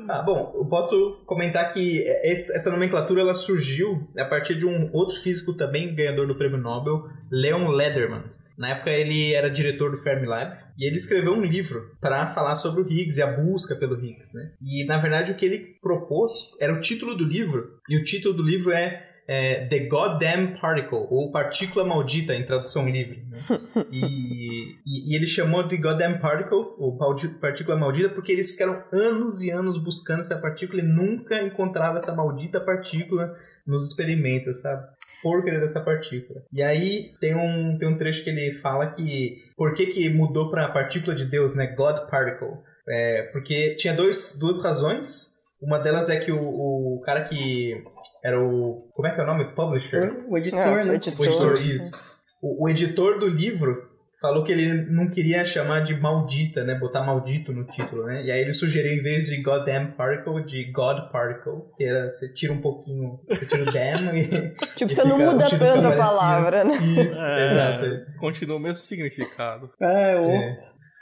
Ah, 0.07 0.21
bom, 0.21 0.53
eu 0.55 0.65
posso 0.65 1.23
comentar 1.25 1.73
que 1.73 2.03
essa 2.23 2.71
nomenclatura 2.71 3.21
ela 3.21 3.33
surgiu 3.33 4.07
a 4.17 4.25
partir 4.25 4.55
de 4.55 4.65
um 4.65 4.89
outro 4.93 5.17
físico 5.21 5.53
também 5.53 5.93
ganhador 5.93 6.25
do 6.25 6.35
prêmio 6.35 6.57
Nobel, 6.57 7.09
Leon 7.29 7.67
Lederman. 7.69 8.23
Na 8.57 8.69
época 8.69 8.89
ele 8.89 9.33
era 9.33 9.51
diretor 9.51 9.91
do 9.91 10.01
Fermilab 10.01 10.57
e 10.79 10.87
ele 10.87 10.95
escreveu 10.95 11.33
um 11.33 11.43
livro 11.43 11.91
para 12.01 12.33
falar 12.33 12.55
sobre 12.55 12.81
o 12.81 12.91
Higgs 12.91 13.19
e 13.19 13.21
a 13.21 13.27
busca 13.27 13.75
pelo 13.75 14.03
Higgs, 14.03 14.35
né? 14.35 14.53
E 14.61 14.83
na 14.85 14.97
verdade 14.97 15.31
o 15.31 15.35
que 15.35 15.45
ele 15.45 15.77
propôs 15.79 16.31
era 16.59 16.73
o 16.73 16.79
título 16.79 17.15
do 17.15 17.23
livro 17.23 17.79
e 17.87 17.97
o 17.97 18.03
título 18.03 18.33
do 18.33 18.41
livro 18.41 18.71
é, 18.71 19.05
é 19.27 19.65
The 19.67 19.79
Goddamn 19.85 20.57
Particle 20.59 21.05
ou 21.09 21.31
Partícula 21.31 21.85
Maldita 21.85 22.33
em 22.33 22.45
tradução 22.45 22.89
livre. 22.89 23.23
Né? 23.29 23.45
E, 23.91 24.46
e- 24.85 25.11
e 25.11 25.15
ele 25.15 25.27
chamou 25.27 25.63
de 25.67 25.77
Goddamn 25.77 26.19
Particle, 26.19 26.57
ou 26.77 26.97
partícula 27.41 27.77
maldita, 27.77 28.09
porque 28.09 28.31
eles 28.31 28.51
ficaram 28.51 28.83
anos 28.91 29.41
e 29.41 29.49
anos 29.49 29.77
buscando 29.81 30.21
essa 30.21 30.37
partícula 30.37 30.81
e 30.81 30.85
nunca 30.85 31.41
encontravam 31.41 31.97
essa 31.97 32.15
maldita 32.15 32.59
partícula 32.59 33.35
nos 33.65 33.87
experimentos, 33.89 34.61
sabe? 34.61 34.85
Porcaria 35.23 35.59
dessa 35.59 35.81
partícula. 35.81 36.41
E 36.53 36.61
aí 36.63 37.11
tem 37.19 37.35
um, 37.35 37.77
tem 37.77 37.87
um 37.87 37.97
trecho 37.97 38.23
que 38.23 38.29
ele 38.29 38.59
fala 38.61 38.87
que 38.91 39.37
por 39.57 39.73
que, 39.73 39.87
que 39.87 40.09
mudou 40.09 40.49
para 40.51 40.69
partícula 40.69 41.15
de 41.15 41.25
Deus, 41.25 41.55
né? 41.55 41.67
God 41.75 42.09
Particle. 42.09 42.59
É, 42.87 43.23
porque 43.33 43.75
tinha 43.75 43.93
dois, 43.93 44.37
duas 44.39 44.63
razões. 44.63 45.35
Uma 45.61 45.79
delas 45.79 46.07
é 46.09 46.19
que 46.19 46.31
o, 46.31 46.37
o 46.39 47.01
cara 47.03 47.23
que 47.23 47.83
era 48.23 48.39
o. 48.39 48.87
Como 48.93 49.07
é 49.07 49.11
que 49.13 49.19
é 49.19 49.23
o 49.23 49.27
nome? 49.27 49.53
Publisher? 49.55 50.23
O 50.29 50.37
editor, 50.37 50.85
né? 50.85 50.91
o 50.91 50.93
editor. 50.95 51.19
O 51.19 51.25
editor, 51.25 51.53
isso. 51.53 52.17
O, 52.41 52.63
o 52.65 52.69
editor 52.69 53.19
do 53.19 53.27
livro 53.27 53.86
falou 54.19 54.43
que 54.43 54.51
ele 54.51 54.85
não 54.89 55.09
queria 55.09 55.45
chamar 55.45 55.81
de 55.81 55.95
maldita, 55.99 56.63
né? 56.63 56.75
Botar 56.75 57.03
maldito 57.03 57.51
no 57.53 57.65
título, 57.65 58.05
né? 58.05 58.23
E 58.23 58.31
aí 58.31 58.41
ele 58.41 58.53
sugeriu, 58.53 58.93
em 58.93 59.01
vez 59.01 59.27
de 59.27 59.41
Goddamn 59.41 59.91
Particle, 59.91 60.43
de 60.45 60.71
God 60.71 61.11
Particle. 61.11 61.61
Que 61.77 61.83
era, 61.83 62.09
você 62.09 62.33
tira 62.33 62.53
um 62.53 62.61
pouquinho, 62.61 63.19
você 63.27 63.45
tira 63.45 63.61
o 63.63 63.65
damn 63.71 64.17
e... 64.17 64.27
Tipo, 64.75 64.91
e 64.91 64.95
você 64.95 65.03
não 65.03 65.17
fica- 65.17 65.31
muda 65.31 65.45
o 65.45 65.47
título 65.47 65.73
tanto 65.73 65.87
a 65.87 65.95
palavra, 65.95 66.63
né? 66.63 66.73
Isso, 66.77 67.23
É, 67.23 67.45
exato. 67.45 67.85
Continua 68.19 68.57
o 68.57 68.59
mesmo 68.59 68.81
significado. 68.81 69.69
É, 69.79 70.15
o... 70.19 70.29
É. 70.31 70.57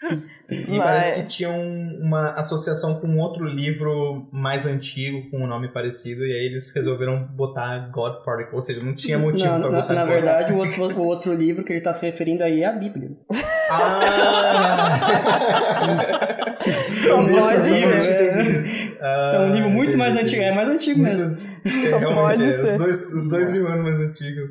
E 0.47 0.77
Mas- 0.77 0.77
parece 0.77 1.21
que 1.21 1.27
tinha 1.27 1.49
um- 1.49 1.99
uma 2.03 2.33
associação 2.33 2.99
com 2.99 3.17
outro 3.17 3.45
livro 3.45 4.27
mais 4.31 4.67
antigo, 4.67 5.27
com 5.31 5.39
um 5.43 5.47
nome 5.47 5.69
parecido, 5.69 6.23
e 6.23 6.31
aí 6.31 6.45
eles 6.45 6.71
resolveram 6.75 7.23
botar 7.35 7.89
God 7.91 8.23
Particle. 8.23 8.53
Ou 8.55 8.61
seja, 8.61 8.79
não 8.83 8.93
tinha 8.93 9.17
motivo 9.17 9.49
Não, 9.53 9.61
pra 9.61 9.71
na, 9.71 9.81
botar 9.81 9.93
na 9.95 10.01
God 10.05 10.13
verdade, 10.13 10.53
o 10.53 10.57
outro, 10.57 10.83
o 10.99 11.05
outro 11.07 11.33
livro 11.33 11.63
que 11.63 11.71
ele 11.73 11.79
está 11.79 11.91
se 11.93 12.05
referindo 12.05 12.43
aí 12.43 12.61
é 12.61 12.67
a 12.67 12.71
Bíblia. 12.73 13.09
Ah! 13.71 14.01
Só 17.07 17.21
Eu 17.21 17.27
pode 17.41 17.67
realmente 17.69 18.01
ser. 18.03 18.31
entendi 18.41 18.59
isso. 18.59 18.97
Ah, 19.01 19.31
É 19.35 19.39
um 19.39 19.53
livro 19.53 19.69
muito 19.69 19.97
mais 19.97 20.15
antigo, 20.17 20.41
é 20.41 20.51
mais 20.53 20.67
antigo 20.69 20.99
mesmo. 21.01 21.37
É, 21.65 21.97
realmente, 21.97 22.43
é. 22.43 22.49
Os 22.49 22.77
dois, 22.77 23.13
os 23.13 23.29
dois 23.29 23.51
mil 23.51 23.67
anos 23.67 23.83
mais 23.83 23.99
antigos. 23.99 24.49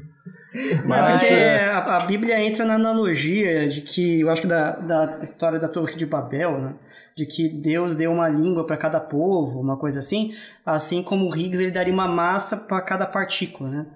Mas 0.85 1.23
porque 1.23 1.35
é, 1.35 1.67
a, 1.67 1.79
a 1.97 2.01
Bíblia 2.05 2.41
entra 2.41 2.65
na 2.65 2.75
analogia 2.75 3.69
de 3.69 3.81
que, 3.81 4.21
eu 4.21 4.31
acho 4.31 4.43
que 4.43 4.47
da, 4.47 4.71
da 4.71 5.19
história 5.23 5.59
da 5.59 5.69
Torre 5.69 5.97
de 5.97 6.07
Babel, 6.07 6.59
né? 6.59 6.75
De 7.17 7.27
que 7.27 7.49
Deus 7.49 7.95
deu 7.95 8.13
uma 8.13 8.29
língua 8.29 8.67
para 8.67 8.77
cada 8.77 9.01
povo, 9.01 9.61
uma 9.61 9.77
coisa 9.77 9.99
assim. 9.99 10.33
Assim 10.65 11.03
como 11.03 11.29
o 11.29 11.37
Higgs 11.37 11.61
ele 11.61 11.71
daria 11.71 11.93
uma 11.93 12.09
massa 12.09 12.57
para 12.57 12.81
cada 12.81 13.07
partícula, 13.07 13.69
né? 13.69 13.87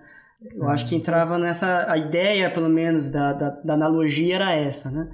Eu 0.54 0.68
acho 0.68 0.88
que 0.88 0.94
entrava 0.94 1.36
nessa. 1.36 1.90
A 1.90 1.98
ideia, 1.98 2.50
pelo 2.50 2.68
menos, 2.68 3.10
da, 3.10 3.32
da, 3.32 3.50
da 3.50 3.74
analogia 3.74 4.36
era 4.36 4.54
essa, 4.54 4.88
né? 4.90 5.08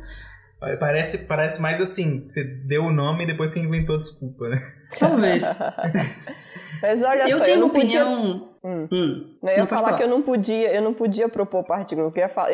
Parece, 0.78 1.18
parece 1.26 1.60
mais 1.62 1.80
assim, 1.80 2.26
você 2.26 2.42
deu 2.44 2.84
o 2.84 2.92
nome 2.92 3.24
e 3.24 3.26
depois 3.26 3.50
você 3.50 3.60
inventou 3.60 3.96
a 3.96 3.98
desculpa, 3.98 4.48
né? 4.48 4.60
Talvez. 4.98 5.58
Mas 6.82 7.02
olha 7.02 7.24
eu 7.28 7.38
só, 7.38 7.44
tenho 7.44 7.56
eu 7.56 7.60
não 7.60 7.66
uma 7.68 7.74
podia. 7.74 8.04
opinião. 8.06 8.48
Hum. 8.64 8.88
Hum, 8.90 9.36
Eu 9.42 9.48
ia 9.50 9.66
pode 9.66 9.68
falar, 9.82 9.96
que 9.96 10.02
eu 10.02 10.08
não 10.08 10.22
podia, 10.22 10.72
eu 10.74 10.80
não 10.80 10.94
podia 10.94 11.28
propor 11.28 11.64
partícula. 11.64 12.08
Eu 12.08 12.12
ia 12.16 12.28
falar, 12.30 12.48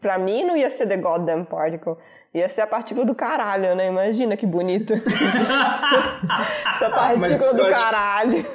pra 0.00 0.18
mim 0.18 0.42
não 0.44 0.56
ia 0.56 0.70
ser 0.70 0.86
the 0.86 0.96
goddamn 0.96 1.44
particle. 1.44 1.96
Ia 2.32 2.48
ser 2.48 2.62
a 2.62 2.66
partícula 2.66 3.04
do 3.04 3.14
caralho, 3.14 3.74
né? 3.74 3.88
Imagina 3.88 4.36
que 4.36 4.46
bonito. 4.46 4.94
Essa 6.74 6.90
partícula 6.90 7.16
Mas 7.28 7.52
do 7.52 7.58
eu 7.58 7.66
acho- 7.66 7.80
caralho. 7.80 8.46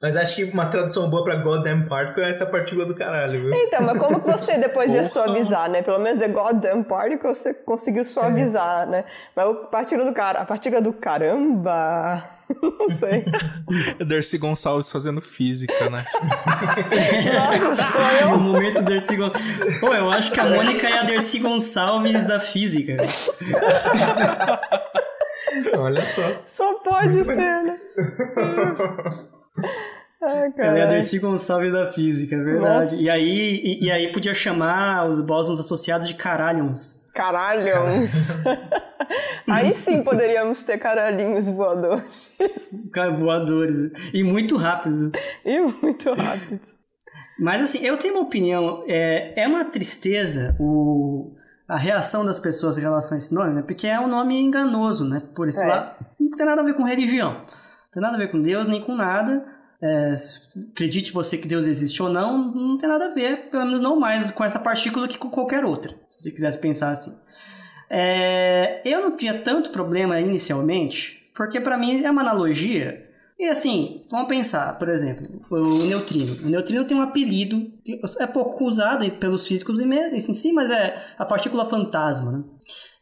Mas 0.00 0.16
acho 0.16 0.36
que 0.36 0.44
uma 0.44 0.66
tradução 0.66 1.10
boa 1.10 1.24
pra 1.24 1.34
Goddamn 1.36 1.86
Particle 1.88 2.22
é 2.22 2.30
essa 2.30 2.46
partícula 2.46 2.86
do 2.86 2.94
caralho, 2.94 3.42
viu? 3.42 3.52
Então, 3.54 3.82
mas 3.82 3.98
como 3.98 4.20
que 4.20 4.30
você 4.30 4.56
depois 4.56 4.94
ia 4.94 5.02
suavizar, 5.04 5.68
né? 5.68 5.82
Pelo 5.82 5.98
menos 5.98 6.20
the 6.20 6.28
goddamn 6.28 6.84
particle 6.84 7.34
você 7.34 7.52
conseguiu 7.52 8.04
suavizar, 8.04 8.86
né? 8.88 9.04
Mas 9.34 9.48
a 9.48 9.54
partícula 9.54 10.04
do 10.08 10.14
cara, 10.14 10.38
a 10.40 10.44
partícula 10.44 10.80
do 10.80 10.92
caramba. 10.92 12.30
Não 12.62 12.88
sei. 12.88 13.24
Dercy 14.06 14.38
Gonçalves 14.38 14.90
fazendo 14.90 15.20
física, 15.20 15.90
né? 15.90 16.04
Nossa, 17.34 17.82
sou 17.92 18.00
No 18.00 18.34
eu. 18.34 18.38
momento 18.38 18.82
Dercy 18.82 19.16
Gonçalves. 19.16 19.80
Pô, 19.80 19.92
eu 19.92 20.10
acho 20.12 20.30
que 20.30 20.38
a 20.38 20.44
Mônica 20.44 20.86
é 20.88 20.98
a 20.98 21.02
Dercy 21.02 21.40
Gonçalves 21.40 22.24
da 22.24 22.38
física. 22.38 22.96
Olha 25.76 26.02
só. 26.04 26.22
Só 26.46 26.74
pode 26.78 27.24
ser, 27.24 27.62
né? 27.64 27.78
Ai, 30.20 30.50
Ela 30.56 30.78
é 30.78 30.82
a. 30.82 30.86
Dercy 30.86 31.18
Gonçalves 31.18 31.72
da 31.72 31.92
física, 31.92 32.34
é 32.34 32.42
verdade. 32.42 32.90
Nossa. 32.90 32.96
E 33.02 33.08
aí, 33.08 33.60
e, 33.62 33.84
e 33.86 33.90
aí 33.90 34.12
podia 34.12 34.34
chamar 34.34 35.08
os 35.08 35.20
bósons 35.20 35.60
associados 35.60 36.08
de 36.08 36.14
caralhons. 36.14 36.98
Caralhos. 37.14 38.36
Aí 39.48 39.74
sim 39.74 40.02
poderíamos 40.02 40.62
ter 40.62 40.78
caralhinhos 40.78 41.48
voadores. 41.48 42.04
Voadores. 43.16 43.90
E 44.12 44.22
muito 44.22 44.56
rápidos. 44.56 45.10
E 45.44 45.60
muito 45.60 46.12
rápidos. 46.12 46.78
Mas 47.38 47.62
assim, 47.62 47.78
eu 47.84 47.96
tenho 47.96 48.14
uma 48.14 48.22
opinião. 48.22 48.84
É, 48.86 49.42
é 49.42 49.46
uma 49.48 49.64
tristeza 49.64 50.56
o, 50.60 51.32
a 51.68 51.76
reação 51.76 52.24
das 52.24 52.38
pessoas 52.38 52.76
em 52.76 52.82
relação 52.82 53.14
a 53.14 53.18
esse 53.18 53.34
nome, 53.34 53.54
né? 53.54 53.62
Porque 53.62 53.86
é 53.86 53.98
um 53.98 54.08
nome 54.08 54.38
enganoso, 54.40 55.08
né? 55.08 55.22
Por 55.34 55.48
esse 55.48 55.62
É. 55.62 55.66
lado. 55.66 56.04
Não 56.20 56.30
tem 56.36 56.46
nada 56.46 56.60
a 56.60 56.64
ver 56.64 56.74
com 56.74 56.82
religião. 56.84 57.42
Tem 57.98 58.02
nada 58.02 58.14
a 58.14 58.20
ver 58.20 58.30
com 58.30 58.40
Deus, 58.40 58.68
nem 58.68 58.80
com 58.80 58.94
nada. 58.94 59.44
É, 59.82 60.14
acredite 60.70 61.12
você 61.12 61.36
que 61.36 61.48
Deus 61.48 61.66
existe 61.66 62.00
ou 62.00 62.08
não, 62.08 62.54
não 62.54 62.78
tem 62.78 62.88
nada 62.88 63.06
a 63.06 63.14
ver, 63.14 63.50
pelo 63.50 63.64
menos 63.64 63.80
não 63.80 63.98
mais 63.98 64.30
com 64.30 64.44
essa 64.44 64.58
partícula 64.58 65.08
que 65.08 65.18
com 65.18 65.28
qualquer 65.28 65.64
outra, 65.64 65.96
se 66.08 66.22
você 66.22 66.30
quisesse 66.30 66.58
pensar 66.58 66.90
assim. 66.90 67.18
É, 67.90 68.80
eu 68.84 69.00
não 69.02 69.16
tinha 69.16 69.42
tanto 69.42 69.70
problema 69.70 70.20
inicialmente, 70.20 71.28
porque 71.34 71.60
para 71.60 71.76
mim 71.76 72.04
é 72.04 72.10
uma 72.10 72.22
analogia. 72.22 73.07
E 73.38 73.46
assim, 73.46 74.04
vamos 74.10 74.26
pensar, 74.26 74.76
por 74.78 74.88
exemplo, 74.88 75.28
o 75.48 75.86
neutrino. 75.86 76.26
O 76.44 76.50
neutrino 76.50 76.84
tem 76.84 76.96
um 76.96 77.02
apelido, 77.02 77.72
é 78.18 78.26
pouco 78.26 78.64
usado 78.64 79.08
pelos 79.12 79.46
físicos 79.46 79.80
em 79.80 80.20
si, 80.32 80.52
mas 80.52 80.70
é 80.70 81.14
a 81.16 81.24
partícula 81.24 81.64
fantasma, 81.64 82.32
né? 82.32 82.44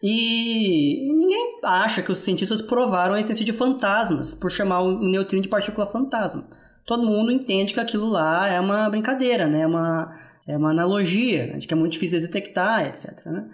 E 0.02 1.10
ninguém 1.10 1.58
acha 1.64 2.02
que 2.02 2.12
os 2.12 2.18
cientistas 2.18 2.60
provaram 2.60 3.14
a 3.14 3.18
existência 3.18 3.46
de 3.46 3.52
fantasmas 3.54 4.34
por 4.34 4.50
chamar 4.50 4.82
o 4.82 5.00
neutrino 5.00 5.42
de 5.42 5.48
partícula 5.48 5.86
fantasma. 5.86 6.46
Todo 6.84 7.06
mundo 7.06 7.32
entende 7.32 7.72
que 7.72 7.80
aquilo 7.80 8.06
lá 8.06 8.46
é 8.46 8.60
uma 8.60 8.90
brincadeira, 8.90 9.46
né? 9.46 9.62
É 9.62 9.66
uma, 9.66 10.14
é 10.46 10.56
uma 10.56 10.70
analogia, 10.70 11.46
né? 11.46 11.58
de 11.58 11.66
que 11.66 11.72
é 11.72 11.76
muito 11.76 11.92
difícil 11.94 12.20
de 12.20 12.26
detectar, 12.26 12.86
etc. 12.86 13.24
Né? 13.24 13.48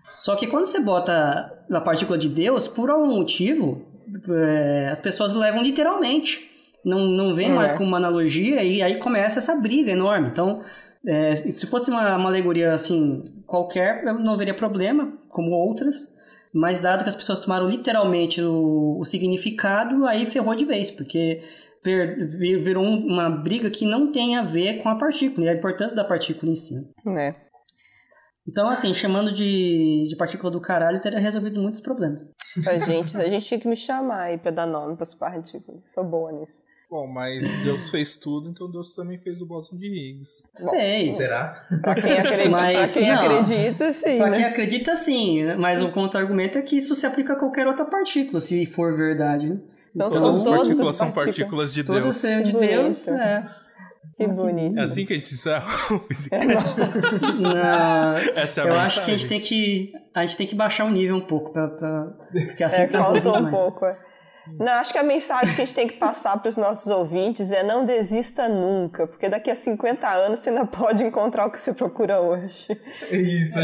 Só 0.00 0.36
que 0.36 0.46
quando 0.46 0.66
você 0.66 0.80
bota 0.80 1.64
a 1.70 1.80
partícula 1.80 2.18
de 2.18 2.28
Deus, 2.28 2.68
por 2.68 2.90
algum 2.90 3.16
motivo, 3.16 3.95
é, 4.30 4.88
as 4.90 5.00
pessoas 5.00 5.34
levam 5.34 5.62
literalmente. 5.62 6.50
Não, 6.84 7.00
não 7.06 7.34
vem 7.34 7.50
É. 7.50 7.54
mais 7.54 7.72
como 7.72 7.88
uma 7.88 7.96
analogia 7.96 8.62
e 8.62 8.80
aí 8.82 8.98
começa 8.98 9.38
essa 9.40 9.56
briga 9.56 9.90
enorme. 9.90 10.28
Então, 10.28 10.62
é, 11.06 11.34
se 11.34 11.66
fosse 11.66 11.90
uma, 11.90 12.16
uma 12.16 12.28
alegoria 12.28 12.72
assim 12.72 13.24
qualquer, 13.46 14.04
eu 14.04 14.14
não 14.18 14.36
veria 14.36 14.54
problema, 14.54 15.12
como 15.28 15.50
outras. 15.52 16.14
Mas 16.54 16.80
dado 16.80 17.02
que 17.02 17.08
as 17.08 17.16
pessoas 17.16 17.40
tomaram 17.40 17.68
literalmente 17.68 18.40
o, 18.40 18.98
o 19.00 19.04
significado, 19.04 20.06
aí 20.06 20.26
ferrou 20.26 20.54
de 20.54 20.64
vez, 20.64 20.90
porque 20.90 21.42
virou 22.64 22.82
um- 22.84 23.06
uma 23.06 23.28
briga 23.28 23.68
que 23.70 23.84
não 23.84 24.10
tem 24.10 24.36
a 24.36 24.42
ver 24.42 24.78
com 24.82 24.88
a 24.88 24.96
partícula, 24.96 25.46
e 25.46 25.48
a 25.48 25.54
importância 25.54 25.94
da 25.94 26.04
partícula 26.04 26.50
em 26.52 26.56
si. 26.56 26.74
Né? 27.04 27.34
Então, 28.48 28.68
assim, 28.68 28.94
chamando 28.94 29.32
de, 29.32 30.06
de 30.08 30.16
partícula 30.16 30.50
do 30.50 30.60
caralho, 30.60 31.00
teria 31.00 31.18
resolvido 31.18 31.60
muitos 31.60 31.80
problemas. 31.80 32.24
A 32.68 32.78
gente, 32.78 33.16
a 33.16 33.28
gente 33.28 33.44
tinha 33.46 33.60
que 33.60 33.68
me 33.68 33.76
chamar 33.76 34.20
aí 34.22 34.38
pra 34.38 34.50
dar 34.50 34.66
nome 34.66 34.94
pras 34.96 35.12
partículas. 35.14 35.80
Sou 35.92 36.04
boa 36.04 36.30
nisso. 36.32 36.62
Bom, 36.88 37.04
mas 37.08 37.50
Deus 37.64 37.90
fez 37.90 38.14
tudo, 38.16 38.48
então 38.48 38.70
Deus 38.70 38.94
também 38.94 39.18
fez 39.18 39.42
o 39.42 39.46
bóson 39.46 39.76
de 39.76 39.86
Higgs. 39.88 40.44
Bom, 40.60 40.70
Fez. 40.70 41.16
Será? 41.16 41.66
Pra 41.82 41.94
quem 41.96 42.12
acredita, 42.16 42.48
Mas, 42.50 42.92
pra 42.92 43.00
quem 43.02 43.12
não. 43.12 43.22
acredita 43.22 43.92
sim, 43.92 44.16
Pra 44.18 44.30
né? 44.30 44.36
quem 44.36 44.44
acredita, 44.46 44.94
sim, 44.94 45.42
né? 45.44 45.56
mas 45.56 45.82
o 45.82 45.90
contra-argumento 45.90 46.56
é 46.56 46.62
que 46.62 46.76
isso 46.76 46.94
se 46.94 47.04
aplica 47.04 47.32
a 47.32 47.36
qualquer 47.36 47.66
outra 47.66 47.84
partícula, 47.84 48.40
se 48.40 48.64
for 48.66 48.96
verdade. 48.96 49.48
né? 49.50 49.58
Então, 49.92 50.10
Todas 50.10 50.22
as 50.36 50.42
são 50.42 50.44
todas 50.44 50.58
partículas 50.68 50.88
as 50.90 50.96
são 50.96 51.06
partículas. 51.10 51.36
partículas 51.36 51.74
de 51.74 51.82
Todo 51.84 52.02
Deus. 52.02 52.16
ser 52.18 52.42
de 52.44 52.52
Bonito. 52.52 52.70
Deus, 52.70 53.08
é. 53.08 53.50
Que 54.16 54.26
bonito. 54.26 54.78
É 54.78 54.82
assim 54.84 55.04
que 55.04 55.12
a 55.12 55.16
gente 55.16 55.32
encerra 55.34 55.66
o 55.94 55.98
Física. 56.08 56.38
Não, 56.38 58.12
Essa 58.36 58.60
é 58.60 58.64
a 58.64 58.66
eu 58.66 58.72
mensagem. 58.72 58.76
acho 58.82 59.04
que 59.04 59.10
a 59.10 59.14
gente 59.16 59.26
tem 59.28 59.40
que 59.40 59.92
a 60.14 60.24
gente 60.24 60.36
tem 60.36 60.46
que 60.46 60.54
baixar 60.54 60.84
o 60.86 60.90
nível 60.90 61.16
um 61.16 61.20
pouco 61.26 61.52
pra, 61.52 61.68
pra 61.68 62.06
porque 62.46 62.64
assim 62.64 62.82
É, 62.82 62.86
tá 62.86 63.10
um 63.10 63.12
demais. 63.18 63.50
pouco. 63.50 63.84
é. 63.84 63.98
Não, 64.58 64.72
acho 64.74 64.92
que 64.92 64.98
a 64.98 65.02
mensagem 65.02 65.54
que 65.54 65.62
a 65.62 65.64
gente 65.64 65.74
tem 65.74 65.86
que 65.88 65.94
passar 65.94 66.38
para 66.40 66.48
os 66.48 66.56
nossos 66.56 66.88
ouvintes 66.88 67.50
é 67.52 67.62
não 67.62 67.84
desista 67.84 68.48
nunca, 68.48 69.06
porque 69.06 69.28
daqui 69.28 69.50
a 69.50 69.54
50 69.56 70.08
anos 70.08 70.40
você 70.40 70.50
ainda 70.50 70.66
pode 70.66 71.02
encontrar 71.04 71.46
o 71.46 71.50
que 71.50 71.58
você 71.58 71.74
procura 71.74 72.20
hoje. 72.20 72.66
Isso, 73.10 73.58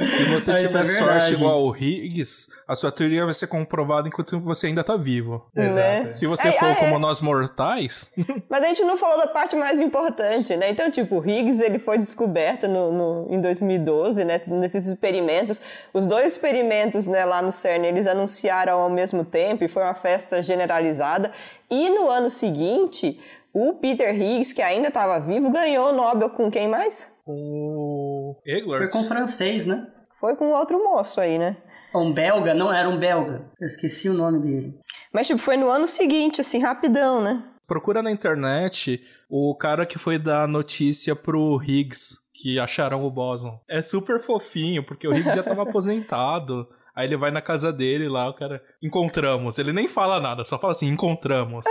Se 0.00 0.24
você 0.24 0.52
Ah, 0.52 0.58
isso 0.58 0.66
tiver 0.68 0.80
é 0.82 0.84
sorte 0.84 1.34
igual 1.34 1.62
o 1.64 1.76
Higgs, 1.76 2.48
a 2.66 2.74
sua 2.74 2.90
teoria 2.92 3.24
vai 3.24 3.34
ser 3.34 3.46
comprovada 3.46 4.08
enquanto 4.08 4.40
você 4.40 4.66
ainda 4.68 4.84
tá 4.84 4.96
vivo. 4.96 5.46
Né? 5.54 6.08
Se 6.10 6.26
você 6.26 6.48
É, 6.48 6.52
for 6.52 6.66
é, 6.70 6.74
como 6.76 6.96
é. 6.96 6.98
nós 6.98 7.20
mortais, 7.20 8.12
Mas 8.48 8.62
a 8.64 8.66
gente 8.68 8.82
não 8.84 8.96
falou 8.96 9.18
da 9.18 9.26
parte 9.26 9.56
mais 9.56 9.80
importante, 9.80 10.56
né? 10.56 10.70
Então, 10.70 10.90
tipo, 10.90 11.16
o 11.20 11.24
Higgs 11.28 11.62
ele 11.62 11.78
foi 11.78 11.96
descoberto 11.98 12.68
no, 12.68 12.92
no- 12.92 13.34
em 13.34 13.40
2012, 13.40 14.24
né? 14.24 14.40
Nesses 14.46 14.86
experimentos. 14.86 15.60
Os 15.92 16.06
dois 16.06 16.32
experimentos 16.32 17.06
né, 17.06 17.24
lá 17.24 17.40
no 17.42 17.50
CERN, 17.52 17.84
eles 17.86 18.06
anunciaram 18.06 18.80
ao 18.80 18.90
mesmo 18.90 19.24
tempo 19.32 19.64
e 19.64 19.68
foi 19.68 19.82
uma 19.82 19.94
festa 19.94 20.42
generalizada. 20.42 21.32
E 21.70 21.88
no 21.90 22.08
ano 22.08 22.30
seguinte, 22.30 23.18
o 23.52 23.74
Peter 23.74 24.14
Higgs, 24.14 24.54
que 24.54 24.62
ainda 24.62 24.88
estava 24.88 25.18
vivo, 25.18 25.50
ganhou 25.50 25.88
o 25.88 25.92
Nobel 25.92 26.30
com 26.30 26.50
quem 26.50 26.68
mais? 26.68 27.10
o 27.26 28.36
Foi 28.44 28.52
Eglert. 28.52 28.90
com 28.90 29.00
o 29.00 29.04
francês, 29.04 29.66
né? 29.66 29.86
Foi 30.20 30.36
com 30.36 30.52
outro 30.52 30.78
moço 30.82 31.20
aí, 31.20 31.38
né? 31.38 31.56
Um 31.94 32.12
belga, 32.12 32.54
não 32.54 32.72
era 32.72 32.88
um 32.88 32.98
belga. 32.98 33.44
Eu 33.60 33.66
esqueci 33.66 34.08
o 34.08 34.14
nome 34.14 34.40
dele. 34.40 34.78
Mas, 35.12 35.26
tipo, 35.26 35.38
foi 35.40 35.56
no 35.56 35.68
ano 35.68 35.86
seguinte, 35.86 36.40
assim, 36.40 36.58
rapidão, 36.58 37.20
né? 37.22 37.42
Procura 37.68 38.02
na 38.02 38.10
internet 38.10 39.02
o 39.28 39.54
cara 39.54 39.84
que 39.86 39.98
foi 39.98 40.18
dar 40.18 40.48
notícia 40.48 41.14
pro 41.14 41.60
Higgs 41.62 42.16
que 42.34 42.58
acharam 42.58 43.04
o 43.04 43.10
bóson. 43.10 43.60
É 43.68 43.82
super 43.82 44.18
fofinho, 44.20 44.82
porque 44.84 45.06
o 45.06 45.14
Higgs 45.14 45.36
já 45.36 45.42
tava 45.42 45.62
aposentado. 45.68 46.66
Aí 46.94 47.06
ele 47.06 47.16
vai 47.16 47.30
na 47.30 47.40
casa 47.40 47.72
dele 47.72 48.08
lá, 48.08 48.28
o 48.28 48.34
cara. 48.34 48.62
Encontramos. 48.82 49.58
Ele 49.58 49.72
nem 49.72 49.88
fala 49.88 50.20
nada, 50.20 50.44
só 50.44 50.58
fala 50.58 50.72
assim, 50.72 50.88
encontramos. 50.88 51.64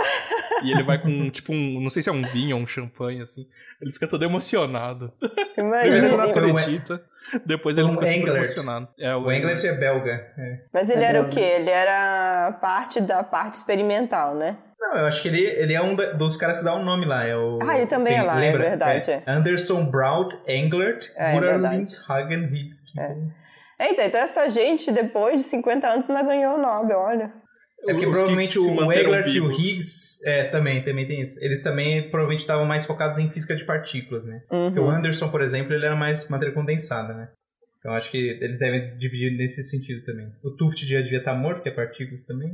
e 0.64 0.70
ele 0.72 0.82
vai 0.82 1.00
com, 1.00 1.30
tipo, 1.30 1.52
um. 1.52 1.80
Não 1.80 1.90
sei 1.90 2.02
se 2.02 2.10
é 2.10 2.12
um 2.12 2.22
vinho 2.22 2.56
ou 2.56 2.62
um 2.62 2.66
champanhe, 2.66 3.22
assim. 3.22 3.46
Ele 3.80 3.92
fica 3.92 4.06
todo 4.08 4.24
emocionado. 4.24 5.12
Primeiro 5.54 5.86
ele 5.86 6.00
não 6.08 6.14
Imagina. 6.24 6.30
acredita, 6.30 7.02
depois 7.46 7.78
ele 7.78 7.88
O 7.88 7.92
fica 7.92 8.06
super 8.06 8.18
Englert. 8.18 8.36
emocionado. 8.36 8.88
É, 8.98 9.14
O 9.14 9.30
Englert 9.30 9.62
é 9.64 9.72
belga. 9.72 10.12
é. 10.38 10.58
Mas 10.72 10.90
ele 10.90 11.04
É 11.04 11.08
era 11.08 11.20
o 11.20 11.24
belga. 11.24 11.34
quê? 11.40 11.46
Ele 11.56 11.70
era 11.70 12.52
parte 12.60 13.00
da 13.00 13.22
parte 13.22 13.54
experimental, 13.54 14.34
né? 14.34 14.56
Não, 14.80 14.96
eu 14.98 15.06
acho 15.06 15.22
que 15.22 15.28
ele, 15.28 15.40
ele 15.40 15.74
é 15.74 15.80
um 15.80 15.94
da- 15.94 16.12
dos 16.12 16.36
caras 16.36 16.58
que 16.58 16.64
dá 16.64 16.74
o 16.74 16.82
nome 16.84 17.06
lá. 17.06 17.24
É 17.24 17.36
o, 17.36 17.60
Ah, 17.62 17.76
ele 17.76 17.86
também 17.86 18.16
é 18.16 18.22
lá, 18.22 18.42
é 18.44 18.50
verdade, 18.56 19.10
É 19.12 19.22
Anderson 19.28 19.86
Braut 19.88 20.36
Englert 20.48 21.08
É, 21.14 21.36
é. 21.36 21.86
Hagen 22.08 22.44
Higgs. 22.52 22.82
Eita, 23.82 24.04
então 24.04 24.20
essa 24.20 24.48
gente, 24.48 24.92
depois 24.92 25.40
de 25.40 25.46
50 25.46 25.86
anos, 25.88 26.08
ainda 26.08 26.22
ganhou 26.22 26.54
o 26.54 26.62
Nobel, 26.62 26.98
olha. 26.98 27.32
É 27.84 27.92
porque 27.92 28.06
Os 28.06 28.12
provavelmente 28.12 28.58
o 28.60 28.92
Englert 28.92 29.26
e 29.26 29.40
o. 29.40 29.50
Higgs 29.50 30.20
é, 30.24 30.44
também, 30.44 30.84
também 30.84 31.06
tem 31.06 31.20
isso. 31.20 31.36
Eles 31.42 31.64
também 31.64 32.02
provavelmente 32.10 32.42
estavam 32.42 32.64
mais 32.64 32.86
focados 32.86 33.18
em 33.18 33.28
física 33.28 33.56
de 33.56 33.64
partículas, 33.64 34.24
né? 34.24 34.42
Porque 34.48 34.78
o 34.78 34.84
Uhum. 34.84 34.90
Anderson, 34.90 35.28
por 35.28 35.42
exemplo, 35.42 35.74
ele 35.74 35.84
era 35.84 35.96
mais 35.96 36.28
matéria 36.30 36.54
condensada, 36.54 37.12
né? 37.12 37.28
Então 37.80 37.92
acho 37.94 38.12
que 38.12 38.16
eles 38.40 38.60
devem 38.60 38.96
dividir 38.96 39.36
nesse 39.36 39.64
sentido 39.64 40.04
também. 40.04 40.28
O 40.44 40.52
Tuft 40.52 40.86
já 40.86 41.00
devia 41.00 41.18
estar 41.18 41.34
morto, 41.34 41.62
que 41.62 41.68
é 41.68 41.72
partículas 41.72 42.24
também. 42.24 42.52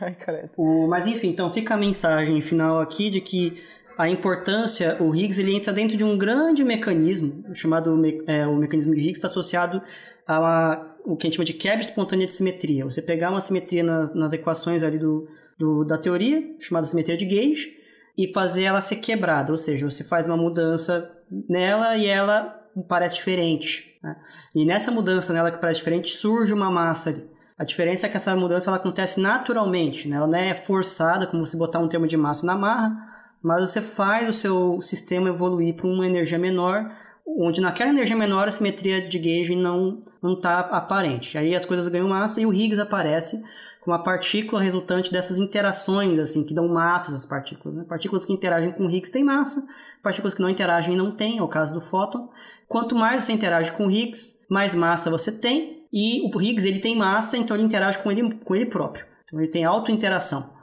Ai, 0.00 0.14
caralho. 0.16 0.50
O, 0.56 0.88
mas 0.88 1.06
enfim, 1.06 1.28
então 1.28 1.52
fica 1.52 1.74
a 1.74 1.76
mensagem 1.76 2.40
final 2.40 2.80
aqui 2.80 3.08
de 3.08 3.20
que 3.20 3.62
a 3.96 4.08
importância, 4.08 4.96
o 5.00 5.14
Higgs 5.14 5.40
ele 5.40 5.54
entra 5.54 5.72
dentro 5.72 5.96
de 5.96 6.02
um 6.02 6.18
grande 6.18 6.64
mecanismo, 6.64 7.44
chamado 7.54 7.94
é, 8.26 8.44
o 8.44 8.56
mecanismo 8.56 8.92
de 8.92 9.00
Higgs, 9.00 9.18
está 9.18 9.28
associado 9.28 9.80
a 10.26 10.94
o 11.04 11.16
que 11.16 11.26
a 11.26 11.28
gente 11.28 11.36
chama 11.36 11.44
de 11.44 11.52
quebra 11.52 11.80
espontânea 11.80 12.26
de 12.26 12.32
simetria. 12.32 12.84
Você 12.84 13.02
pegar 13.02 13.30
uma 13.30 13.40
simetria 13.40 13.84
nas, 13.84 14.14
nas 14.14 14.32
equações 14.32 14.82
ali 14.82 14.98
do, 14.98 15.28
do, 15.58 15.84
da 15.84 15.98
teoria, 15.98 16.42
chamada 16.58 16.86
simetria 16.86 17.16
de 17.16 17.26
Gauge, 17.26 17.76
e 18.16 18.32
fazer 18.32 18.64
ela 18.64 18.80
ser 18.80 18.96
quebrada, 18.96 19.50
ou 19.50 19.56
seja, 19.56 19.88
você 19.88 20.04
faz 20.04 20.24
uma 20.24 20.36
mudança 20.36 21.10
nela 21.48 21.96
e 21.96 22.06
ela 22.06 22.60
parece 22.88 23.16
diferente. 23.16 23.98
Né? 24.02 24.16
E 24.54 24.64
nessa 24.64 24.90
mudança 24.90 25.32
nela 25.32 25.50
que 25.50 25.58
parece 25.58 25.78
diferente, 25.78 26.10
surge 26.10 26.52
uma 26.52 26.70
massa 26.70 27.10
ali. 27.10 27.28
A 27.58 27.64
diferença 27.64 28.06
é 28.06 28.10
que 28.10 28.16
essa 28.16 28.34
mudança 28.34 28.70
ela 28.70 28.78
acontece 28.78 29.20
naturalmente, 29.20 30.08
né? 30.08 30.16
ela 30.16 30.26
não 30.26 30.38
é 30.38 30.54
forçada, 30.54 31.26
como 31.26 31.44
você 31.44 31.56
botar 31.56 31.80
um 31.80 31.88
termo 31.88 32.06
de 32.06 32.16
massa 32.16 32.46
na 32.46 32.56
marra, 32.56 32.96
mas 33.42 33.68
você 33.68 33.82
faz 33.82 34.28
o 34.28 34.32
seu 34.32 34.80
sistema 34.80 35.28
evoluir 35.28 35.74
para 35.74 35.86
uma 35.86 36.06
energia 36.06 36.38
menor, 36.38 36.90
onde 37.26 37.60
naquela 37.60 37.90
energia 37.90 38.16
menor 38.16 38.48
a 38.48 38.50
simetria 38.50 39.08
de 39.08 39.18
gauge 39.18 39.56
não 39.56 40.00
está 40.22 40.60
aparente. 40.60 41.38
Aí 41.38 41.54
as 41.54 41.64
coisas 41.64 41.88
ganham 41.88 42.08
massa 42.08 42.40
e 42.40 42.46
o 42.46 42.52
Higgs 42.52 42.80
aparece 42.80 43.42
com 43.80 43.90
uma 43.90 44.02
partícula 44.02 44.62
resultante 44.62 45.12
dessas 45.12 45.38
interações, 45.38 46.18
assim, 46.18 46.42
que 46.42 46.54
dão 46.54 46.66
massa 46.68 47.14
às 47.14 47.26
partículas. 47.26 47.76
Né? 47.76 47.84
Partículas 47.86 48.24
que 48.24 48.32
interagem 48.32 48.72
com 48.72 48.86
o 48.86 48.90
Higgs 48.90 49.12
têm 49.12 49.22
massa, 49.22 49.66
partículas 50.02 50.32
que 50.32 50.40
não 50.40 50.48
interagem 50.48 50.96
não 50.96 51.14
têm, 51.14 51.38
é 51.38 51.42
o 51.42 51.48
caso 51.48 51.74
do 51.74 51.82
fóton. 51.82 52.30
Quanto 52.66 52.94
mais 52.94 53.24
você 53.24 53.32
interage 53.32 53.72
com 53.72 53.86
o 53.86 53.90
Higgs, 53.90 54.40
mais 54.48 54.74
massa 54.74 55.10
você 55.10 55.30
tem, 55.30 55.86
e 55.92 56.22
o 56.22 56.40
Higgs 56.40 56.66
ele 56.66 56.80
tem 56.80 56.96
massa, 56.96 57.36
então 57.36 57.56
ele 57.56 57.66
interage 57.66 57.98
com 57.98 58.10
ele, 58.10 58.34
com 58.36 58.54
ele 58.54 58.66
próprio. 58.66 59.04
Então 59.24 59.38
ele 59.38 59.50
tem 59.50 59.64
auto-interação. 59.64 60.54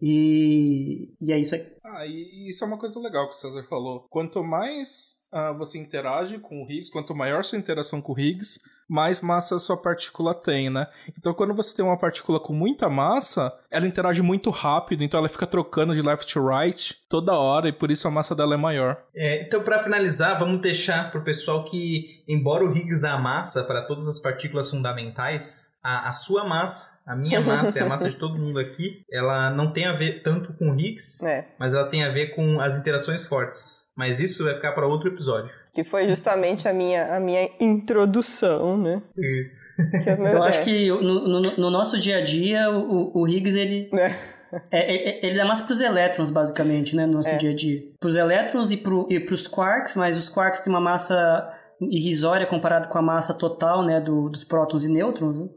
E, 0.00 1.14
e 1.20 1.32
é 1.32 1.38
isso 1.38 1.54
aí. 1.54 1.66
Ah, 1.84 2.06
e 2.06 2.48
isso 2.48 2.64
é 2.64 2.66
uma 2.66 2.78
coisa 2.78 2.98
legal 3.00 3.28
que 3.28 3.34
o 3.34 3.38
César 3.38 3.64
falou. 3.64 4.06
Quanto 4.08 4.42
mais 4.42 5.21
uh, 5.32 5.56
você 5.56 5.78
interage 5.78 6.38
com 6.38 6.62
o 6.62 6.70
Higgs, 6.70 6.90
quanto 6.90 7.14
maior 7.14 7.44
sua 7.44 7.58
interação 7.58 8.00
com 8.00 8.12
o 8.12 8.18
Higgs, 8.18 8.60
mais 8.88 9.20
massa 9.20 9.56
a 9.56 9.58
sua 9.58 9.76
partícula 9.76 10.34
tem, 10.34 10.68
né? 10.68 10.86
Então, 11.18 11.32
quando 11.32 11.54
você 11.54 11.74
tem 11.74 11.84
uma 11.84 11.96
partícula 11.96 12.38
com 12.38 12.52
muita 12.52 12.90
massa, 12.90 13.52
ela 13.70 13.86
interage 13.86 14.22
muito 14.22 14.50
rápido, 14.50 15.02
então 15.02 15.18
ela 15.18 15.28
fica 15.28 15.46
trocando 15.46 15.94
de 15.94 16.02
left 16.02 16.30
to 16.30 16.46
right 16.46 16.96
toda 17.08 17.32
hora 17.32 17.68
e 17.68 17.72
por 17.72 17.90
isso 17.90 18.06
a 18.06 18.10
massa 18.10 18.34
dela 18.34 18.54
é 18.54 18.58
maior. 18.58 19.02
É, 19.14 19.42
então, 19.42 19.62
para 19.62 19.82
finalizar, 19.82 20.38
vamos 20.38 20.60
deixar 20.60 21.10
para 21.10 21.20
o 21.20 21.24
pessoal 21.24 21.64
que, 21.64 22.22
embora 22.28 22.64
o 22.64 22.76
Higgs 22.76 23.00
dá 23.00 23.16
massa 23.18 23.64
para 23.64 23.82
todas 23.82 24.06
as 24.08 24.18
partículas 24.18 24.70
fundamentais, 24.70 25.78
a, 25.82 26.10
a 26.10 26.12
sua 26.12 26.44
massa 26.44 26.92
a 27.06 27.16
minha 27.16 27.40
massa 27.42 27.78
e 27.78 27.82
a 27.82 27.86
massa 27.86 28.08
de 28.08 28.16
todo 28.16 28.38
mundo 28.38 28.58
aqui, 28.58 29.04
ela 29.10 29.50
não 29.50 29.72
tem 29.72 29.86
a 29.86 29.92
ver 29.92 30.22
tanto 30.22 30.52
com 30.54 30.74
Higgs, 30.78 31.26
é. 31.26 31.48
mas 31.58 31.74
ela 31.74 31.88
tem 31.88 32.04
a 32.04 32.10
ver 32.10 32.34
com 32.34 32.60
as 32.60 32.76
interações 32.76 33.26
fortes. 33.26 33.81
Mas 33.96 34.20
isso 34.20 34.44
vai 34.44 34.54
ficar 34.54 34.72
para 34.72 34.86
outro 34.86 35.08
episódio. 35.08 35.52
Que 35.74 35.84
foi 35.84 36.08
justamente 36.08 36.66
a 36.66 36.72
minha, 36.72 37.14
a 37.14 37.20
minha 37.20 37.48
introdução, 37.60 38.76
né? 38.76 39.02
Isso. 39.16 39.60
É 40.06 40.16
meu, 40.16 40.32
Eu 40.32 40.44
é. 40.44 40.48
acho 40.48 40.62
que 40.62 40.88
no, 40.88 41.28
no, 41.28 41.40
no, 41.40 41.70
nosso 41.70 41.98
dia 42.00 42.18
a 42.18 42.20
dia, 42.22 42.70
o, 42.70 43.20
o 43.20 43.28
Higgs, 43.28 43.58
ele... 43.58 43.90
É. 43.92 44.14
É, 44.70 45.20
é, 45.20 45.26
ele 45.26 45.38
dá 45.38 45.46
massa 45.46 45.64
para 45.64 45.72
os 45.72 45.80
elétrons, 45.80 46.30
basicamente, 46.30 46.94
né, 46.94 47.06
no 47.06 47.14
nosso 47.14 47.30
é. 47.30 47.36
dia 47.36 47.52
a 47.52 47.54
dia. 47.54 47.82
Para 47.98 48.10
os 48.10 48.16
elétrons 48.16 48.70
e 48.70 48.76
para 48.76 49.34
os 49.34 49.48
quarks, 49.48 49.96
mas 49.96 50.18
os 50.18 50.28
quarks 50.28 50.60
têm 50.60 50.70
uma 50.70 50.80
massa 50.80 51.54
irrisória 51.80 52.46
comparado 52.46 52.88
com 52.88 52.98
a 52.98 53.02
massa 53.02 53.32
total, 53.32 53.82
né, 53.82 53.98
do, 53.98 54.28
dos 54.28 54.44
prótons 54.44 54.84
e 54.84 54.88
nêutrons. 54.88 55.38
Né? 55.38 55.48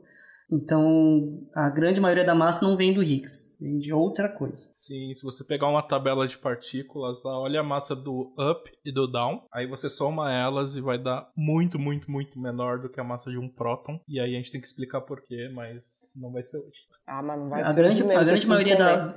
Então, 0.51 1.41
a 1.53 1.69
grande 1.69 1.99
maioria 1.99 2.23
da 2.23 2.35
massa 2.35 2.65
não 2.65 2.77
vem 2.77 2.93
do 2.93 3.01
Higgs, 3.01 3.55
vem 3.59 3.77
de 3.79 3.91
outra 3.91 4.29
coisa. 4.29 4.69
Sim, 4.77 5.13
se 5.13 5.23
você 5.23 5.43
pegar 5.43 5.67
uma 5.67 5.81
tabela 5.81 6.27
de 6.27 6.37
partículas 6.37 7.23
lá, 7.23 7.39
olha 7.39 7.61
a 7.61 7.63
massa 7.63 7.95
do 7.95 8.31
up 8.37 8.71
e 8.85 8.91
do 8.91 9.07
down, 9.07 9.41
aí 9.51 9.65
você 9.65 9.89
soma 9.89 10.31
elas 10.31 10.77
e 10.77 10.81
vai 10.81 10.97
dar 10.99 11.27
muito, 11.35 11.79
muito, 11.79 12.11
muito 12.11 12.39
menor 12.39 12.79
do 12.79 12.89
que 12.89 12.99
a 12.99 13.03
massa 13.03 13.31
de 13.31 13.39
um 13.39 13.49
próton. 13.49 13.99
E 14.07 14.19
aí 14.19 14.33
a 14.33 14.37
gente 14.37 14.51
tem 14.51 14.61
que 14.61 14.67
explicar 14.67 15.01
porquê, 15.01 15.49
mas 15.53 16.11
não 16.15 16.31
vai 16.31 16.43
ser 16.43 16.57
hoje. 16.57 16.83
Ah, 17.07 17.23
mas 17.23 17.39
não 17.39 17.49
vai 17.49 17.61
a 17.61 17.65
ser 17.65 17.81
grande, 17.81 18.03
A 18.03 18.23
grande 18.23 18.47
maioria 18.47 18.77
da, 18.77 19.15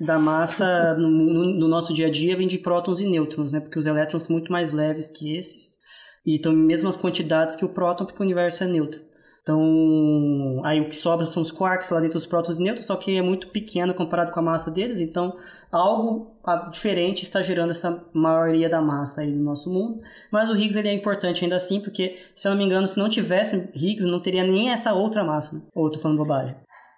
da 0.00 0.18
massa 0.18 0.94
no, 0.94 1.08
no, 1.10 1.44
no, 1.58 1.68
nosso 1.68 1.92
dia 1.92 2.06
a 2.06 2.10
dia 2.10 2.36
vem 2.36 2.48
de 2.48 2.58
prótons 2.58 3.00
e 3.00 3.06
nêutrons, 3.06 3.52
né? 3.52 3.60
Porque 3.60 3.78
os 3.78 3.86
elétrons 3.86 4.22
são 4.22 4.32
muito 4.32 4.50
mais 4.50 4.72
leves 4.72 5.08
que 5.08 5.36
esses 5.36 5.78
e 6.24 6.36
estão 6.36 6.52
em 6.52 6.56
mesmas 6.56 6.96
quantidades 6.96 7.56
que 7.56 7.64
o 7.64 7.68
próton, 7.68 8.04
porque 8.04 8.22
o 8.22 8.24
universo 8.24 8.64
é 8.64 8.66
neutro. 8.66 9.09
Então, 9.42 10.60
aí 10.64 10.80
o 10.80 10.88
que 10.88 10.96
sobra 10.96 11.24
são 11.24 11.42
os 11.42 11.50
quarks 11.50 11.90
lá 11.90 12.00
dentro 12.00 12.18
dos 12.18 12.26
prótons 12.26 12.58
e 12.58 12.62
nêutrons, 12.62 12.86
só 12.86 12.96
que 12.96 13.16
é 13.16 13.22
muito 13.22 13.48
pequeno 13.48 13.94
comparado 13.94 14.32
com 14.32 14.38
a 14.38 14.42
massa 14.42 14.70
deles, 14.70 15.00
então 15.00 15.36
algo 15.72 16.36
ah, 16.44 16.68
diferente 16.70 17.22
está 17.22 17.40
gerando 17.40 17.70
essa 17.70 18.04
maioria 18.12 18.68
da 18.68 18.82
massa 18.82 19.22
aí 19.22 19.30
no 19.30 19.42
nosso 19.42 19.72
mundo. 19.72 20.02
Mas 20.30 20.50
o 20.50 20.56
Higgs 20.56 20.78
ele 20.78 20.88
é 20.88 20.92
importante 20.92 21.44
ainda 21.44 21.56
assim, 21.56 21.80
porque, 21.80 22.18
se 22.34 22.46
eu 22.46 22.50
não 22.50 22.58
me 22.58 22.64
engano, 22.64 22.86
se 22.86 22.98
não 22.98 23.08
tivesse 23.08 23.70
Higgs, 23.74 24.06
não 24.06 24.20
teria 24.20 24.44
nem 24.44 24.70
essa 24.70 24.92
outra 24.92 25.24
massa, 25.24 25.56
né? 25.56 25.62
Ou 25.74 25.86
eu 25.86 25.92
tô 25.92 25.98
falando 25.98 26.18
bobagem. 26.18 26.56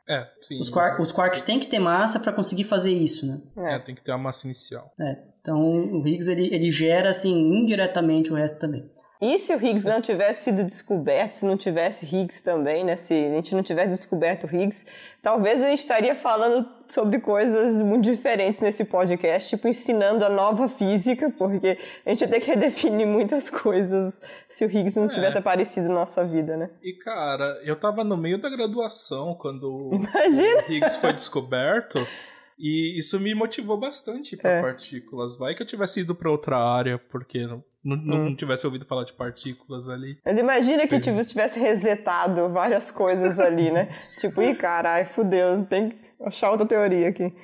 É, 0.08 0.24
sim. 0.40 0.60
Os, 0.60 0.68
quark, 0.68 1.00
os 1.00 1.12
quarks 1.12 1.42
têm 1.42 1.60
que 1.60 1.66
ter 1.66 1.78
massa 1.78 2.18
para 2.18 2.32
conseguir 2.32 2.64
fazer 2.64 2.92
isso, 2.92 3.26
né? 3.26 3.40
É, 3.56 3.78
tem 3.78 3.94
que 3.94 4.02
ter 4.02 4.12
a 4.12 4.18
massa 4.18 4.46
inicial. 4.46 4.90
É. 5.00 5.16
Então, 5.40 5.60
o 5.60 6.06
Higgs 6.06 6.30
ele, 6.30 6.52
ele 6.54 6.70
gera, 6.70 7.10
assim, 7.10 7.32
indiretamente 7.32 8.32
o 8.32 8.34
resto 8.34 8.58
também. 8.58 8.90
E 9.22 9.38
se 9.38 9.54
o 9.54 9.56
Higgs 9.56 9.88
não 9.88 10.02
tivesse 10.02 10.42
sido 10.42 10.64
descoberto, 10.64 11.34
se 11.34 11.46
não 11.46 11.56
tivesse 11.56 12.04
Higgs 12.04 12.42
também, 12.42 12.84
né? 12.84 12.96
Se 12.96 13.14
a 13.14 13.30
gente 13.36 13.54
não 13.54 13.62
tivesse 13.62 13.90
descoberto 13.90 14.48
o 14.48 14.52
Higgs, 14.52 14.84
talvez 15.22 15.62
a 15.62 15.68
gente 15.68 15.78
estaria 15.78 16.12
falando 16.12 16.68
sobre 16.88 17.20
coisas 17.20 17.80
muito 17.82 18.02
diferentes 18.02 18.60
nesse 18.60 18.84
podcast, 18.84 19.48
tipo 19.48 19.68
ensinando 19.68 20.24
a 20.24 20.28
nova 20.28 20.68
física, 20.68 21.32
porque 21.38 21.78
a 22.04 22.08
gente 22.08 22.22
ia 22.22 22.28
ter 22.28 22.40
que 22.40 22.50
redefinir 22.50 23.06
muitas 23.06 23.48
coisas 23.48 24.20
se 24.50 24.64
o 24.64 24.68
Higgs 24.68 24.98
não 24.98 25.06
tivesse 25.06 25.36
é. 25.36 25.40
aparecido 25.40 25.86
na 25.86 25.94
nossa 25.94 26.24
vida, 26.24 26.56
né? 26.56 26.70
E 26.82 26.92
cara, 26.92 27.60
eu 27.64 27.78
tava 27.78 28.02
no 28.02 28.16
meio 28.16 28.42
da 28.42 28.50
graduação 28.50 29.36
quando 29.36 29.90
Imagina. 29.92 30.64
o 30.68 30.72
Higgs 30.72 30.96
foi 30.98 31.12
descoberto. 31.12 32.04
E 32.62 32.96
isso 32.96 33.18
me 33.18 33.34
motivou 33.34 33.76
bastante 33.76 34.36
para 34.36 34.50
é. 34.52 34.62
partículas. 34.62 35.36
Vai 35.36 35.52
que 35.52 35.62
eu 35.62 35.66
tivesse 35.66 36.02
ido 36.02 36.14
para 36.14 36.30
outra 36.30 36.56
área, 36.56 36.96
porque 36.96 37.44
não, 37.44 37.64
não, 37.82 37.96
hum. 37.96 38.24
não, 38.26 38.36
tivesse 38.36 38.64
ouvido 38.64 38.86
falar 38.86 39.02
de 39.02 39.12
partículas 39.12 39.88
ali. 39.88 40.16
Mas 40.24 40.38
imagina 40.38 40.86
que 40.86 41.00
tipo, 41.00 41.20
tivesse 41.24 41.58
resetado 41.58 42.48
várias 42.50 42.88
coisas 42.92 43.40
ali, 43.40 43.72
né? 43.72 43.88
tipo, 44.16 44.40
ih, 44.40 44.54
caralho, 44.54 45.08
fudeu, 45.08 45.64
tem 45.64 45.90
que 45.90 45.96
achar 46.24 46.52
outra 46.52 46.64
teoria 46.64 47.08
aqui. 47.08 47.34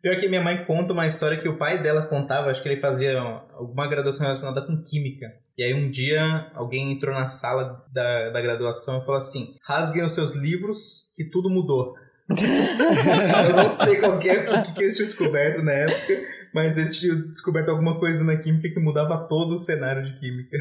Pior 0.00 0.18
que 0.18 0.26
minha 0.26 0.42
mãe 0.42 0.64
conta 0.64 0.94
uma 0.94 1.06
história 1.06 1.36
que 1.36 1.48
o 1.48 1.58
pai 1.58 1.82
dela 1.82 2.06
contava, 2.06 2.50
acho 2.50 2.62
que 2.62 2.68
ele 2.70 2.80
fazia 2.80 3.20
alguma 3.52 3.86
graduação 3.86 4.24
relacionada 4.24 4.66
com 4.66 4.82
química. 4.82 5.26
E 5.56 5.62
aí 5.62 5.74
um 5.74 5.90
dia 5.90 6.50
alguém 6.54 6.90
entrou 6.90 7.14
na 7.14 7.28
sala 7.28 7.84
da, 7.92 8.30
da 8.30 8.40
graduação 8.40 8.98
e 8.98 9.00
falou 9.02 9.18
assim: 9.18 9.54
rasguem 9.62 10.02
os 10.02 10.14
seus 10.14 10.34
livros 10.34 11.12
que 11.14 11.28
tudo 11.28 11.50
mudou. 11.50 11.92
eu 13.48 13.56
não 13.56 13.70
sei 13.70 13.96
qual 13.98 14.18
que 14.18 14.28
é, 14.28 14.48
o 14.48 14.62
que, 14.62 14.74
que 14.74 14.82
eles 14.82 14.94
tinham 14.94 15.06
descoberto 15.06 15.62
na 15.62 15.72
época, 15.72 16.22
mas 16.54 16.76
eles 16.76 16.98
tinham 16.98 17.20
descoberto 17.28 17.70
alguma 17.70 17.98
coisa 17.98 18.22
na 18.22 18.36
química 18.36 18.68
que 18.68 18.80
mudava 18.80 19.26
todo 19.26 19.56
o 19.56 19.58
cenário 19.58 20.04
de 20.04 20.18
química. 20.18 20.56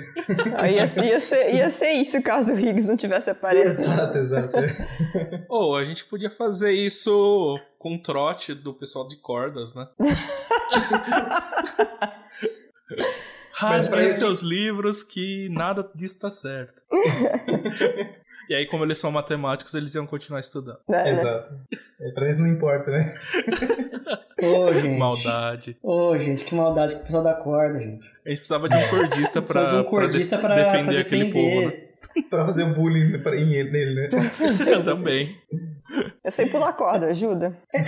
Aí 0.57 0.75
ia, 0.75 0.81
ia, 0.81 1.19
ser, 1.19 1.53
ia 1.53 1.69
ser 1.69 1.91
isso 1.91 2.21
caso 2.21 2.53
o 2.53 2.59
Higgs 2.59 2.88
não 2.88 2.97
tivesse 2.97 3.29
aparecido. 3.29 3.91
Exato, 3.91 4.17
exato. 4.17 4.57
Ou 5.49 5.73
oh, 5.73 5.75
a 5.75 5.83
gente 5.83 6.05
podia 6.05 6.31
fazer 6.31 6.71
isso 6.71 7.59
com 7.77 7.97
trote 7.97 8.53
do 8.53 8.73
pessoal 8.73 9.07
de 9.07 9.17
cordas, 9.17 9.73
né? 9.75 9.88
Rasguem 13.53 14.09
seus 14.09 14.41
livros 14.41 15.03
que 15.03 15.47
nada 15.51 15.88
disso 15.93 16.19
tá 16.19 16.31
certo. 16.31 16.81
E 18.51 18.53
aí, 18.53 18.65
como 18.65 18.83
eles 18.83 18.97
são 18.97 19.09
matemáticos, 19.09 19.73
eles 19.75 19.95
iam 19.95 20.05
continuar 20.05 20.41
estudando. 20.41 20.77
É, 20.89 20.91
né? 20.91 21.11
Exato. 21.13 21.55
É, 22.01 22.11
pra 22.11 22.25
eles 22.25 22.37
não 22.37 22.47
importa, 22.47 22.91
né? 22.91 23.15
Ô, 24.43 24.73
gente. 24.73 24.99
Maldade. 24.99 25.77
Ô, 25.81 26.17
gente, 26.17 26.43
que 26.43 26.53
maldade 26.53 26.95
que 26.95 27.01
o 27.01 27.05
pessoal 27.05 27.23
da 27.23 27.33
corda, 27.33 27.79
gente. 27.79 28.05
A 28.25 28.29
gente 28.29 28.39
precisava 28.39 28.67
de 28.67 28.75
um 28.75 28.89
cordista 28.89 29.41
pra, 29.41 29.71
de 29.71 29.75
um 29.77 29.83
cordista 29.85 30.37
pra, 30.37 30.49
pra, 30.49 30.55
defender, 30.57 30.83
pra 30.83 30.93
defender 30.93 30.99
aquele 30.99 31.31
povo, 31.31 31.61
né? 31.61 31.73
pra 32.29 32.45
fazer 32.45 32.63
um 32.65 32.73
bullying 32.73 33.17
pra, 33.19 33.31
nele, 33.31 33.95
né? 33.95 34.09
Eu 34.67 34.83
também. 34.83 35.33
Eu 36.21 36.31
sei 36.31 36.45
pular 36.47 36.73
corda, 36.73 37.05
ajuda. 37.05 37.57
É 37.73 37.79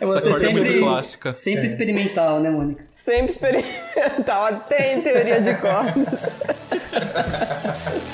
Essa 0.00 0.20
sempre, 0.20 0.46
é 0.46 0.52
muito 0.52 0.78
clássica. 0.80 1.34
Sempre 1.34 1.62
é. 1.62 1.66
experimental, 1.66 2.40
né, 2.40 2.50
Mônica? 2.50 2.84
Sempre 2.96 3.30
experimental, 3.30 4.46
até 4.46 4.94
em 4.94 5.02
teoria 5.02 5.40
de 5.40 5.54
cordas. 5.54 6.28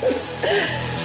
Yeah. 0.49 0.89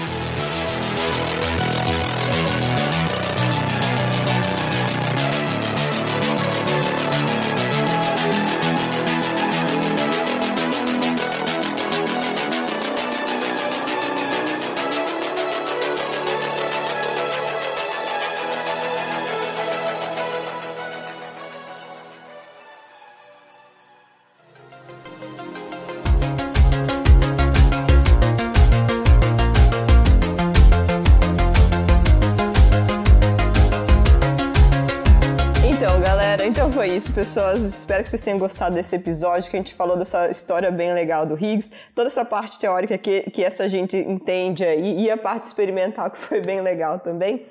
pessoas. 37.25 37.63
Espero 37.63 38.03
que 38.03 38.09
vocês 38.11 38.23
tenham 38.23 38.39
gostado 38.39 38.75
desse 38.75 38.95
episódio, 38.95 39.51
que 39.51 39.57
a 39.57 39.61
gente 39.61 39.75
falou 39.75 39.97
dessa 39.97 40.31
história 40.31 40.71
bem 40.71 40.93
legal 40.93 41.25
do 41.25 41.35
Higgs, 41.35 41.73
toda 41.95 42.07
essa 42.07 42.23
parte 42.23 42.61
teórica 42.61 42.99
que, 42.99 43.23
que 43.31 43.43
essa 43.43 43.67
gente 43.67 43.97
entende 43.97 44.63
aí, 44.63 45.01
e 45.01 45.11
a 45.11 45.17
parte 45.17 45.45
experimental 45.45 46.11
que 46.11 46.19
foi 46.19 46.43
bem 46.43 46.61
legal 46.61 46.99
também. 46.99 47.47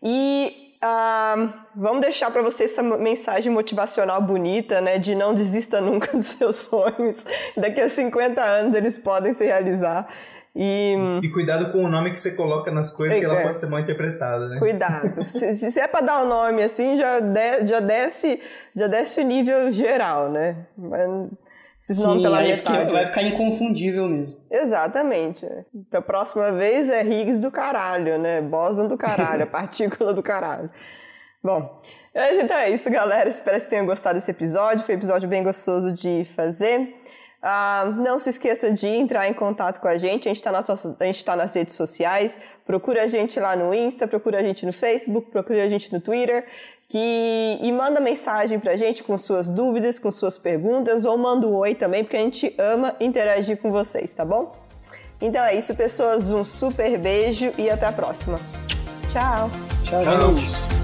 E 0.00 0.76
uh, 0.80 1.52
vamos 1.74 2.02
deixar 2.02 2.30
para 2.30 2.40
vocês 2.40 2.70
essa 2.70 2.84
mensagem 2.84 3.52
motivacional 3.52 4.22
bonita, 4.22 4.80
né? 4.80 4.96
De 4.96 5.16
não 5.16 5.34
desista 5.34 5.80
nunca 5.80 6.14
dos 6.16 6.26
seus 6.26 6.56
sonhos. 6.56 7.26
Daqui 7.56 7.80
a 7.80 7.88
50 7.88 8.40
anos 8.40 8.76
eles 8.76 8.96
podem 8.96 9.32
se 9.32 9.44
realizar. 9.44 10.08
E, 10.54 10.96
e 11.22 11.30
cuidado 11.30 11.70
com 11.70 11.84
o 11.84 11.88
nome 11.88 12.10
que 12.10 12.18
você 12.18 12.34
coloca 12.34 12.70
nas 12.70 12.90
coisas, 12.90 13.16
é, 13.16 13.20
que 13.20 13.24
ela 13.24 13.38
é. 13.38 13.42
pode 13.44 13.60
ser 13.60 13.66
mal 13.66 13.80
interpretada, 13.80 14.48
né? 14.48 14.58
Cuidado. 14.58 15.22
se, 15.24 15.54
se 15.54 15.80
é 15.80 15.86
para 15.86 16.00
dar 16.00 16.22
o 16.22 16.26
um 16.26 16.28
nome 16.28 16.62
assim, 16.62 16.96
já, 16.96 17.20
de, 17.20 17.66
já, 17.66 17.80
desce, 17.80 18.40
já 18.74 18.88
desce 18.88 19.20
o 19.20 19.24
nível 19.24 19.70
geral, 19.70 20.28
né? 20.28 20.66
Mas, 20.76 21.30
esses 21.80 21.96
Sim, 21.96 22.04
nomes 22.04 22.22
pela 22.22 22.42
metade. 22.42 22.92
Vai 22.92 23.06
ficar 23.06 23.22
inconfundível 23.22 24.06
mesmo. 24.06 24.36
Exatamente. 24.50 25.46
Então, 25.74 26.00
a 26.00 26.02
próxima 26.02 26.52
vez 26.52 26.90
é 26.90 27.02
Higgs 27.02 27.40
do 27.40 27.50
caralho, 27.50 28.18
né? 28.18 28.42
Bóson 28.42 28.86
do 28.86 28.98
caralho, 28.98 29.44
a 29.44 29.46
partícula 29.48 30.12
do 30.12 30.22
caralho. 30.22 30.68
Bom, 31.42 31.80
então 32.14 32.56
é 32.56 32.70
isso, 32.70 32.90
galera. 32.90 33.30
Espero 33.30 33.58
que 33.58 33.70
tenham 33.70 33.86
gostado 33.86 34.16
desse 34.16 34.30
episódio. 34.30 34.84
Foi 34.84 34.94
um 34.94 34.98
episódio 34.98 35.26
bem 35.26 35.42
gostoso 35.42 35.90
de 35.90 36.24
fazer. 36.24 36.94
Uh, 37.42 37.90
não 38.02 38.18
se 38.18 38.28
esqueça 38.28 38.70
de 38.70 38.86
entrar 38.86 39.28
em 39.28 39.32
contato 39.32 39.80
com 39.80 39.88
a 39.88 39.96
gente. 39.96 40.28
A 40.28 40.30
gente 40.30 40.36
está 40.36 40.52
nas, 40.52 40.66
tá 41.24 41.36
nas 41.36 41.54
redes 41.54 41.74
sociais. 41.74 42.38
Procura 42.66 43.04
a 43.04 43.06
gente 43.06 43.40
lá 43.40 43.56
no 43.56 43.74
Insta, 43.74 44.06
procura 44.06 44.38
a 44.38 44.42
gente 44.42 44.66
no 44.66 44.72
Facebook, 44.72 45.30
procura 45.30 45.64
a 45.64 45.68
gente 45.68 45.92
no 45.92 46.00
Twitter. 46.00 46.46
Que, 46.88 47.58
e 47.62 47.72
manda 47.72 48.00
mensagem 48.00 48.58
pra 48.58 48.76
gente 48.76 49.02
com 49.04 49.16
suas 49.16 49.50
dúvidas, 49.50 49.98
com 49.98 50.10
suas 50.10 50.36
perguntas, 50.36 51.04
ou 51.04 51.16
manda 51.16 51.46
um 51.46 51.54
oi 51.54 51.74
também, 51.74 52.02
porque 52.02 52.16
a 52.16 52.20
gente 52.20 52.54
ama 52.58 52.96
interagir 53.00 53.56
com 53.58 53.70
vocês, 53.70 54.12
tá 54.12 54.24
bom? 54.24 54.52
Então 55.20 55.44
é 55.44 55.54
isso, 55.54 55.74
pessoas. 55.74 56.32
Um 56.32 56.42
super 56.42 56.98
beijo 56.98 57.52
e 57.56 57.70
até 57.70 57.86
a 57.86 57.92
próxima. 57.92 58.40
Tchau. 59.12 59.50
Tchau. 59.84 60.02
Tchau. 60.02 60.79